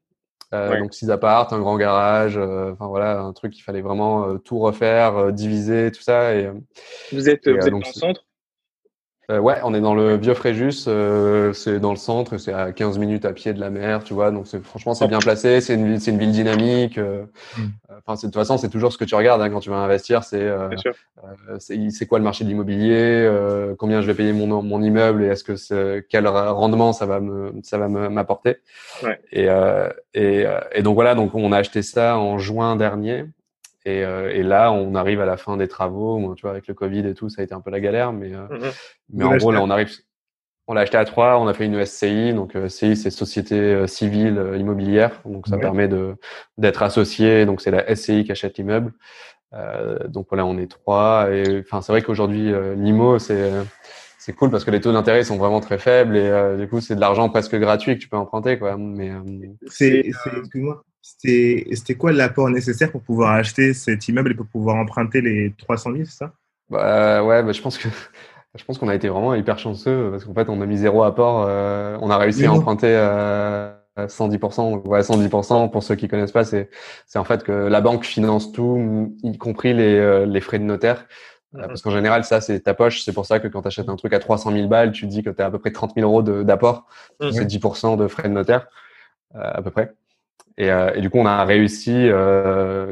Euh, 0.55 0.69
Ouais. 0.71 0.79
Donc 0.79 0.93
six 0.93 1.09
appartes, 1.11 1.53
un 1.53 1.59
grand 1.59 1.77
garage. 1.77 2.37
euh, 2.37 2.71
Enfin 2.73 2.87
voilà, 2.87 3.19
un 3.19 3.33
truc 3.33 3.53
qu'il 3.53 3.63
fallait 3.63 3.81
vraiment 3.81 4.27
euh, 4.27 4.37
tout 4.37 4.59
refaire, 4.59 5.17
euh, 5.17 5.31
diviser, 5.31 5.91
tout 5.91 6.01
ça. 6.01 6.33
Et 6.35 6.49
Vous 7.11 7.29
êtes, 7.29 7.45
Et, 7.47 7.53
vous 7.53 7.57
êtes 7.65 7.71
donc, 7.71 7.83
dans 7.83 7.87
le 7.89 7.93
centre? 7.93 8.21
Euh, 9.31 9.39
ouais, 9.39 9.55
on 9.63 9.73
est 9.73 9.81
dans 9.81 9.95
le 9.95 10.17
vieux 10.17 10.33
Fréjus. 10.33 10.85
euh, 10.87 11.51
c'est 11.53 11.79
dans 11.79 11.91
le 11.91 11.95
centre. 11.97 12.37
C'est 12.37 12.53
à 12.53 12.71
15 12.71 12.97
minutes 12.99 13.25
à 13.25 13.33
pied 13.33 13.53
de 13.53 13.59
la 13.59 13.69
mer, 13.69 14.03
tu 14.03 14.13
vois. 14.13 14.31
Donc 14.31 14.47
c'est 14.47 14.63
franchement, 14.63 14.93
c'est 14.93 15.07
bien 15.07 15.19
placé. 15.19 15.61
C'est 15.61 15.73
une, 15.75 15.87
une 16.05 16.17
ville 16.17 16.31
dynamique. 16.31 16.97
euh, 16.97 17.25
Mm. 17.57 17.67
De 18.15 18.21
toute 18.21 18.33
façon, 18.35 18.57
c'est 18.57 18.69
toujours 18.69 18.91
ce 18.93 18.97
que 18.97 19.05
tu 19.05 19.15
regardes 19.15 19.41
hein, 19.41 19.49
quand 19.49 19.61
tu 19.61 19.69
vas 19.69 19.77
investir. 19.77 20.23
C'est 20.23 20.41
euh. 20.41 20.69
Euh, 21.49 21.57
c'est 21.89 22.05
quoi 22.05 22.19
le 22.19 22.23
marché 22.23 22.43
de 22.43 22.49
l'immobilier, 22.49 22.93
euh, 22.93 23.73
combien 23.79 24.01
je 24.01 24.07
vais 24.07 24.13
payer 24.13 24.31
mon, 24.33 24.61
mon 24.61 24.81
immeuble 24.81 25.23
et 25.23 25.27
est-ce 25.27 25.43
que 25.43 25.99
quel 26.09 26.27
rendement 26.27 26.93
ça 26.93 27.05
va 27.05 27.19
me 27.19 27.51
ça 27.63 27.77
va 27.77 27.87
me- 27.87 28.09
m'apporter. 28.09 28.57
Ouais. 29.03 29.19
Et, 29.31 29.49
euh, 29.49 29.89
et, 30.13 30.45
euh, 30.45 30.59
et 30.73 30.83
donc 30.83 30.95
voilà, 30.95 31.15
donc 31.15 31.33
on 31.33 31.51
a 31.51 31.57
acheté 31.57 31.81
ça 31.81 32.17
en 32.17 32.37
juin 32.37 32.75
dernier 32.75 33.25
Et, 33.85 33.99
et, 33.99 34.41
là, 34.41 34.71
on 34.71 34.95
arrive 34.95 35.21
à 35.21 35.25
la 35.25 35.37
fin 35.37 35.57
des 35.57 35.67
travaux. 35.67 36.33
tu 36.35 36.41
vois, 36.41 36.51
avec 36.51 36.67
le 36.67 36.73
Covid 36.73 37.07
et 37.07 37.13
tout, 37.13 37.29
ça 37.29 37.41
a 37.41 37.43
été 37.43 37.53
un 37.53 37.61
peu 37.61 37.69
la 37.69 37.79
galère, 37.79 38.13
mais, 38.13 38.31
mm-hmm. 38.31 38.73
mais 39.13 39.23
en 39.23 39.37
gros, 39.37 39.51
là, 39.51 39.61
on 39.61 39.69
arrive. 39.69 39.91
On 40.67 40.73
l'a 40.73 40.81
acheté 40.81 40.97
à 40.97 41.05
trois, 41.05 41.37
on 41.37 41.47
a 41.47 41.53
fait 41.53 41.65
une 41.65 41.85
SCI. 41.85 42.33
Donc, 42.33 42.57
SCI, 42.67 42.95
c'est 42.95 43.11
Société 43.11 43.85
Civile 43.85 44.53
Immobilière. 44.57 45.21
Donc, 45.23 45.47
ça 45.47 45.59
permet 45.59 45.87
de 45.87 46.15
d'être 46.57 46.81
associé. 46.81 47.45
Donc, 47.45 47.61
c'est 47.61 47.69
la 47.69 47.95
SCI 47.95 48.23
qui 48.23 48.31
achète 48.31 48.57
l'immeuble. 48.57 48.93
Euh, 49.55 50.07
donc 50.07 50.27
voilà, 50.29 50.45
on 50.45 50.57
est 50.57 50.67
trois. 50.67 51.29
Et 51.31 51.61
enfin, 51.61 51.81
c'est 51.81 51.91
vrai 51.91 52.01
qu'aujourd'hui, 52.01 52.51
euh, 52.51 52.75
l'IMO, 52.75 53.19
c'est 53.19 53.51
c'est 54.17 54.33
cool 54.33 54.49
parce 54.49 54.65
que 54.65 54.71
les 54.71 54.81
taux 54.81 54.91
d'intérêt 54.91 55.23
sont 55.23 55.37
vraiment 55.37 55.59
très 55.59 55.77
faibles 55.77 56.17
et 56.17 56.27
euh, 56.27 56.57
du 56.57 56.67
coup, 56.67 56.81
c'est 56.81 56.95
de 56.95 56.99
l'argent 56.99 57.29
presque 57.29 57.55
gratuit 57.55 57.95
que 57.95 58.01
tu 58.01 58.09
peux 58.09 58.17
emprunter, 58.17 58.57
quoi. 58.57 58.75
Mais 58.77 59.11
c'est, 59.67 59.99
excuse-moi, 59.99 60.83
c'était, 61.05 61.95
quoi 61.95 62.11
l'apport 62.11 62.49
nécessaire 62.49 62.91
pour 62.91 63.01
pouvoir 63.01 63.33
acheter 63.33 63.73
cet 63.73 64.07
immeuble 64.07 64.31
et 64.31 64.35
pour 64.35 64.47
pouvoir 64.47 64.77
emprunter 64.77 65.21
les 65.21 65.53
300 65.57 65.91
000, 65.91 66.05
c'est 66.05 66.17
ça? 66.17 66.33
Bah, 66.69 67.23
ouais, 67.23 67.43
bah, 67.43 67.51
je 67.51 67.61
pense 67.61 67.77
que 67.77 67.87
je 68.55 68.63
pense 68.63 68.77
qu'on 68.77 68.87
a 68.87 68.95
été 68.95 69.07
vraiment 69.07 69.35
hyper 69.35 69.59
chanceux 69.59 70.09
parce 70.11 70.25
qu'en 70.25 70.33
fait, 70.33 70.49
on 70.49 70.61
a 70.61 70.65
mis 70.65 70.77
zéro 70.77 71.03
apport. 71.03 71.47
on 72.01 72.09
a 72.09 72.17
réussi 72.17 72.45
à 72.45 72.53
emprunter 72.53 72.95
110%, 73.97 74.85
ouais, 74.87 75.01
110% 75.01 75.69
pour 75.69 75.83
ceux 75.83 75.95
qui 75.95 76.07
connaissent 76.07 76.31
pas, 76.31 76.43
c'est 76.43 76.69
en 77.15 77.23
fait 77.23 77.43
que 77.43 77.51
la 77.51 77.81
banque 77.81 78.03
finance 78.03 78.51
tout, 78.51 79.15
y 79.23 79.37
compris 79.37 79.73
les, 79.73 79.95
euh, 79.95 80.25
les 80.25 80.41
frais 80.41 80.59
de 80.59 80.63
notaire. 80.63 81.05
Euh, 81.55 81.59
mhm. 81.59 81.67
Parce 81.67 81.81
qu'en 81.81 81.91
général, 81.91 82.25
ça, 82.25 82.41
c'est 82.41 82.59
ta 82.59 82.73
poche. 82.73 83.03
C'est 83.03 83.13
pour 83.13 83.25
ça 83.25 83.39
que 83.39 83.47
quand 83.47 83.61
tu 83.61 83.67
achètes 83.67 83.87
un 83.87 83.95
truc 83.95 84.13
à 84.13 84.19
300 84.19 84.51
000 84.51 84.67
balles, 84.67 84.91
tu 84.91 85.05
dis 85.05 85.23
que 85.23 85.29
tu 85.29 85.41
as 85.41 85.45
à 85.45 85.51
peu 85.51 85.59
près 85.59 85.71
30 85.71 85.93
000 85.95 86.09
euros 86.09 86.21
d'apport. 86.21 86.87
Mhm. 87.21 87.31
C'est 87.31 87.45
10% 87.45 87.95
de 87.95 88.07
frais 88.07 88.27
de 88.27 88.33
notaire, 88.33 88.67
euh, 89.35 89.39
à 89.43 89.61
peu 89.61 89.71
près. 89.71 89.93
Et, 90.57 90.67
et, 90.67 91.01
du 91.01 91.09
coup, 91.09 91.17
on 91.17 91.25
a 91.25 91.43
réussi, 91.43 92.07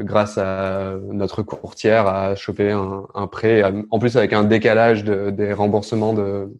grâce 0.00 0.38
à 0.38 0.94
notre 1.10 1.42
courtière, 1.42 2.06
à 2.06 2.34
choper 2.34 2.72
un, 2.72 3.06
un 3.14 3.26
prêt, 3.26 3.62
en 3.90 3.98
plus 3.98 4.16
avec 4.16 4.32
un 4.32 4.44
décalage 4.44 5.02
de, 5.02 5.30
des 5.30 5.52
remboursements 5.52 6.12
de, 6.12 6.52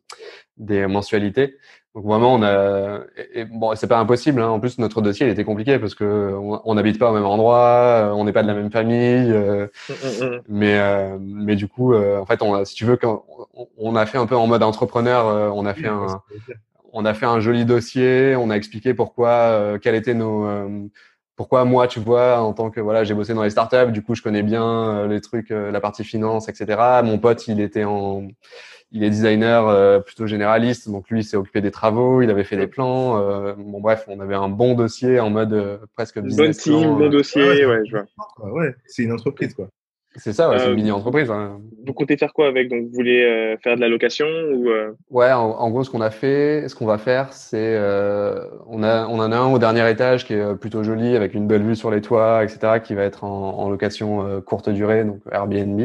des 0.56 0.86
mensualités. 0.86 1.56
Donc 1.94 2.06
vraiment, 2.06 2.34
on 2.34 2.42
a. 2.42 3.02
Et, 3.34 3.44
bon, 3.44 3.74
c'est 3.76 3.86
pas 3.86 3.98
impossible. 3.98 4.40
Hein. 4.40 4.48
En 4.48 4.58
plus, 4.58 4.78
notre 4.78 5.00
dossier, 5.00 5.26
il 5.26 5.32
était 5.32 5.44
compliqué 5.44 5.78
parce 5.78 5.94
que 5.94 6.34
on 6.64 6.74
n'habite 6.74 6.98
pas 6.98 7.10
au 7.10 7.14
même 7.14 7.24
endroit, 7.24 8.08
euh, 8.08 8.10
on 8.10 8.24
n'est 8.24 8.32
pas 8.32 8.42
de 8.42 8.48
la 8.48 8.54
même 8.54 8.72
famille. 8.72 9.30
Euh, 9.30 9.68
mm, 9.88 9.92
mm, 9.92 10.26
mm. 10.26 10.40
mais 10.48 10.78
euh, 10.80 11.18
mais 11.20 11.54
du 11.54 11.68
coup, 11.68 11.94
en 11.94 12.26
fait, 12.26 12.42
on 12.42 12.54
a, 12.54 12.64
si 12.64 12.74
tu 12.74 12.84
veux, 12.84 12.96
quand 12.96 13.24
on 13.78 13.94
a 13.94 14.06
fait 14.06 14.18
un 14.18 14.26
peu 14.26 14.36
en 14.36 14.48
mode 14.48 14.64
entrepreneur, 14.64 15.54
on 15.54 15.64
a 15.66 15.74
fait 15.74 15.86
un 15.86 16.20
on 16.94 17.04
a 17.04 17.12
fait 17.12 17.26
un 17.26 17.40
joli 17.40 17.64
dossier. 17.66 18.34
On 18.36 18.48
a 18.50 18.54
expliqué 18.56 18.94
pourquoi, 18.94 19.78
quel 19.82 19.94
était 19.94 20.14
nos 20.14 20.90
pourquoi 21.36 21.64
moi, 21.64 21.88
tu 21.88 21.98
vois, 21.98 22.40
en 22.40 22.52
tant 22.52 22.70
que 22.70 22.80
voilà, 22.80 23.02
j'ai 23.02 23.12
bossé 23.12 23.34
dans 23.34 23.42
les 23.42 23.50
startups, 23.50 23.90
du 23.90 24.02
coup, 24.02 24.14
je 24.14 24.22
connais 24.22 24.44
bien 24.44 25.08
les 25.08 25.20
trucs, 25.20 25.50
la 25.50 25.80
partie 25.80 26.04
finance, 26.04 26.48
etc. 26.48 27.00
Mon 27.02 27.18
pote, 27.18 27.48
il 27.48 27.60
était 27.60 27.84
en 27.84 28.28
il 28.94 29.02
est 29.02 29.10
designer 29.10 29.66
euh, 29.68 29.98
plutôt 29.98 30.26
généraliste, 30.26 30.88
donc 30.88 31.10
lui 31.10 31.20
il 31.20 31.24
s'est 31.24 31.36
occupé 31.36 31.60
des 31.60 31.72
travaux, 31.72 32.22
il 32.22 32.30
avait 32.30 32.44
fait 32.44 32.56
des 32.56 32.68
plans. 32.68 33.18
Euh, 33.18 33.54
bon 33.58 33.80
bref, 33.80 34.04
on 34.06 34.20
avait 34.20 34.36
un 34.36 34.48
bon 34.48 34.74
dossier 34.74 35.18
en 35.18 35.30
mode 35.30 35.52
euh, 35.52 35.78
presque 35.94 36.20
business. 36.20 36.64
Bon 36.68 36.80
team, 36.80 36.98
bon 36.98 37.10
dossier, 37.10 37.66
ouais, 37.66 37.82
je 37.84 37.96
vois. 37.96 38.52
Ouais, 38.52 38.74
c'est 38.86 39.02
une 39.02 39.12
entreprise 39.12 39.52
quoi. 39.52 39.68
C'est 40.16 40.32
ça, 40.32 40.48
ouais, 40.48 40.58
c'est 40.58 40.66
une 40.66 40.72
euh, 40.72 40.76
mini-entreprise. 40.76 41.28
Hein. 41.30 41.60
Vous 41.84 41.92
comptez 41.92 42.16
faire 42.16 42.32
quoi 42.32 42.46
avec? 42.46 42.68
Donc, 42.68 42.84
vous 42.84 42.92
voulez 42.92 43.24
euh, 43.24 43.56
faire 43.58 43.74
de 43.74 43.80
la 43.80 43.88
location 43.88 44.26
ou 44.26 44.68
euh? 44.68 44.92
Ouais, 45.10 45.32
en, 45.32 45.70
gros, 45.70 45.82
ce 45.82 45.90
qu'on 45.90 46.00
a 46.00 46.10
fait, 46.10 46.68
ce 46.68 46.76
qu'on 46.76 46.86
va 46.86 46.98
faire, 46.98 47.32
c'est 47.32 47.76
on 48.66 48.82
a 48.82 49.06
on 49.08 49.18
en 49.18 49.32
a 49.32 49.36
un 49.36 49.52
au 49.52 49.58
dernier 49.58 49.88
étage 49.90 50.24
qui 50.24 50.34
est 50.34 50.54
plutôt 50.56 50.84
joli 50.84 51.16
avec 51.16 51.34
une 51.34 51.48
belle 51.48 51.62
vue 51.62 51.74
sur 51.74 51.90
les 51.90 52.00
toits, 52.00 52.44
etc., 52.44 52.80
qui 52.82 52.94
va 52.94 53.02
être 53.02 53.24
en, 53.24 53.58
en 53.58 53.68
location 53.68 54.40
courte 54.42 54.68
durée, 54.68 55.04
donc 55.04 55.20
Airbnb. 55.32 55.80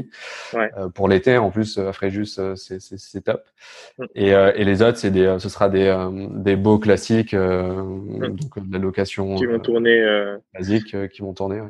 Ouais. 0.53 0.71
pour 0.93 1.07
l'été, 1.07 1.37
en 1.37 1.49
plus, 1.49 1.77
à 1.79 1.91
Fréjus, 1.91 2.39
c'est 2.55 2.79
c'est 2.79 3.21
top. 3.21 3.43
Mm. 3.97 4.05
Et, 4.15 4.29
et 4.29 4.63
les 4.63 4.81
autres, 4.83 4.97
c'est 4.97 5.11
des, 5.11 5.37
ce 5.39 5.49
sera 5.49 5.69
des 5.69 5.95
des 6.35 6.55
beaux 6.55 6.77
classiques, 6.77 7.33
mm. 7.33 8.27
donc 8.27 8.67
de 8.67 8.73
la 8.73 8.79
location 8.79 9.35
qui 9.35 9.45
vont 9.47 9.59
tourner 9.59 10.05
basique, 10.53 11.09
qui 11.09 11.21
vont 11.21 11.33
tourner. 11.33 11.61
Ouais. 11.61 11.69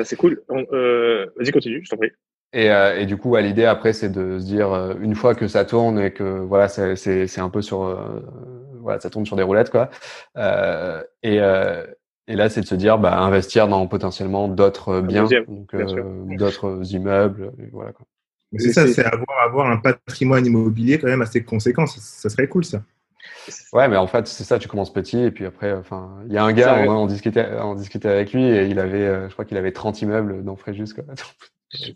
Ça, 0.00 0.04
c'est 0.06 0.16
cool. 0.16 0.42
Euh, 0.50 1.26
vas-y, 1.36 1.50
continue, 1.50 1.82
je 1.84 1.90
t'en 1.90 1.98
prie. 1.98 2.10
Et, 2.54 2.70
euh, 2.70 2.98
et, 2.98 3.04
du 3.04 3.18
coup, 3.18 3.36
l'idée 3.36 3.66
après, 3.66 3.92
c'est 3.92 4.08
de 4.08 4.38
se 4.38 4.44
dire 4.46 4.72
euh, 4.72 4.94
une 4.98 5.14
fois 5.14 5.34
que 5.34 5.46
ça 5.46 5.66
tourne 5.66 6.00
et 6.00 6.10
que 6.10 6.24
voilà, 6.24 6.68
c'est 6.68 7.38
un 7.38 7.50
peu 7.50 7.60
sur 7.60 7.98
voilà, 8.80 8.98
ça 8.98 9.10
tourne 9.10 9.26
sur 9.26 9.36
des 9.36 9.42
roulettes 9.42 9.68
quoi. 9.68 9.90
et, 11.22 11.36
et 11.36 12.36
là, 12.36 12.48
c'est 12.48 12.62
de 12.62 12.66
se 12.66 12.74
dire 12.74 12.98
bah, 12.98 13.18
investir 13.18 13.68
dans 13.68 13.86
potentiellement 13.86 14.48
d'autres 14.48 15.02
biens, 15.02 15.28
donc 15.46 15.76
d'autres 16.38 16.94
immeubles, 16.94 17.52
voilà 17.72 17.92
quoi. 17.92 18.06
C'est 18.56 18.72
ça, 18.72 18.88
c'est 18.88 19.04
avoir, 19.04 19.44
avoir 19.44 19.70
un 19.70 19.76
patrimoine 19.76 20.44
immobilier 20.44 20.98
quand 20.98 21.08
même 21.08 21.22
assez 21.22 21.44
conséquent. 21.44 21.86
ça 21.86 22.30
serait 22.30 22.48
cool 22.48 22.64
ça. 22.64 22.82
Ouais, 23.72 23.88
mais 23.88 23.96
en 23.96 24.06
fait, 24.06 24.26
c'est 24.26 24.44
ça, 24.44 24.58
tu 24.58 24.68
commences 24.68 24.92
petit 24.92 25.18
et 25.18 25.30
puis 25.30 25.46
après, 25.46 25.72
enfin, 25.72 26.18
il 26.26 26.32
y 26.32 26.38
a 26.38 26.44
un 26.44 26.52
gars, 26.52 26.84
on, 26.88 27.06
discutait, 27.06 27.46
on 27.60 27.74
discutait 27.74 28.08
avec 28.08 28.32
lui 28.32 28.44
et 28.44 28.66
il 28.66 28.78
avait, 28.78 29.06
euh, 29.06 29.28
je 29.28 29.32
crois 29.32 29.44
qu'il 29.44 29.56
avait 29.56 29.72
30 29.72 30.02
immeubles 30.02 30.44
dans 30.44 30.56
Fréjus, 30.56 30.92
quoi. 30.94 31.04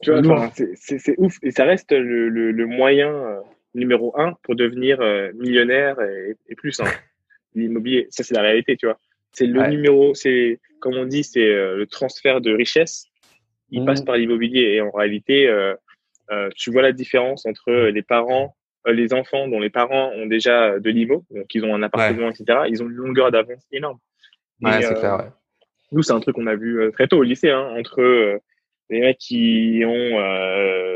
Tu 0.03 0.13
vois, 0.23 0.53
c'est 0.77 1.19
ouf 1.19 1.37
et 1.43 1.51
ça 1.51 1.65
reste 1.65 1.91
le, 1.91 2.29
le, 2.29 2.67
moyen 2.67 3.09
euh, 3.13 3.41
numéro 3.75 4.17
un 4.17 4.35
pour 4.45 4.55
devenir 4.55 5.01
euh, 5.01 5.33
millionnaire 5.35 5.97
et, 6.01 6.55
plus, 6.55 6.79
hein. 6.79 6.85
L'immobilier, 7.57 8.07
ça 8.11 8.23
c'est 8.23 8.35
la 8.35 8.43
réalité, 8.43 8.77
tu 8.77 8.87
vois. 8.87 8.99
C'est 9.33 9.47
le 9.47 9.67
numéro, 9.67 10.15
c'est, 10.15 10.61
comme 10.79 10.95
on 10.95 11.07
dit, 11.07 11.25
c'est 11.25 11.45
le 11.45 11.87
transfert 11.87 12.41
de 12.41 12.53
richesse. 12.53 13.07
Il 13.71 13.83
mmh. 13.83 13.87
passe 13.87 14.03
par 14.03 14.17
l'immobilier 14.17 14.75
et 14.75 14.81
en 14.81 14.93
réalité, 14.93 15.53
tu 16.57 16.71
vois 16.71 16.83
la 16.83 16.93
différence 16.93 17.47
entre 17.47 17.73
les 17.73 18.03
parents 18.03 18.55
les 18.87 19.13
enfants 19.15 19.49
dont 19.49 19.61
les 19.61 19.71
parents 19.71 20.11
ont 20.11 20.27
déjà 20.27 20.79
de 20.79 20.91
l'IMO, 20.91 21.25
donc 21.31 21.55
ils 21.55 21.65
ont 21.65 21.75
un 21.75 21.83
appartement, 21.83 22.31
etc., 22.31 22.61
ils 22.69 22.83
ont 22.83 22.87
une 22.87 22.97
longueur 22.97 23.31
d'avance 23.31 23.65
énorme. 23.73 23.99
Ouais, 24.61 24.83
c'est 24.83 24.95
clair, 24.95 25.19
ouais. 25.19 25.31
Nous, 25.93 26.03
c'est 26.03 26.13
un 26.13 26.21
truc 26.21 26.35
qu'on 26.35 26.47
a 26.47 26.57
vu 26.57 26.81
euh, 26.81 26.91
très 26.91 27.07
tôt 27.07 27.19
au 27.19 27.23
lycée, 27.23 27.51
hein, 27.51 27.73
entre 27.79 28.01
euh, 28.01 28.39
les 28.91 29.01
mecs 29.01 29.19
qui 29.19 29.83
ont 29.87 30.19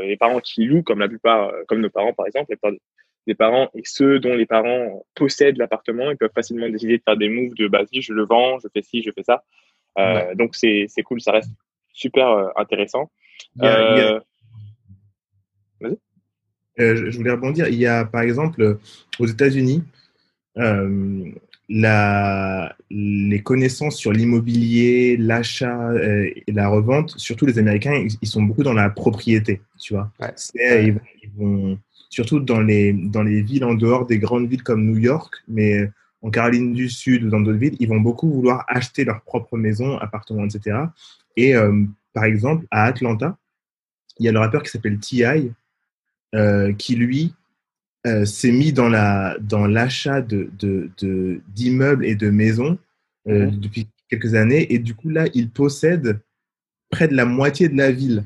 les 0.05 0.17
parents 0.17 0.39
qui 0.39 0.65
louent, 0.65 0.83
comme 0.83 0.99
la 0.99 1.07
plupart, 1.07 1.51
comme 1.67 1.81
nos 1.81 1.89
parents 1.89 2.13
par 2.13 2.25
exemple, 2.25 2.55
les 3.27 3.35
parents 3.35 3.69
et 3.75 3.81
ceux 3.83 4.19
dont 4.19 4.35
les 4.35 4.45
parents 4.45 5.05
possèdent 5.15 5.57
l'appartement, 5.57 6.09
ils 6.09 6.17
peuvent 6.17 6.31
facilement 6.33 6.67
décider 6.69 6.97
de 6.97 7.03
faire 7.03 7.17
des 7.17 7.29
moves 7.29 7.53
de 7.55 7.67
bah 7.67 7.83
si 7.91 8.01
je 8.01 8.13
le 8.13 8.25
vends, 8.25 8.59
je 8.59 8.67
fais 8.73 8.81
ci, 8.81 9.03
je 9.03 9.11
fais 9.11 9.23
ça. 9.23 9.43
Donc 10.35 10.55
c'est 10.55 10.87
cool, 11.03 11.21
ça 11.21 11.31
reste 11.31 11.51
super 11.93 12.51
intéressant. 12.55 13.11
Euh, 13.61 14.19
je 16.79 17.17
voulais 17.17 17.31
rebondir. 17.31 17.67
Il 17.67 17.75
y 17.75 17.85
a, 17.85 18.05
par 18.05 18.21
exemple, 18.21 18.77
aux 19.19 19.27
États-Unis, 19.27 19.83
euh, 20.57 21.31
la, 21.71 22.75
les 22.89 23.43
connaissances 23.43 23.95
sur 23.95 24.11
l'immobilier, 24.11 25.17
l'achat 25.17 25.91
euh, 25.91 26.27
et 26.47 26.51
la 26.51 26.67
revente, 26.67 27.11
surtout 27.17 27.45
les 27.45 27.59
Américains, 27.59 28.07
ils, 28.21 28.27
sont 28.27 28.41
beaucoup 28.41 28.63
dans 28.63 28.73
la 28.73 28.89
propriété, 28.89 29.61
tu 29.79 29.93
vois. 29.93 30.11
Ils, 30.55 30.99
vont, 31.37 31.77
surtout 32.09 32.39
dans 32.39 32.61
les, 32.61 32.93
dans 32.93 33.21
les 33.21 33.43
villes 33.43 33.65
en 33.65 33.75
dehors 33.75 34.07
des 34.07 34.17
grandes 34.17 34.49
villes 34.49 34.63
comme 34.63 34.83
New 34.83 34.97
York, 34.97 35.35
mais 35.47 35.91
en 36.23 36.31
Caroline 36.31 36.73
du 36.73 36.89
Sud 36.89 37.23
ou 37.25 37.29
dans 37.29 37.39
d'autres 37.39 37.59
villes, 37.59 37.77
ils 37.79 37.87
vont 37.87 38.01
beaucoup 38.01 38.31
vouloir 38.31 38.65
acheter 38.67 39.05
leur 39.05 39.21
propre 39.21 39.55
maison, 39.55 39.97
appartement, 39.99 40.45
etc. 40.45 40.75
Et 41.37 41.53
par 42.13 42.23
exemple, 42.23 42.65
à 42.71 42.85
Atlanta, 42.85 43.37
il 44.17 44.25
y 44.25 44.29
a 44.29 44.31
le 44.31 44.39
rappeur 44.39 44.63
qui 44.63 44.69
s'appelle 44.69 44.99
T.I., 44.99 45.51
euh, 46.35 46.73
qui 46.73 46.95
lui 46.95 47.33
euh, 48.05 48.23
s'est 48.23 48.51
mis 48.51 48.71
dans 48.71 48.87
la 48.87 49.35
dans 49.41 49.65
l'achat 49.65 50.21
de, 50.21 50.51
de, 50.59 51.41
d'immeubles 51.47 52.05
et 52.05 52.13
de 52.13 52.29
maisons 52.29 52.77
euh, 53.27 53.47
mhm. 53.47 53.59
depuis 53.59 53.87
quelques 54.09 54.35
années. 54.35 54.71
Et 54.71 54.77
du 54.77 54.93
coup 54.93 55.09
là 55.09 55.25
il 55.33 55.49
possède 55.49 56.19
près 56.91 57.07
de 57.07 57.15
la 57.15 57.25
moitié 57.25 57.67
de 57.67 57.75
la 57.75 57.91
ville. 57.91 58.25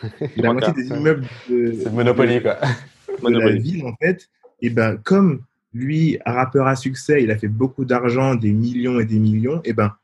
La 0.36 0.52
moitié 0.52 0.72
des 0.72 0.88
immeubles 0.88 1.26
de, 1.48 1.72
c'est 1.82 1.92
Monopoly 1.92 2.42
quoi. 2.42 2.58
la 3.28 3.50
ville 3.50 3.84
en 3.86 3.94
fait. 3.96 4.28
Et 4.60 4.70
ben 4.70 4.96
comme 5.02 5.42
lui 5.74 6.18
rappeur 6.24 6.68
à 6.68 6.76
succès 6.76 7.24
il 7.24 7.32
a 7.32 7.38
fait 7.38 7.48
beaucoup 7.48 7.84
d'argent 7.84 8.36
des 8.36 8.52
millions 8.52 9.00
et 9.00 9.04
des 9.04 9.18
millions 9.18 9.60
et 9.64 9.72
ben 9.72 9.96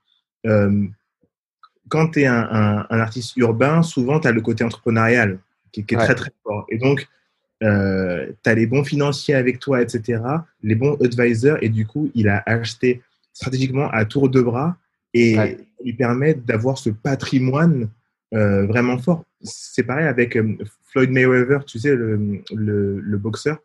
quand 1.88 2.10
tu 2.10 2.22
es 2.22 2.26
un, 2.26 2.86
un, 2.90 3.00
artiste 3.00 3.36
urbain 3.36 3.82
souvent 3.82 4.18
tu 4.18 4.26
as 4.26 4.32
le 4.32 4.40
côté 4.40 4.64
entrepreneurial 4.64 5.38
qui, 5.70 5.84
qui 5.84 5.94
est 5.94 5.98
très 5.98 6.14
très 6.16 6.32
fort. 6.42 6.66
Et 6.68 6.78
donc 6.78 7.08
euh, 7.62 8.30
tu 8.42 8.50
as 8.50 8.54
les 8.54 8.66
bons 8.66 8.84
financiers 8.84 9.34
avec 9.34 9.58
toi, 9.58 9.82
etc., 9.82 10.22
les 10.62 10.74
bons 10.74 10.96
advisors, 11.02 11.58
et 11.60 11.68
du 11.68 11.86
coup, 11.86 12.10
il 12.14 12.28
a 12.28 12.42
acheté 12.46 13.02
stratégiquement 13.32 13.88
à 13.90 14.04
tour 14.04 14.28
de 14.28 14.40
bras 14.40 14.76
et 15.14 15.36
lui 15.84 15.92
permet 15.92 16.34
d'avoir 16.34 16.78
ce 16.78 16.90
patrimoine 16.90 17.88
euh, 18.34 18.66
vraiment 18.66 18.98
fort. 18.98 19.24
C'est 19.42 19.84
pareil 19.84 20.06
avec 20.06 20.36
euh, 20.36 20.56
Floyd 20.90 21.10
Mayweather, 21.10 21.64
tu 21.64 21.78
sais, 21.78 21.94
le, 21.94 22.42
le, 22.52 23.16
boxeur. 23.16 23.58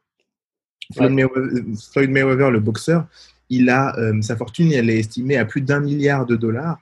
Floyd, 0.94 1.12
Mayweather, 1.14 2.52
le 2.52 2.60
boxeur, 2.60 3.08
il 3.50 3.70
a 3.70 3.96
sa 4.22 4.36
fortune, 4.36 4.72
elle 4.72 4.90
est 4.90 5.00
estimée 5.00 5.38
à 5.38 5.46
plus 5.46 5.62
d'un 5.62 5.80
milliard 5.80 6.26
de 6.26 6.36
dollars 6.36 6.80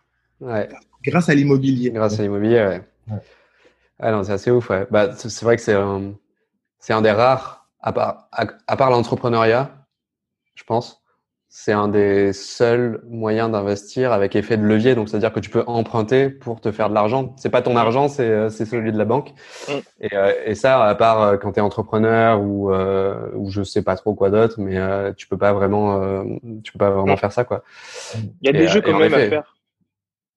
grâce 1.03 1.29
à 1.29 1.35
l'immobilier. 1.35 1.91
Grâce 1.91 2.19
à 2.19 2.23
l'immobilier, 2.23 2.81
ouais. 3.09 3.17
Ah 3.99 4.11
non, 4.11 4.23
c'est 4.23 4.33
assez 4.33 4.51
ouf, 4.51 4.69
ouais. 4.69 4.87
Bah, 4.89 5.13
c'est 5.15 5.29
c'est 5.29 5.45
vrai 5.45 5.55
que 5.57 5.61
c'est 5.61 5.73
un, 5.73 6.13
c'est 6.81 6.91
un 6.93 7.01
des 7.01 7.11
rares, 7.11 7.67
à 7.79 7.93
part, 7.93 8.27
à, 8.33 8.45
à 8.67 8.75
part 8.75 8.89
l'entrepreneuriat, 8.91 9.71
je 10.55 10.63
pense, 10.65 10.97
c'est 11.53 11.73
un 11.73 11.87
des 11.89 12.31
seuls 12.31 13.01
moyens 13.09 13.51
d'investir 13.51 14.13
avec 14.13 14.35
effet 14.37 14.55
de 14.57 14.63
levier. 14.63 14.95
Donc, 14.95 15.09
c'est-à-dire 15.09 15.33
que 15.33 15.39
tu 15.41 15.49
peux 15.49 15.63
emprunter 15.67 16.29
pour 16.29 16.61
te 16.61 16.71
faire 16.71 16.89
de 16.89 16.93
l'argent. 16.93 17.33
C'est 17.37 17.49
pas 17.49 17.61
ton 17.61 17.75
argent, 17.75 18.07
c'est 18.07 18.29
euh, 18.29 18.49
c'est 18.49 18.65
celui 18.65 18.91
de 18.93 18.97
la 18.97 19.03
banque. 19.05 19.33
Mm. 19.67 19.71
Et, 19.99 20.15
euh, 20.15 20.33
et 20.45 20.55
ça, 20.55 20.83
à 20.85 20.95
part 20.95 21.21
euh, 21.21 21.37
quand 21.37 21.51
tu 21.53 21.59
es 21.59 21.61
entrepreneur 21.61 22.41
ou, 22.41 22.71
euh, 22.73 23.31
ou 23.35 23.49
je 23.51 23.63
sais 23.63 23.81
pas 23.83 23.95
trop 23.97 24.13
quoi 24.15 24.29
d'autre, 24.29 24.55
mais 24.59 24.77
euh, 24.77 25.11
tu 25.13 25.27
peux 25.27 25.37
pas 25.37 25.51
vraiment, 25.53 26.01
euh, 26.01 26.23
tu 26.63 26.71
peux 26.71 26.79
pas 26.79 26.89
vraiment 26.89 27.13
Mm. 27.15 27.17
faire 27.17 27.31
ça, 27.33 27.43
quoi. 27.43 27.63
Il 28.15 28.29
y 28.43 28.47
a 28.47 28.51
Et, 28.51 28.53
des 28.53 28.67
jeux 28.69 28.81
quand 28.81 28.97
même 28.97 29.13
à 29.13 29.19
effet. 29.19 29.29
faire. 29.29 29.55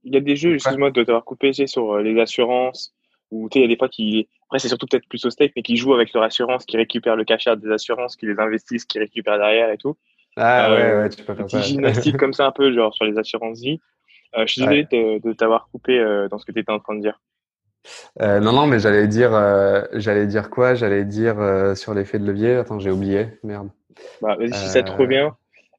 Il 0.02 0.12
y 0.14 0.16
a 0.16 0.20
des 0.20 0.34
jeux, 0.36 0.54
excuse-moi 0.54 0.90
de 0.90 1.02
t'avoir 1.04 1.24
coupé, 1.24 1.52
sur 1.52 1.96
les 1.98 2.20
assurances, 2.20 2.92
où 3.34 3.48
tu 3.50 3.58
sais, 3.58 3.60
il 3.60 3.62
y 3.62 3.64
a 3.66 3.68
des 3.74 3.76
fois 3.76 3.88
qui. 3.88 4.28
Après, 4.44 4.58
c'est 4.58 4.68
surtout 4.68 4.86
peut-être 4.86 5.08
plus 5.08 5.24
au 5.24 5.30
stake, 5.30 5.52
mais 5.56 5.62
qui 5.62 5.76
jouent 5.76 5.94
avec 5.94 6.12
leur 6.12 6.22
assurance, 6.22 6.64
qui 6.64 6.76
récupèrent 6.76 7.16
le 7.16 7.24
cachet 7.24 7.56
des 7.56 7.70
assurances, 7.70 8.16
qui 8.16 8.26
les 8.26 8.38
investissent, 8.38 8.84
qui 8.84 8.98
récupèrent 8.98 9.38
derrière 9.38 9.70
et 9.70 9.78
tout. 9.78 9.96
Ah 10.36 10.70
Euh, 10.70 10.74
ouais, 10.76 11.02
ouais, 11.02 11.08
tu 11.10 11.22
peux 11.22 11.34
faire 11.34 11.50
ça. 11.50 11.60
gymnastique 11.60 12.16
comme 12.16 12.32
ça, 12.32 12.46
un 12.46 12.52
peu, 12.52 12.72
genre 12.72 12.94
sur 12.94 13.04
les 13.04 13.18
assurances 13.18 13.60
vie. 13.60 13.80
Euh, 14.36 14.46
je 14.46 14.52
suis 14.52 14.60
désolé 14.62 14.84
de, 14.90 15.20
de 15.26 15.32
t'avoir 15.32 15.68
coupé 15.70 15.98
euh, 15.98 16.28
dans 16.28 16.38
ce 16.38 16.44
que 16.44 16.52
tu 16.52 16.60
étais 16.60 16.72
en 16.72 16.80
train 16.80 16.96
de 16.96 17.00
dire. 17.00 17.20
Non, 18.20 18.52
non, 18.52 18.66
mais 18.66 18.78
j'allais 18.78 19.08
dire, 19.08 19.30
j'allais 19.92 20.26
dire 20.26 20.50
quoi? 20.50 20.74
J'allais 20.74 21.04
dire 21.04 21.36
sur 21.76 21.94
l'effet 21.94 22.18
de 22.18 22.26
levier. 22.26 22.54
Attends, 22.54 22.78
j'ai 22.78 22.90
oublié. 22.90 23.26
Merde. 23.42 23.68
Bah, 24.20 24.36
vas-y, 24.36 24.52
si 24.54 24.68
ça 24.68 24.82
te 24.82 24.90
revient. 24.90 25.30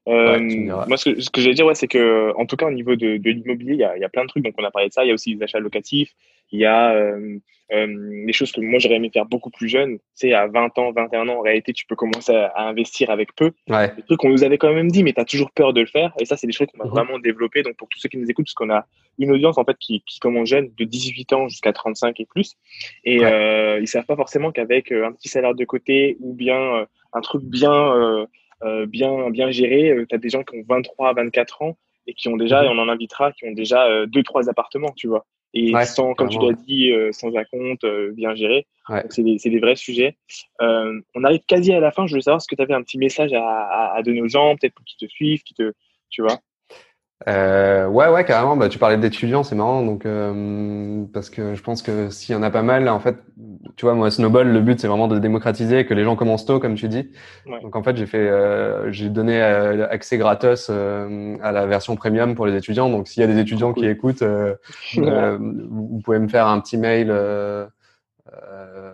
Euh, 0.08 0.38
ouais, 0.38 0.86
moi, 0.86 0.96
ce 0.96 1.10
que, 1.10 1.20
ce 1.20 1.30
que 1.30 1.40
j'allais 1.40 1.54
dire, 1.54 1.66
ouais, 1.66 1.74
c'est 1.74 1.88
que, 1.88 2.32
en 2.36 2.46
tout 2.46 2.56
cas, 2.56 2.66
au 2.66 2.70
niveau 2.70 2.94
de, 2.94 3.16
de 3.16 3.30
l'immobilier, 3.30 3.72
il 3.74 3.80
y 3.80 3.84
a, 3.84 3.98
y 3.98 4.04
a 4.04 4.08
plein 4.08 4.22
de 4.22 4.28
trucs. 4.28 4.44
Donc, 4.44 4.54
on 4.58 4.64
a 4.64 4.70
parlé 4.70 4.88
de 4.88 4.92
ça. 4.92 5.04
Il 5.04 5.08
y 5.08 5.10
a 5.10 5.14
aussi 5.14 5.34
les 5.34 5.42
achats 5.42 5.58
locatifs. 5.58 6.12
Il 6.52 6.60
y 6.60 6.64
a 6.64 6.92
euh, 6.94 7.38
euh, 7.72 8.24
des 8.24 8.32
choses 8.32 8.52
que 8.52 8.60
moi, 8.60 8.78
j'aurais 8.78 8.94
aimé 8.96 9.10
faire 9.12 9.26
beaucoup 9.26 9.50
plus 9.50 9.68
jeune. 9.68 9.98
Sais, 10.14 10.32
à 10.32 10.46
20 10.46 10.78
ans, 10.78 10.92
21 10.92 11.28
ans, 11.28 11.38
en 11.38 11.40
réalité, 11.40 11.72
tu 11.72 11.86
peux 11.86 11.96
commencer 11.96 12.32
à, 12.32 12.46
à 12.54 12.68
investir 12.68 13.10
avec 13.10 13.34
peu. 13.34 13.50
Ouais. 13.68 13.92
Des 13.96 14.02
trucs 14.04 14.20
qu'on 14.20 14.28
nous 14.30 14.44
avait 14.44 14.58
quand 14.58 14.72
même 14.72 14.92
dit, 14.92 15.02
mais 15.02 15.12
tu 15.12 15.20
as 15.20 15.24
toujours 15.24 15.50
peur 15.50 15.72
de 15.72 15.80
le 15.80 15.86
faire. 15.88 16.12
Et 16.20 16.24
ça, 16.24 16.36
c'est 16.36 16.46
des 16.46 16.52
choses 16.52 16.68
qu'on 16.68 16.78
va 16.78 16.84
Mhm. 16.84 16.90
vraiment 16.92 17.18
développer. 17.18 17.64
Donc, 17.64 17.74
pour 17.76 17.88
tous 17.88 17.98
ceux 17.98 18.08
qui 18.08 18.18
nous 18.18 18.30
écoutent, 18.30 18.46
parce 18.46 18.54
qu'on 18.54 18.70
a 18.70 18.86
une 19.18 19.32
audience, 19.32 19.58
en 19.58 19.64
fait, 19.64 19.76
qui, 19.78 20.02
qui 20.06 20.20
commence 20.20 20.48
jeune, 20.48 20.70
de 20.78 20.84
18 20.84 21.32
ans 21.32 21.48
jusqu'à 21.48 21.72
35 21.72 22.20
et 22.20 22.26
plus. 22.26 22.54
Et 23.04 23.18
Ouais. 23.18 23.32
euh, 23.32 23.78
ils 23.80 23.88
savent 23.88 24.06
pas 24.06 24.14
forcément 24.14 24.52
qu'avec 24.52 24.92
euh, 24.92 25.04
un 25.04 25.10
petit 25.10 25.28
salaire 25.28 25.54
de 25.56 25.64
côté 25.64 26.16
ou 26.20 26.32
bien 26.32 26.60
euh, 26.76 26.84
un 27.12 27.20
truc 27.22 27.42
bien, 27.42 28.26
euh, 28.62 28.82
euh, 28.82 28.86
bien, 28.86 29.30
bien 29.30 29.50
géré, 29.50 29.94
tu 30.08 30.14
as 30.14 30.18
des 30.18 30.28
gens 30.28 30.42
qui 30.42 30.56
ont 30.58 30.64
23, 30.68 31.12
24 31.14 31.62
ans 31.62 31.76
et 32.06 32.14
qui 32.14 32.28
ont 32.28 32.36
déjà, 32.36 32.62
Mhm. 32.62 32.66
et 32.66 32.68
on 32.70 32.78
en 32.78 32.88
invitera, 32.88 33.32
qui 33.32 33.46
ont 33.46 33.52
déjà 33.52 33.86
euh, 33.86 34.06
deux, 34.06 34.22
trois 34.22 34.48
appartements, 34.48 34.92
tu 34.96 35.08
vois. 35.08 35.26
Et 35.54 35.72
Ouais, 35.74 35.86
sans, 35.86 36.14
comme 36.14 36.28
tu 36.28 36.38
l'as 36.38 36.52
dit, 36.52 36.92
euh, 36.92 37.12
sans 37.12 37.34
un 37.34 37.44
compte, 37.44 37.82
euh, 37.84 38.12
bien 38.12 38.34
géré. 38.34 38.66
Ouais. 38.88 39.04
C'est 39.08 39.22
des, 39.22 39.38
c'est 39.38 39.48
des 39.50 39.58
vrais 39.58 39.76
sujets. 39.76 40.16
Euh, 40.60 41.00
on 41.14 41.24
arrive 41.24 41.40
quasi 41.48 41.72
à 41.72 41.80
la 41.80 41.90
fin. 41.90 42.06
Je 42.06 42.12
voulais 42.12 42.22
savoir 42.22 42.42
ce 42.42 42.46
que 42.46 42.54
tu 42.54 42.62
avais 42.62 42.74
un 42.74 42.82
petit 42.82 42.98
message 42.98 43.32
à, 43.32 43.42
à, 43.42 43.96
à 43.96 44.02
donner 44.02 44.20
aux 44.20 44.28
gens, 44.28 44.54
peut-être 44.56 44.74
pour 44.74 44.84
qu'ils 44.84 45.08
te 45.08 45.10
suivent, 45.10 45.42
qui 45.42 45.54
te, 45.54 45.72
tu 46.10 46.22
vois. 46.22 46.38
Euh, 47.28 47.86
ouais, 47.88 48.08
ouais, 48.08 48.24
carrément. 48.24 48.56
Bah, 48.56 48.68
tu 48.68 48.78
parlais 48.78 48.98
d'étudiants, 48.98 49.42
c'est 49.42 49.54
marrant. 49.54 49.82
Donc, 49.82 50.04
euh, 50.04 51.04
parce 51.12 51.30
que 51.30 51.54
je 51.54 51.62
pense 51.62 51.82
que 51.82 52.10
s'il 52.10 52.34
y 52.34 52.38
en 52.38 52.42
a 52.42 52.50
pas 52.50 52.62
mal, 52.62 52.88
en 52.88 53.00
fait, 53.00 53.16
tu 53.76 53.86
vois, 53.86 53.94
moi, 53.94 54.10
Snowball, 54.10 54.52
le 54.52 54.60
but, 54.60 54.78
c'est 54.78 54.86
vraiment 54.86 55.08
de 55.08 55.18
démocratiser, 55.18 55.86
que 55.86 55.94
les 55.94 56.04
gens 56.04 56.14
commencent 56.14 56.44
tôt, 56.44 56.60
comme 56.60 56.74
tu 56.74 56.88
dis. 56.88 57.10
Ouais. 57.46 57.60
Donc, 57.62 57.74
en 57.74 57.82
fait, 57.82 57.96
j'ai 57.96 58.06
fait, 58.06 58.28
euh, 58.28 58.92
j'ai 58.92 59.08
donné 59.08 59.42
euh, 59.42 59.88
accès 59.88 60.18
gratos 60.18 60.68
euh, 60.68 61.36
à 61.42 61.52
la 61.52 61.66
version 61.66 61.96
premium 61.96 62.34
pour 62.34 62.46
les 62.46 62.54
étudiants. 62.54 62.90
Donc, 62.90 63.08
s'il 63.08 63.22
y 63.22 63.24
a 63.24 63.28
des 63.28 63.38
étudiants 63.38 63.72
qui 63.72 63.86
écoutent, 63.86 64.22
euh, 64.22 64.54
euh, 64.98 65.38
vous 65.40 66.00
pouvez 66.04 66.18
me 66.18 66.28
faire 66.28 66.46
un 66.46 66.60
petit 66.60 66.76
mail. 66.76 67.08
Euh, 67.10 67.66
euh, 68.32 68.92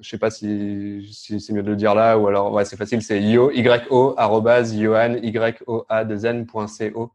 je 0.00 0.08
sais 0.08 0.18
pas 0.18 0.30
si, 0.30 1.08
si 1.12 1.38
c'est 1.38 1.52
mieux 1.52 1.62
de 1.62 1.70
le 1.70 1.76
dire 1.76 1.94
là 1.94 2.18
ou 2.18 2.26
alors 2.26 2.52
ouais 2.52 2.64
c'est 2.64 2.76
facile 2.76 3.02
c'est 3.02 3.22
yo 3.22 3.52
yo 3.52 4.14
arrobase 4.16 4.74
yohan 4.74 5.14
yoa 5.22 6.04
de 6.04 6.16
zen.co 6.16 7.12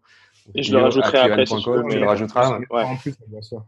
Et 0.55 0.63
je 0.63 0.71
le 0.73 0.79
rajouterai 0.79 1.17
après, 1.19 1.45
si 1.45 1.55
tu 1.63 1.69
le 1.99 2.05
rajouteras. 2.05 2.59
Ouais. 2.71 2.83
En 2.83 2.95
plus, 2.95 3.15
bien 3.27 3.41
sûr. 3.41 3.63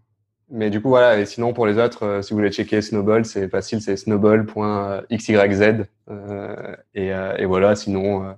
Mais 0.52 0.70
du 0.70 0.82
coup, 0.82 0.90
voilà. 0.90 1.20
Et 1.20 1.26
sinon, 1.26 1.54
pour 1.54 1.68
les 1.68 1.78
autres, 1.78 2.04
euh, 2.04 2.22
si 2.22 2.32
vous 2.34 2.40
voulez 2.40 2.52
checker 2.52 2.82
Snowball, 2.82 3.26
c'est 3.26 3.50
facile, 3.50 3.82
c'est 3.82 3.96
snowball.xyz. 3.98 5.86
Euh, 6.10 6.76
et, 6.96 7.14
euh, 7.14 7.38
et 7.38 7.46
voilà. 7.46 7.76
Sinon, 7.76 8.24
euh, 8.24 8.32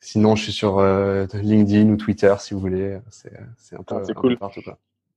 sinon, 0.00 0.36
je 0.36 0.44
suis 0.44 0.52
sur 0.52 0.78
euh, 0.78 1.26
LinkedIn 1.34 1.90
ou 1.90 1.96
Twitter, 1.96 2.34
si 2.38 2.54
vous 2.54 2.60
voulez. 2.60 2.98
C'est, 3.10 3.32
un 3.76 3.82
peu, 3.82 3.96
Ah, 3.96 4.00
c'est 4.04 4.14
cool. 4.14 4.38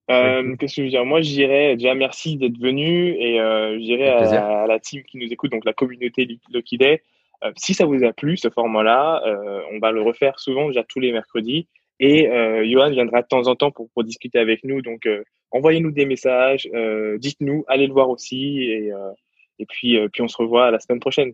Euh, 0.10 0.56
Qu'est-ce 0.58 0.76
que 0.76 0.82
je 0.82 0.86
veux 0.86 0.89
dire? 0.89 1.06
Moi, 1.06 1.22
je 1.22 1.30
dirais 1.30 1.76
déjà 1.78 1.96
merci 1.96 2.36
d'être 2.36 2.58
venu 2.58 3.12
et 3.12 3.39
euh, 3.39 3.76
plaisir. 3.78 4.44
à, 4.44 4.64
à 4.64 4.68
la 4.68 4.80
team 4.80 5.04
qui 5.04 5.18
nous 5.18 5.32
écoute, 5.32 5.52
donc 5.52 5.64
la 5.64 5.74
communauté 5.74 6.28
Lucky 6.54 6.78
Day. 6.78 7.02
Euh, 7.44 7.52
si 7.56 7.74
ça 7.74 7.86
vous 7.86 8.04
a 8.04 8.12
plu, 8.12 8.36
ce 8.38 8.50
format-là, 8.50 9.22
euh, 9.26 9.62
on 9.72 9.80
va 9.80 9.92
le 9.92 10.02
refaire 10.02 10.39
souvent, 10.39 10.68
déjà 10.68 10.84
tous 10.84 11.00
les 11.00 11.12
mercredis. 11.14 11.68
Et 12.04 12.28
euh, 12.28 12.68
Johan 12.68 12.89
viendra 12.89 13.22
de 13.22 13.28
temps 13.28 13.47
en 13.47 13.56
temps 13.56 13.70
pour, 13.70 13.88
pour 13.91 14.04
discuter 14.04 14.39
avec 14.39 14.64
nous. 14.64 14.82
Donc, 14.82 15.06
euh, 15.06 15.24
envoyez-nous 15.52 15.91
des 15.91 16.08
messages, 16.08 16.68
euh, 16.74 17.20
dites-nous, 17.20 17.64
allez 17.68 17.86
le 17.86 17.93
voir 17.93 18.10
aussi. 18.10 18.64
Et, 18.64 18.91
euh, 18.91 19.12
et 19.60 19.68
puis, 19.68 19.97
puis, 20.12 20.24
on 20.24 20.28
se 20.28 20.36
revoit 20.38 20.72
la 20.72 20.80
semaine 20.80 20.99
prochaine. 20.99 21.32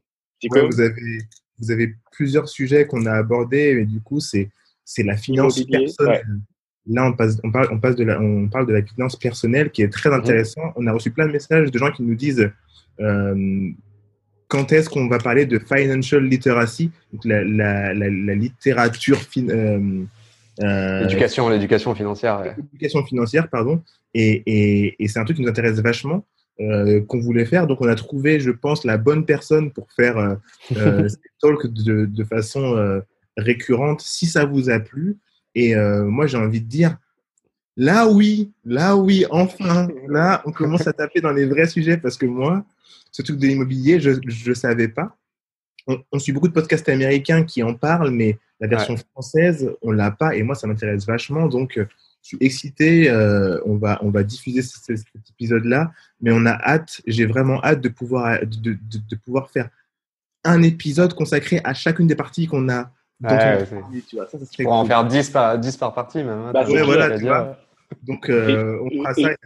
Ouais, 0.51 0.65
vous, 0.65 0.81
avez, 0.81 1.19
vous 1.57 1.71
avez 1.71 1.95
plusieurs 2.11 2.49
sujets 2.49 2.85
qu'on 2.85 3.05
a 3.05 3.13
abordés, 3.13 3.75
mais 3.75 3.85
du 3.85 4.01
coup, 4.01 4.19
c'est 4.19 4.49
c'est 4.83 5.03
la 5.03 5.17
finance 5.17 5.61
personnelle. 5.63 6.25
Là, 6.89 7.07
on, 7.07 7.13
passe, 7.13 7.39
on, 7.43 7.51
parle, 7.51 7.67
on, 7.71 7.79
passe 7.79 7.95
de 7.95 8.05
la, 8.05 8.21
on 8.21 8.47
parle 8.47 8.67
de 8.67 8.73
la 8.73 8.81
finance 8.81 9.17
personnelle 9.17 9.71
qui 9.71 9.81
est 9.81 9.89
très 9.89 10.13
intéressant. 10.13 10.61
On 10.77 10.87
a 10.87 10.93
reçu 10.93 11.11
plein 11.11 11.27
de 11.27 11.31
messages 11.33 11.71
de 11.71 11.77
gens 11.77 11.91
qui 11.91 12.03
nous 12.03 12.15
disent 12.15 12.49
quand 14.47 14.71
est-ce 14.71 14.89
qu'on 14.89 15.07
va 15.07 15.17
parler 15.17 15.45
de 15.45 15.59
financial 15.59 16.23
literacy, 16.23 16.91
donc 17.11 17.25
la, 17.25 17.43
la, 17.43 17.93
la, 17.93 18.09
la 18.09 18.35
littérature 18.35 19.17
fin, 19.17 19.45
L'éducation, 20.61 21.49
l'éducation 21.49 21.93
financière. 21.95 22.39
ouais. 22.41 22.55
éducation 22.73 23.03
financière, 23.05 23.49
pardon. 23.49 23.83
Et, 24.13 24.43
et, 24.45 25.03
et 25.03 25.07
c'est 25.07 25.19
un 25.19 25.25
truc 25.25 25.37
qui 25.37 25.43
nous 25.43 25.49
intéresse 25.49 25.79
vachement, 25.79 26.25
euh, 26.59 27.01
qu'on 27.01 27.19
voulait 27.19 27.45
faire. 27.45 27.67
Donc, 27.67 27.81
on 27.81 27.87
a 27.87 27.95
trouvé, 27.95 28.39
je 28.39 28.51
pense, 28.51 28.83
la 28.83 28.97
bonne 28.97 29.25
personne 29.25 29.71
pour 29.71 29.91
faire 29.91 30.17
euh, 30.17 30.35
euh, 30.77 31.07
ces 31.09 31.17
talks 31.41 31.67
de, 31.67 32.05
de 32.05 32.23
façon 32.23 32.75
euh, 32.75 33.01
récurrente, 33.37 34.01
si 34.01 34.25
ça 34.25 34.45
vous 34.45 34.69
a 34.69 34.79
plu. 34.79 35.17
Et 35.55 35.75
euh, 35.75 36.05
moi, 36.05 36.27
j'ai 36.27 36.37
envie 36.37 36.61
de 36.61 36.67
dire, 36.67 36.97
là 37.75 38.07
oui, 38.07 38.51
là 38.65 38.95
oui, 38.95 39.25
enfin, 39.29 39.87
là, 40.07 40.41
on 40.45 40.51
commence 40.51 40.87
à 40.87 40.93
taper 40.93 41.21
dans 41.21 41.31
les 41.31 41.45
vrais 41.45 41.67
sujets 41.67 41.97
parce 41.97 42.17
que 42.17 42.25
moi, 42.25 42.65
ce 43.11 43.21
truc 43.21 43.37
de 43.37 43.47
l'immobilier, 43.47 43.99
je 43.99 44.49
ne 44.49 44.53
savais 44.53 44.87
pas. 44.87 45.15
On, 45.87 45.99
on, 46.11 46.19
suit 46.19 46.31
beaucoup 46.31 46.47
de 46.47 46.53
podcasts 46.53 46.89
américains 46.89 47.43
qui 47.43 47.63
en 47.63 47.73
parlent, 47.73 48.11
mais 48.11 48.37
la 48.59 48.67
version 48.67 48.95
ouais. 48.95 49.01
française, 49.11 49.71
on 49.81 49.91
l'a 49.91 50.11
pas. 50.11 50.35
Et 50.35 50.43
moi, 50.43 50.55
ça 50.55 50.67
m'intéresse 50.67 51.05
vachement. 51.05 51.47
Donc, 51.47 51.77
euh, 51.77 51.87
je 52.21 52.29
suis 52.29 52.37
excité. 52.41 53.09
Euh, 53.09 53.59
on, 53.65 53.77
va, 53.77 53.99
on 54.01 54.09
va 54.09 54.23
diffuser 54.23 54.61
cet, 54.61 54.97
cet 54.97 55.29
épisode-là. 55.31 55.91
Mais 56.21 56.31
on 56.33 56.45
a 56.45 56.53
hâte, 56.53 57.01
j'ai 57.07 57.25
vraiment 57.25 57.63
hâte 57.63 57.81
de 57.81 57.89
pouvoir, 57.89 58.39
de, 58.41 58.73
de, 58.73 58.77
de, 59.09 59.15
pouvoir 59.15 59.49
faire 59.49 59.69
un 60.43 60.61
épisode 60.63 61.13
consacré 61.13 61.61
à 61.63 61.73
chacune 61.73 62.07
des 62.07 62.15
parties 62.15 62.47
qu'on 62.47 62.69
a. 62.69 62.91
Ouais, 63.21 63.29
ouais, 63.31 63.65
parlé, 63.65 64.01
tu 64.07 64.15
vois, 64.15 64.27
ça, 64.27 64.37
ça 64.37 64.45
serait 64.45 64.63
cool. 64.63 64.73
en 64.73 64.85
faire 64.85 65.03
10 65.03 65.29
par, 65.31 65.57
10 65.57 65.77
par 65.77 65.93
partie, 65.93 66.19
même. 66.19 66.29
Hein, 66.29 66.51
bah, 66.53 66.69
ouais, 66.69 66.83
voilà, 66.83 67.17
tu 67.17 67.25
vois. 67.25 67.57
Donc, 68.03 68.29
euh, 68.29 68.79
on 68.83 68.89
fera 68.89 69.11
et, 69.17 69.23
ça. 69.23 69.31
Et, 69.31 69.37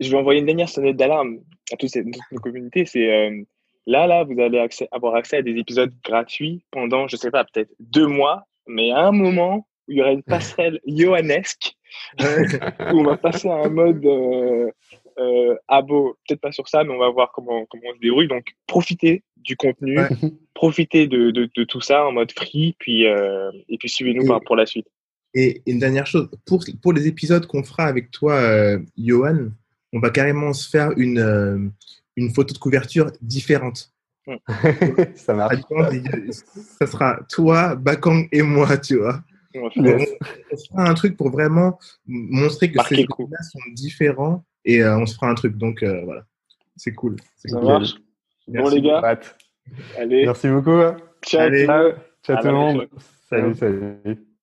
je 0.00 0.10
vais 0.10 0.16
envoyer 0.16 0.40
une 0.40 0.46
dernière 0.46 0.68
sonnette 0.68 0.96
d'alarme 0.96 1.38
à 1.72 1.76
toutes 1.76 1.90
nos 2.30 2.40
communautés. 2.40 2.84
C'est 2.84 3.10
euh, 3.10 3.42
là, 3.86 4.06
là, 4.06 4.24
vous 4.24 4.40
allez 4.40 4.58
accès, 4.58 4.88
avoir 4.92 5.14
accès 5.14 5.38
à 5.38 5.42
des 5.42 5.56
épisodes 5.56 5.92
gratuits 6.04 6.64
pendant, 6.70 7.08
je 7.08 7.16
sais 7.16 7.30
pas, 7.30 7.44
peut-être 7.44 7.70
deux 7.80 8.06
mois, 8.06 8.46
mais 8.66 8.90
à 8.92 9.06
un 9.06 9.12
moment 9.12 9.66
où 9.88 9.92
il 9.92 9.98
y 9.98 10.00
aura 10.00 10.12
une 10.12 10.22
passerelle 10.22 10.80
yohanesque 10.86 11.74
où 12.18 12.98
on 12.98 13.04
va 13.04 13.16
passer 13.16 13.48
à 13.48 13.54
un 13.54 13.68
mode 13.68 14.04
euh, 14.04 14.70
euh, 15.18 15.54
abo, 15.68 16.16
peut-être 16.26 16.40
pas 16.40 16.52
sur 16.52 16.68
ça, 16.68 16.84
mais 16.84 16.92
on 16.92 16.98
va 16.98 17.10
voir 17.10 17.30
comment, 17.32 17.64
comment 17.70 17.84
on 17.90 17.94
se 17.94 18.00
débrouille. 18.00 18.28
Donc, 18.28 18.46
profitez 18.66 19.22
du 19.36 19.56
contenu, 19.56 19.98
ouais. 19.98 20.08
profitez 20.54 21.06
de, 21.06 21.30
de, 21.30 21.48
de, 21.54 21.64
tout 21.64 21.80
ça 21.80 22.06
en 22.06 22.12
mode 22.12 22.32
free, 22.32 22.74
puis, 22.78 23.06
euh, 23.06 23.50
et 23.68 23.78
puis 23.78 23.88
suivez-nous 23.88 24.26
pour 24.40 24.56
la 24.56 24.66
suite. 24.66 24.86
Et 25.34 25.62
une 25.66 25.80
dernière 25.80 26.06
chose, 26.06 26.30
pour, 26.46 26.64
pour 26.80 26.92
les 26.92 27.06
épisodes 27.06 27.46
qu'on 27.46 27.64
fera 27.64 27.84
avec 27.84 28.10
toi, 28.10 28.34
euh, 28.34 28.78
Johan, 28.96 29.48
on 29.92 29.98
va 29.98 30.10
carrément 30.10 30.52
se 30.52 30.68
faire 30.68 30.92
une, 30.96 31.18
euh, 31.18 31.58
une 32.16 32.32
photo 32.32 32.54
de 32.54 32.58
couverture 32.58 33.10
différente. 33.20 33.92
Ça 35.16 35.34
marche. 35.34 35.56
Ça 36.78 36.86
sera 36.86 37.18
toi, 37.28 37.74
Bakang 37.74 38.28
et 38.32 38.42
moi, 38.42 38.76
tu 38.78 38.98
vois. 38.98 39.20
On, 39.56 39.70
on, 39.76 39.98
on 40.50 40.56
fera 40.56 40.90
un 40.90 40.94
truc 40.94 41.16
pour 41.16 41.30
vraiment 41.30 41.78
montrer 42.06 42.72
que 42.72 42.76
Marquer 42.76 42.96
ces 42.96 43.02
là 43.02 43.42
sont 43.42 43.60
différents 43.72 44.44
et 44.64 44.82
euh, 44.82 44.98
on 44.98 45.06
se 45.06 45.14
fera 45.14 45.28
un 45.28 45.34
truc. 45.34 45.56
Donc 45.56 45.82
euh, 45.82 46.02
voilà, 46.04 46.24
c'est 46.76 46.92
cool. 46.92 47.16
Ça 47.36 47.56
cool. 47.56 47.64
marche. 47.64 47.94
Bon 48.48 48.68
les 48.68 48.82
gars, 48.82 49.00
Pat. 49.00 49.36
allez. 49.96 50.24
Merci 50.26 50.48
beaucoup. 50.48 50.80
Ciao. 51.22 51.40
Allez, 51.42 51.66
ciao, 51.66 51.92
ciao 52.24 52.36
tout 52.40 52.46
le 52.48 52.52
monde. 52.52 52.88
Salut, 53.28 53.54
salut. 53.54 53.98
salut. 54.04 54.33